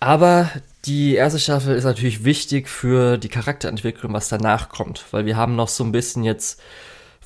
aber 0.00 0.50
die 0.84 1.14
erste 1.14 1.38
Staffel 1.40 1.74
ist 1.76 1.84
natürlich 1.84 2.24
wichtig 2.24 2.68
für 2.68 3.16
die 3.18 3.28
Charakterentwicklung, 3.28 4.12
was 4.12 4.28
danach 4.28 4.68
kommt, 4.68 5.04
weil 5.10 5.24
wir 5.24 5.36
haben 5.36 5.56
noch 5.56 5.68
so 5.68 5.82
ein 5.82 5.92
bisschen 5.92 6.24
jetzt, 6.24 6.60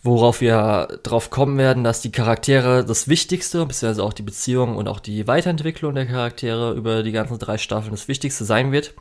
worauf 0.02 0.40
wir 0.40 1.00
drauf 1.02 1.30
kommen 1.30 1.58
werden, 1.58 1.84
dass 1.84 2.00
die 2.00 2.12
Charaktere 2.12 2.84
das 2.84 3.08
Wichtigste, 3.08 3.66
beziehungsweise 3.66 4.04
auch 4.04 4.12
die 4.12 4.22
Beziehung 4.22 4.76
und 4.76 4.88
auch 4.88 5.00
die 5.00 5.26
Weiterentwicklung 5.26 5.94
der 5.94 6.06
Charaktere 6.06 6.72
über 6.74 7.02
die 7.02 7.12
ganzen 7.12 7.38
drei 7.38 7.58
Staffeln 7.58 7.90
das 7.90 8.08
Wichtigste 8.08 8.44
sein 8.44 8.72
wird. 8.72 8.94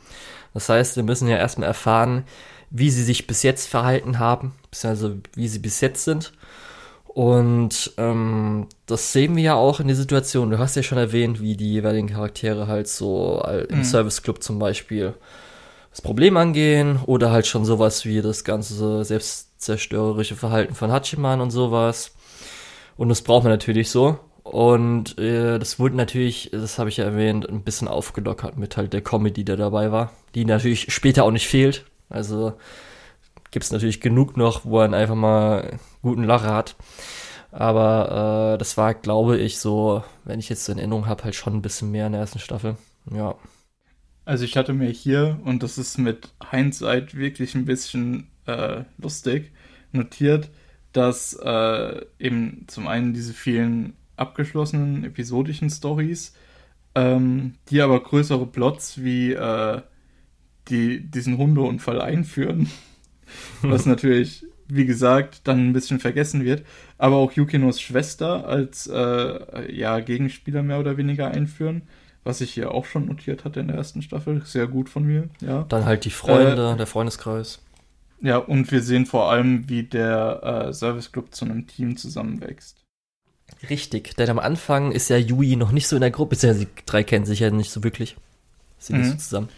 Das 0.54 0.70
heißt, 0.70 0.96
wir 0.96 1.04
müssen 1.04 1.28
ja 1.28 1.38
erstmal 1.38 1.68
erfahren, 1.68 2.24
wie 2.70 2.90
sie 2.90 3.04
sich 3.04 3.28
bis 3.28 3.44
jetzt 3.44 3.68
verhalten 3.68 4.20
haben, 4.20 4.54
beziehungsweise 4.70 5.22
wie 5.36 5.48
sie 5.48 5.60
bis 5.60 5.82
jetzt 5.82 6.04
sind. 6.06 6.34
Und 7.08 7.92
ähm, 7.98 8.68
das 8.86 9.12
sehen 9.12 9.36
wir 9.36 9.44
ja 9.44 9.56
auch 9.56 9.80
in 9.80 9.88
der 9.88 9.96
Situation. 9.96 10.52
Du 10.52 10.60
hast 10.60 10.76
ja 10.76 10.84
schon 10.84 10.98
erwähnt, 11.00 11.42
wie 11.42 11.58
die 11.58 11.72
jeweiligen 11.72 12.08
Charaktere 12.10 12.68
halt 12.68 12.88
so 12.88 13.44
im 13.70 13.80
Mhm. 13.80 13.84
Service 13.84 14.22
Club 14.22 14.44
zum 14.44 14.60
Beispiel 14.60 15.16
das 15.90 16.02
Problem 16.02 16.38
angehen 16.38 17.00
oder 17.08 17.32
halt 17.32 17.48
schon 17.48 17.66
sowas 17.66 18.06
wie 18.06 18.22
das 18.22 18.44
ganze 18.44 19.04
selbstzerstörerische 19.04 20.36
Verhalten 20.36 20.76
von 20.76 20.92
Hachiman 20.92 21.42
und 21.42 21.50
sowas. 21.52 22.12
Und 22.96 23.10
das 23.10 23.22
braucht 23.22 23.44
man 23.44 23.52
natürlich 23.54 23.90
so. 23.90 24.20
Und 24.50 25.20
äh, 25.20 25.60
das 25.60 25.78
wurde 25.78 25.96
natürlich, 25.96 26.50
das 26.52 26.80
habe 26.80 26.90
ich 26.90 26.98
ja 26.98 27.06
erwähnt, 27.06 27.48
ein 27.48 27.62
bisschen 27.62 27.88
aufgelockert 27.88 28.58
mit 28.58 28.78
halt 28.78 28.94
der 28.94 29.02
Comedy, 29.02 29.46
die 29.46 29.56
dabei 29.56 29.92
war, 29.92 30.12
die 30.34 30.44
natürlich 30.44 30.92
später 30.92 31.24
auch 31.24 31.30
nicht 31.30 31.48
fehlt. 31.48 31.86
Also 32.10 32.54
gibt 33.52 33.64
es 33.66 33.72
natürlich 33.72 34.02
genug 34.02 34.38
noch, 34.38 34.66
wo 34.66 34.78
man 34.78 34.96
einfach 34.96 35.14
mal 35.14 35.78
guten 36.02 36.24
Lacher 36.24 36.52
hat. 36.52 36.76
Aber 37.52 38.56
äh, 38.56 38.58
das 38.58 38.76
war, 38.76 38.96
glaube 38.96 39.38
ich, 39.38 39.60
so, 39.60 40.04
wenn 40.24 40.40
ich 40.40 40.50
jetzt 40.50 40.66
so 40.66 40.72
in 40.72 40.80
Erinnerung 40.80 41.06
habe, 41.06 41.26
halt 41.26 41.36
schon 41.36 41.54
ein 41.54 41.62
bisschen 41.62 41.92
mehr 41.92 42.08
in 42.08 42.14
der 42.14 42.22
ersten 42.22 42.40
Staffel. 42.40 42.76
Ja. 43.14 43.36
Also 44.26 44.46
ich 44.46 44.58
hatte 44.58 44.74
mir 44.74 44.90
hier, 44.90 45.40
und 45.44 45.62
das 45.62 45.78
ist 45.78 46.00
mit 46.00 46.30
Hindsight 46.50 47.14
wirklich 47.16 47.54
ein 47.54 47.66
bisschen 47.66 48.32
äh, 48.48 48.84
lustig, 48.98 49.52
notiert, 49.92 50.50
dass 50.92 51.34
äh, 51.34 52.04
eben 52.18 52.66
zum 52.68 52.88
einen 52.88 53.14
diese 53.14 53.34
vielen 53.34 53.94
abgeschlossenen 54.20 55.04
episodischen 55.04 55.70
Stories, 55.70 56.34
ähm, 56.96 57.56
die 57.70 57.82
aber 57.82 58.02
größere 58.02 58.46
Plots 58.46 59.04
wie 59.04 59.34
äh, 59.34 59.82
die 60.70 61.00
diesen 61.02 61.38
Hundeunfall 61.38 62.02
einführen, 62.02 62.70
was 63.62 63.86
natürlich, 63.86 64.46
wie 64.68 64.86
gesagt, 64.86 65.48
dann 65.48 65.70
ein 65.70 65.74
bisschen 65.74 66.00
vergessen 66.00 66.44
wird, 66.46 66.64
aber 66.98 67.18
auch 67.18 67.32
Yukinos 67.32 67.82
Schwester 67.82 68.48
als 68.48 68.88
äh, 68.88 69.74
ja, 69.74 70.00
Gegenspieler 70.00 70.64
mehr 70.64 70.80
oder 70.80 70.98
weniger 70.98 71.32
einführen, 71.32 71.84
was 72.24 72.42
ich 72.42 72.52
hier 72.52 72.72
auch 72.72 72.86
schon 72.86 73.08
notiert 73.08 73.46
hatte 73.46 73.60
in 73.60 73.68
der 73.68 73.78
ersten 73.78 74.02
Staffel. 74.02 74.42
Sehr 74.46 74.68
gut 74.68 74.90
von 74.90 75.06
mir, 75.06 75.30
ja. 75.42 75.66
Dann 75.70 75.86
halt 75.86 76.06
die 76.06 76.12
Freunde, 76.12 76.76
der 76.78 76.88
Freundeskreis. 76.88 77.64
Ja, 78.22 78.38
und 78.38 78.70
wir 78.72 78.82
sehen 78.82 79.06
vor 79.06 79.32
allem, 79.32 79.70
wie 79.70 79.84
der 79.84 80.68
äh, 80.68 80.74
Service 80.74 81.12
Club 81.12 81.34
zu 81.34 81.46
einem 81.46 81.68
Team 81.68 81.96
zusammenwächst. 81.96 82.84
Richtig, 83.68 84.16
denn 84.16 84.30
am 84.30 84.40
Anfang 84.40 84.92
ist 84.92 85.10
ja 85.10 85.18
Yui 85.18 85.56
noch 85.56 85.72
nicht 85.72 85.88
so 85.88 85.96
in 85.98 86.02
der 86.02 86.12
Gruppe, 86.12 86.32
beziehungsweise 86.32 86.66
die 86.66 86.86
drei 86.86 87.04
kennen 87.04 87.26
sich 87.26 87.40
ja 87.40 87.50
nicht 87.52 87.72
so 87.72 87.84
wirklich. 87.84 88.16
Sind 88.78 88.98
nicht 89.00 89.08
Mhm. 89.08 89.12
so 89.12 89.18
zusammen. 89.18 89.50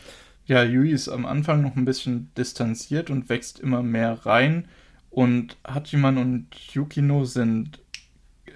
Ja, 0.45 0.63
Yui 0.63 0.91
ist 0.91 1.07
am 1.07 1.25
Anfang 1.25 1.61
noch 1.61 1.75
ein 1.75 1.85
bisschen 1.85 2.31
distanziert 2.35 3.09
und 3.09 3.29
wächst 3.29 3.59
immer 3.59 3.83
mehr 3.83 4.25
rein. 4.25 4.67
Und 5.11 5.57
Hachiman 5.67 6.17
und 6.17 6.47
Yukino 6.73 7.25
sind 7.25 7.79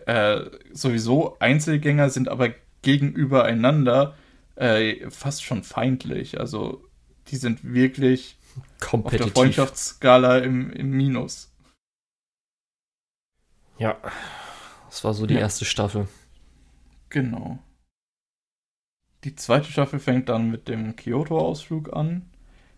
äh, 0.07 0.41
sowieso 0.73 1.37
Einzelgänger, 1.39 2.09
sind 2.09 2.27
aber 2.27 2.49
gegenübereinander 2.81 4.15
äh, 4.55 5.09
fast 5.09 5.43
schon 5.43 5.63
feindlich. 5.63 6.39
Also 6.39 6.83
die 7.27 7.35
sind 7.35 7.63
wirklich 7.63 8.37
Auf 8.91 9.11
der 9.11 9.27
Freundschaftsskala 9.27 10.39
im, 10.39 10.71
im 10.71 10.91
Minus. 10.91 11.51
Ja, 13.77 13.97
das 14.95 15.03
war 15.03 15.13
so 15.13 15.25
die 15.25 15.33
Ja. 15.33 15.41
erste 15.41 15.65
Staffel. 15.65 16.07
Genau. 17.09 17.59
Die 19.25 19.35
zweite 19.35 19.69
Staffel 19.69 19.99
fängt 19.99 20.29
dann 20.29 20.49
mit 20.49 20.69
dem 20.69 20.95
Kyoto-Ausflug 20.95 21.93
an. 21.93 22.29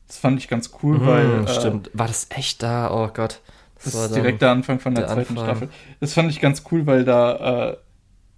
Das 0.08 0.18
fand 0.18 0.40
ich 0.40 0.48
ganz 0.48 0.72
cool, 0.82 1.06
weil 1.06 1.42
Hm, 1.42 1.46
äh, 1.46 1.54
stimmt. 1.54 1.92
War 1.94 2.08
das 2.08 2.26
echt 2.32 2.64
da? 2.64 2.90
Oh 2.92 3.10
Gott. 3.14 3.42
das 3.84 3.94
war 3.94 4.06
ist 4.08 4.16
direkt 4.16 4.42
der 4.42 4.50
Anfang 4.50 4.80
von 4.80 4.96
der, 4.96 5.06
der 5.06 5.14
zweiten 5.14 5.38
Anfang. 5.38 5.46
Staffel. 5.46 5.70
Das 6.00 6.14
fand 6.16 6.32
ich 6.32 6.42
ganz 6.42 6.64
cool, 6.72 6.88
weil 6.88 7.06
da 7.06 7.70
äh, 7.70 7.78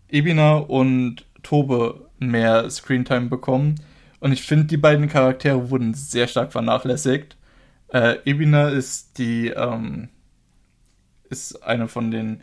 Ebina 0.09 0.57
und 0.57 1.25
Tobe 1.41 2.09
mehr 2.17 2.69
Screentime 2.69 3.27
bekommen. 3.29 3.75
Und 4.19 4.33
ich 4.33 4.41
finde, 4.41 4.65
die 4.65 4.75
beiden 4.75 5.07
Charaktere 5.07 5.69
wurden 5.69 5.93
sehr 5.93 6.27
stark 6.27 6.51
vernachlässigt. 6.51 7.37
Äh, 7.93 8.17
Ebina 8.25 8.67
ist 8.67 9.17
die 9.19 9.47
ähm, 9.47 10.09
ist 11.29 11.63
eine 11.63 11.87
von 11.87 12.11
den 12.11 12.41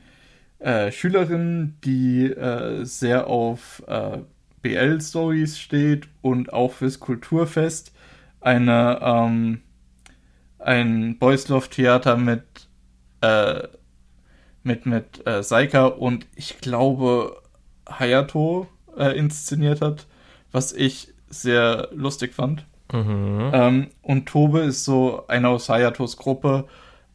äh, 0.59 0.91
Schülerinnen, 0.91 1.79
die 1.85 2.27
äh, 2.27 2.85
sehr 2.85 3.27
auf 3.27 3.83
äh, 3.87 4.19
BL-Stories 4.63 5.59
steht 5.59 6.09
und 6.23 6.53
auch 6.53 6.73
fürs 6.73 6.99
Kulturfest 7.01 7.93
eine 8.41 9.01
ähm, 9.03 9.61
ein 10.59 11.19
Boys 11.19 11.49
Love 11.49 11.69
Theater 11.69 12.17
mit 12.17 12.69
äh, 13.21 13.69
mit 14.63 14.87
mit 14.87 15.27
äh, 15.27 15.43
Saika 15.43 15.87
und 15.87 16.27
ich 16.35 16.59
glaube 16.61 17.43
Hayato 17.89 18.67
inszeniert 19.15 19.83
hat, 19.83 20.07
was 20.53 20.73
ich 20.73 21.13
sehr 21.29 21.91
lustig 21.93 22.33
fand. 22.33 22.65
Mhm. 22.93 23.51
Ähm, 23.53 23.87
und 24.01 24.27
Tobe 24.27 24.61
ist 24.61 24.85
so 24.85 25.27
einer 25.27 25.51
aus 25.51 25.69
Hayatos 25.69 26.17
Gruppe, 26.17 26.67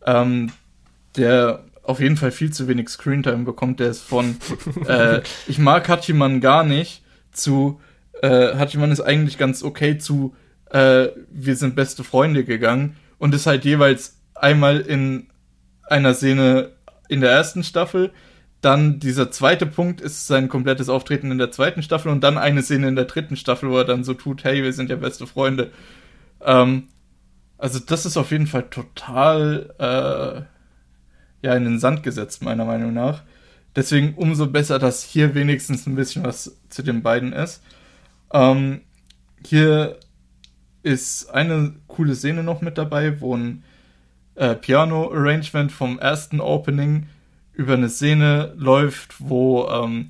ähm, 0.05 0.51
der 1.15 1.63
auf 1.83 1.99
jeden 1.99 2.17
Fall 2.17 2.31
viel 2.31 2.51
zu 2.51 2.67
wenig 2.67 2.89
Screentime 2.89 3.43
bekommt. 3.43 3.79
Der 3.79 3.89
ist 3.89 4.01
von 4.01 4.37
äh, 4.87 5.21
ich 5.47 5.59
mag 5.59 5.87
Hachiman 5.89 6.41
gar 6.41 6.63
nicht 6.63 7.03
zu 7.31 7.79
äh, 8.21 8.55
Hachiman 8.55 8.91
ist 8.91 9.01
eigentlich 9.01 9.37
ganz 9.37 9.63
okay 9.63 9.97
zu 9.97 10.35
äh, 10.69 11.07
wir 11.29 11.55
sind 11.55 11.75
beste 11.75 12.03
Freunde 12.03 12.43
gegangen 12.43 12.95
und 13.17 13.33
ist 13.33 13.47
halt 13.47 13.65
jeweils 13.65 14.17
einmal 14.35 14.79
in 14.79 15.27
einer 15.83 16.13
Szene 16.13 16.71
in 17.09 17.21
der 17.21 17.31
ersten 17.31 17.63
Staffel, 17.63 18.11
dann 18.61 18.99
dieser 18.99 19.31
zweite 19.31 19.65
Punkt 19.65 20.01
ist 20.01 20.27
sein 20.27 20.47
komplettes 20.47 20.87
Auftreten 20.87 21.31
in 21.31 21.37
der 21.37 21.51
zweiten 21.51 21.83
Staffel 21.83 22.11
und 22.11 22.23
dann 22.23 22.37
eine 22.37 22.61
Szene 22.61 22.87
in 22.87 22.95
der 22.95 23.05
dritten 23.05 23.35
Staffel, 23.35 23.69
wo 23.69 23.77
er 23.77 23.85
dann 23.85 24.03
so 24.03 24.13
tut, 24.13 24.43
hey, 24.43 24.63
wir 24.63 24.71
sind 24.71 24.89
ja 24.89 24.95
beste 24.95 25.27
Freunde. 25.27 25.71
Ähm, 26.41 26.87
also 27.57 27.79
das 27.79 28.05
ist 28.05 28.17
auf 28.17 28.31
jeden 28.31 28.47
Fall 28.47 28.69
total 28.69 29.75
äh, 29.77 30.60
ja 31.41 31.55
in 31.55 31.63
den 31.63 31.80
Sand 31.80 32.03
gesetzt, 32.03 32.43
meiner 32.43 32.65
Meinung 32.65 32.93
nach. 32.93 33.23
Deswegen 33.76 34.15
umso 34.15 34.47
besser, 34.47 34.80
dass 34.80 35.03
hier 35.03 35.34
wenigstens 35.34 35.88
ein 35.88 35.95
bisschen 35.95 36.23
was 36.23 36.57
zu 36.69 36.84
den 36.84 37.01
beiden 37.01 37.34
ist. 37.34 37.63
Ähm, 38.34 38.81
hier 39.45 39.97
ist 40.84 41.30
eine 41.30 41.73
coole 41.88 42.15
Szene 42.15 42.43
noch 42.43 42.61
mit 42.61 42.77
dabei, 42.77 43.22
wo 43.22 43.35
ein 43.35 43.63
äh, 44.35 44.55
Piano-Arrangement 44.55 45.72
vom 45.72 45.99
ersten 45.99 46.39
Opening 46.41 47.07
über 47.53 47.73
eine 47.73 47.89
Szene 47.89 48.53
läuft, 48.57 49.15
wo 49.19 49.68
ähm, 49.69 50.09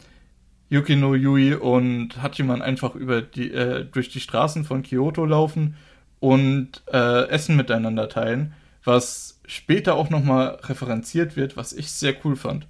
Yukino 0.69 1.15
Yui 1.15 1.53
und 1.53 2.21
Hachiman 2.21 2.61
einfach 2.61 2.95
über 2.95 3.21
die, 3.21 3.51
äh, 3.51 3.85
durch 3.85 4.09
die 4.09 4.21
Straßen 4.21 4.63
von 4.63 4.83
Kyoto 4.83 5.25
laufen 5.25 5.75
und 6.19 6.83
äh, 6.91 7.27
Essen 7.27 7.57
miteinander 7.57 8.07
teilen, 8.07 8.53
was 8.83 9.30
später 9.51 9.95
auch 9.95 10.09
nochmal 10.09 10.59
referenziert 10.63 11.35
wird, 11.35 11.57
was 11.57 11.73
ich 11.73 11.91
sehr 11.91 12.15
cool 12.23 12.37
fand. 12.37 12.67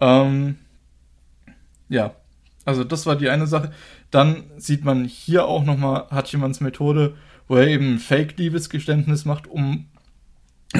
Ähm, 0.00 0.58
ja, 1.88 2.14
also 2.64 2.84
das 2.84 3.04
war 3.04 3.16
die 3.16 3.28
eine 3.28 3.48
Sache. 3.48 3.72
Dann 4.12 4.44
sieht 4.56 4.84
man 4.84 5.04
hier 5.04 5.46
auch 5.46 5.64
nochmal 5.64 6.06
Hachimans 6.10 6.60
Methode, 6.60 7.16
wo 7.48 7.56
er 7.56 7.66
eben 7.66 7.94
ein 7.94 7.98
Fake-Liebesgeständnis 7.98 9.24
macht, 9.24 9.48
um, 9.48 9.86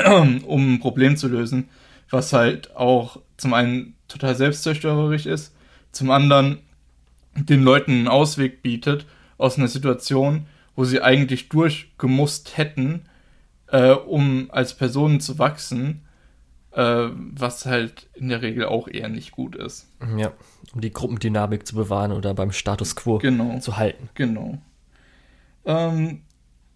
um 0.46 0.74
ein 0.74 0.80
Problem 0.80 1.16
zu 1.16 1.26
lösen, 1.26 1.68
was 2.10 2.32
halt 2.32 2.76
auch 2.76 3.20
zum 3.36 3.54
einen 3.54 3.96
total 4.06 4.36
selbstzerstörerisch 4.36 5.26
ist, 5.26 5.52
zum 5.90 6.12
anderen 6.12 6.58
den 7.34 7.64
Leuten 7.64 7.90
einen 7.90 8.08
Ausweg 8.08 8.62
bietet 8.62 9.04
aus 9.36 9.58
einer 9.58 9.66
Situation, 9.66 10.46
wo 10.76 10.84
sie 10.84 11.02
eigentlich 11.02 11.48
durchgemusst 11.48 12.56
hätten, 12.56 13.06
äh, 13.68 13.90
um 13.92 14.48
als 14.50 14.74
Personen 14.74 15.20
zu 15.20 15.38
wachsen, 15.38 16.02
äh, 16.72 17.08
was 17.12 17.66
halt 17.66 18.08
in 18.14 18.28
der 18.28 18.42
Regel 18.42 18.66
auch 18.66 18.88
eher 18.88 19.08
nicht 19.08 19.30
gut 19.32 19.56
ist. 19.56 19.88
Ja, 20.16 20.32
um 20.74 20.80
die 20.80 20.92
Gruppendynamik 20.92 21.66
zu 21.66 21.74
bewahren 21.76 22.12
oder 22.12 22.34
beim 22.34 22.52
Status 22.52 22.96
quo 22.96 23.18
Genau. 23.18 23.58
zu 23.60 23.76
halten. 23.76 24.08
Genau. 24.14 24.58
Ähm, 25.64 26.22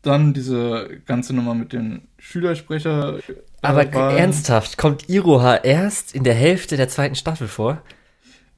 dann 0.03 0.33
diese 0.33 1.01
ganze 1.07 1.35
Nummer 1.35 1.55
mit 1.55 1.73
den 1.73 2.09
Schülersprecher. 2.19 3.19
äh, 3.19 3.23
Aber 3.63 3.93
Wahlen. 3.93 4.17
ernsthaft, 4.17 4.79
kommt 4.79 5.09
Iroha 5.09 5.57
erst 5.57 6.15
in 6.15 6.25
der 6.25 6.35
Hälfte 6.35 6.77
der 6.77 6.89
zweiten 6.89 7.15
Staffel 7.17 7.49
vor? 7.49 7.83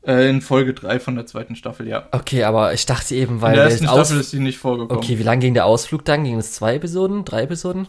Äh, 0.03 0.31
in 0.31 0.41
Folge 0.41 0.73
3 0.75 1.01
von 1.01 1.15
der 1.17 1.27
zweiten 1.27 1.57
Staffel, 1.57 1.89
ja. 1.89 2.09
Okay, 2.13 2.45
aber 2.45 2.73
ich 2.75 2.87
dachte 2.87 3.15
eben, 3.15 3.37
In 3.37 3.43
weil 3.43 3.55
der 3.55 3.65
der 3.65 3.71
ersten 3.73 3.87
Staffel 3.89 4.21
ist 4.21 4.31
sie 4.31 4.41
nicht 4.41 4.59
vorgekommen. 4.59 5.03
Okay, 5.03 5.19
wie 5.19 5.23
lang 5.23 5.41
ging 5.41 5.55
der 5.55 5.67
Ausflug 5.67 6.05
dann? 6.05 6.25
Ging 6.25 6.39
es 6.39 6.53
zwei 6.53 6.77
Episoden? 6.77 7.25
Drei 7.25 7.43
Episoden? 7.43 7.87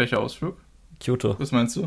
Welcher 0.00 0.18
Ausflug? 0.20 0.56
Kyoto. 0.98 1.38
Was 1.38 1.52
meinst 1.52 1.76
du? 1.76 1.86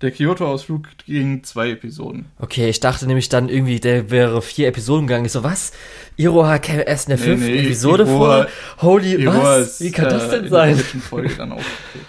Der 0.00 0.10
Kyoto-Ausflug 0.10 0.88
ging 1.06 1.44
zwei 1.44 1.70
Episoden. 1.70 2.26
Okay, 2.40 2.68
ich 2.68 2.80
dachte 2.80 3.06
nämlich 3.06 3.28
dann 3.28 3.48
irgendwie, 3.48 3.78
der 3.78 4.10
wäre 4.10 4.42
vier 4.42 4.66
Episoden 4.66 5.06
gegangen. 5.06 5.26
Ich 5.26 5.30
so, 5.32 5.44
was? 5.44 5.70
Iroha 6.16 6.58
käme 6.58 6.82
erst 6.88 7.08
in 7.08 7.16
der 7.16 7.18
Nee, 7.18 7.24
fünften 7.32 7.52
nee, 7.52 7.66
Episode 7.66 8.02
Iroha- 8.02 8.16
vor? 8.16 8.46
Holy, 8.82 9.14
Iroha 9.14 9.42
was? 9.60 9.68
ist, 9.68 9.80
Wie 9.82 9.92
kann 9.92 10.06
das 10.08 10.24
äh, 10.24 10.30
denn 10.30 10.44
in 10.46 10.50
sein? 10.50 10.76
Folge 10.76 11.32
dann 11.36 11.52
aufgetreten. 11.52 12.06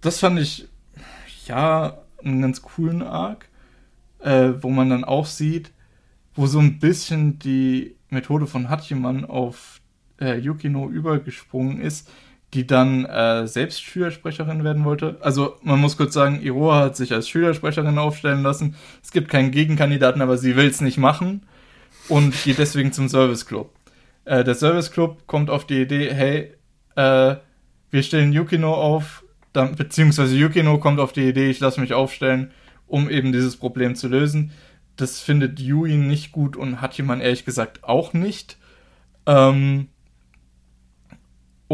Das 0.00 0.18
fand 0.18 0.40
ich, 0.40 0.66
ja, 1.46 1.98
einen 2.24 2.42
ganz 2.42 2.60
coolen 2.60 3.02
Arc, 3.04 3.48
äh, 4.18 4.50
wo 4.62 4.68
man 4.68 4.90
dann 4.90 5.04
auch 5.04 5.26
sieht, 5.26 5.70
wo 6.34 6.46
so 6.48 6.58
ein 6.58 6.80
bisschen 6.80 7.38
die 7.38 7.94
Methode 8.10 8.48
von 8.48 8.68
Hachiman 8.68 9.24
auf 9.24 9.80
äh, 10.20 10.38
Yukino 10.40 10.88
übergesprungen 10.88 11.80
ist, 11.80 12.10
die 12.54 12.66
dann 12.66 13.04
äh, 13.04 13.46
selbst 13.48 13.82
Schülersprecherin 13.82 14.62
werden 14.62 14.84
wollte. 14.84 15.16
Also 15.20 15.56
man 15.62 15.80
muss 15.80 15.96
kurz 15.96 16.14
sagen, 16.14 16.40
Iroha 16.40 16.80
hat 16.80 16.96
sich 16.96 17.12
als 17.12 17.28
Schülersprecherin 17.28 17.98
aufstellen 17.98 18.42
lassen. 18.42 18.76
Es 19.02 19.10
gibt 19.10 19.28
keinen 19.28 19.50
Gegenkandidaten, 19.50 20.22
aber 20.22 20.38
sie 20.38 20.54
will 20.54 20.66
es 20.66 20.80
nicht 20.80 20.96
machen 20.96 21.42
und 22.08 22.32
geht 22.44 22.58
deswegen 22.58 22.92
zum 22.92 23.08
Service 23.08 23.46
Club. 23.46 23.72
Äh, 24.24 24.44
der 24.44 24.54
Service 24.54 24.92
Club 24.92 25.26
kommt 25.26 25.50
auf 25.50 25.66
die 25.66 25.82
Idee, 25.82 26.14
hey, 26.14 26.54
äh, 26.96 27.36
wir 27.90 28.02
stellen 28.02 28.32
Yukino 28.32 28.72
auf, 28.72 29.24
dann, 29.52 29.74
beziehungsweise 29.74 30.36
Yukino 30.36 30.78
kommt 30.78 31.00
auf 31.00 31.12
die 31.12 31.28
Idee, 31.28 31.50
ich 31.50 31.60
lasse 31.60 31.80
mich 31.80 31.92
aufstellen, 31.92 32.52
um 32.86 33.10
eben 33.10 33.32
dieses 33.32 33.56
Problem 33.56 33.96
zu 33.96 34.06
lösen. 34.08 34.52
Das 34.96 35.20
findet 35.20 35.58
Yui 35.58 35.96
nicht 35.96 36.30
gut 36.30 36.56
und 36.56 36.80
Hachiman 36.80 37.20
ehrlich 37.20 37.44
gesagt 37.44 37.82
auch 37.82 38.12
nicht. 38.12 38.58
Ähm, 39.26 39.88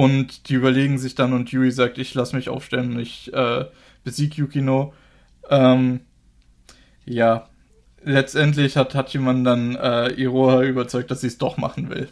und 0.00 0.48
die 0.48 0.54
überlegen 0.54 0.96
sich 0.96 1.14
dann 1.14 1.34
und 1.34 1.52
Yui 1.52 1.70
sagt, 1.70 1.98
ich 1.98 2.14
lasse 2.14 2.34
mich 2.34 2.48
aufstellen 2.48 2.94
und 2.94 3.00
ich 3.00 3.30
äh, 3.34 3.66
besieg 4.02 4.34
Yukino. 4.34 4.94
Ähm, 5.50 6.00
ja, 7.04 7.50
letztendlich 8.02 8.78
hat 8.78 8.94
Hachiman 8.94 9.44
dann 9.44 9.76
äh, 9.76 10.08
Iroha 10.12 10.62
überzeugt, 10.62 11.10
dass 11.10 11.20
sie 11.20 11.26
es 11.26 11.36
doch 11.36 11.58
machen 11.58 11.90
will. 11.90 12.08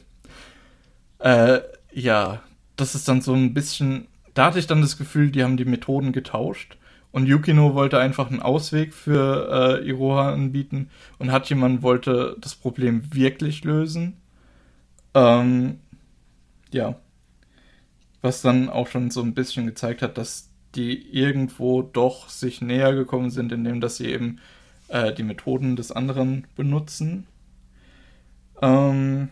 Äh, 1.19 1.61
ja, 1.91 2.43
das 2.77 2.95
ist 2.95 3.09
dann 3.09 3.23
so 3.23 3.33
ein 3.33 3.55
bisschen. 3.55 4.07
Da 4.35 4.45
hatte 4.45 4.59
ich 4.59 4.67
dann 4.67 4.83
das 4.83 4.99
Gefühl, 4.99 5.31
die 5.31 5.43
haben 5.43 5.57
die 5.57 5.65
Methoden 5.65 6.13
getauscht. 6.13 6.77
Und 7.11 7.25
Yukino 7.25 7.73
wollte 7.75 7.99
einfach 7.99 8.31
einen 8.31 8.43
Ausweg 8.43 8.93
für 8.93 9.81
äh, 9.81 9.89
Iroha 9.89 10.31
anbieten. 10.31 10.91
Und 11.17 11.33
Hachiman 11.33 11.83
wollte 11.83 12.37
das 12.39 12.55
Problem 12.55 13.15
wirklich 13.15 13.65
lösen. 13.65 14.19
Ähm, 15.15 15.79
ja. 16.71 16.97
Was 18.29 18.43
dann 18.43 18.69
auch 18.69 18.89
schon 18.89 19.11
so 19.11 19.23
ein 19.23 19.33
bisschen 19.33 19.65
gezeigt 19.65 20.03
hat, 20.03 20.19
dass 20.19 20.51
die 20.75 21.17
irgendwo 21.17 21.81
doch 21.81 22.29
sich 22.29 22.61
näher 22.61 22.95
gekommen 22.95 23.31
sind, 23.31 23.53
indem 23.53 23.81
dass 23.81 23.97
sie 23.97 24.09
eben 24.09 24.39
äh, 24.89 25.15
die 25.15 25.23
Methoden 25.23 25.77
des 25.77 25.93
anderen 25.93 26.47
benutzen. 26.55 27.27
Ähm, 28.61 29.31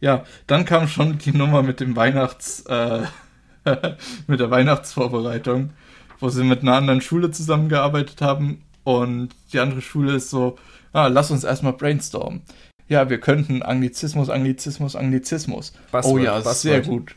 ja, 0.00 0.26
dann 0.46 0.66
kam 0.66 0.86
schon 0.86 1.16
die 1.16 1.32
Nummer 1.32 1.62
mit 1.62 1.80
dem 1.80 1.96
Weihnachts, 1.96 2.66
äh, 2.66 3.06
mit 4.26 4.40
der 4.40 4.50
Weihnachtsvorbereitung, 4.50 5.70
wo 6.20 6.28
sie 6.28 6.44
mit 6.44 6.60
einer 6.60 6.76
anderen 6.76 7.00
Schule 7.00 7.30
zusammengearbeitet 7.30 8.20
haben 8.20 8.62
und 8.84 9.30
die 9.50 9.60
andere 9.60 9.80
Schule 9.80 10.16
ist 10.16 10.28
so, 10.28 10.58
ah, 10.92 11.06
lass 11.06 11.30
uns 11.30 11.42
erstmal 11.42 11.72
brainstormen. 11.72 12.42
Ja, 12.88 13.10
wir 13.10 13.18
könnten 13.18 13.62
Anglizismus, 13.62 14.30
Anglizismus, 14.30 14.94
Anglizismus. 14.94 15.72
oh 15.76 15.92
Buzzword, 15.92 16.22
ja, 16.22 16.34
Buzzword. 16.36 16.56
sehr 16.56 16.80
gut. 16.82 17.16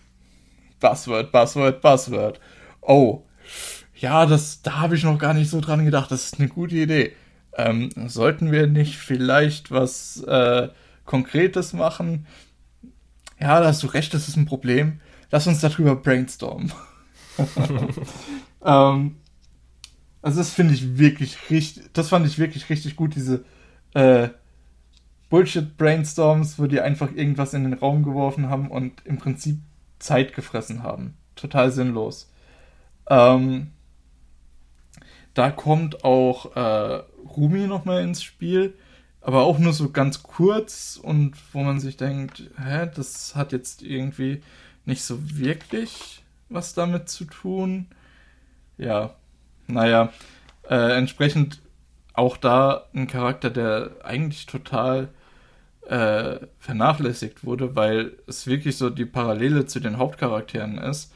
Buzzword, 0.79 1.31
Buzzword, 1.31 1.81
Buzzword. 1.81 2.39
Oh, 2.81 3.23
ja, 3.95 4.25
das, 4.25 4.61
da 4.61 4.79
habe 4.79 4.95
ich 4.95 5.03
noch 5.03 5.19
gar 5.19 5.33
nicht 5.33 5.49
so 5.49 5.61
dran 5.61 5.85
gedacht. 5.85 6.11
Das 6.11 6.25
ist 6.25 6.39
eine 6.39 6.47
gute 6.47 6.75
Idee. 6.75 7.13
Ähm, 7.57 7.89
sollten 8.07 8.51
wir 8.51 8.67
nicht 8.67 8.95
vielleicht 8.95 9.71
was 9.71 10.23
äh, 10.23 10.69
Konkretes 11.05 11.73
machen? 11.73 12.25
Ja, 13.39 13.59
da 13.59 13.67
hast 13.67 13.83
du 13.83 13.87
recht, 13.87 14.13
das 14.13 14.27
ist 14.27 14.37
ein 14.37 14.45
Problem. 14.45 15.01
Lass 15.31 15.47
uns 15.47 15.59
darüber 15.59 15.95
brainstormen. 15.95 16.71
ähm, 18.65 19.17
also 20.21 20.37
das 20.37 20.51
finde 20.51 20.73
ich 20.73 20.97
wirklich 20.97 21.49
richtig, 21.49 21.83
das 21.93 22.09
fand 22.09 22.25
ich 22.25 22.39
wirklich 22.39 22.69
richtig 22.69 22.95
gut, 22.95 23.15
diese 23.15 23.45
äh, 23.93 24.29
Bullshit-Brainstorms, 25.29 26.59
wo 26.59 26.67
die 26.67 26.81
einfach 26.81 27.11
irgendwas 27.13 27.53
in 27.53 27.63
den 27.63 27.73
Raum 27.73 28.03
geworfen 28.03 28.49
haben 28.49 28.69
und 28.69 29.05
im 29.05 29.17
Prinzip 29.17 29.59
Zeit 29.99 30.33
gefressen 30.33 30.83
haben. 30.83 31.17
Total 31.35 31.71
sinnlos. 31.71 32.31
Ähm, 33.09 33.71
da 35.33 35.51
kommt 35.51 36.03
auch 36.03 36.55
äh, 36.55 37.03
Rumi 37.35 37.67
nochmal 37.67 38.03
ins 38.03 38.23
Spiel, 38.23 38.73
aber 39.21 39.43
auch 39.43 39.59
nur 39.59 39.73
so 39.73 39.91
ganz 39.91 40.23
kurz 40.23 40.99
und 41.01 41.33
wo 41.53 41.61
man 41.61 41.79
sich 41.79 41.97
denkt, 41.97 42.49
hä, 42.57 42.89
das 42.93 43.35
hat 43.35 43.51
jetzt 43.51 43.83
irgendwie 43.83 44.41
nicht 44.85 45.03
so 45.03 45.37
wirklich 45.37 46.23
was 46.49 46.73
damit 46.73 47.09
zu 47.09 47.25
tun. 47.25 47.87
Ja, 48.77 49.15
naja, 49.67 50.11
äh, 50.67 50.97
entsprechend 50.97 51.61
auch 52.13 52.37
da 52.37 52.87
ein 52.93 53.07
Charakter, 53.07 53.49
der 53.49 53.91
eigentlich 54.03 54.45
total 54.45 55.09
äh, 55.89 56.47
vernachlässigt 56.59 57.43
wurde, 57.43 57.75
weil 57.75 58.17
es 58.27 58.45
wirklich 58.45 58.77
so 58.77 58.91
die 58.91 59.05
Parallele 59.05 59.65
zu 59.65 59.79
den 59.79 59.97
Hauptcharakteren 59.97 60.77
ist. 60.77 61.11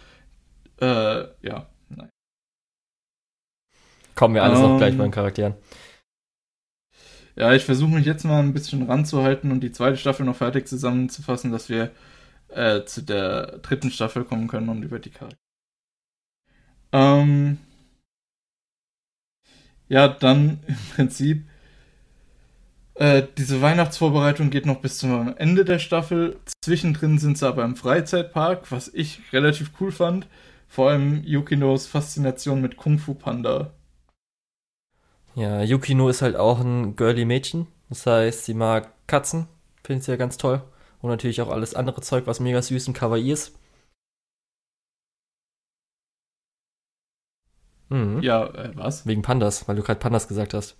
Äh, 0.81 1.25
ja, 1.41 1.67
nein. 1.89 2.09
Kommen 4.15 4.33
wir 4.33 4.43
alles 4.43 4.59
ähm, 4.59 4.63
noch 4.63 4.77
gleich 4.79 4.97
bei 4.97 5.03
den 5.03 5.11
Charakteren. 5.11 5.53
Ja, 7.35 7.53
ich 7.53 7.63
versuche 7.65 7.91
mich 7.91 8.05
jetzt 8.05 8.25
mal 8.25 8.39
ein 8.39 8.53
bisschen 8.53 8.83
ranzuhalten 8.83 9.51
und 9.51 9.61
die 9.61 9.71
zweite 9.71 9.97
Staffel 9.97 10.25
noch 10.25 10.35
fertig 10.35 10.67
zusammenzufassen, 10.67 11.51
dass 11.51 11.69
wir 11.69 11.91
äh, 12.49 12.83
zu 12.85 13.03
der 13.03 13.59
dritten 13.59 13.91
Staffel 13.91 14.23
kommen 14.23 14.47
können 14.47 14.69
und 14.69 14.81
über 14.81 14.99
die 14.99 15.11
Charaktere. 15.11 15.39
Ähm, 16.91 17.59
ja, 19.87 20.07
dann 20.07 20.59
im 20.67 20.77
Prinzip 20.95 21.47
äh, 22.95 23.23
diese 23.37 23.61
Weihnachtsvorbereitung 23.61 24.49
geht 24.49 24.65
noch 24.65 24.81
bis 24.81 24.97
zum 24.97 25.35
Ende 25.37 25.65
der 25.65 25.79
Staffel. 25.79 26.37
Zwischendrin 26.63 27.17
sind 27.17 27.37
sie 27.37 27.47
aber 27.47 27.63
im 27.63 27.75
Freizeitpark, 27.75 28.71
was 28.71 28.87
ich 28.87 29.21
relativ 29.33 29.71
cool 29.79 29.91
fand. 29.91 30.27
Vor 30.67 30.89
allem 30.89 31.23
Yukinos 31.23 31.87
Faszination 31.87 32.61
mit 32.61 32.77
Kung 32.77 32.99
Fu 32.99 33.13
Panda. 33.13 33.71
Ja, 35.35 35.63
Yukino 35.63 36.09
ist 36.09 36.21
halt 36.21 36.35
auch 36.35 36.59
ein 36.59 36.95
girly 36.95 37.25
Mädchen. 37.25 37.67
Das 37.89 38.05
heißt, 38.05 38.45
sie 38.45 38.53
mag 38.53 38.91
Katzen. 39.07 39.47
Finde 39.83 40.01
ich 40.01 40.07
ja 40.07 40.15
ganz 40.15 40.37
toll. 40.37 40.61
Und 41.01 41.09
natürlich 41.09 41.41
auch 41.41 41.49
alles 41.49 41.73
andere 41.73 42.01
Zeug, 42.01 42.27
was 42.27 42.39
mega 42.39 42.61
süß 42.61 42.87
und 42.87 42.93
kawaii 42.93 43.31
ist. 43.31 43.57
Mhm. 47.89 48.21
Ja, 48.21 48.45
äh, 48.47 48.71
was? 48.75 49.05
Wegen 49.05 49.21
Pandas, 49.21 49.67
weil 49.67 49.75
du 49.75 49.83
gerade 49.83 49.99
Pandas 49.99 50.27
gesagt 50.27 50.53
hast. 50.53 50.77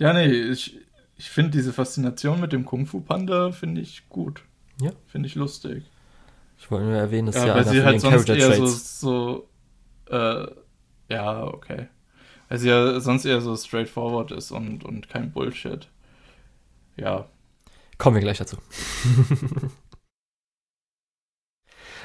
Ja, 0.00 0.12
nee, 0.14 0.26
ich, 0.26 0.80
ich 1.16 1.28
finde 1.28 1.50
diese 1.50 1.74
Faszination 1.74 2.40
mit 2.40 2.52
dem 2.54 2.64
Kung-Fu-Panda 2.64 3.52
finde 3.52 3.82
ich 3.82 4.08
gut. 4.08 4.42
Ja. 4.80 4.92
Finde 5.06 5.28
ich 5.28 5.34
lustig. 5.34 5.84
Ich 6.58 6.70
wollte 6.70 6.86
nur 6.86 6.96
erwähnen, 6.96 7.26
dass 7.26 7.36
ja, 7.36 7.48
ja 7.48 7.54
weil 7.54 7.66
sie 7.66 7.84
halt 7.84 8.00
sonst 8.00 8.30
eher 8.30 8.54
so, 8.54 8.64
so 8.66 9.46
äh, 10.06 10.46
ja, 11.10 11.44
okay. 11.44 11.88
Weil 12.48 12.58
sie 12.58 12.70
ja 12.70 12.98
sonst 12.98 13.26
eher 13.26 13.42
so 13.42 13.54
straightforward 13.54 14.32
ist 14.32 14.52
und, 14.52 14.84
und 14.84 15.10
kein 15.10 15.32
Bullshit. 15.32 15.86
Ja. 16.96 17.28
Kommen 17.98 18.16
wir 18.16 18.22
gleich 18.22 18.38
dazu. 18.38 18.56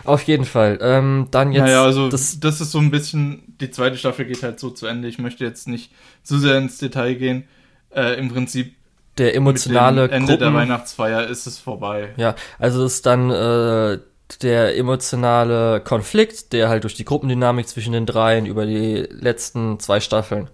Auf 0.04 0.24
jeden 0.24 0.44
Fall. 0.44 0.80
Ähm, 0.82 1.30
dann 1.32 1.54
jetzt. 1.54 1.64
Naja, 1.64 1.86
also 1.86 2.10
das, 2.10 2.42
das 2.42 2.60
ist 2.60 2.72
so 2.72 2.80
ein 2.80 2.92
bisschen, 2.92 3.56
die 3.62 3.72
zweite 3.72 3.98
Staffel 3.98 4.26
geht 4.26 4.44
halt 4.44 4.60
so 4.60 4.70
zu 4.70 4.86
Ende. 4.86 5.08
Ich 5.08 5.18
möchte 5.18 5.46
jetzt 5.46 5.70
nicht 5.70 5.94
zu 6.24 6.38
sehr 6.38 6.58
ins 6.58 6.78
Detail 6.78 7.16
gehen 7.16 7.48
äh, 7.92 8.18
im 8.20 8.30
Prinzip 8.30 8.76
der 9.18 9.36
emotionale 9.36 10.10
Ende 10.10 10.34
Gruppen, 10.34 10.40
der 10.40 10.54
Weihnachtsfeier 10.54 11.28
ist 11.28 11.48
es 11.48 11.58
vorbei. 11.58 12.14
Ja, 12.18 12.36
also 12.60 12.86
ist 12.86 13.06
dann 13.06 13.30
äh, 13.30 14.00
der 14.42 14.78
emotionale 14.78 15.80
Konflikt, 15.82 16.52
der 16.52 16.70
halt 16.70 16.84
durch 16.84 16.96
die 16.96 17.06
Gruppendynamik 17.06 17.68
zwischen 17.68 17.94
den 17.94 18.06
dreien 18.06 18.46
über 18.46 18.66
die 18.66 19.08
letzten 19.10 19.80
zwei 19.80 20.00
Staffeln 20.00 20.50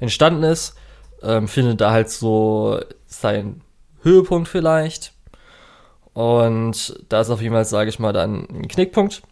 entstanden 0.00 0.42
ist, 0.42 0.76
ähm, 1.22 1.46
findet 1.48 1.80
da 1.80 1.92
halt 1.92 2.10
so 2.10 2.80
seinen 3.06 3.62
Höhepunkt 4.02 4.48
vielleicht. 4.48 5.12
Und 6.12 7.00
da 7.08 7.20
ist 7.20 7.30
auf 7.30 7.42
jeden 7.42 7.54
Fall, 7.54 7.64
sage 7.64 7.90
ich 7.90 7.98
mal, 7.98 8.12
dann 8.12 8.46
ein 8.48 8.68
Knickpunkt. 8.68 9.22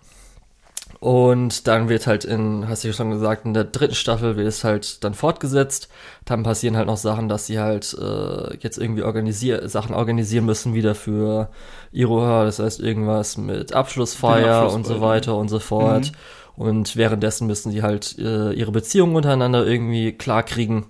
Und 1.03 1.66
dann 1.66 1.89
wird 1.89 2.07
halt 2.07 2.24
in, 2.24 2.69
hast 2.69 2.85
du 2.85 2.89
ja 2.89 2.95
schon 2.95 3.11
gesagt, 3.11 3.45
in 3.45 3.55
der 3.55 3.65
dritten 3.65 3.97
Staffel 3.97 4.37
wird 4.37 4.47
es 4.47 4.62
halt 4.62 5.03
dann 5.03 5.15
fortgesetzt. 5.15 5.89
Dann 6.24 6.45
passieren 6.45 6.77
halt 6.77 6.87
noch 6.87 6.97
Sachen, 6.97 7.29
dass 7.29 7.47
sie 7.47 7.59
halt 7.59 7.93
äh, 8.01 8.57
jetzt 8.59 8.79
irgendwie 8.79 9.03
organisier 9.03 9.69
Sachen 9.69 9.97
organisieren 9.97 10.45
müssen 10.45 10.74
wieder 10.74 10.95
für 10.95 11.51
Iroha. 11.91 12.45
Das 12.45 12.61
heißt 12.61 12.79
irgendwas 12.79 13.37
mit 13.37 13.73
Abschlussfeier 13.73 14.73
und 14.73 14.87
so 14.87 15.01
weiter 15.01 15.37
und 15.37 15.49
so 15.49 15.59
fort. 15.59 16.12
Mhm. 16.57 16.62
Und 16.62 16.97
währenddessen 16.97 17.49
müssen 17.49 17.73
sie 17.73 17.83
halt 17.83 18.16
äh, 18.20 18.53
ihre 18.53 18.70
Beziehungen 18.70 19.16
untereinander 19.16 19.66
irgendwie 19.66 20.12
klarkriegen. 20.12 20.85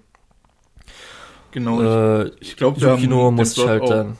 Genau. 1.53 1.81
Äh, 1.81 2.33
ich 2.39 2.59
glaube, 2.59 2.79
Yukino 2.79 3.31
muss 3.31 3.55
sich 3.55 3.67
halt 3.67 3.89
dann 3.89 4.19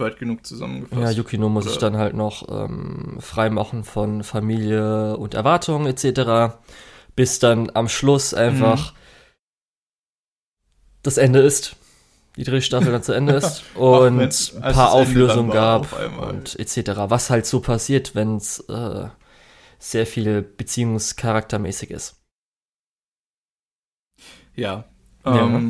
weit 0.00 0.18
genug 0.18 0.44
zusammengefasst. 0.44 1.00
Ja, 1.00 1.10
Yukino 1.10 1.48
muss 1.48 1.64
sich 1.64 1.78
dann 1.78 1.96
halt 1.96 2.14
noch 2.14 2.48
ähm, 2.48 3.16
freimachen 3.20 3.84
von 3.84 4.22
Familie 4.24 5.16
und 5.16 5.34
Erwartungen 5.34 5.86
etc. 5.86 6.56
Bis 7.16 7.38
dann 7.38 7.70
am 7.74 7.88
Schluss 7.88 8.34
einfach 8.34 8.92
mhm. 8.92 8.96
das 11.02 11.16
Ende 11.16 11.40
ist. 11.40 11.76
Die 12.36 12.42
dritte 12.42 12.62
Staffel 12.62 12.90
dann 12.90 13.02
zu 13.02 13.12
Ende 13.12 13.34
ist 13.36 13.62
und 13.76 14.20
ein 14.20 14.74
paar 14.74 14.92
Auflösungen 14.92 15.50
gab 15.50 15.88
und 16.20 16.58
etc. 16.58 16.90
Was 17.08 17.30
halt 17.30 17.46
so 17.46 17.60
passiert, 17.60 18.16
wenn 18.16 18.36
es 18.36 18.58
äh, 18.68 19.08
sehr 19.78 20.06
viel 20.06 20.42
beziehungscharaktermäßig 20.42 21.90
ist. 21.90 22.16
Ja. 24.56 24.84
ja. 25.24 25.60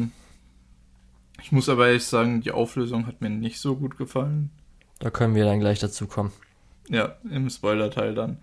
Ich 1.44 1.52
muss 1.52 1.68
aber 1.68 1.88
ehrlich 1.88 2.06
sagen, 2.06 2.40
die 2.40 2.52
Auflösung 2.52 3.06
hat 3.06 3.20
mir 3.20 3.28
nicht 3.28 3.60
so 3.60 3.76
gut 3.76 3.98
gefallen. 3.98 4.48
Da 4.98 5.10
können 5.10 5.34
wir 5.34 5.44
dann 5.44 5.60
gleich 5.60 5.78
dazu 5.78 6.06
kommen. 6.06 6.32
Ja, 6.88 7.16
im 7.30 7.50
Spoiler-Teil 7.50 8.14
dann. 8.14 8.38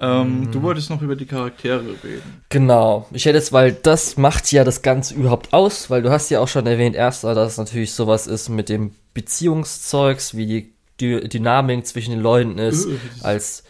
Ähm, 0.00 0.40
mhm. 0.40 0.50
Du 0.50 0.60
wolltest 0.62 0.90
noch 0.90 1.02
über 1.02 1.14
die 1.14 1.26
Charaktere 1.26 1.84
reden. 2.02 2.42
Genau. 2.48 3.06
Ich 3.12 3.26
hätte 3.26 3.38
jetzt, 3.38 3.52
weil 3.52 3.70
das 3.70 4.16
macht 4.16 4.50
ja 4.50 4.64
das 4.64 4.82
Ganze 4.82 5.14
überhaupt 5.14 5.52
aus, 5.52 5.88
weil 5.88 6.02
du 6.02 6.10
hast 6.10 6.30
ja 6.30 6.40
auch 6.40 6.48
schon 6.48 6.66
erwähnt, 6.66 6.96
erst, 6.96 7.22
dass 7.22 7.52
es 7.52 7.58
natürlich 7.58 7.92
sowas 7.92 8.26
ist 8.26 8.48
mit 8.48 8.68
dem 8.68 8.90
Beziehungszeugs, 9.14 10.36
wie 10.36 10.46
die, 10.46 10.74
die 10.98 11.28
Dynamik 11.28 11.86
zwischen 11.86 12.10
den 12.10 12.20
Leuten 12.20 12.58
ist, 12.58 12.86
uh, 12.86 12.98
als 13.22 13.62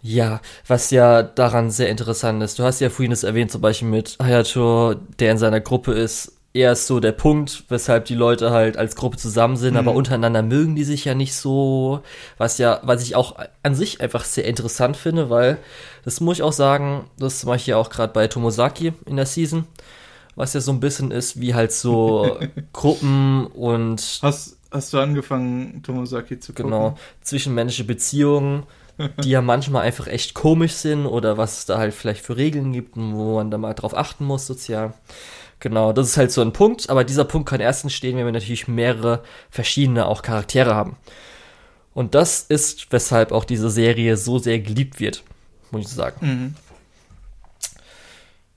ja, 0.00 0.40
was 0.66 0.90
ja 0.92 1.22
daran 1.22 1.70
sehr 1.70 1.90
interessant 1.90 2.42
ist. 2.42 2.58
Du 2.58 2.62
hast 2.62 2.80
ja 2.80 2.88
vorhin 2.88 3.12
es 3.12 3.22
erwähnt, 3.22 3.50
zum 3.50 3.60
Beispiel 3.60 3.88
mit 3.88 4.16
Hayato, 4.18 4.94
der 5.18 5.32
in 5.32 5.38
seiner 5.38 5.60
Gruppe 5.60 5.92
ist, 5.92 6.38
eher 6.54 6.72
ist 6.72 6.86
so 6.86 7.00
der 7.00 7.12
Punkt, 7.12 7.64
weshalb 7.68 8.04
die 8.04 8.14
Leute 8.14 8.50
halt 8.50 8.76
als 8.76 8.96
Gruppe 8.96 9.16
zusammen 9.16 9.56
sind, 9.56 9.74
mhm. 9.74 9.78
aber 9.78 9.92
untereinander 9.92 10.42
mögen 10.42 10.76
die 10.76 10.84
sich 10.84 11.04
ja 11.04 11.14
nicht 11.14 11.34
so, 11.34 12.02
was 12.38 12.58
ja, 12.58 12.80
was 12.82 13.02
ich 13.02 13.16
auch 13.16 13.36
an 13.62 13.74
sich 13.74 14.00
einfach 14.00 14.24
sehr 14.24 14.44
interessant 14.44 14.96
finde, 14.96 15.30
weil 15.30 15.58
das 16.04 16.20
muss 16.20 16.38
ich 16.38 16.42
auch 16.42 16.52
sagen, 16.52 17.06
das 17.18 17.44
mache 17.44 17.56
ich 17.56 17.66
ja 17.66 17.76
auch 17.76 17.90
gerade 17.90 18.12
bei 18.12 18.26
Tomosaki 18.28 18.92
in 19.06 19.16
der 19.16 19.26
Season, 19.26 19.66
was 20.34 20.52
ja 20.52 20.60
so 20.60 20.72
ein 20.72 20.80
bisschen 20.80 21.10
ist 21.10 21.40
wie 21.40 21.54
halt 21.54 21.72
so 21.72 22.38
Gruppen 22.72 23.46
und 23.46 24.20
hast 24.22 24.58
hast 24.70 24.92
du 24.92 24.98
angefangen 24.98 25.82
Tomosaki 25.82 26.38
zu 26.38 26.52
gucken? 26.52 26.70
Genau, 26.70 26.96
zwischenmenschliche 27.22 27.84
Beziehungen 27.84 28.64
die 29.22 29.30
ja 29.30 29.40
manchmal 29.40 29.82
einfach 29.82 30.06
echt 30.06 30.34
komisch 30.34 30.72
sind 30.72 31.06
oder 31.06 31.38
was 31.38 31.58
es 31.58 31.66
da 31.66 31.78
halt 31.78 31.94
vielleicht 31.94 32.24
für 32.24 32.36
Regeln 32.36 32.72
gibt 32.72 32.96
und 32.96 33.14
wo 33.14 33.36
man 33.36 33.50
da 33.50 33.58
mal 33.58 33.74
drauf 33.74 33.96
achten 33.96 34.24
muss 34.24 34.46
sozial. 34.46 34.92
Genau, 35.62 35.92
das 35.92 36.08
ist 36.08 36.16
halt 36.16 36.32
so 36.32 36.40
ein 36.40 36.52
Punkt, 36.52 36.90
aber 36.90 37.04
dieser 37.04 37.24
Punkt 37.24 37.48
kann 37.48 37.60
erst 37.60 37.84
entstehen, 37.84 38.16
wenn 38.16 38.24
wir 38.24 38.32
natürlich 38.32 38.66
mehrere 38.66 39.22
verschiedene 39.48 40.06
auch 40.06 40.22
Charaktere 40.22 40.74
haben. 40.74 40.96
Und 41.94 42.16
das 42.16 42.40
ist, 42.40 42.90
weshalb 42.90 43.30
auch 43.30 43.44
diese 43.44 43.70
Serie 43.70 44.16
so 44.16 44.40
sehr 44.40 44.58
geliebt 44.58 44.98
wird, 44.98 45.22
muss 45.70 45.82
ich 45.82 45.88
sagen. 45.88 46.16
Mhm. 46.26 46.54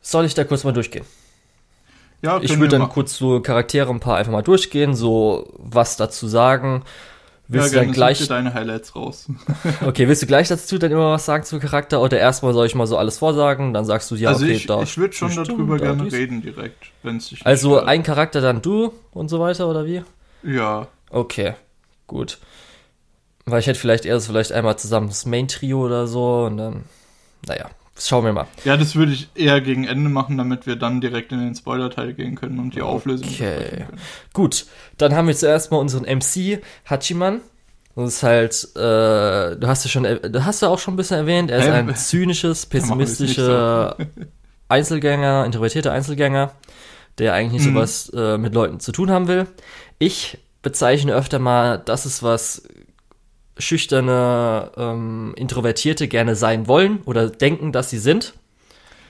Soll 0.01 0.25
ich 0.25 0.33
da 0.33 0.45
kurz 0.45 0.63
mal 0.63 0.71
durchgehen? 0.71 1.05
Ja, 2.23 2.39
ich 2.41 2.57
würde 2.57 2.79
dann 2.79 2.89
kurz 2.89 3.15
so 3.15 3.39
Charaktere 3.39 3.91
ein 3.91 3.99
paar 3.99 4.17
einfach 4.17 4.31
mal 4.31 4.41
durchgehen, 4.41 4.95
so 4.95 5.53
was 5.59 5.97
dazu 5.97 6.27
sagen. 6.27 6.85
Willst 7.47 7.73
ja, 7.73 7.81
du 7.81 7.85
dann 7.85 7.93
gleich. 7.93 8.27
deine 8.27 8.53
Highlights 8.53 8.95
raus. 8.95 9.27
okay, 9.85 10.07
willst 10.07 10.23
du 10.23 10.25
gleich 10.25 10.47
dazu 10.47 10.77
dann 10.79 10.91
immer 10.91 11.11
was 11.11 11.25
sagen 11.25 11.43
zum 11.43 11.59
Charakter 11.59 12.01
oder 12.01 12.17
erstmal 12.17 12.53
soll 12.53 12.65
ich 12.65 12.73
mal 12.73 12.87
so 12.87 12.97
alles 12.97 13.19
vorsagen, 13.19 13.73
dann 13.73 13.85
sagst 13.85 14.09
du 14.09 14.15
ja, 14.15 14.29
also 14.29 14.45
okay, 14.45 14.53
ich, 14.53 14.65
da. 14.65 14.81
ich 14.81 14.97
würde 14.97 15.13
schon 15.13 15.35
darüber 15.35 15.77
da 15.77 15.93
gerne 15.93 16.11
reden 16.11 16.41
direkt, 16.41 16.87
wenn 17.03 17.17
es 17.17 17.29
dich 17.29 17.45
Also 17.45 17.79
ein 17.81 18.01
Charakter, 18.01 18.41
dann 18.41 18.61
du 18.61 18.93
und 19.11 19.29
so 19.29 19.39
weiter 19.39 19.67
oder 19.69 19.85
wie? 19.85 20.03
Ja, 20.41 20.87
Okay, 21.15 21.53
gut. 22.07 22.39
Weil 23.45 23.59
ich 23.59 23.67
hätte 23.67 23.79
vielleicht 23.79 24.05
erst 24.05 24.27
vielleicht 24.27 24.51
einmal 24.51 24.77
zusammen 24.77 25.07
das 25.07 25.25
Main-Trio 25.25 25.85
oder 25.85 26.07
so 26.07 26.45
und 26.45 26.57
dann, 26.57 26.83
naja, 27.47 27.69
schauen 27.97 28.25
wir 28.25 28.33
mal. 28.33 28.47
ja, 28.63 28.77
das 28.77 28.95
würde 28.95 29.13
ich 29.13 29.29
eher 29.35 29.61
gegen 29.61 29.85
Ende 29.85 30.09
machen, 30.09 30.37
damit 30.37 30.67
wir 30.67 30.75
dann 30.75 31.01
direkt 31.01 31.31
in 31.31 31.39
den 31.39 31.55
Spoiler-Teil 31.55 32.13
gehen 32.13 32.35
können 32.35 32.59
und 32.59 32.75
die 32.75 32.81
Auflösung 32.81 33.27
Okay. 33.27 33.55
besprechen 33.57 33.85
können. 33.87 34.01
Gut, 34.33 34.65
dann 34.97 35.13
haben 35.15 35.27
wir 35.27 35.35
zuerst 35.35 35.71
mal 35.71 35.77
unseren 35.77 36.03
MC, 36.05 36.61
Hachiman. 36.89 37.41
Das 37.95 38.15
ist 38.15 38.23
halt, 38.23 38.67
äh, 38.75 39.55
du 39.55 39.67
hast 39.67 39.85
ja 39.85 39.89
schon, 39.89 40.03
du 40.03 40.43
hast 40.45 40.61
ja 40.61 40.67
auch 40.67 40.79
schon 40.79 40.95
ein 40.95 40.97
bisschen 40.97 41.15
erwähnt, 41.17 41.49
er 41.49 41.59
ist 41.59 41.65
Ähm, 41.67 41.87
ein 41.89 41.95
zynisches, 41.95 42.65
pessimistischer 42.67 43.95
Einzelgänger, 44.67 45.45
introvertierter 45.45 45.91
Einzelgänger, 45.93 46.51
der 47.19 47.33
eigentlich 47.33 47.61
nicht 47.63 47.71
Mhm. 47.71 47.75
so 47.75 47.79
was 47.79 48.09
äh, 48.09 48.37
mit 48.37 48.53
Leuten 48.53 48.79
zu 48.81 48.91
tun 48.91 49.11
haben 49.11 49.27
will. 49.29 49.47
Ich 49.99 50.37
bezeichne 50.61 51.13
öfter 51.13 51.39
mal, 51.39 51.77
das 51.77 52.05
ist 52.05 52.23
was 52.23 52.63
schüchterne 53.57 54.71
ähm, 54.77 55.33
Introvertierte 55.37 56.07
gerne 56.07 56.35
sein 56.35 56.67
wollen 56.67 57.01
oder 57.05 57.29
denken, 57.29 57.71
dass 57.71 57.89
sie 57.89 57.99
sind. 57.99 58.33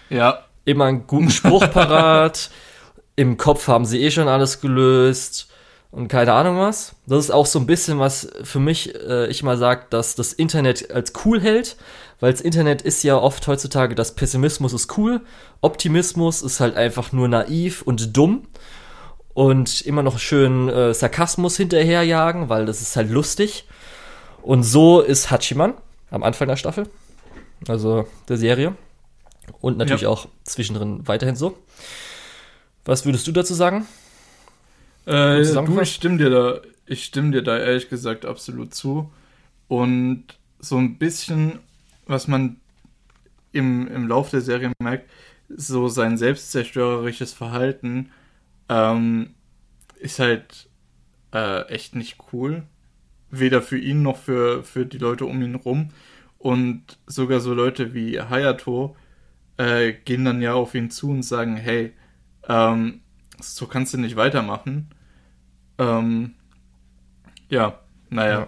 Ja, 0.09 0.45
Immer 0.65 0.85
einen 0.85 1.05
guten 1.05 1.29
Spruch 1.29 1.69
parat. 1.71 2.49
Im 3.15 3.37
Kopf 3.37 3.67
haben 3.67 3.85
sie 3.85 4.01
eh 4.01 4.11
schon 4.11 4.27
alles 4.27 4.59
gelöst 4.59 5.47
und 5.91 6.07
keine 6.09 6.33
Ahnung 6.33 6.57
was. 6.57 6.95
Das 7.05 7.23
ist 7.23 7.31
auch 7.31 7.45
so 7.45 7.59
ein 7.59 7.67
bisschen 7.67 7.99
was 7.99 8.27
für 8.43 8.59
mich, 8.59 8.93
äh, 8.95 9.27
ich 9.27 9.43
mal 9.43 9.57
sag, 9.57 9.91
dass 9.91 10.15
das 10.15 10.33
Internet 10.33 10.91
als 10.91 11.13
cool 11.23 11.39
hält, 11.39 11.77
weil 12.19 12.31
das 12.31 12.41
Internet 12.41 12.81
ist 12.81 13.03
ja 13.03 13.15
oft 13.15 13.47
heutzutage, 13.47 13.95
dass 13.95 14.15
Pessimismus 14.15 14.73
ist 14.73 14.97
cool, 14.97 15.21
Optimismus 15.61 16.41
ist 16.41 16.59
halt 16.59 16.75
einfach 16.75 17.11
nur 17.13 17.27
naiv 17.27 17.83
und 17.83 18.17
dumm 18.17 18.47
und 19.33 19.81
immer 19.81 20.03
noch 20.03 20.17
schön 20.17 20.67
äh, 20.67 20.93
Sarkasmus 20.93 21.57
hinterherjagen, 21.57 22.49
weil 22.49 22.65
das 22.65 22.81
ist 22.81 22.95
halt 22.95 23.11
lustig. 23.11 23.65
Und 24.45 24.61
so 24.61 25.01
ist 25.01 25.31
Hachiman 25.31 25.73
am 26.11 26.21
Anfang 26.21 26.47
der 26.47 26.55
Staffel, 26.55 26.87
also 27.67 28.07
der 28.29 28.37
Serie. 28.37 28.75
Und 29.59 29.77
natürlich 29.79 30.03
Ja. 30.03 30.09
auch 30.09 30.27
zwischendrin 30.43 31.07
weiterhin 31.07 31.35
so. 31.35 31.57
Was 32.85 33.05
würdest 33.05 33.25
du 33.25 33.31
dazu 33.31 33.55
sagen? 33.55 33.87
Äh, 35.07 35.43
du, 35.43 35.81
ich 35.81 35.95
stimme 35.95 36.17
dir 36.19 36.29
da, 36.29 36.59
ich 36.85 37.05
stimme 37.05 37.31
dir 37.31 37.41
da 37.41 37.57
ehrlich 37.57 37.89
gesagt 37.89 38.23
absolut 38.23 38.75
zu. 38.75 39.11
Und 39.67 40.25
so 40.59 40.77
ein 40.77 40.99
bisschen, 40.99 41.57
was 42.05 42.27
man 42.27 42.57
im, 43.51 43.87
im 43.87 44.07
Lauf 44.07 44.29
der 44.29 44.41
Serie 44.41 44.71
merkt, 44.79 45.09
so 45.49 45.87
sein 45.87 46.19
selbstzerstörerisches 46.19 47.33
Verhalten 47.33 48.11
ähm, 48.69 49.33
ist 49.99 50.19
halt 50.19 50.69
äh, 51.33 51.63
echt 51.67 51.95
nicht 51.95 52.17
cool. 52.31 52.61
Weder 53.39 53.61
für 53.61 53.77
ihn 53.77 54.01
noch 54.01 54.17
für, 54.17 54.63
für 54.63 54.85
die 54.85 54.97
Leute 54.97 55.25
um 55.25 55.41
ihn 55.41 55.55
rum. 55.55 55.89
Und 56.37 56.83
sogar 57.07 57.39
so 57.39 57.53
Leute 57.53 57.93
wie 57.93 58.19
Hayato 58.19 58.95
äh, 59.57 59.93
gehen 59.93 60.25
dann 60.25 60.41
ja 60.41 60.53
auf 60.53 60.75
ihn 60.75 60.91
zu 60.91 61.09
und 61.09 61.23
sagen, 61.23 61.55
hey, 61.55 61.93
ähm, 62.47 63.01
so 63.41 63.65
kannst 63.67 63.93
du 63.93 63.97
nicht 63.97 64.15
weitermachen. 64.15 64.89
Ähm, 65.77 66.35
ja, 67.49 67.79
naja. 68.09 68.41
Ja. 68.41 68.47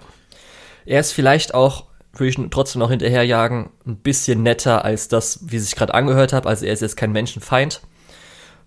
Er 0.85 0.99
ist 0.99 1.11
vielleicht 1.11 1.53
auch, 1.53 1.85
würde 2.13 2.29
ich 2.29 2.49
trotzdem 2.51 2.79
noch 2.79 2.89
hinterherjagen, 2.89 3.69
ein 3.85 3.97
bisschen 3.97 4.43
netter 4.43 4.85
als 4.85 5.07
das, 5.07 5.39
wie 5.51 5.59
sich 5.59 5.75
gerade 5.75 5.93
angehört 5.93 6.33
habe. 6.33 6.47
Also 6.47 6.65
er 6.65 6.73
ist 6.73 6.81
jetzt 6.81 6.97
kein 6.97 7.11
Menschenfeind. 7.11 7.81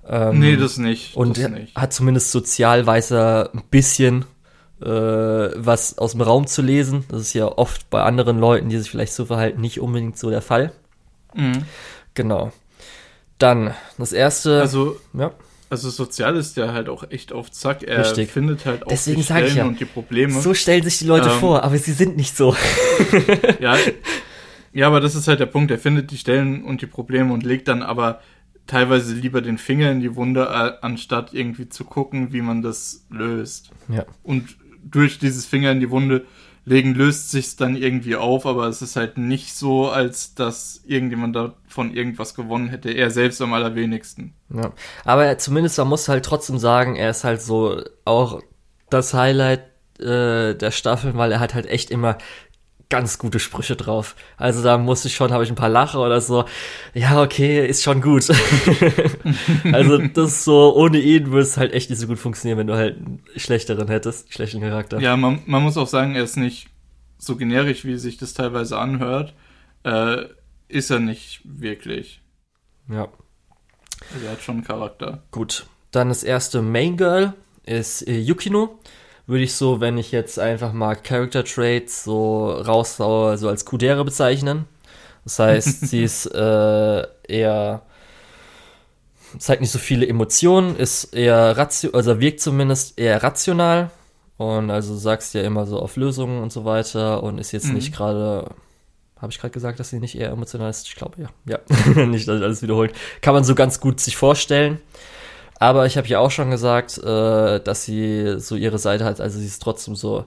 Ähm, 0.06 0.38
Nee, 0.38 0.56
das 0.56 0.76
nicht. 0.76 1.16
und 1.16 1.38
das 1.38 1.48
nicht. 1.50 1.76
hat 1.76 1.92
zumindest 1.92 2.32
sozial 2.32 2.86
weiß 2.86 3.12
er 3.12 3.50
ein 3.54 3.62
bisschen 3.70 4.24
äh, 4.80 4.86
was 4.86 5.98
aus 5.98 6.12
dem 6.12 6.22
Raum 6.22 6.46
zu 6.46 6.62
lesen. 6.62 7.04
Das 7.08 7.20
ist 7.20 7.34
ja 7.34 7.46
oft 7.46 7.90
bei 7.90 8.02
anderen 8.02 8.38
Leuten, 8.38 8.68
die 8.68 8.78
sich 8.78 8.90
vielleicht 8.90 9.12
so 9.12 9.26
verhalten, 9.26 9.60
nicht 9.60 9.80
unbedingt 9.80 10.18
so 10.18 10.30
der 10.30 10.42
Fall. 10.42 10.72
Mhm. 11.34 11.64
Genau. 12.14 12.52
Dann 13.38 13.74
das 13.98 14.12
erste. 14.12 14.60
Also, 14.60 14.98
ja. 15.14 15.32
also 15.70 15.88
sozial 15.90 16.36
ist 16.36 16.56
der 16.56 16.72
halt 16.72 16.88
auch 16.88 17.10
echt 17.10 17.32
auf 17.32 17.50
Zack. 17.50 17.82
Er 17.82 18.00
Richtig. 18.00 18.30
findet 18.30 18.66
halt 18.66 18.84
auch 18.84 18.88
Deswegen 18.88 19.18
die 19.18 19.24
Stellen 19.24 19.56
ja, 19.56 19.64
und 19.64 19.80
die 19.80 19.84
Probleme. 19.84 20.40
So 20.40 20.54
stellen 20.54 20.82
sich 20.82 20.98
die 20.98 21.06
Leute 21.06 21.30
Ähm, 21.30 21.38
vor, 21.38 21.62
aber 21.62 21.78
sie 21.78 21.92
sind 21.92 22.16
nicht 22.16 22.36
so. 22.36 22.54
Ja, 23.60 23.76
ja, 24.72 24.86
aber 24.86 25.00
das 25.00 25.14
ist 25.14 25.26
halt 25.26 25.40
der 25.40 25.46
Punkt. 25.46 25.70
Er 25.70 25.78
findet 25.78 26.10
die 26.10 26.18
Stellen 26.18 26.64
und 26.64 26.80
die 26.80 26.86
Probleme 26.86 27.32
und 27.32 27.42
legt 27.42 27.68
dann 27.68 27.82
aber 27.82 28.20
teilweise 28.66 29.14
lieber 29.14 29.40
den 29.40 29.58
Finger 29.58 29.90
in 29.90 30.00
die 30.00 30.14
Wunde, 30.14 30.42
äh, 30.42 30.84
anstatt 30.84 31.34
irgendwie 31.34 31.68
zu 31.68 31.84
gucken, 31.84 32.32
wie 32.32 32.40
man 32.40 32.62
das 32.62 33.04
löst. 33.10 33.70
Ja. 33.88 34.06
Und 34.22 34.56
durch 34.84 35.18
dieses 35.18 35.46
Finger 35.46 35.70
in 35.72 35.80
die 35.80 35.90
Wunde 35.90 36.24
legen 36.66 36.94
löst 36.94 37.30
sich's 37.30 37.56
dann 37.56 37.74
irgendwie 37.74 38.16
auf, 38.16 38.44
aber 38.44 38.66
es 38.68 38.82
ist 38.82 38.94
halt 38.94 39.16
nicht 39.16 39.54
so, 39.54 39.88
als 39.88 40.34
dass 40.34 40.82
irgendjemand 40.86 41.34
davon 41.34 41.94
irgendwas 41.94 42.34
gewonnen 42.34 42.68
hätte. 42.68 42.90
Er 42.90 43.10
selbst 43.10 43.40
am 43.40 43.54
allerwenigsten. 43.54 44.34
Ja. 44.54 44.72
Aber 45.04 45.24
er- 45.24 45.38
zumindest, 45.38 45.78
man 45.78 45.88
muss 45.88 46.08
halt 46.08 46.24
trotzdem 46.24 46.58
sagen, 46.58 46.96
er 46.96 47.10
ist 47.10 47.24
halt 47.24 47.40
so 47.40 47.82
auch 48.04 48.42
das 48.90 49.14
Highlight 49.14 49.62
äh, 50.00 50.54
der 50.54 50.70
Staffeln, 50.70 51.16
weil 51.16 51.32
er 51.32 51.40
hat 51.40 51.54
halt 51.54 51.66
echt 51.66 51.90
immer 51.90 52.18
ganz 52.90 53.18
gute 53.18 53.38
Sprüche 53.38 53.76
drauf. 53.76 54.16
Also 54.36 54.62
da 54.62 54.76
musste 54.76 55.08
ich 55.08 55.14
schon, 55.14 55.32
habe 55.32 55.44
ich 55.44 55.48
ein 55.48 55.56
paar 55.56 55.68
Lache 55.68 55.98
oder 55.98 56.20
so. 56.20 56.44
Ja, 56.92 57.22
okay, 57.22 57.66
ist 57.66 57.82
schon 57.82 58.02
gut. 58.02 58.28
also 59.72 59.98
das 59.98 60.44
so, 60.44 60.74
ohne 60.76 60.98
ihn 60.98 61.30
würde 61.30 61.42
es 61.42 61.56
halt 61.56 61.72
echt 61.72 61.88
nicht 61.88 62.00
so 62.00 62.06
gut 62.06 62.18
funktionieren, 62.18 62.58
wenn 62.58 62.66
du 62.66 62.74
halt 62.74 62.98
einen 62.98 63.22
schlechteren 63.36 63.88
hättest, 63.88 64.32
schlechten 64.32 64.60
Charakter. 64.60 65.00
Ja, 65.00 65.16
man, 65.16 65.40
man 65.46 65.62
muss 65.62 65.78
auch 65.78 65.86
sagen, 65.86 66.14
er 66.14 66.24
ist 66.24 66.36
nicht 66.36 66.68
so 67.16 67.36
generisch, 67.36 67.84
wie 67.84 67.96
sich 67.96 68.18
das 68.18 68.34
teilweise 68.34 68.78
anhört. 68.78 69.34
Äh, 69.84 70.24
ist 70.68 70.90
er 70.90 71.00
nicht 71.00 71.40
wirklich. 71.44 72.20
ja. 72.88 73.08
Also 74.14 74.26
er 74.26 74.32
hat 74.32 74.40
schon 74.42 74.56
einen 74.56 74.64
Charakter. 74.64 75.22
Gut, 75.30 75.66
dann 75.90 76.08
das 76.08 76.24
erste 76.24 76.62
Main 76.62 76.96
Girl 76.96 77.34
ist 77.64 78.06
äh, 78.08 78.18
Yukino. 78.18 78.78
Würde 79.30 79.44
ich 79.44 79.54
so, 79.54 79.80
wenn 79.80 79.96
ich 79.96 80.10
jetzt 80.10 80.40
einfach 80.40 80.72
mal 80.72 80.96
Character 80.96 81.44
Traits 81.44 82.02
so 82.02 82.50
raussaue, 82.50 83.38
so 83.38 83.48
als 83.48 83.64
Kudere 83.64 84.04
bezeichnen. 84.04 84.64
Das 85.24 85.38
heißt, 85.38 85.80
sie 85.88 86.02
ist 86.02 86.26
äh, 86.26 87.06
eher 87.28 87.82
zeigt 89.38 89.60
nicht 89.60 89.70
so 89.70 89.78
viele 89.78 90.08
Emotionen, 90.08 90.74
ist 90.74 91.14
eher 91.14 91.56
ratio, 91.56 91.92
also 91.92 92.18
wirkt 92.18 92.40
zumindest 92.40 92.98
eher 92.98 93.22
rational 93.22 93.90
und 94.36 94.70
also 94.72 94.96
sagst 94.96 95.34
ja 95.34 95.42
immer 95.42 95.64
so 95.66 95.78
auf 95.78 95.94
Lösungen 95.96 96.42
und 96.42 96.52
so 96.52 96.64
weiter 96.64 97.22
und 97.22 97.38
ist 97.38 97.52
jetzt 97.52 97.68
Mhm. 97.68 97.74
nicht 97.74 97.94
gerade 97.94 98.50
habe 99.20 99.30
ich 99.30 99.38
gerade 99.38 99.52
gesagt, 99.52 99.78
dass 99.78 99.90
sie 99.90 100.00
nicht 100.00 100.18
eher 100.18 100.30
emotional 100.30 100.70
ist? 100.70 100.88
Ich 100.88 100.96
glaube 100.96 101.22
ja. 101.22 101.28
Ja, 101.46 101.58
nicht, 102.06 102.26
dass 102.26 102.38
ich 102.38 102.42
alles 102.42 102.62
wiederholt. 102.62 102.92
Kann 103.20 103.34
man 103.34 103.44
so 103.44 103.54
ganz 103.54 103.78
gut 103.78 104.00
sich 104.00 104.16
vorstellen. 104.16 104.80
Aber 105.60 105.84
ich 105.84 105.98
habe 105.98 106.08
ja 106.08 106.18
auch 106.18 106.30
schon 106.30 106.50
gesagt, 106.50 106.96
äh, 106.98 107.60
dass 107.60 107.84
sie 107.84 108.40
so 108.40 108.56
ihre 108.56 108.78
Seite 108.78 109.04
hat. 109.04 109.20
Also 109.20 109.38
sie 109.38 109.46
ist 109.46 109.62
trotzdem 109.62 109.94
so 109.94 110.24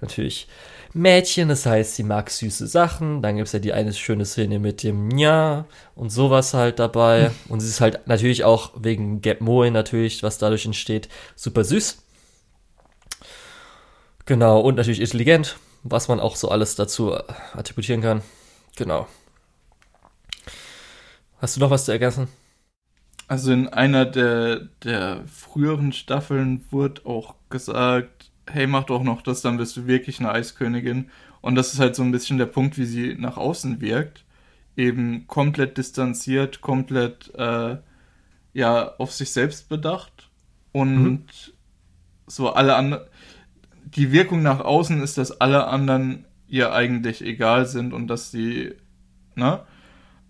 natürlich 0.00 0.48
Mädchen. 0.94 1.50
Das 1.50 1.66
heißt, 1.66 1.96
sie 1.96 2.02
mag 2.02 2.30
süße 2.30 2.66
Sachen. 2.66 3.20
Dann 3.20 3.36
gibt's 3.36 3.52
ja 3.52 3.58
die 3.58 3.74
eine 3.74 3.92
schöne 3.92 4.24
Szene 4.24 4.58
mit 4.58 4.82
dem 4.82 5.08
Nja 5.08 5.66
und 5.94 6.08
sowas 6.10 6.54
halt 6.54 6.78
dabei. 6.78 7.30
Und 7.48 7.60
sie 7.60 7.68
ist 7.68 7.82
halt 7.82 8.06
natürlich 8.06 8.44
auch 8.44 8.72
wegen 8.74 9.20
Gap 9.20 9.42
Moe 9.42 9.70
natürlich, 9.70 10.22
was 10.22 10.38
dadurch 10.38 10.64
entsteht, 10.64 11.10
super 11.36 11.62
süß. 11.62 11.98
Genau, 14.24 14.60
und 14.60 14.76
natürlich 14.76 15.00
intelligent, 15.00 15.58
was 15.82 16.08
man 16.08 16.20
auch 16.20 16.36
so 16.36 16.48
alles 16.48 16.74
dazu 16.74 17.12
äh, 17.12 17.22
attributieren 17.52 18.00
kann. 18.00 18.22
Genau. 18.76 19.06
Hast 21.38 21.56
du 21.56 21.60
noch 21.60 21.70
was 21.70 21.84
zu 21.84 21.92
ergänzen? 21.92 22.28
Also 23.30 23.52
in 23.52 23.68
einer 23.68 24.06
der, 24.06 24.68
der 24.82 25.22
früheren 25.28 25.92
Staffeln 25.92 26.64
wurde 26.70 27.06
auch 27.06 27.36
gesagt, 27.48 28.32
hey, 28.48 28.66
mach 28.66 28.84
doch 28.84 29.04
noch 29.04 29.22
das, 29.22 29.40
dann 29.40 29.56
bist 29.56 29.76
du 29.76 29.86
wirklich 29.86 30.18
eine 30.18 30.32
Eiskönigin. 30.32 31.10
Und 31.40 31.54
das 31.54 31.72
ist 31.72 31.78
halt 31.78 31.94
so 31.94 32.02
ein 32.02 32.10
bisschen 32.10 32.38
der 32.38 32.46
Punkt, 32.46 32.76
wie 32.76 32.84
sie 32.86 33.14
nach 33.16 33.36
außen 33.36 33.80
wirkt. 33.80 34.24
Eben 34.76 35.28
komplett 35.28 35.78
distanziert, 35.78 36.60
komplett 36.60 37.32
äh, 37.36 37.76
ja 38.54 38.94
auf 38.98 39.12
sich 39.12 39.32
selbst 39.32 39.68
bedacht. 39.68 40.30
Und 40.72 41.04
Mhm. 41.04 41.24
so 42.26 42.50
alle 42.52 42.76
anderen. 42.76 43.04
Die 43.84 44.12
Wirkung 44.12 44.42
nach 44.42 44.60
außen 44.60 45.02
ist, 45.02 45.18
dass 45.18 45.40
alle 45.40 45.66
anderen 45.68 46.26
ihr 46.48 46.72
eigentlich 46.72 47.22
egal 47.22 47.66
sind 47.66 47.92
und 47.92 48.08
dass 48.08 48.30
sie, 48.32 48.74
ne? 49.36 49.62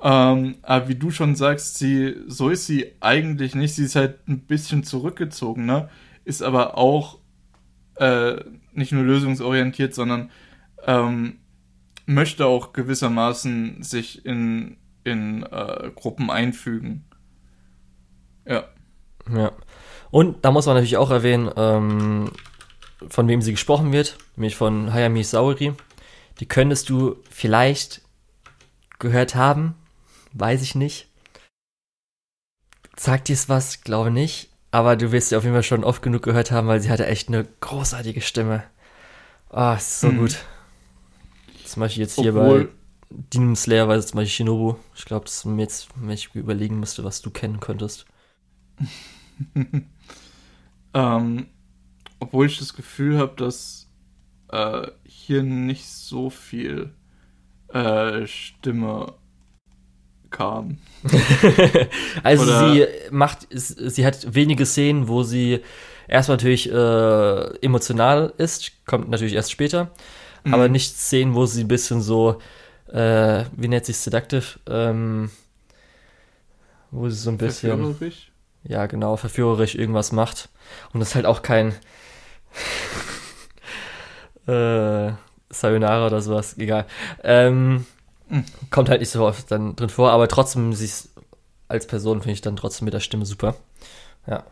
Ähm, 0.03 0.57
aber 0.63 0.89
wie 0.89 0.95
du 0.95 1.11
schon 1.11 1.37
sagst, 1.37 1.79
sie, 1.79 2.17
so 2.27 2.49
ist 2.49 2.67
sie 2.67 2.93
eigentlich 3.01 3.55
nicht. 3.55 3.75
Sie 3.75 3.85
ist 3.85 3.97
halt 3.97 4.27
ein 4.29 4.41
bisschen 4.41 4.83
zurückgezogen, 4.83 5.67
ne? 5.67 5.91
Ist 6.25 6.43
aber 6.43 6.79
auch 6.79 7.19
äh, 7.97 8.37
nicht 8.73 8.93
nur 8.93 9.05
lösungsorientiert, 9.05 9.95
sondern 9.95 10.31
ähm, 10.87 11.39
möchte 12.07 12.47
auch 12.47 12.73
gewissermaßen 12.73 13.83
sich 13.83 14.25
in, 14.25 14.79
in 15.05 15.43
äh, 15.45 15.91
Gruppen 15.95 16.31
einfügen. 16.31 17.05
Ja. 18.47 18.65
Ja. 19.33 19.53
Und 20.11 20.45
da 20.45 20.51
muss 20.51 20.67
man 20.67 20.77
natürlich 20.77 20.97
auch 20.97 21.11
erwähnen, 21.11 21.51
ähm, 21.57 22.31
von 23.09 23.29
wem 23.29 23.43
sie 23.43 23.53
gesprochen 23.53 23.93
wird, 23.93 24.19
nämlich 24.37 24.57
von 24.57 24.93
Hayami 24.93 25.23
Saori. 25.23 25.75
Die 26.41 26.47
könntest 26.47 26.89
du 26.89 27.17
vielleicht 27.31 28.03
gehört 28.99 29.35
haben, 29.35 29.75
weiß 30.33 30.63
ich 30.63 30.75
nicht. 30.75 31.09
Sagt 32.97 33.29
dir 33.29 33.35
es 33.35 33.49
was? 33.49 33.83
Glaube 33.83 34.11
nicht. 34.11 34.51
Aber 34.73 34.97
du 34.97 35.11
wirst 35.11 35.31
sie 35.31 35.37
auf 35.37 35.43
jeden 35.43 35.55
Fall 35.55 35.63
schon 35.63 35.85
oft 35.85 36.03
genug 36.03 36.23
gehört 36.23 36.51
haben, 36.51 36.69
weil 36.69 36.81
sie 36.81 36.91
hatte 36.91 37.07
echt 37.07 37.29
eine 37.29 37.45
großartige 37.61 38.21
Stimme. 38.21 38.63
Ah, 39.49 39.73
oh, 39.73 39.77
ist 39.77 40.01
so 40.01 40.13
mhm. 40.13 40.19
gut. 40.19 40.45
Zum 41.65 41.81
Beispiel 41.81 42.03
jetzt 42.03 42.17
hier 42.17 42.35
Obwohl, 42.35 42.67
bei 42.67 42.73
Demon 43.11 43.57
Slayer, 43.57 43.89
weil 43.89 44.03
zum 44.03 44.17
Beispiel 44.17 44.47
Shinobu. 44.47 44.77
Ich 44.95 45.05
glaube, 45.05 45.25
dass 45.25 45.45
mir 45.45 45.63
jetzt, 45.63 45.89
wenn 45.97 46.11
ich 46.11 46.35
überlegen 46.35 46.79
müsste, 46.79 47.03
was 47.03 47.21
du 47.21 47.31
kennen 47.31 47.59
könntest. 47.59 48.07
ähm, 50.95 51.47
obwohl 52.21 52.47
ich 52.47 52.59
das 52.59 52.75
Gefühl 52.75 53.19
habe, 53.19 53.35
dass 53.37 53.89
äh, 54.53 54.87
hier 55.05 55.43
nicht 55.43 55.87
so 55.87 56.31
viel 56.31 56.95
äh, 57.69 58.27
Stimme 58.27 59.15
kam. 60.41 60.79
also 62.23 62.45
Oder 62.45 62.73
sie 62.73 62.87
macht, 63.11 63.47
sie 63.51 64.07
hat 64.07 64.35
wenige 64.35 64.65
Szenen, 64.65 65.07
wo 65.09 65.23
sie 65.23 65.61
erstmal 66.09 66.37
natürlich 66.37 66.71
äh, 66.71 67.65
emotional 67.65 68.33
ist, 68.39 68.73
kommt 68.87 69.11
natürlich 69.11 69.35
erst 69.35 69.51
später, 69.51 69.91
mhm. 70.45 70.55
aber 70.55 70.69
nicht 70.69 70.97
Szenen, 70.97 71.35
wo 71.35 71.47
sie 71.47 71.65
ein 71.65 71.69
bisschen 71.69 72.01
so, 72.01 72.41
äh, 72.91 73.45
wie 73.55 73.69
nennt 73.69 73.85
sich 73.85 73.99
seductive, 73.99 74.59
ähm, 74.67 75.31
wo 76.91 77.09
sie 77.09 77.17
so 77.17 77.31
ein 77.31 77.39
bisschen, 77.39 77.71
verführerisch? 77.71 78.31
ja 78.65 78.87
genau, 78.87 79.17
verführerisch 79.17 79.75
irgendwas 79.75 80.13
macht 80.13 80.49
und 80.93 81.01
das 81.01 81.11
ist 81.11 81.15
halt 81.15 81.27
auch 81.27 81.43
kein 81.43 81.75
äh, 84.47 85.13
Sayonara 85.51 86.07
oder 86.07 86.21
sowas, 86.21 86.57
egal. 86.59 86.87
Ähm, 87.25 87.85
mhm. 88.31 88.45
Kommt 88.71 88.89
halt 88.89 89.01
nicht 89.01 89.11
so 89.11 89.25
oft 89.25 89.51
dann 89.51 89.77
drin 89.77 89.91
vor, 89.91 90.11
aber 90.11 90.29
trotzdem, 90.29 90.73
sie 90.73 90.87
ist 90.87 91.11
als 91.71 91.87
Person 91.87 92.21
finde 92.21 92.33
ich 92.33 92.41
dann 92.41 92.57
trotzdem 92.57 92.87
mit 92.87 92.95
der 92.95 93.01
Stimme 93.01 93.25
super. 93.25 93.55
Ja. 94.27 94.45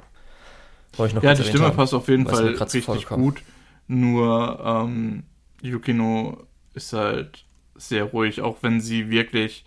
Ich 1.05 1.15
noch 1.15 1.23
ja, 1.23 1.35
die 1.35 1.43
Stimme 1.43 1.67
haben, 1.67 1.77
passt 1.77 1.95
auf 1.95 2.09
jeden 2.09 2.27
Fall 2.27 2.55
richtig 2.55 3.07
gut. 3.07 3.43
Nur 3.89 4.61
ähm, 4.65 5.25
Yukino 5.61 6.47
ist 6.75 6.93
halt 6.93 7.45
sehr 7.75 8.05
ruhig. 8.05 8.41
Auch 8.41 8.59
wenn 8.63 8.81
sie 8.81 9.11
wirklich 9.11 9.65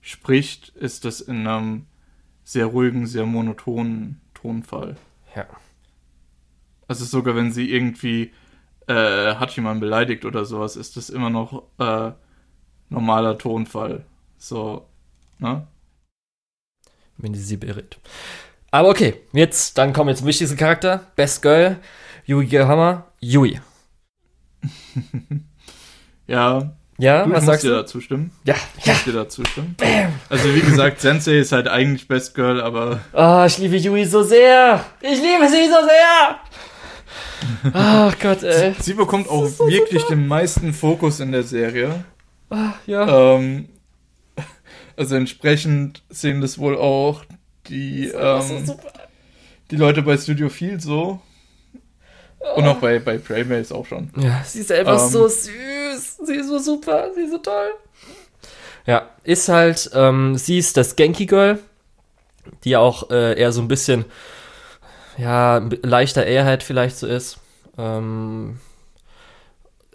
spricht, 0.00 0.70
ist 0.70 1.04
das 1.04 1.20
in 1.20 1.46
einem 1.46 1.86
sehr 2.42 2.66
ruhigen, 2.66 3.06
sehr 3.06 3.26
monotonen 3.26 4.20
Tonfall. 4.34 4.96
Ja. 5.34 5.46
Also 6.88 7.04
sogar 7.04 7.36
wenn 7.36 7.52
sie 7.52 7.70
irgendwie 7.70 8.32
äh, 8.86 9.34
hat 9.36 9.56
jemand 9.56 9.80
beleidigt 9.80 10.24
oder 10.24 10.44
sowas, 10.44 10.76
ist 10.76 10.96
das 10.96 11.10
immer 11.10 11.30
noch 11.30 11.64
äh, 11.78 12.12
normaler 12.94 13.36
Tonfall. 13.38 14.04
So, 14.38 14.86
ne? 15.38 15.66
Wenn 17.16 17.34
sie 17.34 17.42
sie 17.42 17.56
berät. 17.56 17.98
Aber 18.70 18.88
okay, 18.88 19.14
jetzt, 19.32 19.78
dann 19.78 19.92
kommen 19.92 20.08
wir 20.08 20.16
zum 20.16 20.26
wichtigsten 20.26 20.56
Charakter. 20.56 21.06
Best 21.16 21.42
Girl, 21.42 21.76
Yui 22.24 22.48
Hammer, 22.48 23.06
Yui. 23.20 23.60
ja. 26.26 26.72
Ja, 26.96 27.24
du, 27.24 27.32
was 27.32 27.44
sagst 27.44 27.64
dir 27.64 27.70
du? 27.70 27.76
dazu 27.76 28.00
stimmen? 28.00 28.30
Ja, 28.44 28.54
ich 28.78 28.86
ja. 28.86 28.94
dir 29.04 29.12
dazu 29.12 29.44
stimmen. 29.44 29.74
Bam. 29.76 30.12
Also 30.28 30.54
wie 30.54 30.60
gesagt, 30.60 31.00
Sensei 31.00 31.38
ist 31.38 31.50
halt 31.50 31.66
eigentlich 31.66 32.06
Best 32.06 32.34
Girl, 32.36 32.60
aber... 32.60 33.00
Oh, 33.12 33.44
ich 33.46 33.58
liebe 33.58 33.76
Yui 33.76 34.04
so 34.04 34.22
sehr. 34.22 34.84
Ich 35.00 35.20
liebe 35.20 35.48
sie 35.48 35.68
so 35.68 35.86
sehr. 35.86 36.38
Ach 37.72 38.18
Gott, 38.20 38.42
ey. 38.42 38.74
Sie, 38.74 38.82
sie 38.82 38.94
bekommt 38.94 39.28
auch 39.28 39.46
so 39.46 39.68
wirklich 39.68 40.02
super. 40.02 40.14
den 40.14 40.26
meisten 40.28 40.72
Fokus 40.72 41.20
in 41.20 41.32
der 41.32 41.42
Serie. 41.42 42.04
Ah, 42.54 42.74
ja. 42.86 43.34
Ähm, 43.36 43.68
also 44.96 45.16
entsprechend 45.16 46.02
sehen 46.08 46.40
das 46.40 46.58
wohl 46.58 46.76
auch 46.76 47.24
die, 47.66 48.08
ähm, 48.08 48.64
so 48.64 48.78
die 49.70 49.76
Leute 49.76 50.02
bei 50.02 50.16
Studio 50.16 50.48
Field 50.48 50.82
so. 50.82 51.20
Oh. 52.38 52.58
Und 52.58 52.68
auch 52.68 52.76
bei, 52.76 52.98
bei 52.98 53.18
Preymails 53.18 53.72
auch 53.72 53.86
schon. 53.86 54.10
Ja, 54.16 54.42
sie 54.44 54.60
ist 54.60 54.70
einfach 54.70 55.02
ähm, 55.02 55.10
so 55.10 55.26
süß. 55.26 56.18
Sie 56.24 56.34
ist 56.34 56.48
so 56.48 56.58
super. 56.58 57.10
Sie 57.14 57.22
ist 57.22 57.30
so 57.30 57.38
toll. 57.38 57.70
Ja, 58.86 59.08
ist 59.22 59.48
halt, 59.48 59.90
ähm, 59.94 60.36
sie 60.36 60.58
ist 60.58 60.76
das 60.76 60.94
Genki 60.94 61.26
Girl, 61.26 61.58
die 62.64 62.76
auch 62.76 63.10
äh, 63.10 63.40
eher 63.40 63.50
so 63.50 63.62
ein 63.62 63.68
bisschen 63.68 64.04
ja, 65.16 65.58
leichter 65.82 66.26
Ehrheit 66.26 66.62
vielleicht 66.62 66.98
so 66.98 67.06
ist. 67.06 67.38
Ähm, 67.78 68.60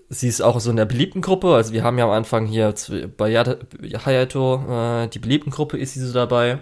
sie 0.09 0.27
ist 0.27 0.41
auch 0.41 0.59
so 0.59 0.71
in 0.71 0.75
der 0.75 0.85
beliebten 0.85 1.21
Gruppe. 1.21 1.53
Also 1.53 1.73
wir 1.73 1.83
haben 1.83 1.97
ja 1.97 2.05
am 2.05 2.11
Anfang 2.11 2.45
hier 2.45 2.73
bei 3.17 3.33
Hayato 3.33 5.03
äh, 5.03 5.07
die 5.07 5.19
beliebten 5.19 5.51
Gruppe 5.51 5.77
ist 5.77 5.93
sie 5.93 6.01
so 6.01 6.13
dabei. 6.13 6.59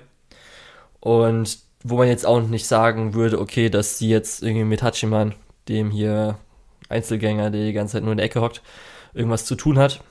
Und 1.00 1.60
wo 1.84 1.98
man 1.98 2.08
jetzt 2.08 2.26
auch 2.26 2.42
nicht 2.42 2.68
sagen 2.68 3.14
würde, 3.14 3.40
okay, 3.40 3.70
dass 3.70 3.98
sie 3.98 4.10
jetzt 4.10 4.44
irgendwie 4.44 4.66
mit 4.66 4.84
Hachiman, 4.84 5.34
dem 5.70 5.92
hier 5.92 6.38
Einzelgänger, 6.90 7.50
der 7.50 7.66
die 7.66 7.74
ganze 7.74 7.94
Zeit 7.94 8.04
nur 8.04 8.12
in 8.12 8.18
der 8.18 8.26
Ecke 8.26 8.42
hockt, 8.42 8.62
irgendwas 9.14 9.46
zu 9.46 9.56
tun 9.56 9.78
hat. 9.78 10.02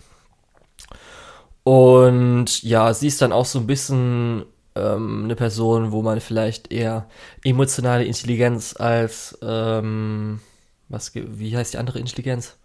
Und 1.64 2.62
ja, 2.62 2.94
sie 2.94 3.08
ist 3.08 3.20
dann 3.20 3.32
auch 3.32 3.44
so 3.44 3.58
ein 3.58 3.66
bisschen 3.66 4.44
ähm, 4.76 5.24
eine 5.24 5.36
Person, 5.36 5.92
wo 5.92 6.02
man 6.02 6.20
vielleicht 6.20 6.72
eher 6.72 7.08
emotionale 7.44 8.04
Intelligenz 8.04 8.76
als, 8.78 9.36
ähm, 9.42 10.40
was, 10.88 11.12
wie 11.14 11.56
heißt 11.56 11.74
die 11.74 11.78
andere 11.78 11.98
Intelligenz? 11.98 12.56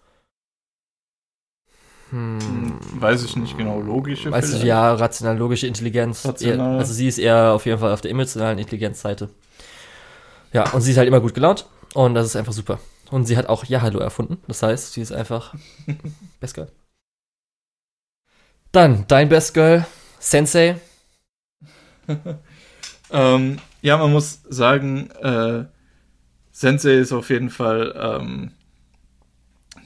Hm. 2.12 2.78
Weiß 3.00 3.24
ich 3.24 3.38
nicht 3.38 3.58
genau, 3.58 3.80
logische. 3.80 4.32
Weißt 4.32 4.54
du, 4.54 4.66
ja, 4.66 4.94
rational, 4.94 5.38
logische 5.38 5.66
Intelligenz. 5.66 6.26
Rational. 6.26 6.78
Also 6.78 6.94
sie 6.94 7.08
ist 7.08 7.18
eher 7.18 7.54
auf 7.54 7.66
jeden 7.66 7.80
Fall 7.80 7.94
auf 7.94 8.02
der 8.02 8.12
emotionalen 8.12 8.60
Intelligenzseite. 8.60 9.30
Ja, 10.52 10.70
und 10.72 10.82
sie 10.82 10.92
ist 10.92 10.98
halt 10.98 11.08
immer 11.08 11.22
gut 11.22 11.34
gelaunt 11.34 11.66
und 11.94 12.14
das 12.14 12.28
ist 12.28 12.36
einfach 12.36 12.52
super. 12.52 12.80
Und 13.12 13.26
sie 13.26 13.38
hat 13.38 13.48
auch 13.48 13.64
Ja 13.64 13.82
Hallo 13.82 14.00
erfunden. 14.00 14.38
Das 14.48 14.62
heißt, 14.62 14.94
sie 14.94 15.02
ist 15.02 15.14
einfach 15.14 15.56
Best 16.42 16.56
Girl. 16.56 16.68
Dann 18.74 19.06
dein 19.08 19.30
Best 19.30 19.54
Girl, 19.54 19.86
Sensei. 20.20 20.80
ähm, 23.12 23.58
ja, 23.82 23.98
man 23.98 24.12
muss 24.12 24.42
sagen, 24.50 25.10
äh, 25.12 25.66
Sensei 26.52 26.96
ist 26.96 27.14
auf 27.14 27.30
jeden 27.30 27.50
Fall 27.50 27.94
ähm, 27.98 28.52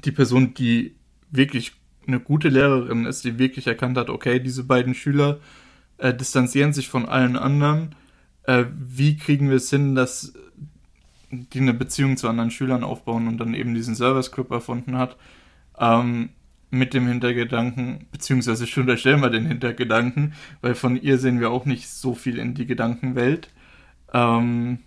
die 0.04 0.12
Person, 0.12 0.56
die 0.56 0.96
wirklich 1.30 1.74
eine 2.08 2.20
gute 2.20 2.50
Lehrerin 2.50 3.06
ist, 3.06 3.24
die 3.24 3.40
wirklich 3.40 3.68
erkannt 3.68 3.98
hat, 3.98 4.10
okay, 4.10 4.40
diese 4.40 4.64
beiden 4.64 4.94
Schüler 4.94 5.40
äh, 5.98 6.14
distanzieren 6.14 6.74
sich 6.74 6.90
von 6.90 7.06
allen 7.06 7.36
anderen. 7.38 7.96
Äh, 8.44 8.66
wie 8.76 9.18
kriegen 9.18 9.50
wir 9.50 9.58
es 9.58 9.70
hin, 9.70 9.96
dass 9.96 10.34
die 11.32 11.60
eine 11.60 11.74
Beziehung 11.74 12.18
zu 12.18 12.28
anderen 12.28 12.52
Schülern 12.52 12.84
aufbauen 12.84 13.28
und 13.28 13.38
dann 13.38 13.54
eben 13.54 13.74
diesen 13.74 13.96
Service 13.96 14.32
Club 14.32 14.52
erfunden 14.52 14.98
hat? 14.98 15.18
Ähm, 15.80 16.30
mit 16.70 16.94
dem 16.94 17.08
Hintergedanken, 17.08 18.08
beziehungsweise 18.12 18.68
schon 18.68 18.84
unterstellen 18.84 19.22
wir 19.22 19.30
den 19.30 19.46
Hintergedanken, 19.46 20.34
weil 20.62 20.76
von 20.76 21.02
ihr 21.02 21.18
sehen 21.18 21.40
wir 21.40 21.52
auch 21.52 21.66
nicht 21.66 21.90
so 21.90 22.14
viel 22.14 22.38
in 22.38 22.54
die 22.54 22.66
Gedankenwelt. 22.66 23.50
Ähm, 24.14 24.80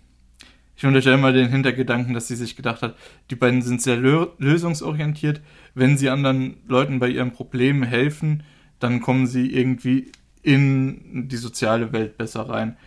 ich 0.79 0.85
unterstelle 0.85 1.17
mal 1.17 1.33
den 1.33 1.49
Hintergedanken, 1.49 2.13
dass 2.13 2.29
sie 2.29 2.37
sich 2.37 2.55
gedacht 2.55 2.81
hat, 2.81 2.95
die 3.29 3.35
beiden 3.35 3.61
sind 3.61 3.81
sehr 3.81 3.97
lö 3.97 4.27
lösungsorientiert. 4.37 5.41
Wenn 5.75 5.97
sie 5.97 6.09
anderen 6.09 6.55
Leuten 6.69 6.99
bei 6.99 7.09
ihren 7.09 7.33
Problemen 7.33 7.83
helfen, 7.83 8.43
dann 8.79 9.01
kommen 9.01 9.27
sie 9.27 9.53
irgendwie 9.53 10.09
in 10.41 11.27
die 11.27 11.35
soziale 11.35 11.91
Welt 11.91 12.17
besser 12.17 12.47
rein. 12.47 12.77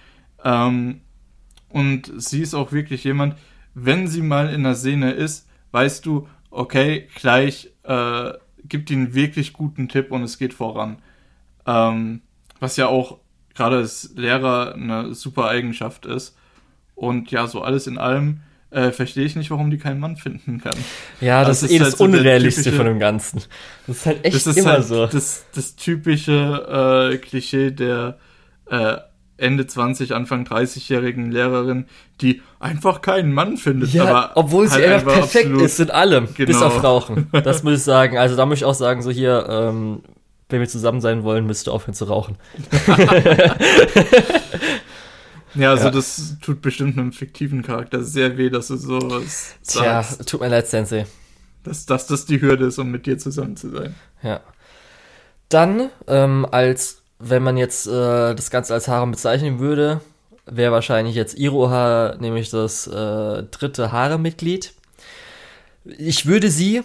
Ähm, 0.43 1.03
und 1.69 2.11
sie 2.17 2.41
ist 2.41 2.55
auch 2.55 2.73
wirklich 2.73 3.05
jemand, 3.05 3.37
wenn 3.75 4.09
sie 4.09 4.23
mal 4.23 4.49
in 4.55 4.63
der 4.63 4.75
Szene 4.75 5.13
ist, 5.13 5.47
weißt 5.73 6.07
du, 6.07 6.27
okay, 6.51 7.09
gleich 7.15 7.75
äh, 7.83 8.33
gibt 8.65 8.91
ihnen 8.91 9.13
wirklich 9.13 9.53
guten 9.53 9.91
Tipp 9.91 10.13
und 10.13 10.23
es 10.23 10.39
geht 10.39 10.55
voran. 10.55 10.97
Ähm, 11.67 12.23
was 12.59 12.79
ja 12.79 12.87
auch 12.87 13.19
gerade 13.53 13.77
als 13.77 14.15
Lehrer 14.17 14.77
eine 14.77 15.15
super 15.15 15.49
Eigenschaft 15.49 16.07
ist. 16.07 16.39
Und 17.03 17.33
ja, 17.33 17.49
so 17.49 17.63
alles 17.63 17.89
in 17.89 17.99
allem 17.99 18.43
äh, 18.71 18.93
verstehe 18.93 19.25
ich 19.25 19.35
nicht, 19.35 19.51
warum 19.51 19.73
die 19.73 19.79
keinen 19.79 19.99
Mann 19.99 20.17
finden 20.17 20.61
kann. 20.61 20.77
Ja, 21.21 21.45
das, 21.45 21.63
das 21.63 21.71
ist 21.71 21.77
eh 21.77 21.81
halt 21.83 21.93
das 21.95 22.01
Unrealistischste 22.01 22.63
typische, 22.71 22.77
von 22.77 22.87
dem 22.87 23.01
Ganzen. 23.01 23.43
Das 23.89 23.97
ist 23.97 24.07
halt 24.07 24.25
echt 24.25 24.37
das 24.37 24.47
ist 24.47 24.57
immer 24.59 24.71
halt 24.71 24.85
so. 24.85 25.07
Das, 25.09 25.45
das 25.53 25.75
typische 25.75 27.11
äh, 27.13 27.17
Klischee 27.19 27.73
der 27.73 28.19
äh, 28.71 28.99
Ende 29.37 29.67
20, 29.67 30.15
Anfang 30.15 30.45
30-jährigen 30.47 31.33
Lehrerin, 31.33 31.87
die 32.21 32.41
einfach 32.61 33.01
keinen 33.01 33.33
Mann 33.33 33.57
findet. 33.57 33.93
Ja, 33.93 34.05
aber 34.05 34.31
obwohl 34.37 34.69
sie 34.69 34.75
halt 34.75 34.87
einfach 34.87 35.13
perfekt 35.15 35.47
absolut- 35.47 35.65
ist 35.67 35.81
in 35.81 35.91
allem, 35.91 36.27
bis 36.29 36.37
Genau. 36.37 36.67
auf 36.67 36.85
Rauchen. 36.85 37.27
Das 37.43 37.65
muss 37.65 37.75
ich 37.79 37.83
sagen. 37.83 38.17
Also 38.17 38.37
da 38.37 38.47
muss 38.47 38.59
ich 38.59 38.65
auch 38.65 38.75
sagen, 38.75 39.03
so 39.03 39.11
hier, 39.11 39.45
ähm, 39.51 40.03
wenn 40.51 40.61
wir 40.61 40.69
zusammen 40.69 41.01
sein 41.01 41.25
wollen, 41.25 41.47
müsst 41.47 41.67
ihr 41.67 41.73
aufhören 41.73 41.95
zu 41.95 42.05
rauchen. 42.05 42.37
Ja, 45.55 45.71
also 45.71 45.85
Ja. 45.85 45.91
das 45.91 46.37
tut 46.41 46.63
bestimmt 46.63 46.99
einem 46.99 47.13
fiktiven 47.13 47.63
Charakter 47.63 48.03
sehr 48.03 48.37
weh, 48.39 48.49
dass 48.51 48.69
du 48.69 48.77
sowas 48.77 49.55
Tja, 49.67 50.03
sagst. 50.03 50.29
tut 50.29 50.41
mir 50.41 50.49
leid, 50.49 50.67
Sensei. 50.69 51.07
Dass, 51.65 51.87
dass 51.87 52.07
das 52.07 52.25
die 52.27 52.41
Hürde 52.41 52.67
ist, 52.67 52.79
um 52.79 52.91
mit 52.91 53.07
dir 53.07 53.19
zusammen 53.19 53.57
zu 53.57 53.71
sein. 53.71 53.95
Ja. 54.23 54.41
Dann, 55.49 55.91
ähm, 56.09 56.47
als, 56.51 57.03
wenn 57.19 57.43
man 57.43 57.57
jetzt 57.57 57.87
äh, 57.87 58.35
das 58.35 58.51
Ganze 58.51 58.75
als 58.75 58.89
Harem 58.89 59.11
bezeichnen 59.13 59.59
würde, 59.59 60.01
wäre 60.47 60.73
wahrscheinlich 60.73 61.15
jetzt 61.15 61.39
Iroha, 61.39 62.17
nämlich 62.19 62.51
das 62.51 62.87
äh, 62.87 63.43
dritte 63.45 63.93
Harem-Mitglied. 63.93 64.73
Ich 65.85 66.27
würde 66.27 66.51
sie, 66.51 66.83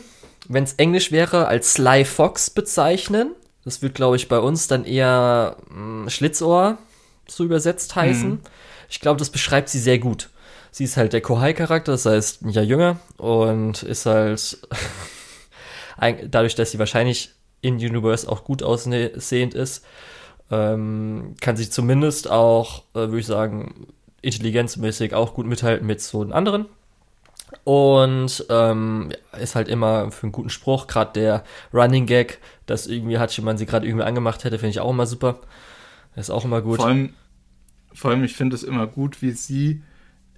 wenn 0.48 0.64
es 0.64 0.74
Englisch 0.74 1.12
wäre, 1.12 1.48
als 1.48 1.74
Sly 1.74 2.04
Fox 2.06 2.50
bezeichnen. 2.50 3.32
Das 3.64 3.82
wird, 3.82 3.96
glaube 3.96 4.16
ich, 4.16 4.28
bei 4.28 4.40
uns 4.40 4.68
dann 4.68 4.86
eher 4.86 5.58
mh, 5.70 6.10
Schlitzohr 6.10 6.78
so 7.30 7.44
übersetzt 7.44 7.96
heißen. 7.96 8.30
Mhm. 8.30 8.40
Ich 8.90 9.00
glaube, 9.00 9.20
das 9.20 9.30
beschreibt 9.30 9.70
sie 9.70 9.80
sehr 9.80 10.00
gut. 10.00 10.30
Sie 10.72 10.84
ist 10.84 10.98
halt 10.98 11.14
der 11.14 11.22
Kohai-Charakter, 11.22 11.94
das 11.94 12.06
heißt 12.06 12.44
ein 12.44 12.50
Jahr 12.50 12.64
jünger 12.64 13.00
und 13.18 13.84
ist 13.84 14.06
halt 14.06 14.60
dadurch, 16.30 16.56
dass 16.56 16.72
sie 16.72 16.80
wahrscheinlich 16.80 17.32
in 17.62 17.76
Universe 17.76 18.30
auch 18.30 18.44
gut 18.44 18.64
aussehend 18.64 19.54
ist, 19.54 19.84
ähm, 20.52 21.36
kann 21.42 21.58
sie 21.58 21.70
zumindest 21.70 22.30
auch, 22.30 22.84
äh, 22.94 23.00
würde 23.00 23.20
ich 23.20 23.26
sagen, 23.26 23.88
intelligenzmäßig 24.22 25.14
auch 25.14 25.34
gut 25.34 25.46
mithalten 25.46 25.88
mit 25.88 26.02
so 26.02 26.24
den 26.24 26.34
anderen. 26.34 26.66
Und 27.64 28.46
ähm, 28.50 29.10
ist 29.40 29.56
halt 29.56 29.68
immer 29.70 30.12
für 30.12 30.24
einen 30.24 30.32
guten 30.32 30.50
Spruch, 30.50 30.88
gerade 30.88 31.14
der 31.14 31.44
Running 31.74 32.06
Gag, 32.06 32.40
dass 32.66 32.88
irgendwie 32.88 33.20
Hachiman 33.20 33.58
sie 33.58 33.66
gerade 33.66 33.88
irgendwie 33.88 34.06
angemacht 34.06 34.44
hätte, 34.44 34.60
finde 34.60 34.72
ich 34.72 34.80
auch 34.80 34.90
immer 34.90 35.06
super. 35.06 35.40
Ist 36.26 36.30
auch 36.30 36.46
immer 36.46 36.62
gut. 36.62 36.78
Vor 36.78 36.88
allem, 36.88 37.14
vor 37.94 38.12
allem, 38.12 38.24
ich 38.24 38.36
finde 38.36 38.56
es 38.56 38.64
immer 38.64 38.88
gut, 38.88 39.22
wie 39.22 39.32
sie 39.32 39.82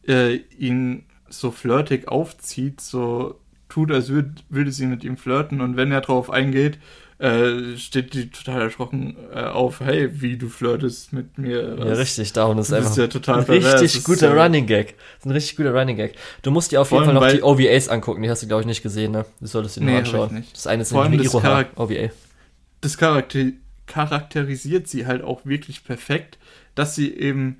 äh, 0.07 0.35
ihn 0.57 1.03
so 1.29 1.51
flirtig 1.51 2.07
aufzieht, 2.07 2.81
so 2.81 3.39
tut, 3.67 3.91
als 3.91 4.09
würd, 4.09 4.43
würde 4.49 4.71
sie 4.71 4.87
mit 4.87 5.03
ihm 5.03 5.15
flirten 5.17 5.61
und 5.61 5.77
wenn 5.77 5.91
er 5.91 6.01
drauf 6.01 6.31
eingeht, 6.31 6.79
äh, 7.19 7.75
steht 7.77 8.13
die 8.13 8.29
total 8.29 8.61
erschrocken 8.61 9.15
äh, 9.33 9.41
auf, 9.41 9.81
hey, 9.81 10.21
wie 10.21 10.37
du 10.37 10.47
flirtest 10.47 11.11
mit 11.13 11.37
mir. 11.37 11.75
Ja, 11.77 11.83
richtig, 11.93 12.31
da 12.33 12.45
und 12.45 12.57
das 12.57 12.67
ist 12.69 12.73
einfach 12.73 12.95
ja 12.97 13.07
total 13.07 13.39
ein 13.39 13.45
pervers. 13.45 13.81
Richtig 13.81 14.05
guter 14.05 14.31
so- 14.33 14.41
Running 14.41 14.65
Gag. 14.65 14.95
Das 14.97 15.19
ist 15.19 15.25
ein 15.25 15.31
richtig 15.31 15.57
guter 15.57 15.73
Running 15.77 15.97
Gag. 15.97 16.15
Du 16.41 16.49
musst 16.51 16.71
dir 16.71 16.79
auf 16.81 16.91
jeden 16.91 17.03
Fall 17.05 17.13
noch 17.13 17.27
die 17.27 17.43
OVAs 17.43 17.89
angucken, 17.89 18.23
die 18.23 18.29
hast 18.29 18.41
du, 18.41 18.47
glaube 18.47 18.61
ich, 18.61 18.67
nicht 18.67 18.81
gesehen, 18.81 19.11
ne? 19.11 19.25
Du 19.41 19.47
solltest 19.47 19.75
dir 19.75 19.81
Nee, 19.81 19.91
nur 19.91 20.01
ich 20.01 20.07
anschauen. 20.07 20.33
nicht. 20.33 20.55
Das 20.55 20.65
eine 20.65 20.81
ist 20.81 20.93
nämlich 20.93 21.19
eine 21.19 21.29
Charak- 21.29 21.75
OVA. 21.77 22.09
das 22.81 22.97
charakter 22.97 23.39
charakterisiert 23.89 24.87
sie 24.87 25.05
halt 25.05 25.21
auch 25.23 25.45
wirklich 25.45 25.83
perfekt, 25.83 26.37
dass 26.75 26.95
sie 26.95 27.13
eben 27.13 27.59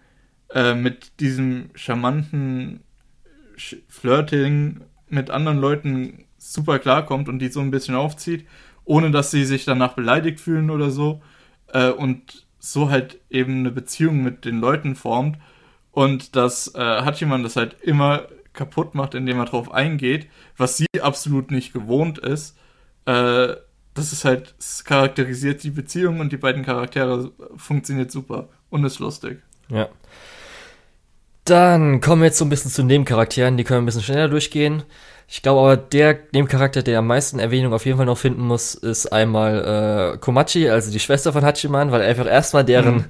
äh, 0.53 0.73
mit 0.75 1.19
diesem 1.19 1.71
charmanten 1.75 2.79
Sch- 3.57 3.81
Flirting 3.89 4.81
mit 5.09 5.29
anderen 5.29 5.57
Leuten 5.59 6.25
super 6.37 6.79
klarkommt 6.79 7.27
und 7.27 7.39
die 7.39 7.49
so 7.49 7.59
ein 7.59 7.71
bisschen 7.71 7.95
aufzieht, 7.95 8.47
ohne 8.85 9.11
dass 9.11 9.31
sie 9.31 9.43
sich 9.43 9.65
danach 9.65 9.93
beleidigt 9.93 10.39
fühlen 10.39 10.69
oder 10.69 10.91
so 10.91 11.21
äh, 11.73 11.89
und 11.89 12.47
so 12.59 12.89
halt 12.89 13.19
eben 13.29 13.59
eine 13.59 13.71
Beziehung 13.71 14.23
mit 14.23 14.45
den 14.45 14.59
Leuten 14.61 14.95
formt 14.95 15.37
und 15.91 16.35
dass 16.35 16.73
äh, 16.75 16.79
Hachiman 16.79 17.43
das 17.43 17.55
halt 17.55 17.75
immer 17.81 18.27
kaputt 18.53 18.95
macht, 18.95 19.15
indem 19.15 19.39
er 19.39 19.45
drauf 19.45 19.71
eingeht, 19.71 20.27
was 20.57 20.77
sie 20.77 20.87
absolut 21.01 21.51
nicht 21.51 21.73
gewohnt 21.73 22.19
ist. 22.19 22.57
Äh, 23.05 23.55
das 23.99 24.13
ist 24.13 24.25
halt, 24.25 24.55
es 24.59 24.83
charakterisiert 24.83 25.63
die 25.63 25.69
Beziehung 25.71 26.19
und 26.19 26.31
die 26.31 26.37
beiden 26.37 26.63
Charaktere 26.65 27.31
funktioniert 27.57 28.11
super 28.11 28.49
und 28.69 28.83
ist 28.85 28.99
lustig. 28.99 29.41
Ja. 29.69 29.89
Dann 31.45 31.99
kommen 32.01 32.21
wir 32.21 32.27
jetzt 32.27 32.37
so 32.37 32.45
ein 32.45 32.49
bisschen 32.49 32.71
zu 32.71 32.83
Nebencharakteren, 32.83 33.57
die 33.57 33.63
können 33.63 33.79
wir 33.79 33.83
ein 33.83 33.85
bisschen 33.85 34.03
schneller 34.03 34.27
durchgehen. 34.27 34.83
Ich 35.27 35.41
glaube 35.41 35.59
aber, 35.61 35.77
der 35.77 36.19
Nebencharakter, 36.31 36.81
der 36.83 36.99
am 36.99 37.07
meisten 37.07 37.39
Erwähnung 37.39 37.73
auf 37.73 37.85
jeden 37.85 37.97
Fall 37.97 38.05
noch 38.05 38.17
finden 38.17 38.41
muss, 38.41 38.73
ist 38.75 39.07
einmal 39.07 40.13
äh, 40.15 40.17
Komachi, 40.17 40.69
also 40.69 40.91
die 40.91 40.99
Schwester 40.99 41.33
von 41.33 41.43
Hachiman, 41.45 41.91
weil 41.91 42.01
einfach 42.01 42.27
erstmal 42.27 42.65
deren 42.65 42.95
Mhm. 42.95 43.05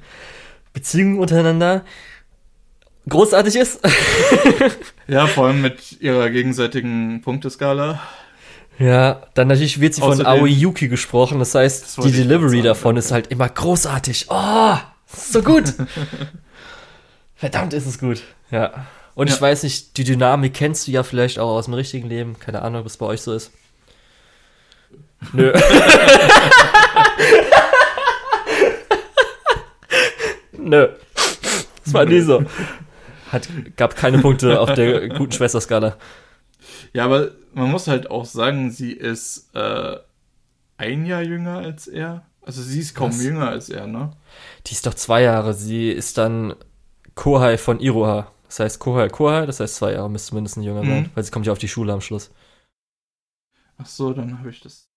Beziehung 0.74 1.18
untereinander 1.20 1.84
großartig 3.08 3.56
ist. 3.56 3.80
Ja, 5.08 5.26
vor 5.26 5.48
allem 5.48 5.62
mit 5.64 6.00
ihrer 6.02 6.30
gegenseitigen 6.30 7.22
Punkteskala. 7.22 8.00
Ja, 8.80 9.24
dann 9.34 9.50
natürlich 9.50 9.80
wird 9.82 9.94
sie 9.94 10.02
von 10.02 10.14
Außerdem- 10.14 10.26
Aoi 10.26 10.50
Yuki 10.50 10.88
gesprochen, 10.88 11.38
das 11.40 11.54
heißt, 11.54 11.84
Das 11.84 11.96
die 12.06 12.10
ich 12.12 12.16
Delivery 12.16 12.62
davon 12.62 12.96
ist 12.98 13.12
halt 13.12 13.28
immer 13.28 13.50
großartig. 13.50 14.28
Oh, 14.30 14.78
so 15.08 15.42
gut. 15.44 15.74
Verdammt 17.36 17.74
ist 17.74 17.86
es 17.86 18.00
gut. 18.00 18.22
Ja. 18.52 18.86
Und 19.16 19.28
ich 19.30 19.36
Ja. 19.36 19.42
weiß 19.42 19.64
nicht, 19.64 19.98
die 19.98 20.06
Dynamik 20.06 20.54
kennst 20.54 20.88
du 20.88 20.92
ja 20.92 21.04
vielleicht 21.04 21.40
auch 21.40 21.50
aus 21.58 21.66
dem 21.66 21.74
richtigen 21.74 22.08
Leben. 22.08 22.40
Keine 22.40 22.62
Ahnung, 22.62 22.82
ob 22.82 22.88
es 22.88 22.96
bei 22.96 23.06
euch 23.06 23.22
so 23.22 23.34
ist. 23.34 23.52
Nö. 25.34 25.52
Nö. 30.58 30.88
Das 31.84 31.94
war 31.94 32.06
nie 32.06 32.22
so. 32.22 32.44
Hat, 33.32 33.48
gab 33.78 33.96
keine 33.96 34.20
Punkte 34.20 34.60
auf 34.60 34.74
der 34.74 35.10
guten 35.10 35.32
Schwesterskala. 35.32 35.98
Ja, 36.94 37.06
aber 37.06 37.32
man 37.54 37.72
muss 37.72 37.88
halt 37.88 38.10
auch 38.12 38.26
sagen, 38.26 38.72
sie 38.72 38.92
ist 38.92 39.54
äh, 39.56 39.98
ein 40.78 41.06
Jahr 41.06 41.22
jünger 41.22 41.58
als 41.60 41.88
er. 41.88 42.26
Also 42.42 42.62
sie 42.62 42.80
ist 42.80 42.96
kaum 42.96 43.10
Was? 43.12 43.24
jünger 43.24 43.50
als 43.50 43.70
er, 43.70 43.86
ne? 43.88 44.12
Die 44.68 44.74
ist 44.74 44.86
doch 44.86 44.94
zwei 44.94 45.22
Jahre. 45.24 45.54
Sie 45.54 45.90
ist 45.92 46.18
dann 46.18 46.56
Kohai 47.16 47.58
von 47.58 47.80
Iroha. 47.80 48.32
Das 48.48 48.60
heißt 48.60 48.80
Kohai 48.80 49.10
Kohai, 49.10 49.46
das 49.46 49.60
heißt 49.60 49.76
zwei 49.76 49.94
Jahre 49.94 50.10
müsste 50.10 50.34
mindestens 50.34 50.66
jünger 50.66 50.84
sein, 50.86 51.04
Mhm. 51.04 51.12
weil 51.14 51.24
sie 51.24 51.32
kommt 51.32 51.46
ja 51.46 51.52
auf 51.52 51.60
die 51.60 51.68
Schule 51.68 51.94
am 51.94 52.02
Schluss. 52.02 52.32
Ach 53.78 53.86
so, 53.86 54.12
dann 54.14 54.40
habe 54.40 54.50
ich 54.50 54.60
das. 54.62 54.90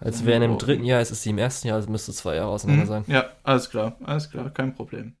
Als 0.00 0.24
wäre 0.26 0.36
in 0.36 0.42
dem 0.50 0.58
dritten 0.58 0.84
Jahr, 0.84 1.00
es 1.00 1.12
ist 1.12 1.22
sie 1.22 1.30
im 1.30 1.38
ersten 1.38 1.68
Jahr, 1.68 1.76
also 1.76 1.88
müsste 1.88 2.12
zwei 2.12 2.34
Jahre 2.34 2.50
auseinander 2.50 2.86
sein. 2.86 3.04
Mhm. 3.06 3.12
Ja, 3.14 3.30
alles 3.44 3.70
klar, 3.70 3.96
alles 4.02 4.28
klar, 4.30 4.50
kein 4.50 4.74
Problem. 4.74 5.16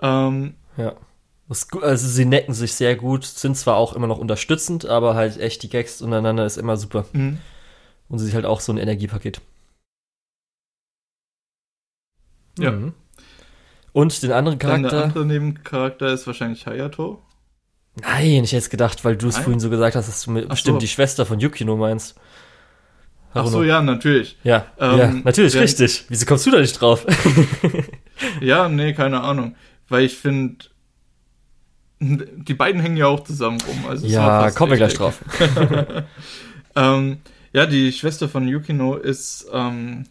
Ähm, 0.00 0.54
Ja. 0.76 0.96
Also 1.82 2.06
sie 2.08 2.24
necken 2.24 2.54
sich 2.54 2.74
sehr 2.74 2.96
gut, 2.96 3.24
sind 3.24 3.56
zwar 3.56 3.76
auch 3.76 3.92
immer 3.94 4.06
noch 4.06 4.18
unterstützend, 4.18 4.86
aber 4.86 5.14
halt 5.14 5.38
echt 5.38 5.62
die 5.62 5.68
Gags 5.68 6.00
untereinander 6.02 6.46
ist 6.46 6.56
immer 6.56 6.76
super. 6.76 7.04
mh. 7.12 7.36
Und 8.08 8.18
sie 8.18 8.28
ist 8.28 8.34
halt 8.34 8.44
auch 8.46 8.60
so 8.60 8.72
ein 8.72 8.78
Energiepaket. 8.78 9.40
Ja. 12.58 12.70
Mhm. 12.72 12.92
Und 13.92 14.22
den 14.22 14.32
anderen 14.32 14.58
Dann 14.58 14.82
der 14.82 14.90
Charakter. 14.90 15.04
andere 15.04 15.26
Nebencharakter 15.26 16.12
ist 16.12 16.26
wahrscheinlich 16.26 16.66
Hayato. 16.66 17.22
Nein, 18.00 18.44
ich 18.44 18.52
hätte 18.52 18.56
jetzt 18.56 18.70
gedacht, 18.70 19.04
weil 19.04 19.16
du 19.16 19.28
es 19.28 19.36
vorhin 19.36 19.60
so 19.60 19.68
gesagt 19.68 19.96
hast, 19.96 20.08
dass 20.08 20.22
du 20.24 20.38
Ach 20.38 20.48
bestimmt 20.48 20.76
so. 20.76 20.80
die 20.80 20.88
Schwester 20.88 21.26
von 21.26 21.40
Yukino 21.40 21.76
meinst. 21.76 22.18
Ach 23.34 23.46
so, 23.46 23.52
Haruno. 23.52 23.62
ja, 23.64 23.82
natürlich. 23.82 24.38
Ja, 24.44 24.66
Ähm, 24.78 24.98
ja, 24.98 25.06
natürlich, 25.24 25.54
richtig. 25.56 26.04
Wieso 26.08 26.24
kommst 26.26 26.46
du 26.46 26.50
da 26.50 26.60
nicht 26.60 26.78
drauf? 26.80 27.06
Ja, 28.40 28.68
nee, 28.68 28.92
keine 28.94 29.20
Ahnung. 29.22 29.56
Weil 29.88 30.04
ich 30.04 30.16
finde, 30.16 30.66
die 32.36 32.54
beiden 32.54 32.80
hängen 32.80 32.96
ja 32.96 33.06
auch 33.06 33.24
zusammen 33.24 33.60
rum. 33.60 33.86
Also 33.88 34.06
ja, 34.06 34.50
kommen 34.50 34.72
wir 34.72 34.78
gleich 34.78 34.94
drauf. 34.94 35.22
ähm, 36.76 37.18
ja, 37.52 37.66
die 37.66 37.92
Schwester 37.92 38.28
von 38.28 38.48
Yukino 38.48 38.96
ist, 38.96 39.46
ähm, 39.52 40.04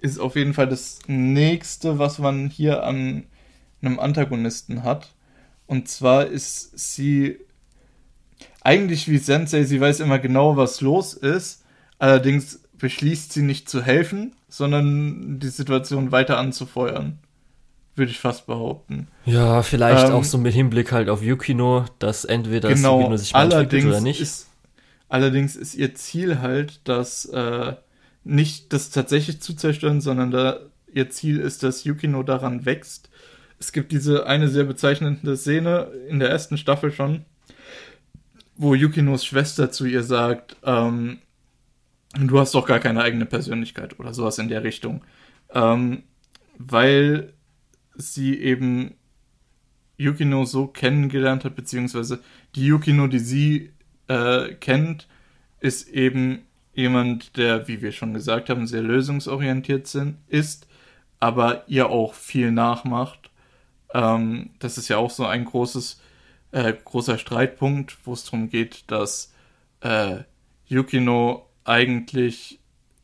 ist 0.00 0.18
auf 0.18 0.36
jeden 0.36 0.54
Fall 0.54 0.68
das 0.68 1.00
nächste, 1.06 1.98
was 1.98 2.18
man 2.18 2.48
hier 2.48 2.84
an 2.84 3.24
einem 3.82 4.00
Antagonisten 4.00 4.82
hat. 4.82 5.12
Und 5.66 5.88
zwar 5.88 6.26
ist 6.26 6.78
sie 6.78 7.38
eigentlich 8.62 9.08
wie 9.08 9.18
Sensei, 9.18 9.64
sie 9.64 9.80
weiß 9.80 10.00
immer 10.00 10.18
genau, 10.18 10.56
was 10.56 10.80
los 10.80 11.12
ist. 11.12 11.64
Allerdings 11.98 12.60
beschließt 12.78 13.32
sie 13.32 13.42
nicht 13.42 13.68
zu 13.68 13.82
helfen, 13.82 14.32
sondern 14.48 15.38
die 15.38 15.48
Situation 15.48 16.12
weiter 16.12 16.38
anzufeuern. 16.38 17.18
Würde 17.98 18.12
ich 18.12 18.20
fast 18.20 18.46
behaupten. 18.46 19.08
Ja, 19.26 19.62
vielleicht 19.62 20.06
Ähm, 20.06 20.12
auch 20.12 20.24
so 20.24 20.38
mit 20.38 20.54
Hinblick 20.54 20.92
halt 20.92 21.08
auf 21.08 21.22
Yukino, 21.22 21.84
dass 21.98 22.24
entweder 22.24 22.68
genau, 22.68 22.98
Yukino 23.00 23.16
sich 23.16 23.34
allerdings 23.34 23.84
oder 23.86 24.00
nicht. 24.00 24.20
Ist, 24.20 24.48
allerdings 25.08 25.56
ist 25.56 25.74
ihr 25.74 25.94
Ziel 25.96 26.40
halt, 26.40 26.80
dass 26.84 27.24
äh, 27.26 27.74
nicht 28.24 28.72
das 28.72 28.90
tatsächlich 28.90 29.40
zu 29.42 29.54
zerstören, 29.54 30.00
sondern 30.00 30.30
da 30.30 30.60
ihr 30.92 31.10
Ziel 31.10 31.40
ist, 31.40 31.62
dass 31.62 31.84
Yukino 31.84 32.22
daran 32.22 32.64
wächst. 32.64 33.10
Es 33.58 33.72
gibt 33.72 33.90
diese 33.90 34.26
eine 34.26 34.48
sehr 34.48 34.64
bezeichnende 34.64 35.36
Szene 35.36 35.88
in 36.08 36.20
der 36.20 36.30
ersten 36.30 36.56
Staffel 36.56 36.92
schon, 36.92 37.24
wo 38.56 38.74
Yukinos 38.74 39.24
Schwester 39.24 39.70
zu 39.72 39.86
ihr 39.86 40.02
sagt, 40.04 40.56
ähm, 40.64 41.18
du 42.16 42.38
hast 42.38 42.54
doch 42.54 42.66
gar 42.66 42.78
keine 42.78 43.02
eigene 43.02 43.26
Persönlichkeit 43.26 43.98
oder 43.98 44.14
sowas 44.14 44.38
in 44.38 44.48
der 44.48 44.62
Richtung. 44.62 45.02
ähm, 45.52 46.04
weil 46.60 47.32
sie 47.98 48.40
eben 48.40 48.94
Yukino 49.96 50.44
so 50.44 50.66
kennengelernt 50.68 51.44
hat, 51.44 51.56
beziehungsweise 51.56 52.20
die 52.54 52.66
Yukino, 52.66 53.08
die 53.08 53.18
sie 53.18 53.72
äh, 54.06 54.54
kennt, 54.54 55.08
ist 55.60 55.88
eben 55.88 56.46
jemand, 56.72 57.36
der, 57.36 57.66
wie 57.66 57.82
wir 57.82 57.90
schon 57.92 58.14
gesagt 58.14 58.48
haben, 58.48 58.66
sehr 58.66 58.82
lösungsorientiert 58.82 59.88
sind, 59.88 60.18
ist, 60.28 60.68
aber 61.18 61.64
ihr 61.66 61.90
auch 61.90 62.14
viel 62.14 62.52
nachmacht. 62.52 63.30
Ähm, 63.92 64.50
das 64.60 64.78
ist 64.78 64.88
ja 64.88 64.96
auch 64.98 65.10
so 65.10 65.26
ein 65.26 65.44
großes, 65.44 66.00
äh, 66.52 66.72
großer 66.72 67.18
Streitpunkt, 67.18 67.98
wo 68.04 68.12
es 68.12 68.24
darum 68.24 68.48
geht, 68.48 68.84
dass 68.86 69.34
äh, 69.80 70.18
Yukino 70.66 71.48
eigentlich 71.64 72.60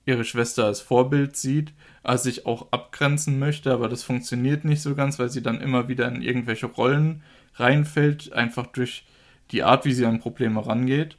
ihre 0.06 0.24
Schwester 0.24 0.66
als 0.66 0.80
Vorbild 0.80 1.36
sieht, 1.36 1.72
als 2.04 2.22
sich 2.24 2.46
auch 2.46 2.70
abgrenzen 2.70 3.38
möchte, 3.38 3.72
aber 3.72 3.88
das 3.88 4.02
funktioniert 4.02 4.64
nicht 4.64 4.82
so 4.82 4.94
ganz, 4.94 5.18
weil 5.18 5.30
sie 5.30 5.42
dann 5.42 5.60
immer 5.60 5.88
wieder 5.88 6.06
in 6.08 6.22
irgendwelche 6.22 6.66
Rollen 6.66 7.22
reinfällt, 7.54 8.32
einfach 8.32 8.66
durch 8.66 9.04
die 9.50 9.62
Art, 9.62 9.84
wie 9.84 9.92
sie 9.92 10.06
an 10.06 10.20
Probleme 10.20 10.64
rangeht. 10.66 11.16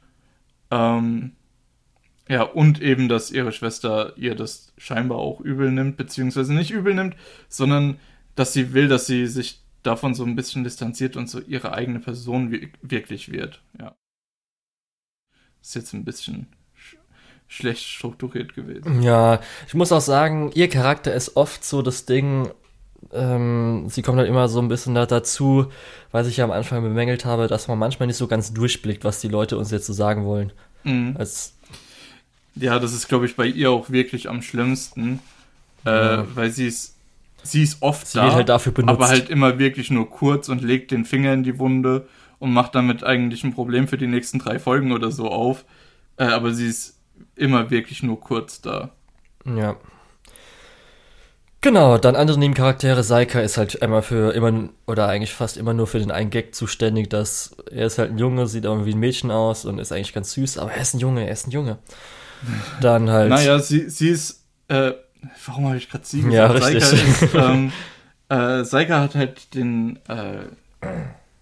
Ähm, 0.70 1.32
ja, 2.28 2.42
und 2.42 2.80
eben, 2.82 3.08
dass 3.08 3.30
ihre 3.30 3.52
Schwester 3.52 4.16
ihr 4.16 4.34
das 4.34 4.72
scheinbar 4.78 5.18
auch 5.18 5.40
übel 5.40 5.70
nimmt, 5.70 5.96
beziehungsweise 5.96 6.54
nicht 6.54 6.70
übel 6.70 6.94
nimmt, 6.94 7.16
sondern 7.48 7.98
dass 8.34 8.52
sie 8.52 8.72
will, 8.72 8.88
dass 8.88 9.06
sie 9.06 9.26
sich 9.26 9.60
davon 9.82 10.14
so 10.14 10.24
ein 10.24 10.36
bisschen 10.36 10.64
distanziert 10.64 11.16
und 11.16 11.28
so 11.30 11.40
ihre 11.40 11.72
eigene 11.72 12.00
Person 12.00 12.70
wirklich 12.82 13.30
wird. 13.30 13.62
Ja. 13.78 13.96
Ist 15.62 15.74
jetzt 15.74 15.92
ein 15.94 16.04
bisschen 16.04 16.46
sch 16.46 16.55
schlecht 17.48 17.84
strukturiert 17.84 18.54
gewesen. 18.54 19.02
Ja, 19.02 19.40
ich 19.66 19.74
muss 19.74 19.92
auch 19.92 20.00
sagen, 20.00 20.50
ihr 20.54 20.68
Charakter 20.68 21.14
ist 21.14 21.36
oft 21.36 21.64
so 21.64 21.82
das 21.82 22.06
Ding, 22.06 22.50
ähm, 23.12 23.86
sie 23.88 24.02
kommt 24.02 24.18
halt 24.18 24.28
immer 24.28 24.48
so 24.48 24.60
ein 24.60 24.68
bisschen 24.68 24.94
da 24.94 25.06
dazu, 25.06 25.66
weil 26.12 26.26
ich 26.26 26.38
ja 26.38 26.44
am 26.44 26.50
Anfang 26.50 26.82
bemängelt 26.82 27.24
habe, 27.24 27.46
dass 27.46 27.68
man 27.68 27.78
manchmal 27.78 28.06
nicht 28.06 28.16
so 28.16 28.26
ganz 28.26 28.52
durchblickt, 28.52 29.04
was 29.04 29.20
die 29.20 29.28
Leute 29.28 29.58
uns 29.58 29.70
jetzt 29.70 29.86
so 29.86 29.92
sagen 29.92 30.24
wollen. 30.24 30.52
Mhm. 30.84 31.16
Ja, 32.56 32.78
das 32.78 32.94
ist, 32.94 33.08
glaube 33.08 33.26
ich, 33.26 33.36
bei 33.36 33.46
ihr 33.46 33.70
auch 33.70 33.90
wirklich 33.90 34.28
am 34.28 34.40
schlimmsten, 34.42 35.20
äh, 35.84 35.90
ja. 35.90 36.26
weil 36.34 36.50
sie 36.50 36.66
ist, 36.66 36.96
sie 37.42 37.62
ist 37.62 37.82
oft 37.82 38.06
sie 38.06 38.18
da, 38.18 38.32
halt 38.32 38.50
aber 38.50 39.08
halt 39.08 39.28
immer 39.28 39.58
wirklich 39.58 39.90
nur 39.90 40.08
kurz 40.08 40.48
und 40.48 40.62
legt 40.62 40.90
den 40.90 41.04
Finger 41.04 41.34
in 41.34 41.42
die 41.42 41.58
Wunde 41.58 42.08
und 42.38 42.52
macht 42.52 42.74
damit 42.74 43.04
eigentlich 43.04 43.44
ein 43.44 43.54
Problem 43.54 43.88
für 43.88 43.98
die 43.98 44.06
nächsten 44.06 44.38
drei 44.38 44.58
Folgen 44.58 44.92
oder 44.92 45.10
so 45.10 45.28
auf. 45.28 45.64
Äh, 46.16 46.24
aber 46.24 46.54
sie 46.54 46.66
ist 46.66 46.95
immer 47.34 47.70
wirklich 47.70 48.02
nur 48.02 48.20
kurz 48.20 48.60
da. 48.60 48.90
Ja. 49.44 49.76
Genau, 51.60 51.98
dann 51.98 52.14
andere 52.14 52.38
Nebencharaktere. 52.38 53.02
Saika 53.02 53.40
ist 53.40 53.56
halt 53.56 53.82
einmal 53.82 54.02
für 54.02 54.32
immer, 54.34 54.68
oder 54.86 55.08
eigentlich 55.08 55.32
fast 55.32 55.56
immer 55.56 55.74
nur 55.74 55.86
für 55.86 55.98
den 55.98 56.10
einen 56.10 56.30
Gag 56.30 56.54
zuständig, 56.54 57.10
dass 57.10 57.56
er 57.70 57.86
ist 57.86 57.98
halt 57.98 58.12
ein 58.12 58.18
Junge, 58.18 58.46
sieht 58.46 58.66
aber 58.66 58.86
wie 58.86 58.92
ein 58.92 59.00
Mädchen 59.00 59.30
aus 59.30 59.64
und 59.64 59.78
ist 59.78 59.90
eigentlich 59.90 60.12
ganz 60.12 60.32
süß, 60.32 60.58
aber 60.58 60.72
er 60.72 60.82
ist 60.82 60.94
ein 60.94 61.00
Junge, 61.00 61.26
er 61.26 61.32
ist 61.32 61.48
ein 61.48 61.50
Junge. 61.50 61.78
Dann 62.80 63.10
halt. 63.10 63.30
Naja, 63.30 63.58
sie, 63.58 63.90
sie 63.90 64.10
ist, 64.10 64.44
äh, 64.68 64.92
warum 65.44 65.66
habe 65.66 65.76
ich 65.76 65.88
gerade 65.90 66.04
sie 66.04 66.22
gesagt? 66.22 66.34
Ja, 66.34 66.46
richtig. 66.46 66.84
Saika, 66.84 67.24
ist, 67.26 67.34
ähm, 67.34 67.72
äh, 68.28 68.64
Saika 68.64 69.00
hat 69.00 69.14
halt 69.14 69.54
den, 69.54 69.98
äh, 70.08 70.44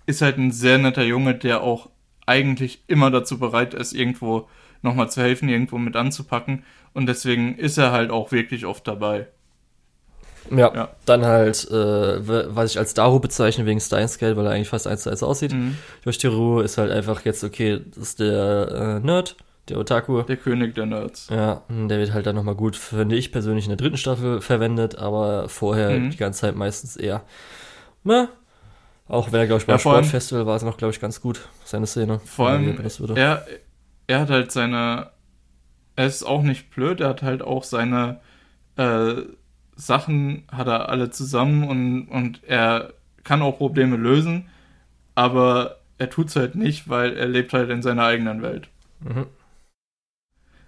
ist 0.07 0.23
halt 0.23 0.39
ein 0.39 0.53
sehr 0.53 0.79
netter 0.79 1.05
Junge, 1.05 1.35
der 1.35 1.63
auch 1.63 1.91
eigentlich 2.25 2.83
immer 2.87 3.11
dazu 3.11 3.39
bereit 3.39 3.75
ist, 3.75 3.93
irgendwo 3.93 4.49
nochmal 4.85 5.11
zu 5.11 5.21
helfen, 5.21 5.49
irgendwo 5.49 5.79
mit 5.79 5.97
anzupacken. 5.97 6.65
Und 6.93 7.07
deswegen 7.07 7.57
ist 7.57 7.77
er 7.79 7.91
halt 7.91 8.11
auch 8.11 8.31
wirklich 8.31 8.67
oft 8.67 8.87
dabei. 8.87 9.27
Ja, 10.51 10.75
ja. 10.75 10.89
dann 11.07 11.25
halt, 11.25 11.67
äh, 11.71 12.55
was 12.55 12.73
ich 12.73 12.79
als 12.79 12.93
Daru 12.93 13.19
bezeichne 13.19 13.65
wegen 13.65 13.81
Steinscale, 13.81 14.37
weil 14.37 14.47
er 14.47 14.53
eigentlich 14.53 14.69
fast 14.69 14.87
eins 14.87 15.03
zu 15.03 15.11
eins 15.11 15.23
aussieht. 15.23 15.53
Mhm. 15.53 15.79
Yoshiru 16.05 16.61
ist 16.61 16.77
halt 16.77 16.93
einfach 16.93 17.25
jetzt, 17.25 17.43
okay, 17.45 17.81
das 17.89 17.99
ist 17.99 18.21
der 18.21 19.01
äh, 19.03 19.07
Nerd, 19.07 19.37
der 19.71 19.79
Otaku. 19.79 20.23
Der 20.23 20.37
König 20.37 20.75
der 20.75 20.85
Nerds. 20.85 21.29
Ja, 21.31 21.63
der 21.71 21.99
wird 21.99 22.13
halt 22.13 22.27
dann 22.27 22.37
nochmal 22.37 22.55
gut, 22.55 22.77
finde 22.77 23.17
ich 23.17 23.33
persönlich, 23.33 23.65
in 23.65 23.71
der 23.71 23.79
dritten 23.79 23.97
Staffel 23.97 24.43
verwendet, 24.43 24.99
aber 24.99 25.49
vorher 25.49 25.99
mhm. 25.99 26.11
die 26.11 26.19
ganze 26.19 26.43
Zeit 26.43 26.57
meistens 26.57 26.97
eher, 26.97 27.23
ne? 28.05 28.29
Auch 29.07 29.33
wenn 29.33 29.41
er, 29.41 29.47
glaube 29.47 29.61
ich, 29.61 29.67
beim 29.67 29.75
ja, 29.75 29.81
Sportfestival 29.81 30.47
war 30.47 30.57
es 30.57 30.63
noch, 30.63 30.79
glaube 30.79 30.93
ich, 30.93 31.01
ganz 31.01 31.21
gut, 31.21 31.49
seine 31.65 31.87
Szene. 31.87 32.21
Vor 32.25 32.49
allem, 32.49 32.79
er, 33.17 33.47
er 34.07 34.21
hat 34.21 34.31
halt 34.31 34.53
seine, 34.53 35.11
er 35.97 36.07
ist 36.07 36.23
auch 36.23 36.43
nicht 36.43 36.71
blöd, 36.71 37.01
er 37.01 37.11
hat 37.11 37.23
halt 37.23 37.43
auch 37.43 37.65
seine 37.65 38.21
äh, 38.77 39.15
Sachen, 39.77 40.45
hat 40.51 40.67
er 40.67 40.89
alle 40.89 41.11
zusammen 41.11 41.65
und, 41.65 42.09
und 42.09 42.45
er 42.45 42.93
kann 43.25 43.43
auch 43.43 43.59
Probleme 43.59 43.97
lösen, 43.97 44.49
aber 45.15 45.81
er 45.99 46.11
tut 46.11 46.29
es 46.29 46.37
halt 46.37 46.55
nicht, 46.55 46.89
weil 46.89 47.17
er 47.17 47.27
lebt 47.27 47.53
halt 47.53 47.71
in 47.71 47.83
seiner 47.83 48.05
eigenen 48.05 48.43
Welt. 48.43 48.69
Mhm. 49.01 49.27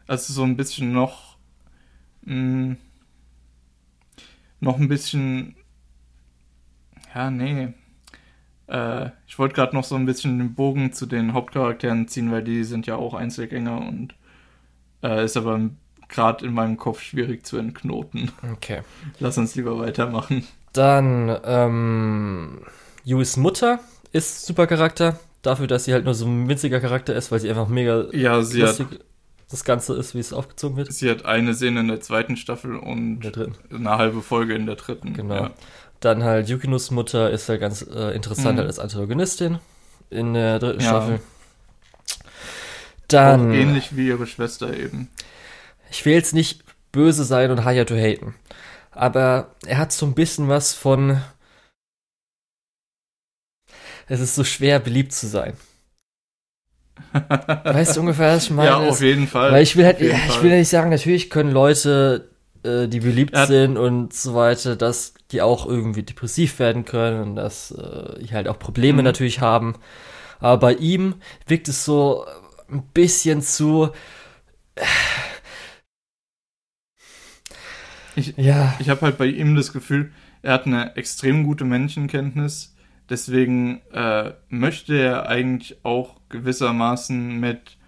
Also 0.07 0.33
so 0.33 0.45
ein 0.45 0.57
bisschen 0.57 0.93
noch. 0.93 1.37
Mh, 2.23 2.33
hm, 2.33 2.77
noch 4.61 4.79
ein 4.79 4.89
bisschen. 4.89 5.57
Ja, 7.15 7.31
nee. 7.31 7.75
Äh, 8.68 9.10
ich 9.26 9.38
wollte 9.38 9.55
gerade 9.55 9.74
noch 9.74 9.84
so 9.84 9.94
ein 9.94 10.06
bisschen 10.06 10.38
den 10.38 10.55
Bogen 10.55 10.93
zu 10.93 11.06
den 11.06 11.32
Hauptcharakteren 11.32 12.09
ziehen, 12.09 12.32
weil 12.32 12.43
die 12.43 12.64
sind 12.64 12.86
ja 12.86 12.97
auch 12.97 13.14
Einzelgänger 13.14 13.80
und 13.80 14.14
äh, 15.02 15.24
ist 15.24 15.36
aber 15.36 15.60
gerade 16.09 16.47
in 16.47 16.52
meinem 16.52 16.76
Kopf 16.76 17.01
schwierig 17.01 17.47
zu 17.47 17.59
entknoten. 17.59 18.30
Okay. 18.52 18.82
Lass 19.18 19.38
uns 19.38 19.55
lieber 19.55 19.78
weitermachen. 19.78 20.47
Dann, 20.72 21.36
ähm, 21.44 22.60
Yuis 23.05 23.36
Mutter 23.36 23.80
ist 24.12 24.47
super 24.47 24.66
Charakter. 24.66 25.18
Dafür, 25.43 25.66
dass 25.68 25.84
sie 25.84 25.93
halt 25.93 26.05
nur 26.05 26.14
so 26.14 26.26
ein 26.26 26.48
winziger 26.48 26.80
Charakter 26.80 27.14
ist, 27.14 27.30
weil 27.30 27.38
sie 27.40 27.48
einfach 27.48 27.68
mega 27.68 28.06
ja, 28.12 28.43
sie 28.43 28.60
lustig, 28.60 28.86
hat, 28.90 29.05
das 29.48 29.64
Ganze 29.64 29.94
ist, 29.94 30.14
wie 30.14 30.18
es 30.18 30.32
aufgezogen 30.32 30.76
wird. 30.76 30.93
Sie 30.93 31.09
hat 31.09 31.24
eine 31.24 31.55
Szene 31.55 31.80
in 31.80 31.88
der 31.88 32.01
zweiten 32.01 32.36
Staffel 32.36 32.76
und 32.76 33.32
eine 33.70 33.90
halbe 33.90 34.22
Folge 34.22 34.55
in 34.55 34.66
der 34.66 34.74
dritten. 34.74 35.12
Genau. 35.14 35.34
Ja. 35.34 35.51
Dann 36.01 36.24
halt 36.24 36.48
Yukinos 36.48 36.90
Mutter 36.90 37.31
ist 37.31 37.48
ja 37.48 37.56
ganz 37.56 37.82
äh, 37.82 38.14
interessant 38.14 38.59
mhm. 38.59 38.66
als 38.66 38.78
Antagonistin 38.78 39.59
in 40.10 40.35
der 40.35 40.59
dritten 40.59 40.81
ja. 40.81 40.89
Staffel. 40.89 41.20
Dann. 43.09 43.51
Auch 43.51 43.55
ähnlich 43.55 43.97
wie 43.97 44.09
ihre 44.09 44.27
Schwester 44.27 44.74
eben. 44.74 45.09
Ich 45.90 46.05
will 46.05 46.14
jetzt 46.14 46.35
nicht 46.35 46.64
böse 46.93 47.24
sein 47.24 47.51
und 47.51 47.64
Hayato 47.64 47.94
haten. 47.94 48.35
Aber 48.90 49.55
er 49.66 49.78
hat 49.78 49.93
so 49.93 50.06
ein 50.06 50.14
bisschen 50.14 50.48
was 50.48 50.74
von. 50.74 51.20
Es 54.09 54.20
ist 54.20 54.35
so 54.35 54.44
schwer, 54.44 54.78
beliebt 54.78 55.12
zu 55.12 55.27
sein. 55.27 55.55
weißt 57.12 57.97
du 57.97 58.01
ungefähr, 58.01 58.36
was 58.36 58.44
ich 58.44 58.51
meine? 58.51 58.70
Ja, 58.70 58.77
auf 58.77 59.01
jeden 59.01 59.27
Fall. 59.27 59.52
Weil 59.52 59.62
ich 59.62 59.77
will 59.77 59.85
halt, 59.85 60.01
ich 60.01 60.43
will 60.43 60.51
ja 60.51 60.56
nicht 60.56 60.68
sagen, 60.68 60.90
natürlich 60.90 61.28
können 61.28 61.51
Leute, 61.51 62.31
äh, 62.66 62.88
die 62.88 63.01
beliebt 63.01 63.36
sind 63.36 63.76
und 63.76 64.12
so 64.12 64.34
weiter, 64.34 64.76
dass 64.76 65.14
die 65.30 65.43
auch 65.43 65.66
irgendwie 65.66 66.02
depressiv 66.02 66.59
werden 66.59 66.84
können 66.84 67.22
und 67.22 67.36
dass 67.36 67.70
äh, 67.70 68.22
die 68.22 68.32
halt 68.32 68.48
auch 68.48 68.59
Probleme 68.59 68.98
mhm. 68.98 69.05
natürlich 69.05 69.40
haben. 69.40 69.76
Aber 70.40 70.59
bei 70.59 70.74
ihm 70.74 71.14
wirkt 71.47 71.68
es 71.68 71.84
so 71.84 72.26
ein 72.70 72.82
bisschen 72.93 73.40
zu. 73.43 73.90
ich 78.16 78.34
ja. 78.36 78.74
ich 78.78 78.88
habe 78.88 79.01
halt 79.02 79.18
bei 79.18 79.26
ihm 79.26 79.56
das 79.56 79.72
Gefühl, 79.72 80.12
er 80.43 80.55
hat 80.55 80.66
eine 80.66 80.97
extrem 80.97 81.44
gute 81.44 81.64
Menschenkenntnis 81.64 82.76
Deswegen 83.09 83.82
äh, 83.93 84.32
möchte 84.48 84.98
er 84.98 85.28
eigentlich 85.28 85.84
auch 85.84 86.16
gewissermaßen 86.28 87.38
mit, 87.38 87.78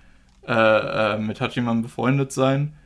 äh, 0.46 0.52
äh, 0.52 1.18
mit 1.18 1.40
Hachiman 1.40 1.82
befreundet 1.82 2.30
sein, 2.32 2.76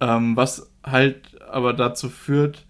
ähm, 0.00 0.36
was 0.36 0.70
halt 0.84 1.29
aber 1.52 1.72
dazu 1.72 2.08
führt, 2.08 2.66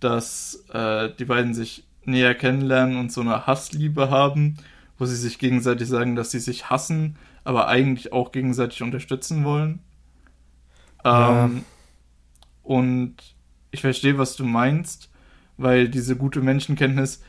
dass 0.00 0.64
äh, 0.72 1.10
die 1.18 1.24
beiden 1.24 1.54
sich 1.54 1.84
näher 2.04 2.34
kennenlernen 2.34 2.96
und 2.96 3.12
so 3.12 3.20
eine 3.20 3.46
Hassliebe 3.46 4.10
haben, 4.10 4.56
wo 4.98 5.06
sie 5.06 5.16
sich 5.16 5.38
gegenseitig 5.38 5.88
sagen, 5.88 6.16
dass 6.16 6.30
sie 6.30 6.40
sich 6.40 6.70
hassen, 6.70 7.16
aber 7.44 7.68
eigentlich 7.68 8.12
auch 8.12 8.32
gegenseitig 8.32 8.82
unterstützen 8.82 9.44
wollen. 9.44 9.80
Ja. 11.04 11.44
Ähm, 11.44 11.64
und 12.62 13.16
ich 13.70 13.80
verstehe, 13.80 14.18
was 14.18 14.36
du 14.36 14.44
meinst, 14.44 15.10
weil 15.56 15.88
diese 15.88 16.16
gute 16.16 16.40
Menschenkenntnis 16.40 17.22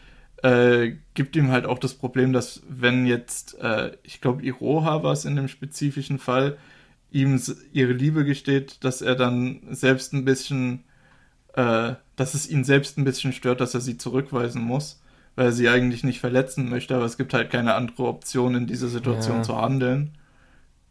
äh, 0.43 0.97
gibt 1.13 1.35
ihm 1.35 1.51
halt 1.51 1.65
auch 1.65 1.79
das 1.79 1.93
Problem, 1.93 2.33
dass 2.33 2.61
wenn 2.67 3.05
jetzt, 3.05 3.59
äh, 3.59 3.97
ich 4.03 4.21
glaube, 4.21 4.43
Iroha 4.43 5.01
war 5.03 5.13
es 5.13 5.25
in 5.25 5.35
dem 5.35 5.47
spezifischen 5.47 6.19
Fall, 6.19 6.57
ihm 7.11 7.39
ihre 7.71 7.93
Liebe 7.93 8.25
gesteht, 8.25 8.83
dass 8.83 9.01
er 9.01 9.15
dann 9.15 9.61
selbst 9.69 10.13
ein 10.13 10.25
bisschen, 10.25 10.83
äh, 11.53 11.93
dass 12.15 12.33
es 12.33 12.49
ihn 12.49 12.63
selbst 12.63 12.97
ein 12.97 13.03
bisschen 13.03 13.33
stört, 13.33 13.61
dass 13.61 13.73
er 13.73 13.81
sie 13.81 13.97
zurückweisen 13.97 14.61
muss, 14.61 15.01
weil 15.35 15.47
er 15.47 15.51
sie 15.51 15.69
eigentlich 15.69 16.03
nicht 16.03 16.19
verletzen 16.19 16.69
möchte, 16.69 16.95
aber 16.95 17.05
es 17.05 17.17
gibt 17.17 17.33
halt 17.33 17.49
keine 17.49 17.75
andere 17.75 18.03
Option 18.03 18.55
in 18.55 18.67
dieser 18.67 18.87
Situation 18.87 19.37
ja. 19.37 19.43
zu 19.43 19.57
handeln. 19.57 20.17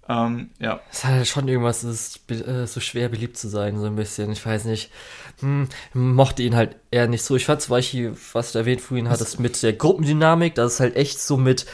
Ähm, 0.09 0.51
ja. 0.59 0.81
Es 0.91 1.05
hat 1.05 1.13
halt 1.13 1.29
schon 1.29 1.49
irgendwas, 1.49 1.85
es 1.85 2.19
ist 2.29 2.31
äh, 2.47 2.67
so 2.67 2.81
schwer 2.81 3.09
beliebt 3.09 3.37
zu 3.37 3.49
sein, 3.49 3.79
so 3.79 3.87
ein 3.87 3.97
bisschen. 3.97 4.33
Ich 4.33 4.45
weiß 4.45 4.65
nicht. 4.65 4.91
Hm, 5.41 5.69
mochte 5.95 6.43
ihn 6.43 6.57
halt 6.57 6.77
eher 6.91 7.07
nicht 7.07 7.23
so. 7.23 7.37
Ich 7.37 7.47
fand 7.47 7.61
zum 7.63 7.71
Beispiel, 7.71 8.15
was 8.33 8.53
du 8.53 8.59
erwähnt 8.59 8.81
vorhin 8.81 9.09
hattest, 9.09 9.39
mit 9.39 9.63
der 9.63 9.73
Gruppendynamik, 9.73 10.55
das 10.55 10.75
ist 10.75 10.81
halt 10.81 10.97
echt 10.97 11.21
so 11.21 11.37
mit, 11.37 11.67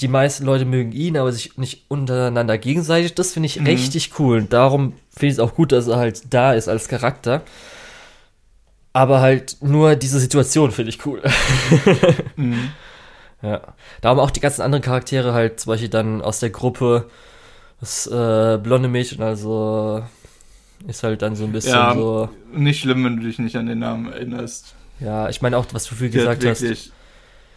die 0.00 0.08
meisten 0.08 0.44
Leute 0.44 0.64
mögen 0.64 0.92
ihn, 0.92 1.16
aber 1.16 1.32
sich 1.32 1.56
nicht 1.58 1.84
untereinander 1.88 2.58
gegenseitig. 2.58 3.14
Das 3.14 3.32
finde 3.32 3.46
ich 3.46 3.60
mhm. 3.60 3.66
richtig 3.66 4.18
cool. 4.18 4.38
Und 4.38 4.52
darum 4.52 4.94
finde 5.10 5.26
ich 5.26 5.32
es 5.34 5.38
auch 5.38 5.54
gut, 5.54 5.72
dass 5.72 5.86
er 5.86 5.96
halt 5.96 6.32
da 6.32 6.54
ist 6.54 6.68
als 6.68 6.88
Charakter. 6.88 7.42
Aber 8.94 9.20
halt 9.20 9.56
nur 9.60 9.96
diese 9.96 10.20
Situation 10.20 10.70
finde 10.70 10.90
ich 10.90 11.04
cool. 11.04 11.20
mhm. 12.36 12.70
Ja. 13.42 13.74
Darum 14.00 14.20
auch 14.20 14.30
die 14.30 14.40
ganzen 14.40 14.62
anderen 14.62 14.82
Charaktere 14.82 15.34
halt, 15.34 15.60
zum 15.60 15.72
Beispiel 15.72 15.88
dann 15.88 16.22
aus 16.22 16.38
der 16.38 16.50
Gruppe, 16.50 17.10
das 17.80 18.06
äh, 18.06 18.56
blonde 18.62 18.88
Mädchen, 18.88 19.22
also 19.22 20.02
ist 20.86 21.02
halt 21.02 21.22
dann 21.22 21.34
so 21.34 21.44
ein 21.44 21.52
bisschen 21.52 21.72
ja, 21.72 21.92
so. 21.94 22.28
Nicht 22.52 22.80
schlimm, 22.80 23.04
wenn 23.04 23.16
du 23.16 23.24
dich 23.24 23.38
nicht 23.40 23.56
an 23.56 23.66
den 23.66 23.80
Namen 23.80 24.12
erinnerst. 24.12 24.76
Ja, 25.00 25.28
ich 25.28 25.42
meine 25.42 25.58
auch, 25.58 25.66
was 25.72 25.86
du 25.86 25.96
viel 25.96 26.10
gesagt 26.10 26.44
hast. 26.46 26.92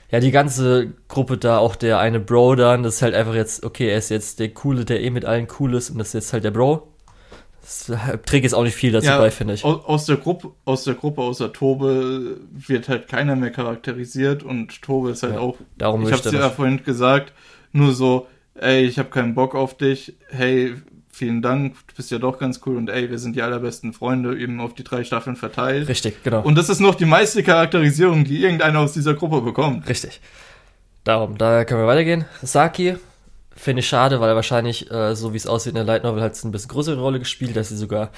Ja, 0.09 0.19
die 0.19 0.31
ganze 0.31 0.93
Gruppe 1.07 1.37
da, 1.37 1.59
auch 1.59 1.75
der 1.75 1.99
eine 1.99 2.19
Bro 2.19 2.55
dann, 2.55 2.81
das 2.81 2.95
ist 2.95 3.01
halt 3.03 3.13
einfach 3.13 3.35
jetzt, 3.35 3.63
okay, 3.63 3.89
er 3.89 3.99
ist 3.99 4.09
jetzt 4.09 4.39
der 4.39 4.49
Coole, 4.49 4.85
der 4.85 5.01
eh 5.01 5.11
mit 5.11 5.25
allen 5.25 5.47
cool 5.59 5.75
ist 5.75 5.91
und 5.91 5.99
das 5.99 6.07
ist 6.07 6.13
jetzt 6.13 6.33
halt 6.33 6.45
der 6.45 6.51
Bro. 6.51 6.87
Das 7.67 7.91
trägt 8.25 8.43
jetzt 8.43 8.53
auch 8.53 8.63
nicht 8.63 8.75
viel 8.75 8.93
dazu 8.93 9.07
ja, 9.07 9.17
bei, 9.17 9.29
finde 9.29 9.53
ich. 9.53 9.65
Aus 9.65 10.05
der 10.05 10.15
Gruppe, 10.15 10.51
aus 10.63 10.85
der 10.85 10.93
Gruppe, 10.93 11.21
außer 11.21 11.51
Tobe, 11.51 12.37
wird 12.49 12.87
halt 12.87 13.09
keiner 13.09 13.35
mehr 13.35 13.51
charakterisiert 13.51 14.41
und 14.41 14.81
Tobe 14.81 15.11
ist 15.11 15.23
halt 15.23 15.33
ja, 15.33 15.39
auch. 15.41 15.57
Darum 15.77 16.07
ich 16.07 16.13
hab's 16.13 16.21
dir 16.21 16.39
ja 16.39 16.49
vorhin 16.49 16.81
gesagt, 16.85 17.33
nur 17.73 17.93
so, 17.93 18.27
ey, 18.55 18.85
ich 18.85 18.97
habe 18.99 19.09
keinen 19.09 19.35
Bock 19.35 19.53
auf 19.53 19.75
dich, 19.75 20.15
hey, 20.29 20.75
vielen 21.09 21.41
Dank, 21.41 21.75
du 21.87 21.95
bist 21.95 22.09
ja 22.09 22.19
doch 22.19 22.39
ganz 22.39 22.61
cool 22.65 22.77
und 22.77 22.89
ey, 22.89 23.09
wir 23.09 23.19
sind 23.19 23.35
die 23.35 23.41
allerbesten 23.41 23.91
Freunde, 23.91 24.39
eben 24.39 24.61
auf 24.61 24.73
die 24.73 24.85
drei 24.85 25.03
Staffeln 25.03 25.35
verteilt. 25.35 25.89
Richtig, 25.89 26.23
genau. 26.23 26.43
Und 26.43 26.57
das 26.57 26.69
ist 26.69 26.79
noch 26.79 26.95
die 26.95 27.05
meiste 27.05 27.43
Charakterisierung, 27.43 28.23
die 28.23 28.41
irgendeiner 28.41 28.79
aus 28.79 28.93
dieser 28.93 29.13
Gruppe 29.13 29.41
bekommt. 29.41 29.89
Richtig. 29.89 30.21
Darum, 31.03 31.37
da 31.37 31.65
können 31.65 31.81
wir 31.81 31.87
weitergehen. 31.87 32.23
Saki, 32.41 32.95
finde 33.57 33.81
ich 33.81 33.87
schade, 33.87 34.19
weil 34.21 34.35
wahrscheinlich, 34.35 34.89
äh, 34.91 35.15
so 35.15 35.33
wie 35.33 35.37
es 35.37 35.47
aussieht 35.47 35.71
in 35.71 35.75
der 35.75 35.83
Light 35.83 36.03
Novel, 36.03 36.21
hat 36.21 36.41
ein 36.43 36.51
bisschen 36.51 36.69
größere 36.69 36.99
Rolle 36.99 37.19
gespielt, 37.19 37.55
dass 37.55 37.69
sie 37.69 37.77
sogar 37.77 38.11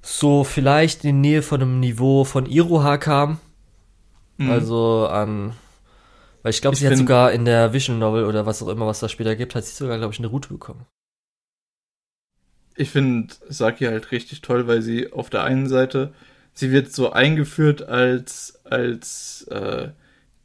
so 0.00 0.42
vielleicht 0.42 1.04
in 1.04 1.22
die 1.22 1.28
Nähe 1.28 1.42
von 1.42 1.62
einem 1.62 1.80
Niveau 1.80 2.24
von 2.24 2.46
Iroha 2.46 2.98
kam. 2.98 3.38
Mhm. 4.38 4.50
Also 4.50 5.06
an 5.06 5.54
weil 6.42 6.50
ich 6.50 6.60
glaube, 6.60 6.76
sie 6.76 6.86
hat 6.88 6.96
sogar 6.96 7.32
in 7.32 7.44
der 7.44 7.72
Vision 7.72 7.98
Novel 7.98 8.24
oder 8.24 8.46
was 8.46 8.62
auch 8.62 8.68
immer, 8.68 8.86
was 8.86 9.00
da 9.00 9.08
später 9.08 9.36
gibt, 9.36 9.54
hat 9.54 9.64
sie 9.64 9.74
sogar, 9.74 9.98
glaube 9.98 10.12
ich, 10.12 10.18
eine 10.18 10.28
Route 10.28 10.48
bekommen. 10.48 10.86
Ich 12.74 12.90
finde 12.90 13.32
Saki 13.48 13.84
halt 13.84 14.10
richtig 14.10 14.40
toll, 14.40 14.66
weil 14.66 14.82
sie 14.82 15.12
auf 15.12 15.30
der 15.30 15.44
einen 15.44 15.68
Seite, 15.68 16.12
sie 16.52 16.72
wird 16.72 16.92
so 16.92 17.12
eingeführt 17.12 17.82
als, 17.82 18.58
als 18.64 19.46
äh, 19.50 19.90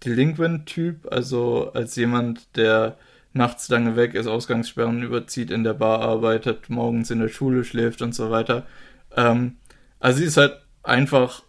Delinquent-Typ, 0.06 1.12
also 1.12 1.72
als 1.74 1.96
jemand, 1.96 2.56
der 2.56 2.98
nachts 3.38 3.70
lange 3.70 3.96
weg 3.96 4.14
ist, 4.14 4.28
Ausgangssperren 4.28 5.02
überzieht, 5.02 5.52
in 5.52 5.64
der 5.64 5.74
Bar 5.74 6.02
arbeitet, 6.02 6.70
morgens 6.70 7.12
in 7.12 7.20
der 7.20 7.30
Schule 7.30 7.64
schläft 7.64 8.02
und 8.02 8.14
so 8.14 8.30
weiter. 8.32 8.66
Ähm, 9.16 9.58
also 10.00 10.20
sie 10.20 10.26
ist 10.26 10.38
halt 10.38 10.58
einfach 10.84 11.44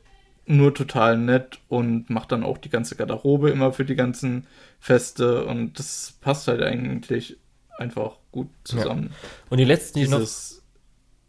nur 0.46 0.74
total 0.74 1.18
nett 1.18 1.58
und 1.68 2.08
macht 2.08 2.32
dann 2.32 2.44
auch 2.44 2.58
die 2.58 2.70
ganze 2.70 2.96
Garderobe 2.96 3.50
immer 3.50 3.72
für 3.72 3.84
die 3.84 3.96
ganzen 3.96 4.46
Feste 4.78 5.44
und 5.44 5.78
das 5.78 6.14
passt 6.20 6.48
halt 6.48 6.62
eigentlich 6.62 7.36
einfach 7.78 8.16
gut 8.32 8.48
zusammen. 8.64 9.10
Ja. 9.10 9.28
Und 9.50 9.58
die 9.58 9.64
letzten, 9.64 9.98
die 9.98 10.06
dieses, 10.06 10.62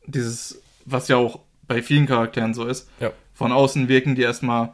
noch... 0.06 0.12
dieses, 0.14 0.62
was 0.86 1.08
ja 1.08 1.18
auch 1.18 1.40
bei 1.68 1.82
vielen 1.82 2.06
Charakteren 2.06 2.54
so 2.54 2.66
ist, 2.66 2.90
ja. 3.00 3.12
von 3.34 3.52
außen 3.52 3.88
wirken 3.88 4.16
die 4.16 4.22
erstmal 4.22 4.74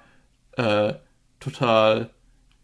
äh, 0.57 0.93
total 1.39 2.09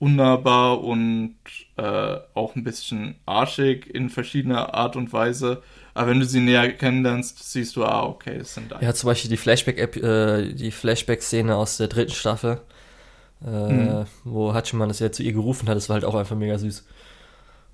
unnahbar 0.01 0.83
und 0.83 1.35
äh, 1.77 2.17
auch 2.33 2.55
ein 2.55 2.63
bisschen 2.63 3.15
arschig 3.27 3.87
in 3.93 4.09
verschiedener 4.09 4.73
Art 4.73 4.95
und 4.95 5.13
Weise. 5.13 5.61
Aber 5.93 6.09
wenn 6.09 6.19
du 6.19 6.25
sie 6.25 6.39
näher 6.39 6.71
kennenlernst, 6.71 7.51
siehst 7.51 7.75
du, 7.75 7.85
ah, 7.85 8.03
okay, 8.05 8.39
das 8.39 8.55
sind 8.55 8.71
deine. 8.71 8.83
Ja, 8.83 8.93
zum 8.95 9.07
Beispiel 9.07 9.29
die 9.29 9.37
Flashback-App, 9.37 9.95
äh, 9.97 10.53
die 10.53 10.71
Flashback-Szene 10.71 11.55
aus 11.55 11.77
der 11.77 11.87
dritten 11.87 12.13
Staffel, 12.13 12.61
äh, 13.45 13.47
mhm. 13.47 14.05
wo 14.23 14.53
Hachiman 14.55 14.87
das 14.87 14.99
ja 14.99 15.11
zu 15.11 15.21
ihr 15.21 15.33
gerufen 15.33 15.69
hat, 15.69 15.75
das 15.75 15.87
war 15.87 15.95
halt 15.95 16.05
auch 16.05 16.15
einfach 16.15 16.35
mega 16.35 16.57
süß. 16.57 16.83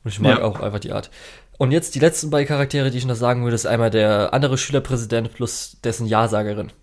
Und 0.03 0.11
ich 0.11 0.19
mag 0.19 0.39
ja. 0.39 0.43
auch 0.43 0.59
einfach 0.59 0.79
die 0.79 0.91
Art. 0.91 1.09
Und 1.57 1.71
jetzt 1.71 1.95
die 1.95 1.99
letzten 1.99 2.29
beiden 2.29 2.47
Charaktere, 2.47 2.91
die 2.91 2.97
ich 2.97 3.05
noch 3.05 3.15
sagen 3.15 3.43
würde, 3.43 3.55
ist 3.55 3.65
einmal 3.65 3.89
der 3.89 4.33
andere 4.33 4.57
Schülerpräsident 4.57 5.33
plus 5.33 5.77
dessen 5.81 6.07
Ja-Sagerin. 6.07 6.73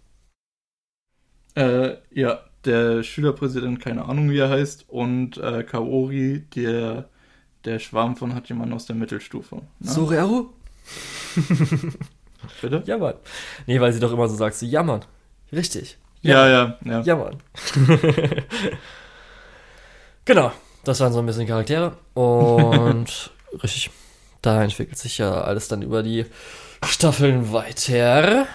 Äh, 1.55 1.97
ja, 2.11 2.41
der 2.65 3.03
Schülerpräsident, 3.03 3.81
keine 3.81 4.05
Ahnung 4.05 4.31
wie 4.31 4.39
er 4.39 4.51
heißt, 4.51 4.87
und 4.89 5.37
äh, 5.39 5.63
Kaori, 5.63 6.45
der, 6.55 7.09
der 7.65 7.79
Schwarm 7.79 8.17
von 8.17 8.35
Hachiman 8.35 8.73
aus 8.73 8.87
der 8.87 8.97
Mittelstufe. 8.97 9.57
Ne? 9.57 9.63
Sorearu? 9.81 10.51
Bitte? 12.61 12.83
Ja, 12.87 12.99
Mann. 12.99 13.15
Nee, 13.67 13.81
weil 13.81 13.93
sie 13.93 14.01
doch 14.01 14.13
immer 14.13 14.29
so 14.29 14.37
sagt, 14.37 14.57
sie 14.57 14.69
jammern. 14.69 15.05
Richtig. 15.53 15.99
Ja, 16.23 16.49
ja, 16.49 16.79
ja. 16.85 17.01
Ja, 17.03 17.17
Mann. 17.17 17.37
genau. 20.25 20.53
Das 20.85 21.01
waren 21.01 21.13
so 21.13 21.19
ein 21.19 21.27
bisschen 21.27 21.47
Charaktere. 21.47 21.97
Und 22.15 23.31
richtig. 23.63 23.91
Da 24.43 24.63
entwickelt 24.63 24.99
sich 24.99 25.19
ja 25.19 25.41
alles 25.41 25.69
dann 25.69 25.83
über 25.83 26.03
die 26.03 26.27
Staffeln 26.83 27.53
weiter. 27.53 28.47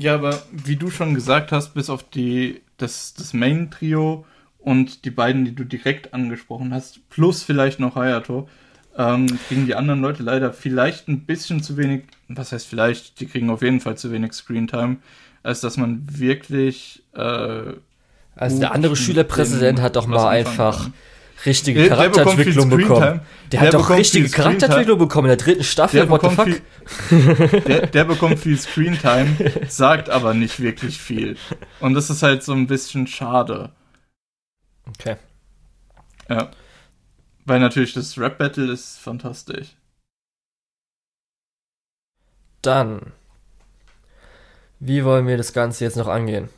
Ja, 0.00 0.14
aber 0.14 0.40
wie 0.50 0.76
du 0.76 0.90
schon 0.90 1.12
gesagt 1.14 1.52
hast, 1.52 1.74
bis 1.74 1.90
auf 1.90 2.02
die, 2.02 2.62
das, 2.78 3.12
das 3.12 3.34
Main-Trio 3.34 4.24
und 4.58 5.04
die 5.04 5.10
beiden, 5.10 5.44
die 5.44 5.54
du 5.54 5.64
direkt 5.64 6.14
angesprochen 6.14 6.72
hast, 6.72 7.06
plus 7.10 7.42
vielleicht 7.42 7.80
noch 7.80 7.96
Hayato, 7.96 8.48
ähm, 8.96 9.26
kriegen 9.46 9.66
die 9.66 9.74
anderen 9.74 10.00
Leute 10.00 10.22
leider 10.22 10.54
vielleicht 10.54 11.08
ein 11.08 11.26
bisschen 11.26 11.62
zu 11.62 11.76
wenig, 11.76 12.04
was 12.28 12.52
heißt 12.52 12.66
vielleicht, 12.66 13.20
die 13.20 13.26
kriegen 13.26 13.50
auf 13.50 13.60
jeden 13.60 13.80
Fall 13.80 13.98
zu 13.98 14.10
wenig 14.10 14.32
Screentime, 14.32 14.96
als 15.42 15.60
dass 15.60 15.76
man 15.76 16.02
wirklich. 16.10 17.02
Äh, 17.14 17.74
also 18.36 18.58
der 18.58 18.72
andere 18.72 18.96
Schülerpräsident 18.96 19.82
hat 19.82 19.96
doch 19.96 20.06
mal 20.06 20.28
einfach 20.28 20.84
kann. 20.84 20.94
Richtige 21.46 21.80
der, 21.80 21.88
Charakterentwicklung 21.88 22.70
bekommen. 22.70 23.00
Der, 23.00 23.24
der 23.50 23.60
hat 23.60 23.74
doch 23.74 23.90
richtige 23.90 24.28
Charakterentwicklung 24.28 24.98
bekommen 24.98 25.30
in 25.30 25.36
der 25.36 25.44
dritten 25.44 25.64
Staffel. 25.64 26.08
What 26.08 26.22
the 26.22 26.30
fuck? 26.30 26.48
Viel, 27.08 27.60
der, 27.62 27.86
der 27.86 28.04
bekommt 28.04 28.38
viel 28.38 28.58
Screentime, 28.58 29.36
sagt 29.68 30.10
aber 30.10 30.34
nicht 30.34 30.60
wirklich 30.60 31.00
viel. 31.00 31.36
Und 31.80 31.94
das 31.94 32.10
ist 32.10 32.22
halt 32.22 32.42
so 32.42 32.52
ein 32.52 32.66
bisschen 32.66 33.06
schade. 33.06 33.72
Okay. 34.86 35.16
Ja. 36.28 36.50
Weil 37.44 37.60
natürlich 37.60 37.94
das 37.94 38.18
Rap-Battle 38.18 38.72
ist 38.72 38.98
fantastisch. 38.98 39.76
Dann, 42.62 43.12
wie 44.78 45.04
wollen 45.04 45.26
wir 45.26 45.36
das 45.36 45.52
Ganze 45.52 45.84
jetzt 45.84 45.96
noch 45.96 46.08
angehen? 46.08 46.48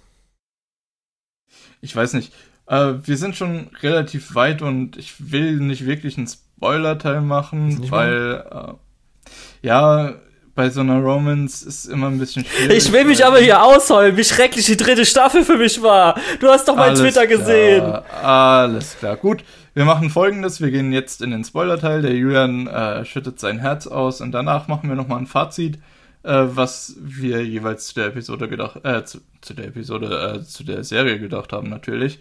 Ich 1.80 1.94
weiß 1.94 2.14
nicht. 2.14 2.32
Äh, 2.72 3.06
wir 3.06 3.18
sind 3.18 3.36
schon 3.36 3.68
relativ 3.82 4.34
weit 4.34 4.62
und 4.62 4.96
ich 4.96 5.30
will 5.30 5.56
nicht 5.56 5.84
wirklich 5.84 6.16
einen 6.16 6.26
Spoiler-Teil 6.26 7.20
machen, 7.20 7.90
weil 7.90 8.44
äh, 8.50 9.66
ja, 9.66 10.14
bei 10.54 10.70
so 10.70 10.80
einer 10.80 11.00
Romance 11.00 11.62
ist 11.66 11.84
immer 11.84 12.06
ein 12.06 12.18
bisschen 12.18 12.46
schwierig. 12.46 12.78
Ich 12.78 12.92
will 12.92 13.04
mich 13.04 13.26
aber 13.26 13.38
hier 13.40 13.62
ausheulen, 13.62 14.16
wie 14.16 14.24
schrecklich 14.24 14.64
die 14.64 14.78
dritte 14.78 15.04
Staffel 15.04 15.44
für 15.44 15.58
mich 15.58 15.82
war. 15.82 16.18
Du 16.40 16.48
hast 16.48 16.66
doch 16.66 16.76
mein 16.76 16.94
Twitter 16.94 17.26
klar, 17.26 17.38
gesehen. 17.38 17.84
Alles 18.22 18.96
klar, 18.98 19.16
gut. 19.16 19.44
Wir 19.74 19.84
machen 19.84 20.08
folgendes, 20.08 20.62
wir 20.62 20.70
gehen 20.70 20.92
jetzt 20.92 21.20
in 21.20 21.30
den 21.30 21.44
Spoiler-Teil. 21.44 22.00
Der 22.00 22.14
Julian 22.14 22.68
äh, 22.68 23.04
schüttet 23.04 23.38
sein 23.38 23.58
Herz 23.58 23.86
aus 23.86 24.22
und 24.22 24.32
danach 24.32 24.68
machen 24.68 24.88
wir 24.88 24.96
nochmal 24.96 25.18
ein 25.18 25.26
Fazit, 25.26 25.76
äh, 26.22 26.44
was 26.44 26.96
wir 27.00 27.44
jeweils 27.44 27.88
zu 27.88 27.94
der 27.96 28.06
Episode 28.06 28.48
gedacht, 28.48 28.80
äh, 28.84 29.04
zu, 29.04 29.18
zu 29.42 29.52
der 29.52 29.66
Episode, 29.66 30.38
äh, 30.40 30.44
zu 30.44 30.64
der 30.64 30.84
Serie 30.84 31.18
gedacht 31.18 31.52
haben, 31.52 31.68
natürlich. 31.68 32.18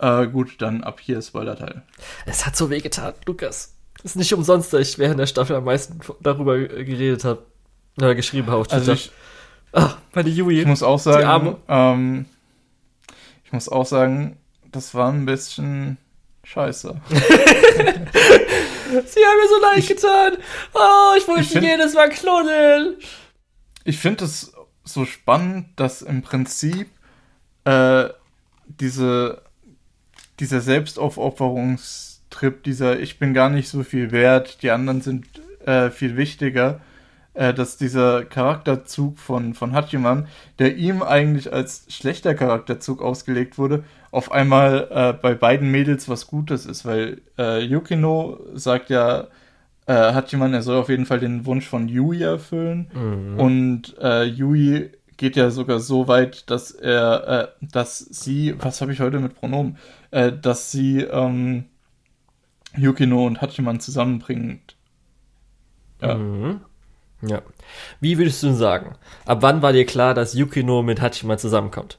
Äh, 0.00 0.26
gut, 0.26 0.60
dann 0.60 0.82
ab 0.82 1.00
hier 1.00 1.20
Spoiler-Teil. 1.22 1.82
Es 2.26 2.46
hat 2.46 2.56
so 2.56 2.70
wehgetan, 2.70 3.14
Lukas. 3.26 3.76
Ist 4.02 4.16
nicht 4.16 4.34
umsonst, 4.34 4.72
dass 4.72 4.80
ich 4.80 4.98
während 4.98 5.20
der 5.20 5.26
Staffel 5.26 5.54
am 5.56 5.64
meisten 5.64 6.00
darüber 6.20 6.58
geredet 6.58 7.24
habe. 7.24 7.46
Oder 7.98 8.14
geschrieben 8.14 8.50
habe. 8.50 8.68
Also 8.70 8.92
ich, 8.92 9.12
Ach, 9.72 9.96
meine 10.14 10.28
Yui. 10.28 10.60
Ich 10.60 10.66
muss 10.66 10.82
auch 10.82 10.98
sagen, 10.98 11.56
ähm, 11.68 12.26
ich 13.44 13.52
muss 13.52 13.68
auch 13.68 13.86
sagen, 13.86 14.38
das 14.70 14.94
war 14.94 15.10
ein 15.10 15.24
bisschen 15.24 15.96
scheiße. 16.44 17.00
Sie 17.08 17.14
haben 19.24 19.38
mir 19.40 19.48
so 19.48 19.60
leid 19.62 19.78
ich, 19.78 19.88
getan. 19.88 20.36
Oh, 20.74 21.14
ich 21.16 21.26
wollte 21.26 21.44
find, 21.44 21.64
jedes 21.64 21.94
Mal 21.94 22.10
knuddeln. 22.10 22.96
Ich 23.84 23.98
finde 23.98 24.26
es 24.26 24.52
so 24.84 25.06
spannend, 25.06 25.68
dass 25.76 26.02
im 26.02 26.20
Prinzip 26.20 26.90
äh, 27.64 28.10
diese, 28.66 29.41
dieser 30.40 30.60
Selbstaufopferungstrip, 31.52 32.62
dieser 32.64 33.00
Ich 33.00 33.18
bin 33.18 33.34
gar 33.34 33.50
nicht 33.50 33.68
so 33.68 33.82
viel 33.82 34.10
wert, 34.12 34.62
die 34.62 34.70
anderen 34.70 35.00
sind 35.00 35.26
äh, 35.66 35.90
viel 35.90 36.16
wichtiger, 36.16 36.80
äh, 37.34 37.54
dass 37.54 37.76
dieser 37.76 38.24
Charakterzug 38.24 39.18
von, 39.18 39.54
von 39.54 39.72
Hachiman, 39.72 40.26
der 40.58 40.76
ihm 40.76 41.02
eigentlich 41.02 41.52
als 41.52 41.86
schlechter 41.88 42.34
Charakterzug 42.34 43.00
ausgelegt 43.02 43.58
wurde, 43.58 43.84
auf 44.10 44.32
einmal 44.32 44.88
äh, 44.90 45.12
bei 45.12 45.34
beiden 45.34 45.70
Mädels 45.70 46.08
was 46.08 46.26
Gutes 46.26 46.66
ist, 46.66 46.84
weil 46.84 47.22
äh, 47.38 47.60
Yukino 47.62 48.40
sagt 48.54 48.90
ja, 48.90 49.28
äh, 49.86 49.92
Hachiman, 49.94 50.52
er 50.54 50.62
soll 50.62 50.76
auf 50.76 50.88
jeden 50.88 51.06
Fall 51.06 51.20
den 51.20 51.46
Wunsch 51.46 51.66
von 51.68 51.88
Yui 51.88 52.22
erfüllen 52.22 52.90
Mhm. 52.94 53.38
und 53.40 53.98
äh, 54.00 54.24
Yui 54.24 54.90
geht 55.16 55.36
ja 55.36 55.50
sogar 55.50 55.78
so 55.80 56.08
weit, 56.08 56.50
dass 56.50 56.72
er, 56.72 57.28
äh, 57.60 57.66
dass 57.72 57.98
sie, 57.98 58.54
was 58.58 58.80
habe 58.80 58.92
ich 58.92 59.00
heute 59.00 59.20
mit 59.20 59.34
Pronomen, 59.34 59.76
äh, 60.12 60.32
dass 60.32 60.70
sie 60.70 61.00
ähm, 61.00 61.64
Yukino 62.76 63.26
und 63.26 63.40
Hachiman 63.40 63.80
zusammenbringt. 63.80 64.76
Ja. 66.00 66.14
Mhm. 66.14 66.60
Ja. 67.22 67.42
Wie 68.00 68.18
würdest 68.18 68.42
du 68.42 68.48
denn 68.48 68.56
sagen? 68.56 68.96
Ab 69.26 69.38
wann 69.42 69.62
war 69.62 69.72
dir 69.72 69.86
klar, 69.86 70.14
dass 70.14 70.34
Yukino 70.34 70.82
mit 70.82 71.00
Hachiman 71.00 71.38
zusammenkommt? 71.38 71.98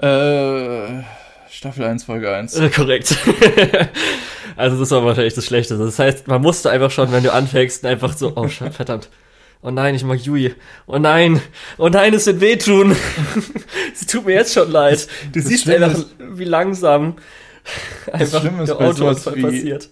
Äh, 0.00 1.02
Staffel 1.48 1.84
1, 1.84 2.04
Folge 2.04 2.32
1. 2.32 2.56
Äh, 2.56 2.70
korrekt. 2.70 3.16
also 4.56 4.78
das 4.78 4.90
war 4.90 5.04
wahrscheinlich 5.04 5.34
das 5.34 5.46
Schlechteste. 5.46 5.84
Das 5.84 5.98
heißt, 5.98 6.28
man 6.28 6.42
musste 6.42 6.70
einfach 6.70 6.90
schon, 6.90 7.10
wenn 7.12 7.22
du 7.22 7.32
anfängst, 7.32 7.84
einfach 7.84 8.16
so, 8.16 8.32
oh 8.36 8.48
verdammt. 8.70 9.08
Oh 9.60 9.70
nein, 9.70 9.94
ich 9.94 10.04
mag 10.04 10.20
Yui. 10.24 10.54
Oh 10.86 10.98
nein. 10.98 11.40
Oh 11.78 11.88
nein, 11.88 12.14
es 12.14 12.26
wird 12.26 12.40
wehtun. 12.40 12.94
Sie 13.94 14.06
tut 14.06 14.24
mir 14.26 14.34
jetzt 14.34 14.54
schon 14.54 14.70
leid. 14.70 15.08
Du 15.32 15.40
das 15.40 15.48
siehst 15.48 15.64
Schlimme 15.64 15.86
einfach, 15.86 15.98
ist- 15.98 16.14
wie 16.18 16.44
langsam 16.44 17.16
einfach 18.12 18.40
Schlimme 18.40 18.62
ist 18.62 18.68
der 18.68 18.80
Autounfall 18.80 19.36
wie- 19.36 19.42
passiert. 19.42 19.90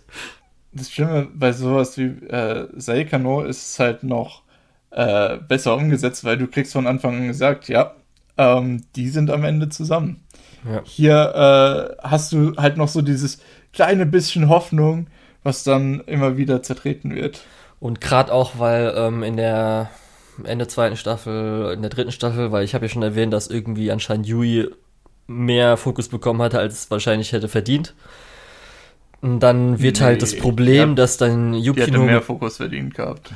Das 0.73 0.91
Schlimme 0.91 1.29
bei 1.35 1.53
sowas 1.53 1.97
wie 1.99 2.05
äh, 2.29 2.69
Saikano 2.77 3.43
ist 3.43 3.71
es 3.73 3.79
halt 3.79 4.03
noch 4.03 4.43
äh, 4.91 5.39
besser 5.39 5.75
umgesetzt, 5.75 6.23
weil 6.25 6.37
du 6.39 6.47
kriegst 6.47 6.73
von 6.73 6.87
Anfang 6.87 7.17
an 7.17 7.27
gesagt, 7.29 7.69
ja, 7.69 7.95
ähm, 8.39 8.83
die 8.95 9.09
sind 9.09 9.31
am 9.31 9.45
Ende 9.45 9.69
zusammen. 9.71 10.23
Ja. 10.71 10.83
Hier 10.85 11.97
äh, 12.03 12.03
hast 12.07 12.33
du 12.33 12.55
halt 12.57 12.77
noch 12.77 12.89
so 12.89 13.01
dieses 13.03 13.39
kleine 13.73 14.05
bisschen 14.07 14.49
Hoffnung, 14.49 15.07
was 15.43 15.65
dann 15.65 16.01
immer 16.07 16.37
wieder 16.37 16.63
zertreten 16.63 17.15
wird. 17.15 17.41
Und 17.81 18.01
gerade 18.01 18.33
auch, 18.33 18.59
weil 18.59 18.95
ähm, 18.97 19.23
in 19.23 19.37
der 19.37 19.91
Ende 20.45 20.67
zweiten 20.67 20.97
Staffel, 20.97 21.73
in 21.75 21.83
der 21.83 21.91
dritten 21.91 22.13
Staffel, 22.13 22.53
weil 22.53 22.65
ich 22.65 22.75
habe 22.75 22.87
ja 22.87 22.89
schon 22.89 23.03
erwähnt, 23.03 23.33
dass 23.33 23.49
irgendwie 23.49 23.91
anscheinend 23.91 24.27
Yui 24.27 24.69
mehr 25.27 25.77
Fokus 25.77 26.09
bekommen 26.09 26.41
hatte, 26.43 26.59
als 26.59 26.75
es 26.85 26.91
wahrscheinlich 26.91 27.33
hätte 27.33 27.49
verdient. 27.49 27.95
Und 29.23 29.41
dann 29.41 29.81
wird 29.81 29.99
Nee, 30.01 30.05
halt 30.05 30.23
das 30.23 30.37
Problem, 30.37 30.91
ja, 30.91 30.95
dass 30.95 31.17
dann 31.17 31.53
Die 31.53 31.59
hätte 31.61 31.67
Yukino, 31.67 32.05
mehr 32.05 32.23
Fokus 32.23 32.59
verdient 32.59 32.95
gehabt. 32.95 33.33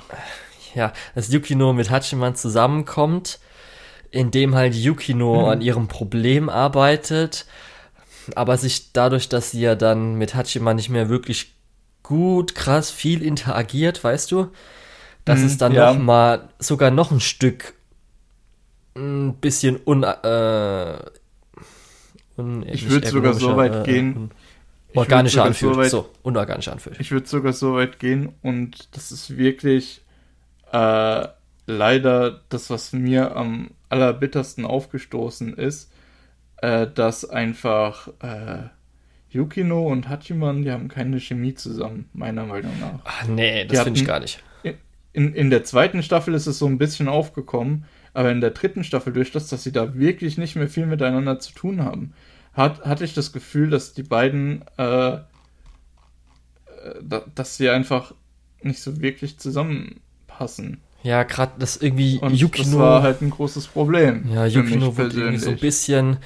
ja, 0.75 0.93
dass 1.15 1.33
Yukino 1.33 1.73
mit 1.73 1.91
Hachiman 1.91 2.35
zusammenkommt, 2.37 3.41
indem 4.11 4.55
halt 4.55 4.75
Yukino 4.75 5.43
Mhm. 5.45 5.49
an 5.49 5.61
ihrem 5.63 5.89
Problem 5.89 6.49
arbeitet, 6.49 7.47
aber 8.37 8.57
sich 8.57 8.93
dadurch, 8.93 9.29
dass 9.29 9.51
sie 9.53 9.61
ja 9.63 9.75
dann 9.75 10.15
mit 10.17 10.35
Hachiman 10.35 10.77
nicht 10.77 10.91
mehr 10.91 11.09
wirklich 11.09 11.55
gut, 12.11 12.55
krass 12.57 12.91
viel 12.91 13.23
interagiert, 13.23 14.03
weißt 14.05 14.31
du, 14.33 14.49
dass 15.25 15.41
Mhm, 15.41 15.47
es 15.47 15.59
dann 15.59 15.75
ja. 15.75 15.93
noch 15.93 15.99
mal 15.99 16.49
sogar 16.59 16.91
noch 16.91 17.11
ein 17.13 17.21
Stück 17.21 17.75
ein 18.97 19.35
bisschen 19.41 19.79
un, 19.87 20.03
äh, 20.03 20.99
un 22.37 22.63
Ich 22.69 22.83
nicht 22.83 22.91
würd 22.91 23.07
sogar 23.07 23.35
so 23.35 23.57
weit 23.57 23.85
gehen, 23.85 24.31
Ich 24.93 24.97
würd 24.97 25.09
organischer 25.09 25.45
anfühlt. 25.45 25.75
so 25.75 25.81
weit- 25.81 25.91
so, 25.91 26.11
unorganischer 26.23 26.73
anfühlt. 26.73 27.01
Ich 27.01 27.11
würde 27.13 27.27
sogar 27.29 27.53
so 27.53 27.75
weit 27.75 27.99
gehen 27.99 28.35
und 28.43 28.89
das 28.97 29.13
ist 29.13 29.37
wirklich 29.37 30.03
äh, 30.73 31.29
leider 31.67 32.41
das, 32.49 32.71
was 32.71 32.93
mir 32.93 33.37
am 33.37 33.71
allerbittersten 33.89 34.65
aufgestoßen 34.67 35.55
ist, 35.55 35.91
äh, 36.59 36.87
dass 36.89 37.29
einfach 37.29 38.09
äh, 38.23 38.69
Yukino 39.31 39.87
und 39.87 40.09
Hachiman, 40.09 40.63
die 40.63 40.71
haben 40.71 40.89
keine 40.89 41.21
Chemie 41.21 41.55
zusammen, 41.55 42.09
meiner 42.13 42.45
Meinung 42.47 42.73
nach. 42.81 43.01
Ach, 43.05 43.27
nee, 43.29 43.65
das 43.65 43.83
finde 43.83 44.01
ich 44.01 44.07
gar 44.07 44.21
nicht. 44.21 44.43
In, 45.13 45.35
in 45.35 45.51
der 45.51 45.65
zweiten 45.65 46.05
Staffel 46.05 46.35
ist 46.35 46.47
es 46.47 46.59
so 46.59 46.67
ein 46.67 46.79
bisschen 46.79 47.09
aufgekommen, 47.09 47.85
aber 48.15 48.31
in 48.31 48.41
der 48.41 48.51
dritten 48.51 48.85
Staffel, 48.85 49.13
durch 49.13 49.33
das, 49.33 49.49
dass 49.49 49.65
sie 49.65 49.73
da 49.73 49.95
wirklich 49.95 50.39
nicht 50.39 50.55
mehr 50.55 50.69
viel 50.69 50.87
miteinander 50.87 51.41
zu 51.41 51.53
tun 51.53 51.83
haben, 51.83 52.13
hat, 52.53 52.85
hatte 52.85 53.05
ich 53.05 53.15
das 53.15 53.33
Gefühl, 53.33 53.71
dass 53.71 53.93
die 53.93 54.05
beiden, 54.05 54.65
äh, 54.79 55.15
äh, 55.15 55.21
da, 57.03 57.25
dass 57.35 57.57
sie 57.57 57.71
einfach 57.71 58.15
nicht 58.63 58.81
so 58.81 59.01
wirklich 59.01 59.39
zusammenpassen. 59.39 60.81
Ja, 61.03 61.23
gerade 61.23 61.53
das 61.59 61.77
irgendwie 61.77 62.19
Und 62.19 62.33
das 62.33 62.41
Yukino. 62.41 62.79
war 62.79 63.03
halt 63.03 63.23
ein 63.23 63.31
großes 63.31 63.69
Problem. 63.69 64.29
Ja, 64.33 64.47
Yukino 64.47 64.97
wurde 64.97 65.17
irgendwie 65.17 65.39
so 65.39 65.51
ein 65.51 65.59
bisschen 65.59 66.19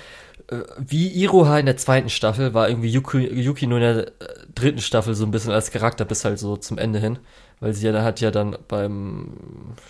wie 0.78 1.08
Iroha 1.08 1.58
in 1.58 1.66
der 1.66 1.76
zweiten 1.76 2.10
Staffel, 2.10 2.54
war 2.54 2.68
irgendwie 2.68 2.88
Yuki, 2.88 3.18
Yukino 3.40 3.76
in 3.76 3.82
der 3.82 4.06
äh, 4.08 4.12
dritten 4.54 4.80
Staffel 4.80 5.14
so 5.14 5.24
ein 5.24 5.30
bisschen 5.30 5.52
als 5.52 5.70
Charakter 5.70 6.04
bis 6.04 6.24
halt 6.24 6.38
so 6.38 6.56
zum 6.56 6.78
Ende 6.78 6.98
hin. 6.98 7.18
Weil 7.60 7.72
sie 7.72 7.86
ja, 7.86 7.92
da 7.92 8.02
hat 8.02 8.20
ja 8.20 8.30
dann 8.30 8.56
beim 8.68 9.28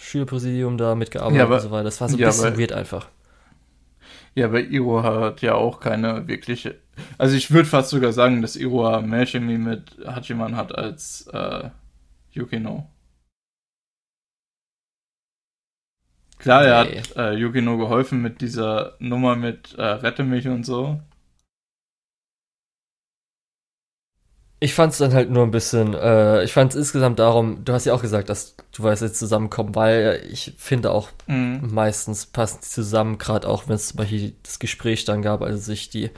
Schülerpräsidium 0.01 0.77
da 0.79 0.95
mitgearbeitet 0.95 1.39
Ja, 1.39 1.45
aber- 1.45 1.57
und 1.57 1.61
so 1.63 1.71
weiter. 1.71 1.85
Das 1.85 2.01
war 2.01 2.09
so 2.09 2.17
ein 2.17 2.21
ja, 2.21 2.29
bisschen 2.29 2.47
aber- 2.49 2.59
weird 2.59 2.73
einfach. 2.73 3.09
Ja, 4.37 4.47
aber 4.47 4.61
Iroha 4.61 5.21
hat 5.21 5.43
ja 5.43 5.55
auch 5.55 5.79
keine 5.81 6.27
wirkliche. 6.29 6.75
Also 7.19 7.37
ich 7.37 7.51
würde 7.53 7.69
fast 7.69 7.91
sogar 7.91 8.13
sagen, 8.13 8.43
dass 8.43 8.57
Iroha 8.57 9.01
mehr 9.01 9.27
Chemie 9.27 9.59
mit 9.59 9.97
Hachiman 10.07 10.57
hat 10.57 10.75
als 10.77 11.29
äh, 11.33 11.69
Yukino. 12.33 12.89
Klar, 16.45 16.63
er 16.67 16.85
Nee. 16.85 17.01
hat 17.01 17.17
äh, 17.17 17.33
Yukino 17.39 17.79
geholfen 17.79 18.21
mit 18.21 18.43
dieser 18.43 18.97
Nummer 18.99 19.35
mit 19.35 19.75
äh, 19.79 19.83
Rette 19.83 20.25
mich 20.25 20.47
und 20.47 20.65
so. 20.67 21.01
Ich 24.61 24.73
fand 24.75 24.93
es 24.93 24.99
dann 24.99 25.13
halt 25.13 25.31
nur 25.31 25.43
ein 25.43 25.51
bisschen, 25.51 25.93
äh, 25.95 26.43
ich 26.45 26.53
fand 26.53 26.71
es 26.73 26.77
insgesamt 26.77 27.19
darum, 27.19 27.65
du 27.65 27.73
hast 27.75 27.85
ja 27.85 27.93
auch 27.93 28.01
gesagt, 28.01 28.31
dass 28.31 28.57
du 28.73 28.83
weißt 28.83 29.03
jetzt 29.03 29.19
zusammenkommen, 29.19 29.75
weil 29.75 30.23
ich 30.31 30.55
finde 30.59 30.91
auch 30.91 31.09
Mhm. 31.27 31.61
meistens 31.73 32.27
passen 32.27 32.59
die 32.63 32.69
zusammen, 32.69 33.19
gerade 33.19 33.47
auch 33.49 33.69
wenn 33.69 33.77
es 33.77 33.89
zum 33.89 33.99
Beispiel 33.99 34.35
das 34.43 34.59
Gespräch 34.59 35.05
dann 35.05 35.23
gab, 35.23 35.43
als 35.43 35.65
sich 35.67 35.91
die 35.91 36.11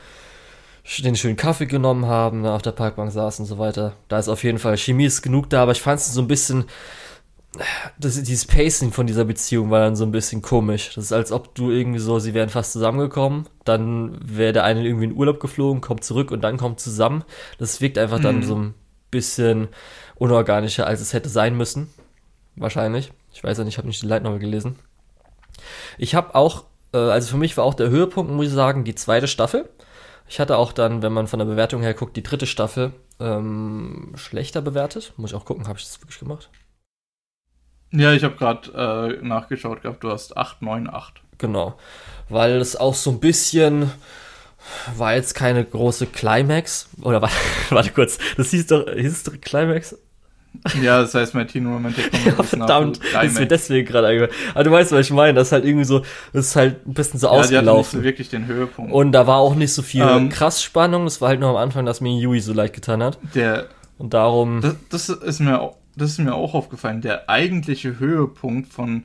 den 0.98 1.16
schönen 1.16 1.36
Kaffee 1.36 1.66
genommen 1.66 2.06
haben, 2.06 2.46
auf 2.46 2.62
der 2.62 2.70
Parkbank 2.72 3.10
saßen 3.10 3.44
und 3.44 3.48
so 3.48 3.58
weiter. 3.58 3.94
Da 4.08 4.18
ist 4.18 4.28
auf 4.28 4.44
jeden 4.44 4.58
Fall 4.58 4.76
Chemie 4.76 5.06
ist 5.06 5.22
genug 5.22 5.50
da, 5.50 5.62
aber 5.62 5.72
ich 5.72 5.82
fand 5.82 5.98
es 6.00 6.12
so 6.12 6.20
ein 6.20 6.28
bisschen, 6.28 6.64
das, 7.98 8.22
dieses 8.22 8.46
Pacing 8.46 8.92
von 8.92 9.06
dieser 9.06 9.24
Beziehung 9.24 9.70
war 9.70 9.80
dann 9.80 9.96
so 9.96 10.04
ein 10.04 10.12
bisschen 10.12 10.42
komisch. 10.42 10.92
Das 10.94 11.04
ist, 11.06 11.12
als 11.12 11.32
ob 11.32 11.54
du 11.54 11.70
irgendwie 11.70 11.98
so, 11.98 12.18
sie 12.18 12.34
wären 12.34 12.48
fast 12.48 12.72
zusammengekommen, 12.72 13.46
dann 13.64 14.18
wäre 14.22 14.52
der 14.52 14.64
eine 14.64 14.84
irgendwie 14.84 15.04
in 15.06 15.16
Urlaub 15.16 15.40
geflogen, 15.40 15.80
kommt 15.80 16.04
zurück 16.04 16.30
und 16.30 16.42
dann 16.42 16.56
kommt 16.56 16.80
zusammen. 16.80 17.24
Das 17.58 17.80
wirkt 17.80 17.98
einfach 17.98 18.20
dann 18.20 18.36
Mhm. 18.38 18.42
so 18.42 18.56
ein 18.56 18.74
bisschen 19.10 19.68
unorganischer, 20.16 20.86
als 20.86 21.00
es 21.00 21.12
hätte 21.12 21.28
sein 21.28 21.56
müssen. 21.56 21.88
Wahrscheinlich. 22.56 23.12
Ich 23.32 23.44
weiß 23.44 23.58
ja 23.58 23.64
nicht, 23.64 23.74
ich 23.74 23.78
habe 23.78 23.88
nicht 23.88 24.02
die 24.02 24.06
Light 24.06 24.22
Novel 24.22 24.38
gelesen. 24.38 24.76
Ich 25.98 26.14
habe 26.14 26.34
auch, 26.34 26.64
äh, 26.92 26.98
also 26.98 27.28
für 27.30 27.36
mich 27.36 27.56
war 27.56 27.64
auch 27.64 27.74
der 27.74 27.90
Höhepunkt, 27.90 28.32
muss 28.32 28.46
ich 28.46 28.52
sagen, 28.52 28.84
die 28.84 28.94
zweite 28.94 29.28
Staffel. 29.28 29.68
Ich 30.28 30.40
hatte 30.40 30.56
auch 30.56 30.72
dann, 30.72 31.02
wenn 31.02 31.12
man 31.12 31.26
von 31.28 31.38
der 31.38 31.46
Bewertung 31.46 31.82
her 31.82 31.94
guckt, 31.94 32.16
die 32.16 32.22
dritte 32.22 32.46
Staffel 32.46 32.92
ähm, 33.20 34.12
schlechter 34.16 34.60
bewertet. 34.60 35.12
Muss 35.16 35.30
ich 35.30 35.36
auch 35.36 35.44
gucken, 35.44 35.68
habe 35.68 35.78
ich 35.78 35.84
das 35.84 36.00
wirklich 36.02 36.18
gemacht? 36.18 36.50
Ja, 37.92 38.12
ich 38.12 38.24
habe 38.24 38.36
gerade 38.36 39.18
äh, 39.20 39.26
nachgeschaut 39.26 39.82
gehabt, 39.82 40.02
du 40.04 40.10
hast 40.10 40.36
8, 40.36 40.62
9, 40.62 40.88
8. 40.92 41.14
Genau. 41.38 41.78
Weil 42.28 42.56
es 42.56 42.76
auch 42.76 42.94
so 42.94 43.10
ein 43.10 43.20
bisschen 43.20 43.90
war 44.96 45.14
jetzt 45.14 45.34
keine 45.34 45.64
große 45.64 46.06
Climax. 46.06 46.88
Oder 47.02 47.22
warte, 47.22 47.34
warte 47.70 47.90
kurz, 47.92 48.18
das 48.36 48.50
hieß 48.50 48.66
doch, 48.66 48.86
hieß 48.92 49.22
doch 49.24 49.40
Climax? 49.40 49.96
Ja, 50.82 51.02
das 51.02 51.14
heißt, 51.14 51.34
mein 51.34 51.46
Teen 51.46 51.66
Romantic 51.66 52.10
Comedy 52.10 52.30
Ja, 52.30 52.42
verdammt, 52.42 52.98
ist 53.22 53.38
mir 53.38 53.46
deswegen 53.46 53.86
gerade 53.86 54.06
eingefallen. 54.06 54.34
Aber 54.54 54.64
du 54.64 54.70
weißt, 54.70 54.90
was 54.92 55.00
ich 55.06 55.12
meine, 55.12 55.34
das 55.34 55.48
ist 55.48 55.52
halt 55.52 55.66
irgendwie 55.66 55.84
so, 55.84 56.00
das 56.32 56.46
ist 56.46 56.56
halt 56.56 56.86
ein 56.86 56.94
bisschen 56.94 57.20
so 57.20 57.26
Ja, 57.26 57.32
ausgelaufen. 57.34 58.00
so 58.00 58.02
wirklich 58.04 58.30
den 58.30 58.46
Höhepunkt. 58.46 58.90
Und 58.90 59.12
da 59.12 59.26
war 59.26 59.36
auch 59.36 59.54
nicht 59.54 59.74
so 59.74 59.82
viel 59.82 60.00
Ähm, 60.02 60.30
krass 60.30 60.62
Spannung. 60.62 61.06
Es 61.06 61.20
war 61.20 61.28
halt 61.28 61.40
nur 61.40 61.50
am 61.50 61.56
Anfang, 61.56 61.84
dass 61.84 62.00
mir 62.00 62.18
Yui 62.18 62.40
so 62.40 62.54
leid 62.54 62.72
getan 62.72 63.02
hat. 63.02 63.18
der, 63.34 63.66
Und 63.98 64.14
darum. 64.14 64.62
Das, 64.88 65.06
das 65.06 65.08
ist 65.18 65.40
mir 65.40 65.60
auch, 65.60 65.76
das 65.96 66.12
ist 66.12 66.18
mir 66.18 66.34
auch 66.34 66.54
aufgefallen. 66.54 67.00
Der 67.00 67.28
eigentliche 67.28 67.98
Höhepunkt 67.98 68.72
von 68.72 69.04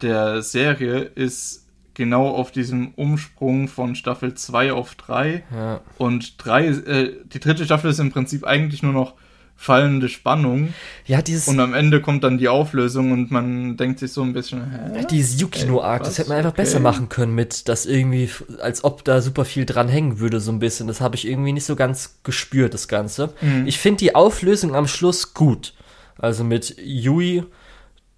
der 0.00 0.42
Serie 0.42 1.00
ist 1.00 1.66
genau 1.94 2.28
auf 2.28 2.50
diesem 2.52 2.94
Umsprung 2.94 3.68
von 3.68 3.94
Staffel 3.94 4.34
2 4.34 4.72
auf 4.72 4.94
3 4.94 5.42
ja. 5.54 5.80
und 5.98 6.34
3 6.38 6.66
äh, 6.66 7.12
die 7.26 7.40
dritte 7.40 7.64
Staffel 7.64 7.90
ist 7.90 7.98
im 7.98 8.10
Prinzip 8.10 8.44
eigentlich 8.46 8.82
nur 8.82 8.92
noch 8.92 9.14
fallende 9.60 10.08
Spannung 10.08 10.72
ja, 11.06 11.20
dieses, 11.20 11.46
und 11.46 11.60
am 11.60 11.74
Ende 11.74 12.00
kommt 12.00 12.24
dann 12.24 12.38
die 12.38 12.48
Auflösung 12.48 13.12
und 13.12 13.30
man 13.30 13.76
denkt 13.76 13.98
sich 13.98 14.10
so 14.10 14.22
ein 14.22 14.32
bisschen, 14.32 14.94
hä? 14.94 15.06
dieses 15.10 15.38
Yukino-Arc, 15.38 16.04
das 16.04 16.16
hätte 16.16 16.30
man 16.30 16.38
einfach 16.38 16.52
Okay. 16.52 16.62
besser 16.62 16.80
machen 16.80 17.10
können 17.10 17.34
mit, 17.34 17.68
das 17.68 17.84
irgendwie, 17.84 18.30
als 18.62 18.84
ob 18.84 19.04
da 19.04 19.20
super 19.20 19.44
viel 19.44 19.66
dran 19.66 19.88
hängen 19.88 20.18
würde, 20.18 20.40
so 20.40 20.50
ein 20.50 20.60
bisschen. 20.60 20.86
Das 20.86 21.02
habe 21.02 21.16
ich 21.16 21.28
irgendwie 21.28 21.52
nicht 21.52 21.66
so 21.66 21.76
ganz 21.76 22.20
gespürt, 22.22 22.72
das 22.72 22.88
Ganze. 22.88 23.34
Mhm. 23.42 23.66
Ich 23.66 23.78
finde 23.78 23.98
die 23.98 24.14
Auflösung 24.14 24.74
am 24.74 24.88
Schluss 24.88 25.34
gut. 25.34 25.74
Also 26.20 26.44
mit 26.44 26.76
Yui, 26.78 27.44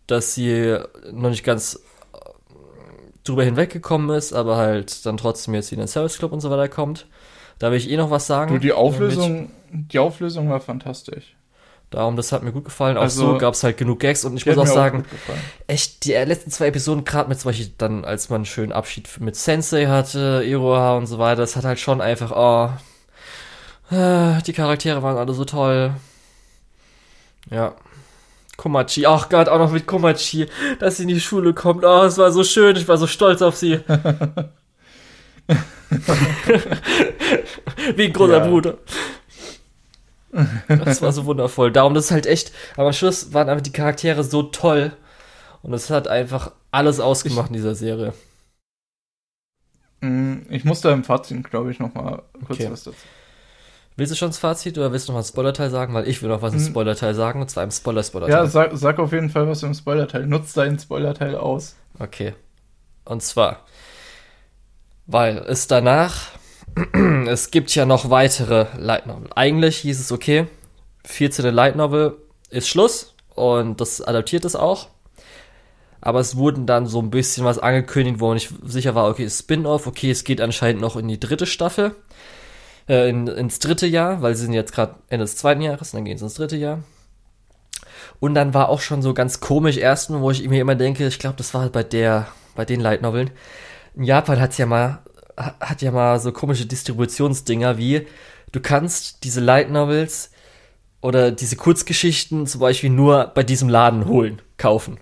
dass 0.07 0.35
sie 0.35 0.79
noch 1.13 1.31
nicht 1.31 1.45
ganz 1.45 1.81
äh, 2.13 2.19
drüber 3.25 3.45
hinweggekommen 3.45 4.15
ist, 4.17 4.33
aber 4.33 4.57
halt 4.57 5.07
dann 5.07 5.17
trotzdem 5.17 5.55
jetzt 5.55 5.73
in 5.73 5.79
den 5.79 5.89
Service 5.89 6.19
Club 6.19 6.33
und 6.33 6.41
so 6.41 6.51
weiter 6.51 6.69
kommt. 6.69 7.07
Da 7.59 7.71
will 7.71 7.79
ich 7.79 7.89
eh 7.89 7.97
noch 7.97 8.11
was 8.11 8.27
sagen. 8.27 8.55
Du, 8.55 8.59
die 8.59 8.73
Auflösung, 8.73 9.51
die 9.71 10.01
Auflösung 10.01 10.51
war 10.51 10.61
fantastisch. 10.61 11.37
Darum, 11.91 12.17
das 12.17 12.33
hat 12.33 12.43
mir 12.43 12.53
gut 12.53 12.65
gefallen. 12.65 12.97
Auch 12.97 13.03
also, 13.03 13.33
so 13.33 13.39
gab 13.39 13.55
es 13.55 13.63
halt 13.63 13.77
genug 13.77 14.01
Gags 14.01 14.25
und 14.25 14.35
ich 14.37 14.47
muss 14.47 14.57
auch 14.57 14.67
sagen, 14.67 15.05
auch 15.29 15.35
echt, 15.67 16.05
die 16.05 16.13
letzten 16.13 16.51
zwei 16.51 16.69
Episoden, 16.69 17.05
gerade 17.05 17.29
mit 17.29 17.39
zum 17.39 17.51
Beispiel 17.51 17.71
dann, 17.77 18.05
als 18.05 18.31
man 18.31 18.37
einen 18.37 18.45
schönen 18.47 18.73
Abschied 18.73 19.21
mit 19.21 19.37
Sensei 19.37 19.87
hatte, 19.87 20.43
Iroha 20.45 20.97
und 20.97 21.07
so 21.07 21.19
weiter, 21.19 21.43
das 21.43 21.55
hat 21.55 21.65
halt 21.65 21.79
schon 21.79 22.01
einfach, 22.01 22.33
oh, 22.35 23.95
äh, 23.95 24.43
die 24.43 24.55
Charaktere 24.55 25.03
waren 25.03 25.19
alle 25.19 25.35
so 25.35 25.45
toll. 25.45 25.95
Ja. 27.51 27.75
Komachi, 28.57 29.07
ach 29.07 29.29
Gott, 29.29 29.49
auch 29.49 29.59
noch 29.59 29.73
mit 29.73 29.87
Komachi, 29.87 30.47
dass 30.79 30.97
sie 30.97 31.03
in 31.05 31.09
die 31.09 31.21
Schule 31.21 31.55
kommt. 31.55 31.85
Oh, 31.85 32.03
es 32.03 32.19
war 32.19 32.31
so 32.33 32.45
schön, 32.45 32.77
ich 32.77 32.87
war 32.89 32.99
so 32.99 33.07
stolz 33.07 33.43
auf 33.43 33.57
sie. 33.57 33.81
Wie 37.97 38.05
ein 38.05 38.13
großer 38.13 38.39
ja. 38.39 38.47
Bruder. 38.47 38.79
Das 40.69 41.03
war 41.03 41.13
so 41.13 41.27
wundervoll. 41.27 41.73
Darum, 41.73 41.95
das 41.95 42.07
ist 42.07 42.11
halt 42.11 42.27
echt, 42.27 42.53
aber 42.77 42.87
am 42.87 42.93
Schluss 42.93 43.35
waren 43.35 43.49
einfach 43.49 43.63
die 43.63 43.73
Charaktere 43.73 44.25
so 44.25 44.43
toll. 44.45 44.93
Und 45.63 45.73
es 45.75 45.91
hat 45.91 46.09
einfach 46.09 46.53
alles 46.71 47.01
ausgemacht 47.01 47.49
in 47.49 47.55
dieser 47.55 47.75
Serie. 47.75 48.15
Mm, 50.01 50.39
ich 50.51 50.65
muss 50.65 50.81
da 50.81 50.93
im 50.93 51.05
Fazit, 51.05 51.49
glaube 51.51 51.71
ich, 51.71 51.79
noch 51.79 51.95
mal 51.95 52.23
kurz 52.47 52.59
okay. 52.59 52.71
was 52.71 52.85
dazu. 52.85 52.97
Willst 53.97 54.13
du 54.13 54.17
schon 54.17 54.31
das 54.31 54.39
Fazit 54.39 54.79
oder 54.79 54.93
willst 54.93 55.09
du 55.09 55.13
noch 55.13 55.19
mal 55.19 55.23
ein 55.23 55.29
Spoilerteil 55.29 55.71
sagen? 55.71 55.93
Weil 55.95 56.09
ich 56.09 56.23
will 56.23 56.31
noch 56.31 56.43
was 56.43 56.55
im 56.55 56.61
mm. 56.61 56.67
Spoilerteil 56.67 57.15
sagen, 57.15 57.41
und 57.41 57.51
zwar 57.51 57.65
im 57.65 57.71
Spoiler-Spoilerteil. 57.71 58.37
Ja, 58.37 58.47
sag, 58.47 58.71
sag 58.75 58.99
auf 58.99 59.13
jeden 59.13 59.29
Fall 59.29 59.47
was 59.49 59.63
im 59.63 59.75
Spoilerteil. 59.75 60.27
Nutz 60.27 60.55
deinen 60.55 60.79
Spoilerteil 60.79 61.37
aus. 61.37 61.77
Okay. 61.99 62.35
Und 63.05 63.23
zwar, 63.23 63.67
weil 65.07 65.39
es 65.39 65.67
danach 65.67 66.29
es 67.27 67.51
gibt 67.51 67.75
ja 67.75 67.85
noch 67.85 68.11
weitere 68.11 68.67
Light 68.79 69.07
Novel. 69.07 69.29
Eigentlich 69.35 69.79
hieß 69.79 70.01
es 70.01 70.13
okay, 70.13 70.47
14. 71.05 71.53
Light 71.53 71.77
Novel 71.77 72.17
ist 72.51 72.69
Schluss 72.69 73.15
und 73.35 73.81
das 73.81 74.01
adaptiert 74.01 74.45
es 74.45 74.57
auch. 74.57 74.89
Aber 76.01 76.19
es 76.19 76.37
wurden 76.37 76.67
dann 76.67 76.87
so 76.87 77.01
ein 77.01 77.11
bisschen 77.11 77.45
was 77.45 77.59
angekündigt, 77.59 78.19
wo 78.21 78.35
nicht 78.35 78.53
sicher 78.65 78.95
war, 78.95 79.09
okay, 79.09 79.29
Spin-off, 79.29 79.87
okay, 79.87 80.11
es 80.11 80.25
geht 80.25 80.41
anscheinend 80.41 80.81
noch 80.81 80.97
in 80.97 81.07
die 81.07 81.21
dritte 81.21 81.47
Staffel, 81.47 81.95
äh, 82.89 83.09
in, 83.09 83.27
ins 83.27 83.59
dritte 83.59 83.87
Jahr, 83.87 84.23
weil 84.23 84.35
sie 84.35 84.45
sind 84.45 84.55
jetzt 84.55 84.73
gerade 84.73 84.97
Ende 85.09 85.25
des 85.25 85.37
zweiten 85.37 85.61
Jahres, 85.61 85.93
dann 85.93 86.05
gehen 86.05 86.19
sie 86.19 86.25
ins 86.25 86.35
dritte 86.35 86.57
Jahr. 86.57 86.81
Und 88.21 88.35
dann 88.35 88.55
war 88.55 88.69
auch 88.69 88.81
schon 88.81 89.03
so 89.03 89.15
ganz 89.15 89.41
komisch 89.41 89.77
erstmal, 89.77 90.21
wo 90.21 90.31
ich 90.31 90.47
mir 90.49 90.61
immer 90.61 90.75
denke, 90.75 91.07
ich 91.07 91.19
glaube, 91.19 91.37
das 91.37 91.55
war 91.55 91.63
halt 91.63 91.73
bei 91.73 91.83
der, 91.83 92.29
bei 92.55 92.65
den 92.65 92.81
Light 92.81 93.03
Noveln. 93.03 93.31
In 93.95 94.05
Japan 94.05 94.41
hat 94.41 94.53
es 94.53 94.59
ja 94.59 94.67
mal 94.67 95.01
hat 95.37 95.83
ja 95.83 95.91
mal 95.91 96.19
so 96.21 96.33
komische 96.33 96.67
Distributionsdinger 96.67 97.79
wie, 97.79 98.07
du 98.53 98.61
kannst 98.61 99.25
diese 99.25 99.41
Light 99.41 99.71
Novels 99.71 100.31
oder 101.01 101.31
diese 101.31 101.57
Kurzgeschichten 101.57 102.47
zum 102.47 102.61
Beispiel 102.61 102.91
nur 102.91 103.31
bei 103.35 103.43
diesem 103.43 103.69
Laden 103.69 104.07
holen, 104.07 104.43
kaufen. 104.57 104.99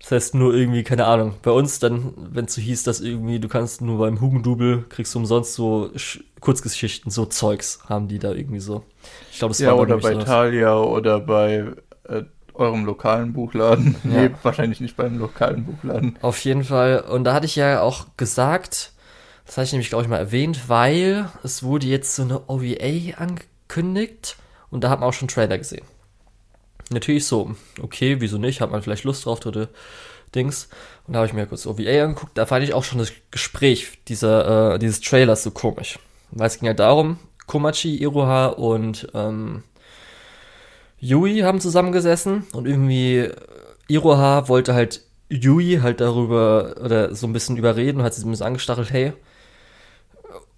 Das 0.00 0.12
heißt 0.12 0.34
nur 0.34 0.54
irgendwie, 0.54 0.84
keine 0.84 1.06
Ahnung, 1.06 1.34
bei 1.42 1.50
uns 1.50 1.80
dann, 1.80 2.14
wenn 2.16 2.44
es 2.44 2.54
so 2.54 2.60
hieß, 2.60 2.84
dass 2.84 3.00
irgendwie, 3.00 3.40
du 3.40 3.48
kannst 3.48 3.80
nur 3.80 3.98
beim 3.98 4.20
Hugendubel, 4.20 4.84
kriegst 4.88 5.14
du 5.14 5.18
umsonst 5.18 5.54
so 5.54 5.90
Sch 5.96 6.20
Kurzgeschichten, 6.40 7.10
so 7.10 7.26
Zeugs 7.26 7.80
haben 7.88 8.06
die 8.06 8.20
da 8.20 8.30
irgendwie 8.32 8.60
so. 8.60 8.84
Ich 9.32 9.38
glaube, 9.38 9.50
das 9.50 9.58
ja, 9.58 9.70
war 9.70 9.78
oder 9.78 9.98
bei 9.98 10.14
Thalia 10.14 10.78
oder 10.78 11.18
bei 11.18 11.64
äh, 12.04 12.22
eurem 12.54 12.84
lokalen 12.84 13.32
Buchladen. 13.32 13.96
Ja. 14.04 14.22
Nee, 14.22 14.30
wahrscheinlich 14.42 14.80
nicht 14.80 14.96
beim 14.96 15.18
lokalen 15.18 15.64
Buchladen. 15.64 16.16
Auf 16.22 16.38
jeden 16.44 16.62
Fall. 16.62 17.00
Und 17.00 17.24
da 17.24 17.34
hatte 17.34 17.46
ich 17.46 17.56
ja 17.56 17.80
auch 17.80 18.06
gesagt, 18.16 18.92
das 19.46 19.56
hatte 19.56 19.64
ich 19.64 19.72
nämlich, 19.72 19.88
glaube 19.88 20.04
ich, 20.04 20.10
mal 20.10 20.18
erwähnt, 20.18 20.68
weil 20.68 21.28
es 21.42 21.62
wurde 21.62 21.86
jetzt 21.86 22.14
so 22.14 22.22
eine 22.22 22.48
OVA 22.48 23.16
angekündigt 23.16 24.36
und 24.70 24.84
da 24.84 24.90
hat 24.90 25.00
man 25.00 25.08
auch 25.08 25.12
schon 25.12 25.28
Trailer 25.28 25.58
gesehen. 25.58 25.84
Natürlich 26.90 27.26
so, 27.26 27.54
okay, 27.82 28.16
wieso 28.20 28.38
nicht? 28.38 28.60
Hat 28.60 28.70
man 28.70 28.82
vielleicht 28.82 29.04
Lust 29.04 29.26
drauf, 29.26 29.40
dritte 29.40 29.68
Dings. 30.34 30.68
Und 31.06 31.14
da 31.14 31.18
habe 31.18 31.26
ich 31.26 31.32
mir 31.32 31.46
kurz 31.46 31.66
OVA 31.66 32.04
angeguckt. 32.04 32.36
Da 32.36 32.46
fand 32.46 32.64
ich 32.64 32.74
auch 32.74 32.84
schon 32.84 32.98
das 32.98 33.12
Gespräch 33.30 33.98
dieser, 34.08 34.74
äh, 34.74 34.78
dieses 34.78 35.00
Trailers 35.00 35.42
so 35.42 35.50
komisch. 35.50 35.98
Weil 36.30 36.46
es 36.46 36.58
ging 36.58 36.66
ja 36.66 36.74
darum, 36.74 37.18
Komachi, 37.46 37.96
Iroha 37.96 38.46
und 38.46 39.08
ähm, 39.14 39.62
Yui 41.00 41.40
haben 41.40 41.60
zusammengesessen 41.60 42.46
und 42.52 42.66
irgendwie 42.66 43.30
Iroha 43.88 44.48
wollte 44.48 44.74
halt 44.74 45.02
Yui 45.30 45.78
halt 45.82 46.00
darüber 46.00 46.74
oder 46.82 47.14
so 47.14 47.26
ein 47.26 47.32
bisschen 47.32 47.56
überreden 47.56 48.00
und 48.00 48.04
hat 48.04 48.14
sie 48.14 48.26
ein 48.26 48.30
bisschen 48.30 48.46
angestachelt, 48.46 48.90
hey, 48.90 49.12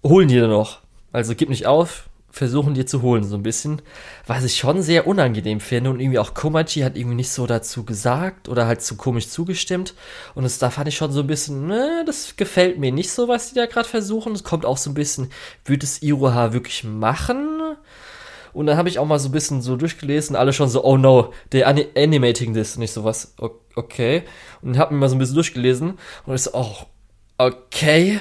holen 0.03 0.27
die 0.27 0.39
dann 0.39 0.49
noch. 0.49 0.79
Also 1.11 1.35
gib 1.35 1.49
nicht 1.49 1.67
auf, 1.67 2.09
versuchen 2.31 2.73
die 2.73 2.85
zu 2.85 3.01
holen, 3.01 3.23
so 3.23 3.35
ein 3.35 3.43
bisschen. 3.43 3.81
Was 4.25 4.43
ich 4.43 4.55
schon 4.55 4.81
sehr 4.81 5.05
unangenehm 5.05 5.59
finde 5.59 5.89
und 5.89 5.99
irgendwie 5.99 6.19
auch 6.19 6.33
Komachi 6.33 6.79
hat 6.81 6.97
irgendwie 6.97 7.17
nicht 7.17 7.31
so 7.31 7.45
dazu 7.45 7.83
gesagt 7.83 8.47
oder 8.47 8.65
halt 8.65 8.81
zu 8.81 8.95
komisch 8.95 9.27
zugestimmt. 9.27 9.93
Und 10.33 10.43
das, 10.43 10.57
da 10.57 10.69
fand 10.69 10.87
ich 10.87 10.95
schon 10.95 11.11
so 11.11 11.19
ein 11.19 11.27
bisschen, 11.27 11.67
ne, 11.67 12.03
das 12.05 12.37
gefällt 12.37 12.79
mir 12.79 12.91
nicht 12.91 13.11
so, 13.11 13.27
was 13.27 13.49
die 13.49 13.55
da 13.55 13.65
gerade 13.65 13.87
versuchen. 13.87 14.33
Es 14.33 14.43
kommt 14.43 14.65
auch 14.65 14.77
so 14.77 14.89
ein 14.89 14.93
bisschen, 14.93 15.29
wird 15.65 15.83
es 15.83 16.01
Iroha 16.01 16.53
wirklich 16.53 16.85
machen? 16.85 17.75
Und 18.53 18.65
dann 18.65 18.77
habe 18.77 18.89
ich 18.89 18.99
auch 18.99 19.05
mal 19.05 19.19
so 19.19 19.29
ein 19.29 19.33
bisschen 19.33 19.61
so 19.61 19.75
durchgelesen, 19.75 20.35
alle 20.35 20.53
schon 20.53 20.69
so, 20.69 20.83
oh 20.83 20.97
no, 20.97 21.33
they're 21.51 21.87
animating 21.95 22.53
this. 22.53 22.75
Und 22.75 22.81
ich 22.81 22.91
so, 22.91 23.03
was, 23.03 23.35
okay. 23.75 24.23
Und 24.61 24.77
habe 24.77 24.93
mir 24.93 25.01
mal 25.01 25.09
so 25.09 25.15
ein 25.15 25.19
bisschen 25.19 25.35
durchgelesen 25.35 25.97
und 26.25 26.35
ich 26.35 26.43
so, 26.43 26.51
oh, 26.53 26.75
okay 27.37 28.19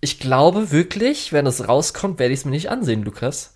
ich 0.00 0.18
glaube 0.18 0.70
wirklich, 0.70 1.32
wenn 1.32 1.46
es 1.46 1.68
rauskommt, 1.68 2.18
werde 2.18 2.32
ich 2.32 2.40
es 2.40 2.44
mir 2.44 2.52
nicht 2.52 2.70
ansehen, 2.70 3.02
Lukas. 3.02 3.54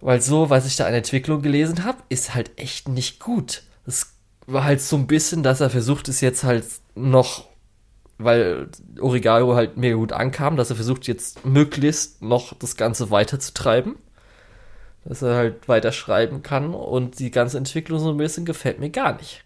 Weil 0.00 0.20
so, 0.20 0.50
was 0.50 0.66
ich 0.66 0.76
da 0.76 0.86
an 0.86 0.94
Entwicklung 0.94 1.42
gelesen 1.42 1.84
habe, 1.84 1.98
ist 2.08 2.34
halt 2.34 2.58
echt 2.58 2.88
nicht 2.88 3.20
gut. 3.20 3.62
Es 3.86 4.14
war 4.46 4.64
halt 4.64 4.80
so 4.80 4.96
ein 4.96 5.06
bisschen, 5.06 5.42
dass 5.42 5.60
er 5.60 5.70
versucht 5.70 6.08
es 6.08 6.20
jetzt 6.20 6.42
halt 6.42 6.64
noch, 6.94 7.44
weil 8.18 8.68
Origaro 8.98 9.54
halt 9.54 9.76
mega 9.76 9.96
gut 9.96 10.12
ankam, 10.12 10.56
dass 10.56 10.70
er 10.70 10.76
versucht 10.76 11.06
jetzt 11.06 11.44
möglichst 11.44 12.22
noch 12.22 12.54
das 12.54 12.76
Ganze 12.76 13.10
weiterzutreiben. 13.10 13.96
Dass 15.04 15.22
er 15.22 15.34
halt 15.34 15.68
weiter 15.68 15.92
schreiben 15.92 16.42
kann 16.42 16.74
und 16.74 17.18
die 17.18 17.30
ganze 17.30 17.58
Entwicklung 17.58 18.00
so 18.00 18.10
ein 18.10 18.18
bisschen 18.18 18.44
gefällt 18.44 18.80
mir 18.80 18.90
gar 18.90 19.16
nicht. 19.16 19.44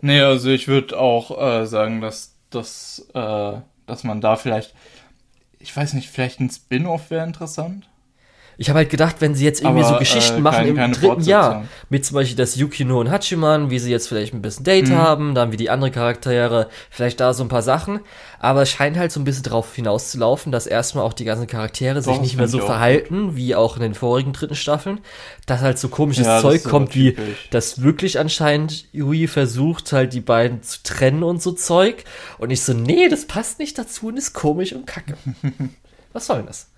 Nee, 0.00 0.20
also 0.20 0.50
ich 0.50 0.68
würde 0.68 0.98
auch 0.98 1.40
äh, 1.40 1.66
sagen, 1.66 2.00
dass 2.00 2.34
das 2.50 3.08
äh, 3.14 3.60
dass 3.86 4.04
man 4.04 4.20
da 4.20 4.36
vielleicht, 4.36 4.74
ich 5.58 5.76
weiß 5.76 5.94
nicht, 5.94 6.10
vielleicht 6.10 6.40
ein 6.40 6.50
Spin-off 6.50 7.10
wäre 7.10 7.26
interessant. 7.26 7.88
Ich 8.62 8.68
habe 8.68 8.78
halt 8.78 8.90
gedacht, 8.90 9.16
wenn 9.18 9.34
sie 9.34 9.44
jetzt 9.44 9.60
irgendwie 9.60 9.82
Aber, 9.82 9.94
so 9.94 9.98
Geschichten 9.98 10.36
äh, 10.36 10.40
machen 10.40 10.76
kein, 10.76 10.76
im 10.76 10.92
dritten 10.92 11.22
Jahr, 11.22 11.64
mit 11.88 12.06
zum 12.06 12.14
Beispiel 12.14 12.36
das 12.36 12.54
Yukino 12.54 13.00
und 13.00 13.10
Hachiman, 13.10 13.70
wie 13.70 13.80
sie 13.80 13.90
jetzt 13.90 14.06
vielleicht 14.06 14.34
ein 14.34 14.40
bisschen 14.40 14.62
Date 14.62 14.90
mhm. 14.90 14.98
haben, 14.98 15.34
dann 15.34 15.50
wie 15.50 15.56
die 15.56 15.68
anderen 15.68 15.92
Charaktere, 15.92 16.68
vielleicht 16.88 17.18
da 17.18 17.34
so 17.34 17.42
ein 17.42 17.48
paar 17.48 17.62
Sachen. 17.62 17.98
Aber 18.38 18.62
es 18.62 18.70
scheint 18.70 18.96
halt 18.96 19.10
so 19.10 19.18
ein 19.18 19.24
bisschen 19.24 19.42
darauf 19.42 19.74
hinauszulaufen, 19.74 20.52
dass 20.52 20.68
erstmal 20.68 21.04
auch 21.04 21.12
die 21.12 21.24
ganzen 21.24 21.48
Charaktere 21.48 22.02
sich 22.02 22.20
nicht 22.20 22.36
mehr 22.36 22.46
so 22.46 22.60
verhalten, 22.60 23.34
wie 23.34 23.56
auch 23.56 23.74
in 23.74 23.82
den 23.82 23.94
vorigen 23.94 24.32
dritten 24.32 24.54
Staffeln. 24.54 25.00
Dass 25.46 25.60
halt 25.60 25.80
so 25.80 25.88
komisches 25.88 26.26
ja, 26.26 26.40
Zeug 26.40 26.62
kommt, 26.62 26.94
wie 26.94 27.16
das 27.50 27.82
wirklich 27.82 28.20
anscheinend 28.20 28.86
Yui 28.92 29.26
versucht, 29.26 29.92
halt 29.92 30.12
die 30.12 30.20
beiden 30.20 30.62
zu 30.62 30.84
trennen 30.84 31.24
und 31.24 31.42
so 31.42 31.50
Zeug. 31.50 32.04
Und 32.38 32.50
ich 32.50 32.62
so, 32.62 32.74
nee, 32.74 33.08
das 33.08 33.26
passt 33.26 33.58
nicht 33.58 33.76
dazu 33.76 34.06
und 34.06 34.18
ist 34.18 34.34
komisch 34.34 34.72
und 34.72 34.86
kacke. 34.86 35.16
Was 36.12 36.26
soll 36.26 36.36
denn 36.36 36.46
das? 36.46 36.68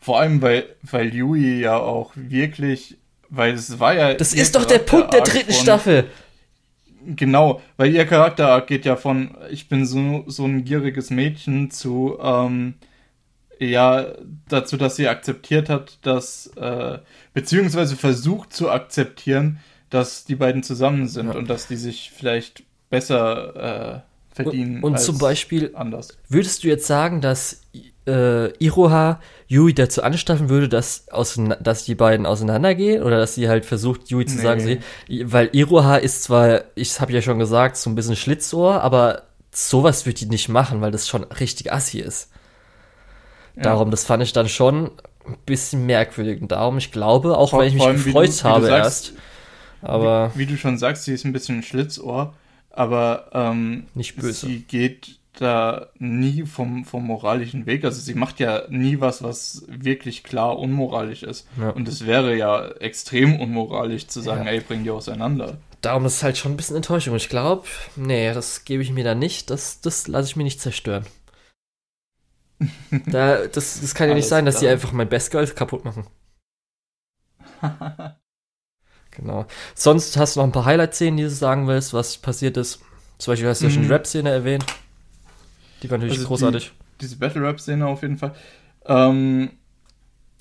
Vor 0.00 0.20
allem, 0.20 0.42
weil, 0.42 0.64
weil 0.82 1.14
Yui 1.14 1.60
ja 1.60 1.76
auch 1.78 2.12
wirklich, 2.14 2.98
weil 3.28 3.54
es 3.54 3.78
war 3.78 3.94
ja. 3.94 4.14
Das 4.14 4.34
ist 4.34 4.54
doch 4.54 4.64
der 4.64 4.78
Punkt 4.78 5.12
der 5.12 5.22
dritten 5.22 5.52
von, 5.52 5.62
Staffel. 5.62 6.10
Genau, 7.04 7.60
weil 7.76 7.94
ihr 7.94 8.04
Charakter 8.04 8.60
geht 8.62 8.84
ja 8.84 8.96
von, 8.96 9.36
ich 9.50 9.68
bin 9.68 9.86
so, 9.86 10.24
so 10.26 10.44
ein 10.44 10.64
gieriges 10.64 11.10
Mädchen 11.10 11.70
zu, 11.70 12.18
ähm, 12.20 12.74
ja, 13.58 14.12
dazu, 14.48 14.76
dass 14.76 14.96
sie 14.96 15.08
akzeptiert 15.08 15.68
hat, 15.68 15.98
dass, 16.02 16.48
äh, 16.56 16.98
beziehungsweise 17.32 17.96
versucht 17.96 18.52
zu 18.52 18.70
akzeptieren, 18.70 19.60
dass 19.88 20.24
die 20.24 20.34
beiden 20.34 20.62
zusammen 20.62 21.08
sind 21.08 21.28
ja. 21.28 21.34
und 21.34 21.48
dass 21.48 21.68
die 21.68 21.76
sich 21.76 22.12
vielleicht 22.14 22.64
besser 22.90 24.02
äh, 24.02 24.34
verdienen. 24.34 24.82
Und, 24.82 24.92
und 24.92 25.00
zum 25.00 25.18
Beispiel, 25.18 25.72
anders. 25.74 26.16
würdest 26.28 26.64
du 26.64 26.68
jetzt 26.68 26.86
sagen, 26.86 27.20
dass 27.20 27.62
äh, 28.06 28.48
Iroha 28.58 29.20
Yui 29.48 29.74
dazu 29.74 30.02
anstaffen 30.02 30.48
würde, 30.48 30.68
dass, 30.68 31.06
dass 31.60 31.84
die 31.84 31.94
beiden 31.94 32.26
auseinandergehen 32.26 33.02
oder 33.02 33.18
dass 33.18 33.34
sie 33.34 33.48
halt 33.48 33.64
versucht, 33.64 34.10
Yui 34.10 34.26
zu 34.26 34.36
nee. 34.36 34.42
sagen, 34.42 34.60
sie, 34.60 34.80
weil 35.30 35.50
Iroha 35.52 35.96
ist 35.96 36.24
zwar, 36.24 36.64
ich 36.74 37.00
habe 37.00 37.12
ja 37.12 37.22
schon 37.22 37.38
gesagt, 37.38 37.76
so 37.76 37.90
ein 37.90 37.94
bisschen 37.94 38.16
Schlitzohr, 38.16 38.82
aber 38.82 39.22
sowas 39.52 40.06
wird 40.06 40.20
die 40.20 40.26
nicht 40.26 40.48
machen, 40.48 40.80
weil 40.80 40.90
das 40.90 41.08
schon 41.08 41.24
richtig 41.24 41.72
assi 41.72 42.00
ist. 42.00 42.30
Ja. 43.56 43.62
Darum, 43.62 43.90
das 43.90 44.04
fand 44.04 44.22
ich 44.22 44.32
dann 44.32 44.48
schon 44.48 44.90
ein 45.26 45.36
bisschen 45.46 45.86
merkwürdig. 45.86 46.42
Und 46.42 46.52
darum, 46.52 46.78
ich 46.78 46.92
glaube, 46.92 47.36
auch 47.36 47.50
vor, 47.50 47.60
wenn 47.60 47.68
ich 47.68 47.74
mich 47.74 48.04
gefreut 48.04 48.28
du, 48.28 48.44
habe 48.44 48.66
sagst, 48.66 49.08
erst, 49.08 49.12
Aber 49.82 50.32
wie, 50.34 50.40
wie, 50.40 50.46
du 50.46 50.56
schon 50.56 50.78
sagst, 50.78 51.04
sie 51.04 51.14
ist 51.14 51.24
ein 51.24 51.32
bisschen 51.32 51.62
Schlitzohr, 51.62 52.34
aber 52.70 53.30
ähm, 53.32 53.86
nicht 53.94 54.16
böse. 54.16 54.46
Sie 54.46 54.60
geht 54.60 55.15
da 55.40 55.88
nie 55.98 56.44
vom, 56.44 56.84
vom 56.84 57.04
moralischen 57.04 57.66
Weg. 57.66 57.84
Also 57.84 58.00
sie 58.00 58.14
macht 58.14 58.40
ja 58.40 58.62
nie 58.68 59.00
was, 59.00 59.22
was 59.22 59.64
wirklich 59.68 60.22
klar 60.22 60.58
unmoralisch 60.58 61.22
ist. 61.22 61.46
Ja. 61.58 61.70
Und 61.70 61.88
es 61.88 62.06
wäre 62.06 62.36
ja 62.36 62.68
extrem 62.68 63.40
unmoralisch 63.40 64.06
zu 64.06 64.20
sagen, 64.20 64.46
ja. 64.46 64.52
ey, 64.52 64.60
bring 64.60 64.84
die 64.84 64.90
auseinander. 64.90 65.58
Darum 65.80 66.04
ist 66.04 66.16
es 66.16 66.22
halt 66.22 66.36
schon 66.36 66.52
ein 66.52 66.56
bisschen 66.56 66.76
Enttäuschung. 66.76 67.14
Ich 67.16 67.28
glaube, 67.28 67.66
nee, 67.94 68.32
das 68.32 68.64
gebe 68.64 68.82
ich 68.82 68.90
mir 68.90 69.04
da 69.04 69.14
nicht. 69.14 69.50
Das, 69.50 69.80
das 69.80 70.08
lasse 70.08 70.28
ich 70.28 70.36
mir 70.36 70.44
nicht 70.44 70.60
zerstören. 70.60 71.06
da, 73.06 73.46
das, 73.46 73.80
das 73.80 73.94
kann 73.94 74.08
ja 74.08 74.14
nicht 74.14 74.28
sein, 74.28 74.46
dass 74.46 74.60
die 74.60 74.68
einfach 74.68 74.92
mein 74.92 75.08
Best 75.08 75.30
Girl 75.30 75.46
kaputt 75.46 75.84
machen. 75.84 76.06
genau. 79.10 79.46
Sonst 79.74 80.16
hast 80.16 80.36
du 80.36 80.40
noch 80.40 80.46
ein 80.46 80.52
paar 80.52 80.64
Highlight-Szenen, 80.64 81.18
die 81.18 81.22
du 81.24 81.30
sagen 81.30 81.68
willst, 81.68 81.92
was 81.92 82.18
passiert 82.18 82.56
ist. 82.56 82.80
Zum 83.18 83.32
Beispiel 83.32 83.48
hast 83.48 83.60
du 83.60 83.66
ja 83.66 83.70
schon 83.70 83.82
die 83.82 83.88
mhm. 83.88 83.92
Rap-Szene 83.92 84.30
erwähnt. 84.30 84.66
Die 85.82 85.90
war 85.90 85.98
natürlich 85.98 86.18
also 86.18 86.28
großartig. 86.28 86.72
Die, 86.72 87.02
diese 87.02 87.16
Battle-Rap-Szene 87.16 87.86
auf 87.86 88.02
jeden 88.02 88.18
Fall. 88.18 88.34
Ähm, 88.86 89.50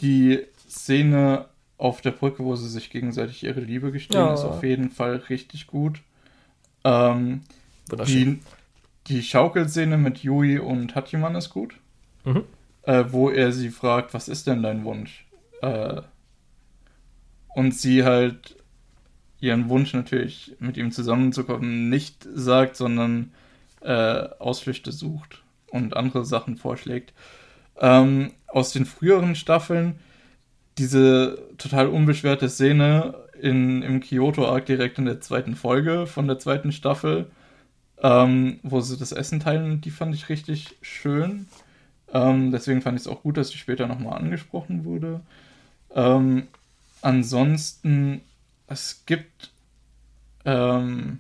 die 0.02 0.46
Szene 0.70 1.46
auf 1.78 2.02
der 2.02 2.12
Brücke, 2.12 2.44
wo 2.44 2.56
sie 2.56 2.70
sich 2.70 2.90
gegenseitig 2.90 3.44
ihre 3.44 3.60
Liebe 3.60 3.92
gestehen, 3.92 4.22
ja. 4.22 4.34
ist 4.34 4.44
auf 4.44 4.64
jeden 4.64 4.90
Fall 4.90 5.16
richtig 5.30 5.68
gut. 5.68 6.02
Ähm, 6.84 7.42
die, 8.08 8.40
die 9.08 9.22
Schaukelszene 9.22 9.98
mit 9.98 10.24
Yui 10.24 10.60
und 10.60 10.96
Hachiman 10.96 11.36
ist 11.36 11.50
gut. 11.50 11.76
Mhm. 12.24 12.44
Äh, 12.84 13.06
wo 13.10 13.30
er 13.30 13.52
sie 13.52 13.70
fragt, 13.70 14.14
was 14.14 14.28
ist 14.28 14.48
denn 14.48 14.64
dein 14.64 14.86
Wunsch? 14.86 15.26
Äh, 15.62 16.02
und 17.56 17.74
sie 17.74 18.04
halt 18.04 18.56
ihren 19.40 19.70
Wunsch 19.70 19.94
natürlich 19.94 20.56
mit 20.60 20.78
ihm 20.78 20.92
zusammenzukommen 20.92 21.90
nicht 21.90 22.28
sagt, 22.34 22.76
sondern 22.76 23.32
äh, 23.86 24.30
Ausflüchte 24.40 24.92
sucht 24.92 25.44
und 25.68 25.96
andere 25.96 26.26
Sachen 26.26 26.58
vorschlägt. 26.58 27.14
Ähm, 27.80 28.32
aus 28.48 28.72
den 28.72 28.86
früheren 28.86 29.36
Staffeln 29.36 30.00
diese 30.78 31.38
total 31.58 31.88
unbeschwerte 31.88 32.50
Szene 32.50 33.16
in, 33.40 33.82
im 33.82 34.00
Kyoto-Arc 34.02 34.66
direkt 34.66 34.98
in 34.98 35.06
der 35.06 35.22
zweiten 35.22 35.56
Folge 35.56 36.08
von 36.08 36.28
der 36.28 36.40
zweiten 36.40 36.72
Staffel, 36.72 37.28
ähm, 38.02 38.60
wo 38.64 38.82
sie 38.82 38.98
das 38.98 39.12
Essen 39.12 39.40
teilen, 39.40 39.82
die 39.82 39.92
fand 39.92 40.16
ich 40.16 40.30
richtig 40.30 40.76
schön. 40.82 41.48
Ähm, 42.14 42.52
deswegen 42.52 42.82
fand 42.82 42.98
ich 42.98 43.06
es 43.06 43.12
auch 43.12 43.24
gut, 43.24 43.38
dass 43.38 43.50
die 43.50 43.58
später 43.58 43.88
nochmal 43.88 44.18
angesprochen 44.18 44.86
wurde. 44.86 45.22
Ähm, 45.94 46.48
ansonsten, 47.02 48.22
es 48.68 49.04
gibt 49.06 49.52
ähm, 50.44 51.20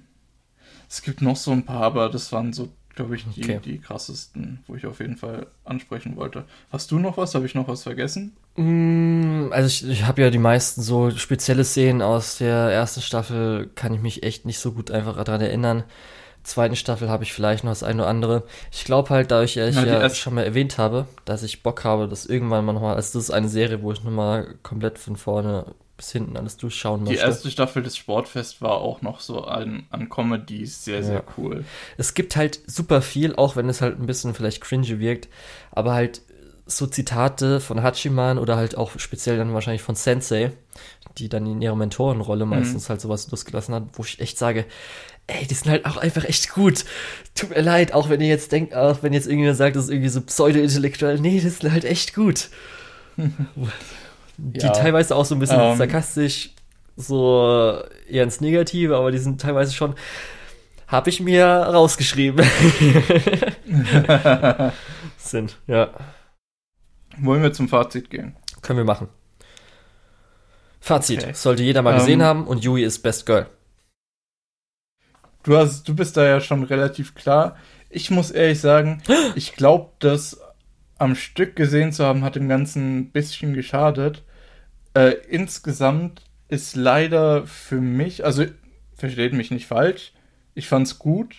es 0.89 1.01
gibt 1.01 1.21
noch 1.21 1.35
so 1.35 1.51
ein 1.51 1.65
paar, 1.65 1.81
aber 1.81 2.09
das 2.09 2.31
waren 2.31 2.53
so, 2.53 2.69
glaube 2.95 3.15
ich, 3.15 3.25
die, 3.35 3.43
okay. 3.43 3.59
die 3.63 3.79
krassesten, 3.79 4.63
wo 4.67 4.75
ich 4.75 4.85
auf 4.85 4.99
jeden 4.99 5.17
Fall 5.17 5.47
ansprechen 5.63 6.15
wollte. 6.15 6.45
Hast 6.71 6.91
du 6.91 6.99
noch 6.99 7.17
was? 7.17 7.35
Habe 7.35 7.45
ich 7.45 7.55
noch 7.55 7.67
was 7.67 7.83
vergessen? 7.83 8.35
Mm, 8.55 9.47
also 9.51 9.67
ich, 9.67 9.89
ich 9.89 10.05
habe 10.05 10.21
ja 10.21 10.29
die 10.29 10.37
meisten 10.37 10.81
so 10.81 11.11
spezielle 11.11 11.63
Szenen 11.63 12.01
aus 12.01 12.37
der 12.37 12.55
ersten 12.55 13.01
Staffel, 13.01 13.69
kann 13.75 13.93
ich 13.93 14.01
mich 14.01 14.23
echt 14.23 14.45
nicht 14.45 14.59
so 14.59 14.71
gut 14.71 14.91
einfach 14.91 15.21
daran 15.23 15.41
erinnern. 15.41 15.83
Zweiten 16.43 16.75
Staffel 16.75 17.09
habe 17.09 17.23
ich 17.23 17.33
vielleicht 17.33 17.63
noch 17.63 17.71
das 17.71 17.81
eine 17.81 18.03
oder 18.03 18.09
andere. 18.09 18.43
Ich 18.71 18.85
glaube 18.85 19.09
halt, 19.09 19.31
da 19.31 19.41
ich 19.41 19.55
ja, 19.55 19.67
ich 19.67 19.75
ja 19.75 20.07
schon 20.11 20.35
mal 20.35 20.43
erwähnt 20.43 20.77
habe, 20.77 21.07
dass 21.25 21.41
ich 21.41 21.63
Bock 21.63 21.83
habe, 21.83 22.07
dass 22.07 22.27
irgendwann 22.27 22.63
mal 22.63 22.73
nochmal, 22.73 22.95
also 22.95 23.17
das 23.17 23.29
ist 23.29 23.31
eine 23.31 23.49
Serie, 23.49 23.81
wo 23.81 23.91
ich 23.91 24.03
nochmal 24.03 24.53
komplett 24.61 24.99
von 24.99 25.15
vorne 25.15 25.73
bis 25.97 26.11
hinten 26.11 26.35
alles 26.35 26.57
durchschauen 26.57 27.03
möchte. 27.03 27.15
Die 27.15 27.21
erste 27.21 27.49
Staffel 27.49 27.81
des 27.81 27.95
Sportfest 27.95 28.61
war 28.61 28.73
auch 28.73 29.01
noch 29.01 29.21
so 29.21 29.45
an, 29.45 29.85
an 29.89 30.09
Comedies 30.09 30.83
sehr, 30.83 31.03
sehr 31.03 31.15
ja. 31.15 31.23
cool. 31.37 31.63
Es 31.97 32.13
gibt 32.13 32.35
halt 32.35 32.59
super 32.67 33.01
viel, 33.01 33.35
auch 33.35 33.55
wenn 33.55 33.69
es 33.69 33.81
halt 33.81 33.99
ein 33.99 34.05
bisschen 34.05 34.33
vielleicht 34.33 34.61
cringy 34.61 34.99
wirkt, 34.99 35.29
aber 35.71 35.93
halt 35.93 36.21
so 36.65 36.87
Zitate 36.87 37.59
von 37.59 37.83
Hachiman 37.83 38.39
oder 38.39 38.57
halt 38.57 38.75
auch 38.75 38.91
speziell 38.97 39.37
dann 39.37 39.53
wahrscheinlich 39.53 39.83
von 39.83 39.95
Sensei, 39.95 40.51
die 41.17 41.29
dann 41.29 41.45
in 41.45 41.61
ihrer 41.61 41.75
Mentorenrolle 41.75 42.45
meistens 42.45 42.85
mhm. 42.85 42.89
halt 42.89 43.01
sowas 43.01 43.29
losgelassen 43.31 43.75
hat, 43.75 43.83
wo 43.93 44.03
ich 44.03 44.19
echt 44.19 44.37
sage, 44.37 44.65
ey, 45.27 45.45
die 45.47 45.53
sind 45.53 45.71
halt 45.71 45.85
auch 45.85 45.97
einfach 45.97 46.25
echt 46.25 46.51
gut. 46.51 46.83
Tut 47.35 47.51
mir 47.51 47.61
leid, 47.61 47.93
auch 47.93 48.09
wenn 48.09 48.19
ihr 48.19 48.27
jetzt 48.27 48.51
denkt, 48.51 48.73
auch 48.73 49.01
wenn 49.03 49.13
jetzt 49.13 49.27
irgendjemand 49.27 49.57
sagt, 49.57 49.75
das 49.75 49.85
ist 49.85 49.91
irgendwie 49.91 50.09
so 50.09 50.21
pseudo-intellektuell, 50.21 51.19
nee, 51.19 51.39
das 51.39 51.59
sind 51.59 51.71
halt 51.71 51.85
echt 51.85 52.13
gut. 52.15 52.49
die 54.37 54.65
ja. 54.65 54.71
teilweise 54.71 55.15
auch 55.15 55.25
so 55.25 55.35
ein 55.35 55.39
bisschen 55.39 55.59
ähm, 55.59 55.77
sarkastisch, 55.77 56.51
so 56.95 57.81
eher 58.09 58.23
ins 58.23 58.41
Negative, 58.41 58.95
aber 58.95 59.11
die 59.11 59.17
sind 59.17 59.41
teilweise 59.41 59.73
schon, 59.73 59.95
habe 60.87 61.09
ich 61.09 61.19
mir 61.19 61.45
rausgeschrieben. 61.45 62.45
sind, 65.17 65.57
ja. 65.67 65.89
Wollen 67.17 67.43
wir 67.43 67.53
zum 67.53 67.69
Fazit 67.69 68.09
gehen? 68.09 68.35
Können 68.61 68.77
wir 68.77 68.85
machen. 68.85 69.07
Fazit, 70.79 71.23
okay. 71.23 71.33
sollte 71.33 71.63
jeder 71.63 71.81
mal 71.81 71.95
gesehen 71.95 72.19
ähm, 72.19 72.25
haben 72.25 72.47
und 72.47 72.63
Yui 72.63 72.83
ist 72.83 72.99
Best 72.99 73.25
Girl. 73.25 73.47
Du, 75.43 75.57
hast, 75.57 75.87
du 75.87 75.95
bist 75.95 76.17
da 76.17 76.25
ja 76.25 76.41
schon 76.41 76.63
relativ 76.63 77.15
klar. 77.15 77.55
Ich 77.89 78.11
muss 78.11 78.31
ehrlich 78.31 78.61
sagen, 78.61 79.01
ich 79.35 79.53
glaube, 79.53 79.91
dass 79.99 80.39
am 80.97 81.15
Stück 81.15 81.55
gesehen 81.55 81.91
zu 81.91 82.05
haben, 82.05 82.23
hat 82.23 82.35
dem 82.35 82.47
Ganzen 82.49 82.99
ein 82.99 83.09
bisschen 83.11 83.53
geschadet. 83.53 84.23
Äh, 84.93 85.15
insgesamt 85.29 86.23
ist 86.47 86.75
leider 86.75 87.45
für 87.45 87.81
mich, 87.81 88.23
also 88.23 88.45
versteht 88.93 89.33
mich 89.33 89.51
nicht 89.51 89.67
falsch, 89.67 90.13
ich 90.53 90.67
fand's 90.67 90.99
gut, 90.99 91.35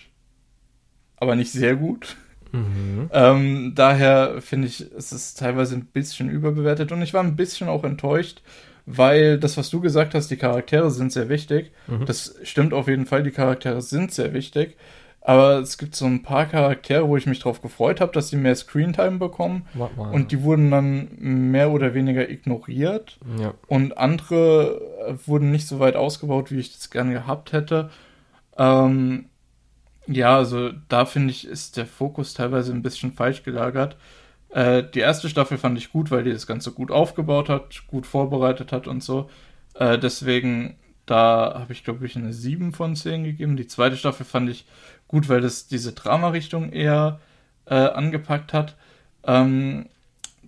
aber 1.15 1.35
nicht 1.35 1.51
sehr 1.51 1.75
gut. 1.75 2.17
Mhm. 2.51 3.09
Ähm, 3.11 3.73
daher 3.75 4.41
finde 4.41 4.67
ich, 4.67 4.81
es 4.95 5.11
ist 5.11 5.39
teilweise 5.39 5.75
ein 5.75 5.85
bisschen 5.85 6.29
überbewertet 6.29 6.91
und 6.91 7.01
ich 7.01 7.13
war 7.13 7.23
ein 7.23 7.35
bisschen 7.35 7.67
auch 7.67 7.83
enttäuscht, 7.83 8.41
weil 8.85 9.37
das, 9.37 9.57
was 9.57 9.69
du 9.69 9.81
gesagt 9.81 10.13
hast, 10.13 10.29
die 10.29 10.37
Charaktere 10.37 10.91
sind 10.91 11.11
sehr 11.11 11.29
wichtig. 11.29 11.71
Mhm. 11.87 12.05
Das 12.05 12.35
stimmt 12.43 12.73
auf 12.73 12.87
jeden 12.87 13.05
Fall, 13.05 13.23
die 13.23 13.31
Charaktere 13.31 13.81
sind 13.81 14.13
sehr 14.13 14.33
wichtig. 14.33 14.77
Aber 15.27 15.59
es 15.59 15.77
gibt 15.77 15.93
so 15.93 16.05
ein 16.05 16.23
paar 16.23 16.45
Charaktere, 16.45 17.05
wo 17.05 17.17
ich 17.17 17.25
mich 17.25 17.39
darauf 17.39 17.61
gefreut 17.61 17.99
habe, 17.99 18.13
dass 18.13 18.29
sie 18.29 18.37
mehr 18.37 18.55
Screentime 18.55 19.17
bekommen. 19.17 19.67
Und 20.13 20.31
die 20.31 20.41
wurden 20.41 20.71
dann 20.71 21.09
mehr 21.19 21.69
oder 21.71 21.93
weniger 21.93 22.29
ignoriert. 22.29 23.19
Ja. 23.37 23.53
Und 23.67 23.97
andere 23.97 24.79
äh, 25.05 25.27
wurden 25.27 25.51
nicht 25.51 25.67
so 25.67 25.79
weit 25.79 25.97
ausgebaut, 25.97 26.49
wie 26.49 26.59
ich 26.59 26.71
das 26.71 26.91
gerne 26.91 27.11
gehabt 27.11 27.51
hätte. 27.51 27.89
Ähm, 28.57 29.25
ja, 30.07 30.37
also 30.37 30.71
da 30.87 31.03
finde 31.03 31.31
ich, 31.31 31.45
ist 31.45 31.75
der 31.75 31.87
Fokus 31.87 32.33
teilweise 32.33 32.71
ein 32.71 32.81
bisschen 32.81 33.11
falsch 33.11 33.43
gelagert. 33.43 33.97
Äh, 34.51 34.83
die 34.93 34.99
erste 34.99 35.27
Staffel 35.27 35.57
fand 35.57 35.77
ich 35.77 35.91
gut, 35.91 36.09
weil 36.09 36.23
die 36.23 36.31
das 36.31 36.47
Ganze 36.47 36.71
gut 36.71 36.89
aufgebaut 36.89 37.49
hat, 37.49 37.85
gut 37.87 38.07
vorbereitet 38.07 38.71
hat 38.71 38.87
und 38.87 39.03
so. 39.03 39.29
Äh, 39.73 39.99
deswegen, 39.99 40.77
da 41.05 41.53
habe 41.59 41.73
ich, 41.73 41.83
glaube 41.83 42.05
ich, 42.05 42.15
eine 42.15 42.31
7 42.31 42.71
von 42.71 42.95
10 42.95 43.25
gegeben. 43.25 43.57
Die 43.57 43.67
zweite 43.67 43.97
Staffel 43.97 44.25
fand 44.25 44.49
ich 44.49 44.65
gut, 45.07 45.29
weil 45.29 45.41
das 45.41 45.67
diese 45.67 45.93
Drama-Richtung 45.93 46.71
eher 46.71 47.19
äh, 47.65 47.75
angepackt 47.75 48.53
hat. 48.53 48.75
Ähm, 49.23 49.87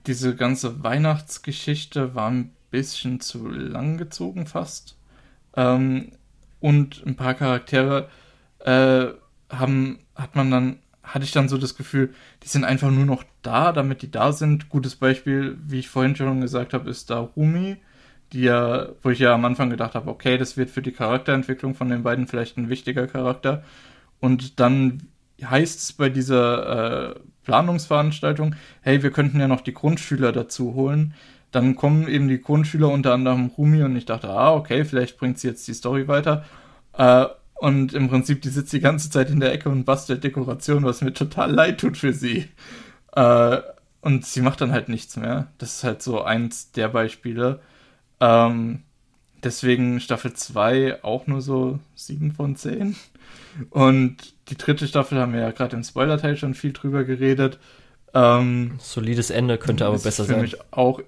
diese 0.07 0.35
ganze 0.35 0.83
Weihnachtsgeschichte 0.83 2.15
war 2.15 2.29
ein 2.29 2.51
bisschen 2.71 3.19
zu 3.19 3.49
lang 3.49 3.97
gezogen 3.97 4.47
fast. 4.47 4.95
Ähm, 5.55 6.11
und 6.59 7.03
ein 7.05 7.15
paar 7.15 7.33
Charaktere 7.33 8.09
äh, 8.59 9.07
haben, 9.49 9.99
hat 10.15 10.35
man 10.35 10.51
dann, 10.51 10.79
hatte 11.03 11.25
ich 11.25 11.31
dann 11.31 11.49
so 11.49 11.57
das 11.57 11.75
Gefühl, 11.75 12.13
die 12.43 12.47
sind 12.47 12.63
einfach 12.63 12.91
nur 12.91 13.05
noch 13.05 13.23
da, 13.41 13.71
damit 13.71 14.01
die 14.01 14.11
da 14.11 14.31
sind. 14.31 14.69
Gutes 14.69 14.95
Beispiel, 14.95 15.57
wie 15.65 15.79
ich 15.79 15.89
vorhin 15.89 16.15
schon 16.15 16.41
gesagt 16.41 16.73
habe, 16.73 16.89
ist 16.89 17.09
da 17.09 17.19
Rumi, 17.19 17.77
die 18.33 18.41
ja, 18.41 18.89
wo 19.01 19.09
ich 19.09 19.19
ja 19.19 19.33
am 19.33 19.45
Anfang 19.45 19.69
gedacht 19.69 19.95
habe, 19.95 20.09
okay, 20.09 20.37
das 20.37 20.57
wird 20.57 20.69
für 20.69 20.81
die 20.81 20.91
Charakterentwicklung 20.91 21.73
von 21.73 21.89
den 21.89 22.03
beiden 22.03 22.27
vielleicht 22.27 22.57
ein 22.57 22.69
wichtiger 22.69 23.07
Charakter. 23.07 23.63
Und 24.19 24.59
dann 24.59 25.03
heißt 25.41 25.79
es 25.79 25.93
bei 25.93 26.09
dieser 26.09 27.11
äh, 27.11 27.19
Planungsveranstaltung, 27.43 28.55
hey, 28.81 29.01
wir 29.01 29.11
könnten 29.11 29.39
ja 29.39 29.47
noch 29.47 29.61
die 29.61 29.73
Grundschüler 29.73 30.31
dazu 30.31 30.73
holen. 30.73 31.13
Dann 31.51 31.75
kommen 31.75 32.07
eben 32.07 32.27
die 32.27 32.41
Grundschüler 32.41 32.89
unter 32.89 33.13
anderem 33.13 33.47
Rumi 33.47 33.81
und 33.83 33.95
ich 33.95 34.05
dachte, 34.05 34.29
ah, 34.29 34.53
okay, 34.53 34.85
vielleicht 34.85 35.17
bringt 35.17 35.39
sie 35.39 35.47
jetzt 35.47 35.67
die 35.67 35.73
Story 35.73 36.07
weiter. 36.07 36.45
Äh, 36.93 37.25
und 37.55 37.93
im 37.93 38.07
Prinzip, 38.07 38.41
die 38.41 38.49
sitzt 38.49 38.71
die 38.71 38.79
ganze 38.79 39.09
Zeit 39.09 39.29
in 39.29 39.39
der 39.39 39.51
Ecke 39.51 39.69
und 39.69 39.83
bastelt 39.83 40.23
Dekoration, 40.23 40.83
was 40.83 41.01
mir 41.01 41.13
total 41.13 41.51
leid 41.51 41.79
tut 41.79 41.97
für 41.97 42.13
sie. 42.13 42.47
Äh, 43.15 43.57
und 44.01 44.25
sie 44.25 44.41
macht 44.41 44.61
dann 44.61 44.71
halt 44.71 44.87
nichts 44.89 45.17
mehr. 45.17 45.47
Das 45.57 45.75
ist 45.75 45.83
halt 45.83 46.01
so 46.01 46.21
eins 46.21 46.71
der 46.71 46.87
Beispiele. 46.89 47.59
Ähm, 48.19 48.83
deswegen 49.43 49.99
Staffel 49.99 50.33
2 50.33 51.03
auch 51.03 51.27
nur 51.27 51.41
so 51.41 51.79
7 51.95 52.31
von 52.31 52.55
10. 52.55 52.95
Und 53.69 54.17
die 54.49 54.57
dritte 54.57 54.87
Staffel 54.87 55.19
haben 55.19 55.33
wir 55.33 55.41
ja 55.41 55.51
gerade 55.51 55.75
im 55.75 55.83
Spoiler-Teil 55.83 56.37
schon 56.37 56.53
viel 56.53 56.73
drüber 56.73 57.03
geredet. 57.03 57.59
Ähm, 58.13 58.75
Solides 58.79 59.29
Ende 59.29 59.57
könnte 59.57 59.85
aber 59.85 59.99
besser 59.99 60.25
für 60.25 60.33
sein. 60.33 60.41
Mich 60.41 60.57
auch, 60.71 61.01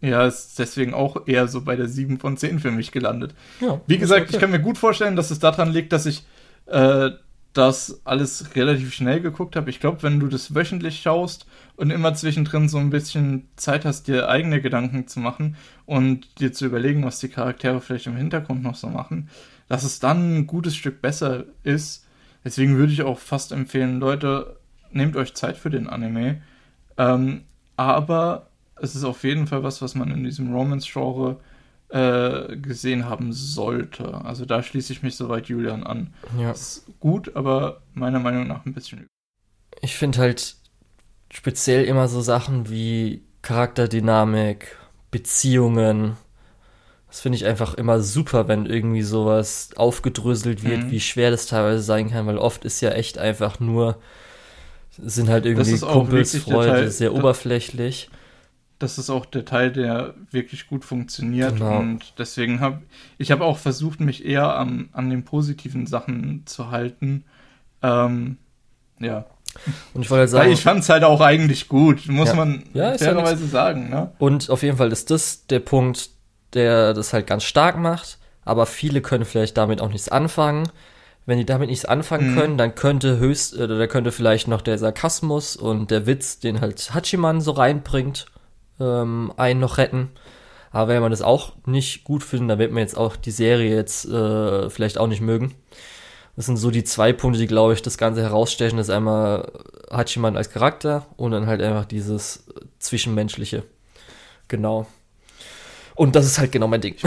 ja, 0.00 0.26
ist 0.26 0.58
deswegen 0.58 0.94
auch 0.94 1.26
eher 1.26 1.48
so 1.48 1.62
bei 1.62 1.76
der 1.76 1.88
7 1.88 2.18
von 2.18 2.36
10 2.36 2.60
für 2.60 2.70
mich 2.70 2.92
gelandet. 2.92 3.34
Ja, 3.60 3.80
Wie 3.86 3.98
gesagt, 3.98 4.22
okay. 4.22 4.34
ich 4.34 4.40
kann 4.40 4.50
mir 4.50 4.60
gut 4.60 4.78
vorstellen, 4.78 5.16
dass 5.16 5.30
es 5.30 5.38
daran 5.38 5.72
liegt, 5.72 5.92
dass 5.92 6.06
ich 6.06 6.24
äh, 6.66 7.10
das 7.52 8.00
alles 8.04 8.54
relativ 8.54 8.94
schnell 8.94 9.20
geguckt 9.20 9.56
habe. 9.56 9.70
Ich 9.70 9.80
glaube, 9.80 10.02
wenn 10.02 10.20
du 10.20 10.28
das 10.28 10.54
wöchentlich 10.54 11.00
schaust 11.00 11.46
und 11.76 11.90
immer 11.90 12.14
zwischendrin 12.14 12.68
so 12.68 12.78
ein 12.78 12.90
bisschen 12.90 13.48
Zeit 13.56 13.84
hast, 13.84 14.06
dir 14.06 14.28
eigene 14.28 14.60
Gedanken 14.60 15.08
zu 15.08 15.18
machen 15.18 15.56
und 15.84 16.40
dir 16.40 16.52
zu 16.52 16.66
überlegen, 16.66 17.04
was 17.04 17.18
die 17.18 17.28
Charaktere 17.28 17.80
vielleicht 17.80 18.06
im 18.06 18.16
Hintergrund 18.16 18.62
noch 18.62 18.76
so 18.76 18.88
machen, 18.88 19.28
dass 19.70 19.84
es 19.84 20.00
dann 20.00 20.36
ein 20.36 20.46
gutes 20.48 20.74
Stück 20.74 21.00
besser 21.00 21.44
ist. 21.62 22.04
Deswegen 22.44 22.76
würde 22.76 22.92
ich 22.92 23.02
auch 23.02 23.20
fast 23.20 23.52
empfehlen, 23.52 24.00
Leute, 24.00 24.58
nehmt 24.90 25.14
euch 25.14 25.34
Zeit 25.34 25.56
für 25.56 25.70
den 25.70 25.88
Anime. 25.88 26.42
Ähm, 26.98 27.44
aber 27.76 28.50
es 28.74 28.96
ist 28.96 29.04
auf 29.04 29.22
jeden 29.22 29.46
Fall 29.46 29.62
was, 29.62 29.80
was 29.80 29.94
man 29.94 30.10
in 30.10 30.24
diesem 30.24 30.52
Romance-Genre 30.52 31.38
äh, 31.90 32.56
gesehen 32.56 33.08
haben 33.08 33.32
sollte. 33.32 34.24
Also 34.24 34.44
da 34.44 34.60
schließe 34.64 34.92
ich 34.92 35.04
mich 35.04 35.14
soweit 35.14 35.46
Julian 35.46 35.84
an. 35.84 36.14
Ja. 36.36 36.50
Ist 36.50 36.86
gut, 36.98 37.36
aber 37.36 37.82
meiner 37.94 38.18
Meinung 38.18 38.48
nach 38.48 38.66
ein 38.66 38.74
bisschen. 38.74 39.06
Ich 39.82 39.94
finde 39.94 40.18
halt 40.18 40.56
speziell 41.32 41.84
immer 41.84 42.08
so 42.08 42.20
Sachen 42.22 42.68
wie 42.68 43.22
Charakterdynamik, 43.42 44.76
Beziehungen. 45.12 46.16
Das 47.10 47.20
finde 47.20 47.36
ich 47.36 47.44
einfach 47.44 47.74
immer 47.74 48.00
super, 48.00 48.46
wenn 48.48 48.66
irgendwie 48.66 49.02
sowas 49.02 49.70
aufgedröselt 49.76 50.62
wird, 50.64 50.84
Mhm. 50.84 50.90
wie 50.92 51.00
schwer 51.00 51.30
das 51.32 51.46
teilweise 51.46 51.82
sein 51.82 52.08
kann, 52.10 52.26
weil 52.26 52.38
oft 52.38 52.64
ist 52.64 52.80
ja 52.80 52.90
echt 52.90 53.18
einfach 53.18 53.58
nur, 53.58 53.98
sind 54.96 55.28
halt 55.28 55.44
irgendwie 55.44 55.76
Kumpels, 55.78 56.36
Freunde, 56.36 56.72
Teil- 56.72 56.90
sehr 56.90 57.10
da- 57.10 57.16
oberflächlich. 57.18 58.10
Das 58.78 58.96
ist 58.96 59.10
auch 59.10 59.26
der 59.26 59.44
Teil, 59.44 59.72
der 59.72 60.14
wirklich 60.30 60.66
gut 60.68 60.84
funktioniert. 60.86 61.54
Genau. 61.56 61.80
Und 61.80 62.14
deswegen 62.18 62.60
habe 62.60 62.80
ich 63.18 63.30
habe 63.30 63.44
auch 63.44 63.58
versucht, 63.58 64.00
mich 64.00 64.24
eher 64.24 64.56
an, 64.56 64.88
an 64.92 65.10
den 65.10 65.24
positiven 65.24 65.86
Sachen 65.86 66.44
zu 66.46 66.70
halten. 66.70 67.24
Ähm, 67.82 68.38
ja. 69.00 69.26
Und 69.94 70.02
ich 70.02 70.10
wollte 70.10 70.20
halt 70.20 70.32
Weil 70.32 70.40
sagen, 70.44 70.52
ich 70.52 70.62
fand 70.62 70.80
es 70.80 70.88
halt 70.88 71.02
auch 71.04 71.20
eigentlich 71.20 71.68
gut, 71.68 72.06
muss 72.08 72.28
Ja. 72.30 72.36
man 72.36 72.62
Ja, 72.72 72.92
ist 72.92 73.00
ja 73.02 73.08
fairerweise 73.12 73.46
sagen. 73.48 73.90
Ne? 73.90 74.12
Und 74.18 74.48
auf 74.48 74.62
jeden 74.62 74.76
Fall 74.78 74.92
ist 74.92 75.10
das 75.10 75.46
der 75.48 75.58
Punkt, 75.60 76.10
der 76.54 76.94
das 76.94 77.12
halt 77.12 77.26
ganz 77.26 77.44
stark 77.44 77.78
macht. 77.78 78.18
Aber 78.44 78.66
viele 78.66 79.00
können 79.00 79.24
vielleicht 79.24 79.56
damit 79.56 79.80
auch 79.80 79.90
nichts 79.90 80.08
anfangen. 80.08 80.68
Wenn 81.26 81.38
die 81.38 81.46
damit 81.46 81.68
nichts 81.68 81.84
anfangen 81.84 82.32
Mhm. 82.32 82.38
können, 82.38 82.58
dann 82.58 82.74
könnte 82.74 83.18
höchst, 83.18 83.54
oder 83.56 83.78
da 83.78 83.86
könnte 83.86 84.10
vielleicht 84.12 84.48
noch 84.48 84.62
der 84.62 84.78
Sarkasmus 84.78 85.56
und 85.56 85.90
der 85.90 86.06
Witz, 86.06 86.40
den 86.40 86.60
halt 86.60 86.92
Hachiman 86.94 87.40
so 87.40 87.52
reinbringt, 87.52 88.26
ähm, 88.80 89.32
einen 89.36 89.60
noch 89.60 89.78
retten. 89.78 90.10
Aber 90.72 90.88
wenn 90.88 91.02
man 91.02 91.10
das 91.10 91.22
auch 91.22 91.52
nicht 91.66 92.04
gut 92.04 92.22
findet, 92.24 92.50
dann 92.50 92.58
wird 92.58 92.72
man 92.72 92.80
jetzt 92.80 92.96
auch 92.96 93.16
die 93.16 93.30
Serie 93.32 93.74
jetzt 93.74 94.06
äh, 94.06 94.70
vielleicht 94.70 94.98
auch 94.98 95.08
nicht 95.08 95.20
mögen. 95.20 95.54
Das 96.36 96.46
sind 96.46 96.56
so 96.56 96.70
die 96.70 96.84
zwei 96.84 97.12
Punkte, 97.12 97.38
die, 97.40 97.46
glaube 97.46 97.74
ich, 97.74 97.82
das 97.82 97.98
Ganze 97.98 98.22
herausstechen. 98.22 98.78
Das 98.78 98.88
ist 98.88 98.94
einmal 98.94 99.50
Hachiman 99.90 100.36
als 100.36 100.50
Charakter 100.50 101.06
und 101.16 101.32
dann 101.32 101.46
halt 101.46 101.60
einfach 101.60 101.84
dieses 101.84 102.44
Zwischenmenschliche. 102.78 103.64
Genau. 104.48 104.86
Und 106.00 106.16
das 106.16 106.24
ist 106.24 106.38
halt 106.38 106.50
genau 106.50 106.66
mein 106.66 106.80
Ding. 106.80 106.96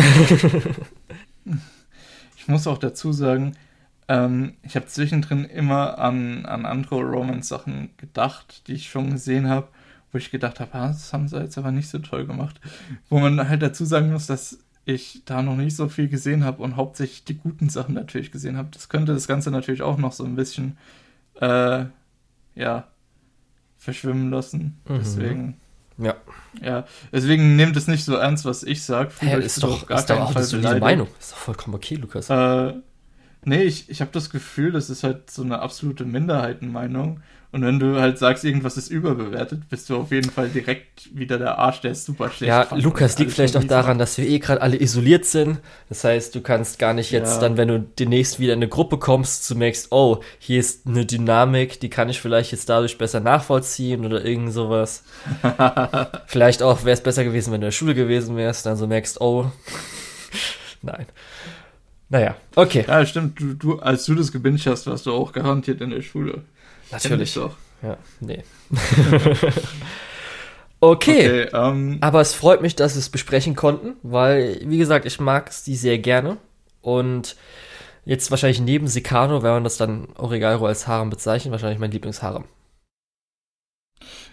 Ich 2.38 2.48
muss 2.49 2.68
auch 2.68 2.78
dazu 2.78 3.14
sagen, 3.14 3.56
ähm, 4.10 4.56
ich 4.64 4.76
habe 4.76 4.86
zwischendrin 4.86 5.45
immer 5.45 5.98
an, 5.98 6.45
an 6.45 6.65
andere 6.65 7.02
Romance-Sachen 7.02 7.91
gedacht, 7.95 8.68
die 8.68 8.74
ich 8.74 8.90
schon 8.90 9.11
gesehen 9.11 9.48
habe, 9.48 9.70
wo 10.11 10.18
ich 10.18 10.30
gedacht 10.30 10.60
habe, 10.60 10.74
ah, 10.74 10.88
das 10.90 11.14
haben 11.14 11.30
sie 11.30 11.40
jetzt 11.40 11.57
aber 11.57 11.72
nicht 11.72 11.88
so 11.88 11.99
toll 11.99 12.28
gemacht. 12.28 12.60
Wo 13.10 13.20
man 13.20 13.48
halt 13.48 13.61
dazu 13.61 13.86
sagen 13.86 14.11
muss, 14.11 14.28
dass 14.28 14.60
ich 14.84 15.24
da 15.24 15.41
noch 15.41 15.56
nicht 15.56 15.76
so 15.76 15.88
viel 15.88 16.10
gesehen 16.10 16.44
habe 16.44 16.61
und 16.61 16.76
hauptsächlich 16.76 17.24
die 17.24 17.38
guten 17.38 17.70
Sachen 17.70 17.95
natürlich 17.95 18.32
gesehen 18.32 18.57
habe. 18.57 18.70
Das 18.74 18.90
könnte 18.90 19.14
das 19.14 19.28
Ganze 19.28 19.49
natürlich 19.52 19.84
auch 19.84 19.98
noch 19.98 20.11
so 20.11 20.26
ein 20.26 20.36
bisschen, 20.36 20.78
äh, 21.40 21.86
ja, 22.56 22.88
verschwimmen 23.78 24.30
lassen. 24.30 24.82
Mhm. 24.88 24.98
Deswegen, 24.99 25.57
Ja. 25.98 26.15
ja, 26.61 26.86
deswegen 27.11 27.56
nehmt 27.56 27.78
es 27.78 27.88
nicht 27.88 28.03
so 28.03 28.15
ernst, 28.15 28.45
was 28.45 28.64
ich 28.64 28.84
sage. 28.84 29.11
Hä, 29.20 29.40
ist 29.40 29.61
doch, 29.61 29.90
ist 29.90 30.10
doch 30.10 30.20
auch 30.20 30.36
eine 30.36 30.45
solide 30.45 30.80
Meinung. 30.80 31.07
Ist 31.20 31.32
doch 31.34 31.38
vollkommen 31.38 31.76
okay, 31.76 31.95
Lukas. 31.95 32.30
Äh, 32.30 32.74
nee, 33.44 33.64
ich, 33.64 33.90
ich 33.90 34.02
habe 34.02 34.11
das 34.11 34.30
Gefühl, 34.30 34.72
das 34.72 34.90
ist 34.90 35.03
halt 35.03 35.30
so 35.30 35.44
eine 35.44 35.60
absolute 35.60 36.06
Minderheitenmeinung. 36.06 37.22
Und 37.54 37.64
wenn 37.64 37.78
du 37.80 38.02
halt 38.02 38.18
sagst, 38.18 38.44
irgendwas 38.44 38.78
ist 38.78 38.90
überbewertet, 38.90 39.70
bist 39.70 39.88
du 39.88 39.98
auf 39.98 40.12
jeden 40.12 40.32
Fall 40.32 40.50
direkt 40.50 41.16
wieder 41.16 41.38
der 41.38 41.60
Arsch, 41.60 41.82
der 41.82 41.92
es 41.92 42.04
super 42.04 42.32
schlecht 42.32 42.50
Ja, 42.50 42.68
Lukas, 42.76 43.20
liegt 43.20 43.32
vielleicht 43.32 43.56
auch 43.56 43.64
daran, 43.64 44.00
dass 44.00 44.18
wir 44.18 44.28
eh 44.28 44.40
gerade 44.40 44.60
alle 44.60 44.82
isoliert 44.82 45.26
sind. 45.26 45.60
Das 45.88 46.04
heißt, 46.04 46.34
du 46.34 46.42
kannst 46.42 46.80
gar 46.80 46.96
nicht 46.96 47.12
jetzt 47.12 47.36
Ja. 47.36 47.42
dann, 47.42 47.56
wenn 47.56 47.68
du 47.68 47.80
demnächst 47.80 48.40
wieder 48.40 48.54
in 48.54 48.58
eine 48.58 48.70
Gruppe 48.70 48.98
kommst, 48.98 49.46
zu 49.46 49.56
merkst, 49.56 49.92
oh, 49.92 50.22
hier 50.40 50.60
ist 50.60 50.88
eine 50.88 51.06
Dynamik, 51.06 51.80
die 51.80 51.92
kann 51.92 52.10
ich 52.10 52.20
vielleicht 52.20 52.52
jetzt 52.54 52.70
dadurch 52.70 52.98
besser 52.98 53.20
nachvollziehen 53.20 54.04
oder 54.04 54.26
irgend 54.26 54.52
sowas. 54.52 55.04
vielleicht 56.26 56.64
auch 56.64 56.86
wäre 56.86 56.96
es 56.96 57.02
besser 57.04 57.24
gewesen, 57.24 57.54
wenn 57.54 57.62
du 57.62 57.68
in 57.68 57.70
der 57.70 57.72
Schule 57.72 57.94
gewesen 57.94 58.36
wärst, 58.36 58.66
dann 58.66 58.78
so 58.78 58.88
merkst, 58.88 59.22
oh, 59.22 59.52
nein. 60.82 61.06
Naja, 62.10 62.36
okay, 62.56 62.84
Ja, 62.88 63.06
stimmt. 63.06 63.40
Du, 63.40 63.54
du, 63.54 63.80
als 63.80 64.06
du 64.06 64.16
das 64.16 64.32
gebinged 64.32 64.66
hast, 64.68 64.88
warst 64.88 65.06
du 65.06 65.14
auch 65.14 65.32
garantiert 65.32 65.82
in 65.82 65.92
der 65.92 66.02
Schule. 66.02 66.42
Natürlich. 66.94 67.34
Doch. 67.34 67.56
Ja, 67.82 67.98
nee. 68.22 68.44
okay. 70.80 71.28
Okay, 71.45 71.49
ähm, 71.53 71.98
Aber 72.02 72.22
es 72.22 72.34
freut 72.34 72.61
mich, 72.61 72.76
dass 72.76 72.95
wir 72.95 72.99
es 72.99 73.10
besprechen 73.10 73.56
konnten, 73.56 73.95
weil, 74.03 74.60
wie 74.65 74.78
gesagt, 74.78 75.06
ich 75.06 75.20
mag 75.20 75.52
die 75.65 75.76
sehr 75.76 75.98
gerne. 75.99 76.38
Und 76.82 77.36
jetzt 78.06 78.32
wahrscheinlich 78.32 78.60
neben 78.61 78.88
Sicano, 78.88 79.44
wenn 79.44 79.52
man 79.52 79.64
das 79.64 79.78
dann 79.78 80.07
Oregairu 80.18 80.65
als 80.65 80.88
Harem 80.88 81.10
bezeichnet, 81.10 81.52
wahrscheinlich 81.52 81.80
mein 81.80 81.91
Lieblingsharem. 81.91 82.45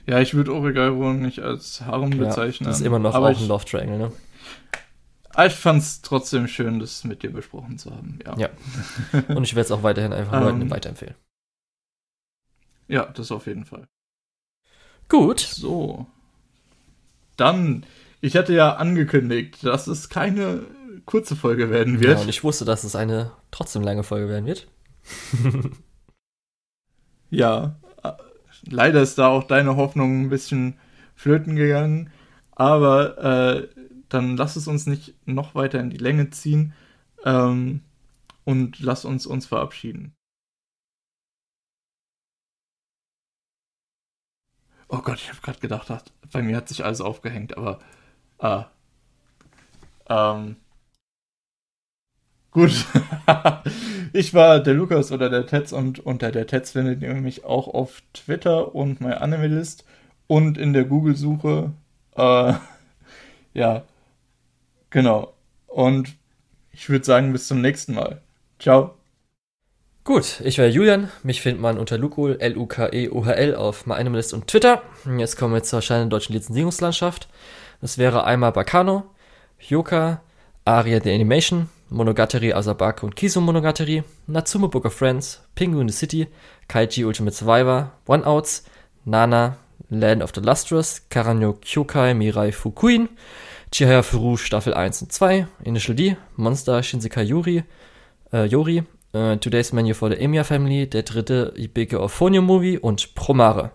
ja, 0.07 0.19
ich 0.21 0.35
würde 0.35 0.53
Oregairo 0.55 1.13
nicht 1.13 1.41
als 1.41 1.81
Harem 1.83 2.13
Ja, 2.13 2.19
bezeichnen. 2.27 2.69
das 2.69 2.81
ist 2.81 2.87
immer 2.87 2.99
noch 2.99 3.15
auch 3.15 3.31
ich, 3.31 3.41
ein 3.41 3.49
Love 3.49 3.65
Triangle, 3.65 3.99
ne? 3.99 4.13
aber 5.33 5.47
ich 5.47 5.55
fand 5.55 5.81
es 5.83 6.03
trotzdem 6.03 6.49
schön, 6.49 6.81
das 6.81 7.05
mit 7.05 7.23
dir 7.23 7.33
besprochen 7.33 7.79
zu 7.79 7.91
haben. 7.93 8.19
Ja, 8.27 8.37
Ja. 8.37 8.49
Und 9.35 9.45
ich 9.45 9.55
werde 9.55 9.67
es 9.67 9.71
auch 9.73 9.85
weiterhin 9.85 10.13
einfach 10.13 10.33
Ähm. 10.35 10.41
Leuten 10.43 10.71
weiterempfehlen. 10.71 11.15
Ja 12.91 13.07
das 13.07 13.31
auf 13.33 13.47
jeden 13.47 13.65
Fall. 13.65 13.87
Gut. 15.09 15.41
So. 15.41 16.07
Dann, 17.37 17.85
ich 18.21 18.37
hatte 18.37 18.53
ja 18.55 18.75
angekündigt, 18.77 19.65
dass 19.65 19.87
es 19.87 20.09
keine 20.09 20.65
kurze 21.07 21.35
Folge 21.37 21.71
werden 21.71 21.95
Ja, 21.95 22.01
wird. 22.11 22.21
und 22.21 22.29
ich 22.29 22.45
wusste, 22.45 22.65
dass 22.65 22.85
es 22.85 22.95
eine 22.95 23.33
trotzdem 23.51 23.83
lange 23.83 24.03
Folge 24.03 24.29
werden 24.29 24.47
wird. 24.47 24.69
Ja, 27.31 27.77
äh, 28.03 28.13
leider 28.69 29.03
ist 29.03 29.19
da 29.19 29.29
auch 29.29 29.45
deine 29.45 29.77
Hoffnung 29.77 30.23
ein 30.23 30.29
bisschen 30.31 30.79
flöten 31.15 31.57
gegangen. 31.57 32.11
Aber 32.53 33.19
äh, 33.19 33.69
dann 34.09 34.37
lass 34.37 34.57
es 34.57 34.67
uns 34.67 34.87
nicht 34.87 35.15
noch 35.27 35.55
weiter 35.55 35.81
in 35.81 35.91
die 35.91 35.97
Länge 35.97 36.31
ziehen 36.31 36.73
ähm, 37.25 37.83
und 38.45 38.81
lass 38.81 39.05
uns 39.05 39.27
uns 39.27 39.47
verabschieden. 39.47 40.13
Oh 44.93 44.99
Gott, 45.03 45.19
ich 45.19 45.29
habe 45.29 45.41
gerade 45.41 45.61
gedacht, 45.61 45.91
ach, 45.91 46.03
bei 46.33 46.43
mir 46.43 46.57
hat 46.57 46.69
sich 46.69 46.85
alles 46.85 47.01
aufgehängt, 47.01 47.57
aber 47.57 47.79
ah. 48.39 48.67
Ähm, 50.09 50.57
gut. 52.51 52.87
ich 54.13 54.35
war 54.35 54.59
der 54.61 54.75
Lukas 54.75 55.13
oder 55.13 55.31
der 55.31 55.47
Tetz 55.47 55.73
und 55.73 56.01
unter 56.01 56.33
der 56.33 56.49
Tetz 56.49 56.73
findet 56.73 57.03
ihr 57.03 57.15
mich 57.15 57.45
auch 57.45 57.69
auf 57.69 58.03
Twitter 58.13 58.75
und 58.75 59.01
My 59.01 59.13
Animalist 59.13 59.85
und 60.27 60.59
in 60.59 60.73
der 60.73 60.85
Google-Suche. 60.85 61.73
Äh, 62.17 62.55
ja, 63.55 63.85
genau. 64.91 65.35
Und 65.69 66.17
ich 66.73 66.89
würde 66.89 67.05
sagen, 67.05 67.33
bis 67.33 67.47
zum 67.47 67.61
nächsten 67.61 67.95
Mal. 67.95 68.21
Ciao. 68.59 69.00
Gut, 70.03 70.41
ich 70.41 70.59
war 70.59 70.67
Julian. 70.67 71.11
Mich 71.23 71.43
findet 71.43 71.61
man 71.61 71.79
unter 71.79 71.99
Lukol, 71.99 72.41
L-U-K-E-O-H-L 72.41 73.55
auf 73.55 73.87
MyAnimalist 73.87 74.33
und 74.33 74.47
Twitter. 74.47 74.83
Jetzt 75.19 75.37
kommen 75.37 75.53
wir 75.53 75.63
zur 75.63 75.79
erscheinenden 75.79 76.09
deutschen 76.09 76.33
Lizenzierungslandschaft. 76.33 77.29
Das 77.83 77.99
wäre 77.99 78.25
einmal 78.25 78.53
Bakano, 78.53 79.05
Hyoka, 79.59 80.23
Aria 80.65 81.01
the 81.03 81.13
Animation, 81.13 81.69
Monogatari 81.91 82.55
Asabake 82.55 83.05
und 83.05 83.15
Kiso 83.15 83.43
Monogatari, 83.43 84.03
Natsume 84.27 84.69
Book 84.69 84.87
of 84.87 84.95
Friends, 84.95 85.43
Penguin 85.55 85.89
the 85.89 85.95
City, 85.95 86.29
Kaiji 86.67 87.05
Ultimate 87.05 87.37
Survivor, 87.37 87.93
One 88.07 88.25
Outs, 88.25 88.65
Nana, 89.05 89.59
Land 89.91 90.23
of 90.23 90.33
the 90.35 90.41
Lustrous, 90.41 91.03
Karanyo 91.11 91.59
Kyokai 91.61 92.15
Mirai 92.15 92.53
Fukuin, 92.53 93.11
Chihaya 93.71 94.03
Furu 94.03 94.39
Staffel 94.39 94.73
1 94.73 95.03
und 95.03 95.13
2, 95.13 95.47
Initial 95.65 95.95
D, 95.95 96.17
Monster 96.37 96.83
Shinsekai 96.83 97.23
Yuri, 97.23 97.65
äh, 98.33 98.47
Yori, 98.47 98.85
äh, 99.13 99.37
Today's 99.37 99.73
Menu 99.73 99.95
for 99.95 100.11
the 100.11 100.17
Emiya 100.17 100.45
Family, 100.45 100.89
der 100.89 101.03
dritte 101.03 101.53
Ibeke 101.57 102.01
of 102.01 102.13
Phonium 102.13 102.47
Movie 102.47 102.79
und 102.79 103.15
Promare. 103.15 103.73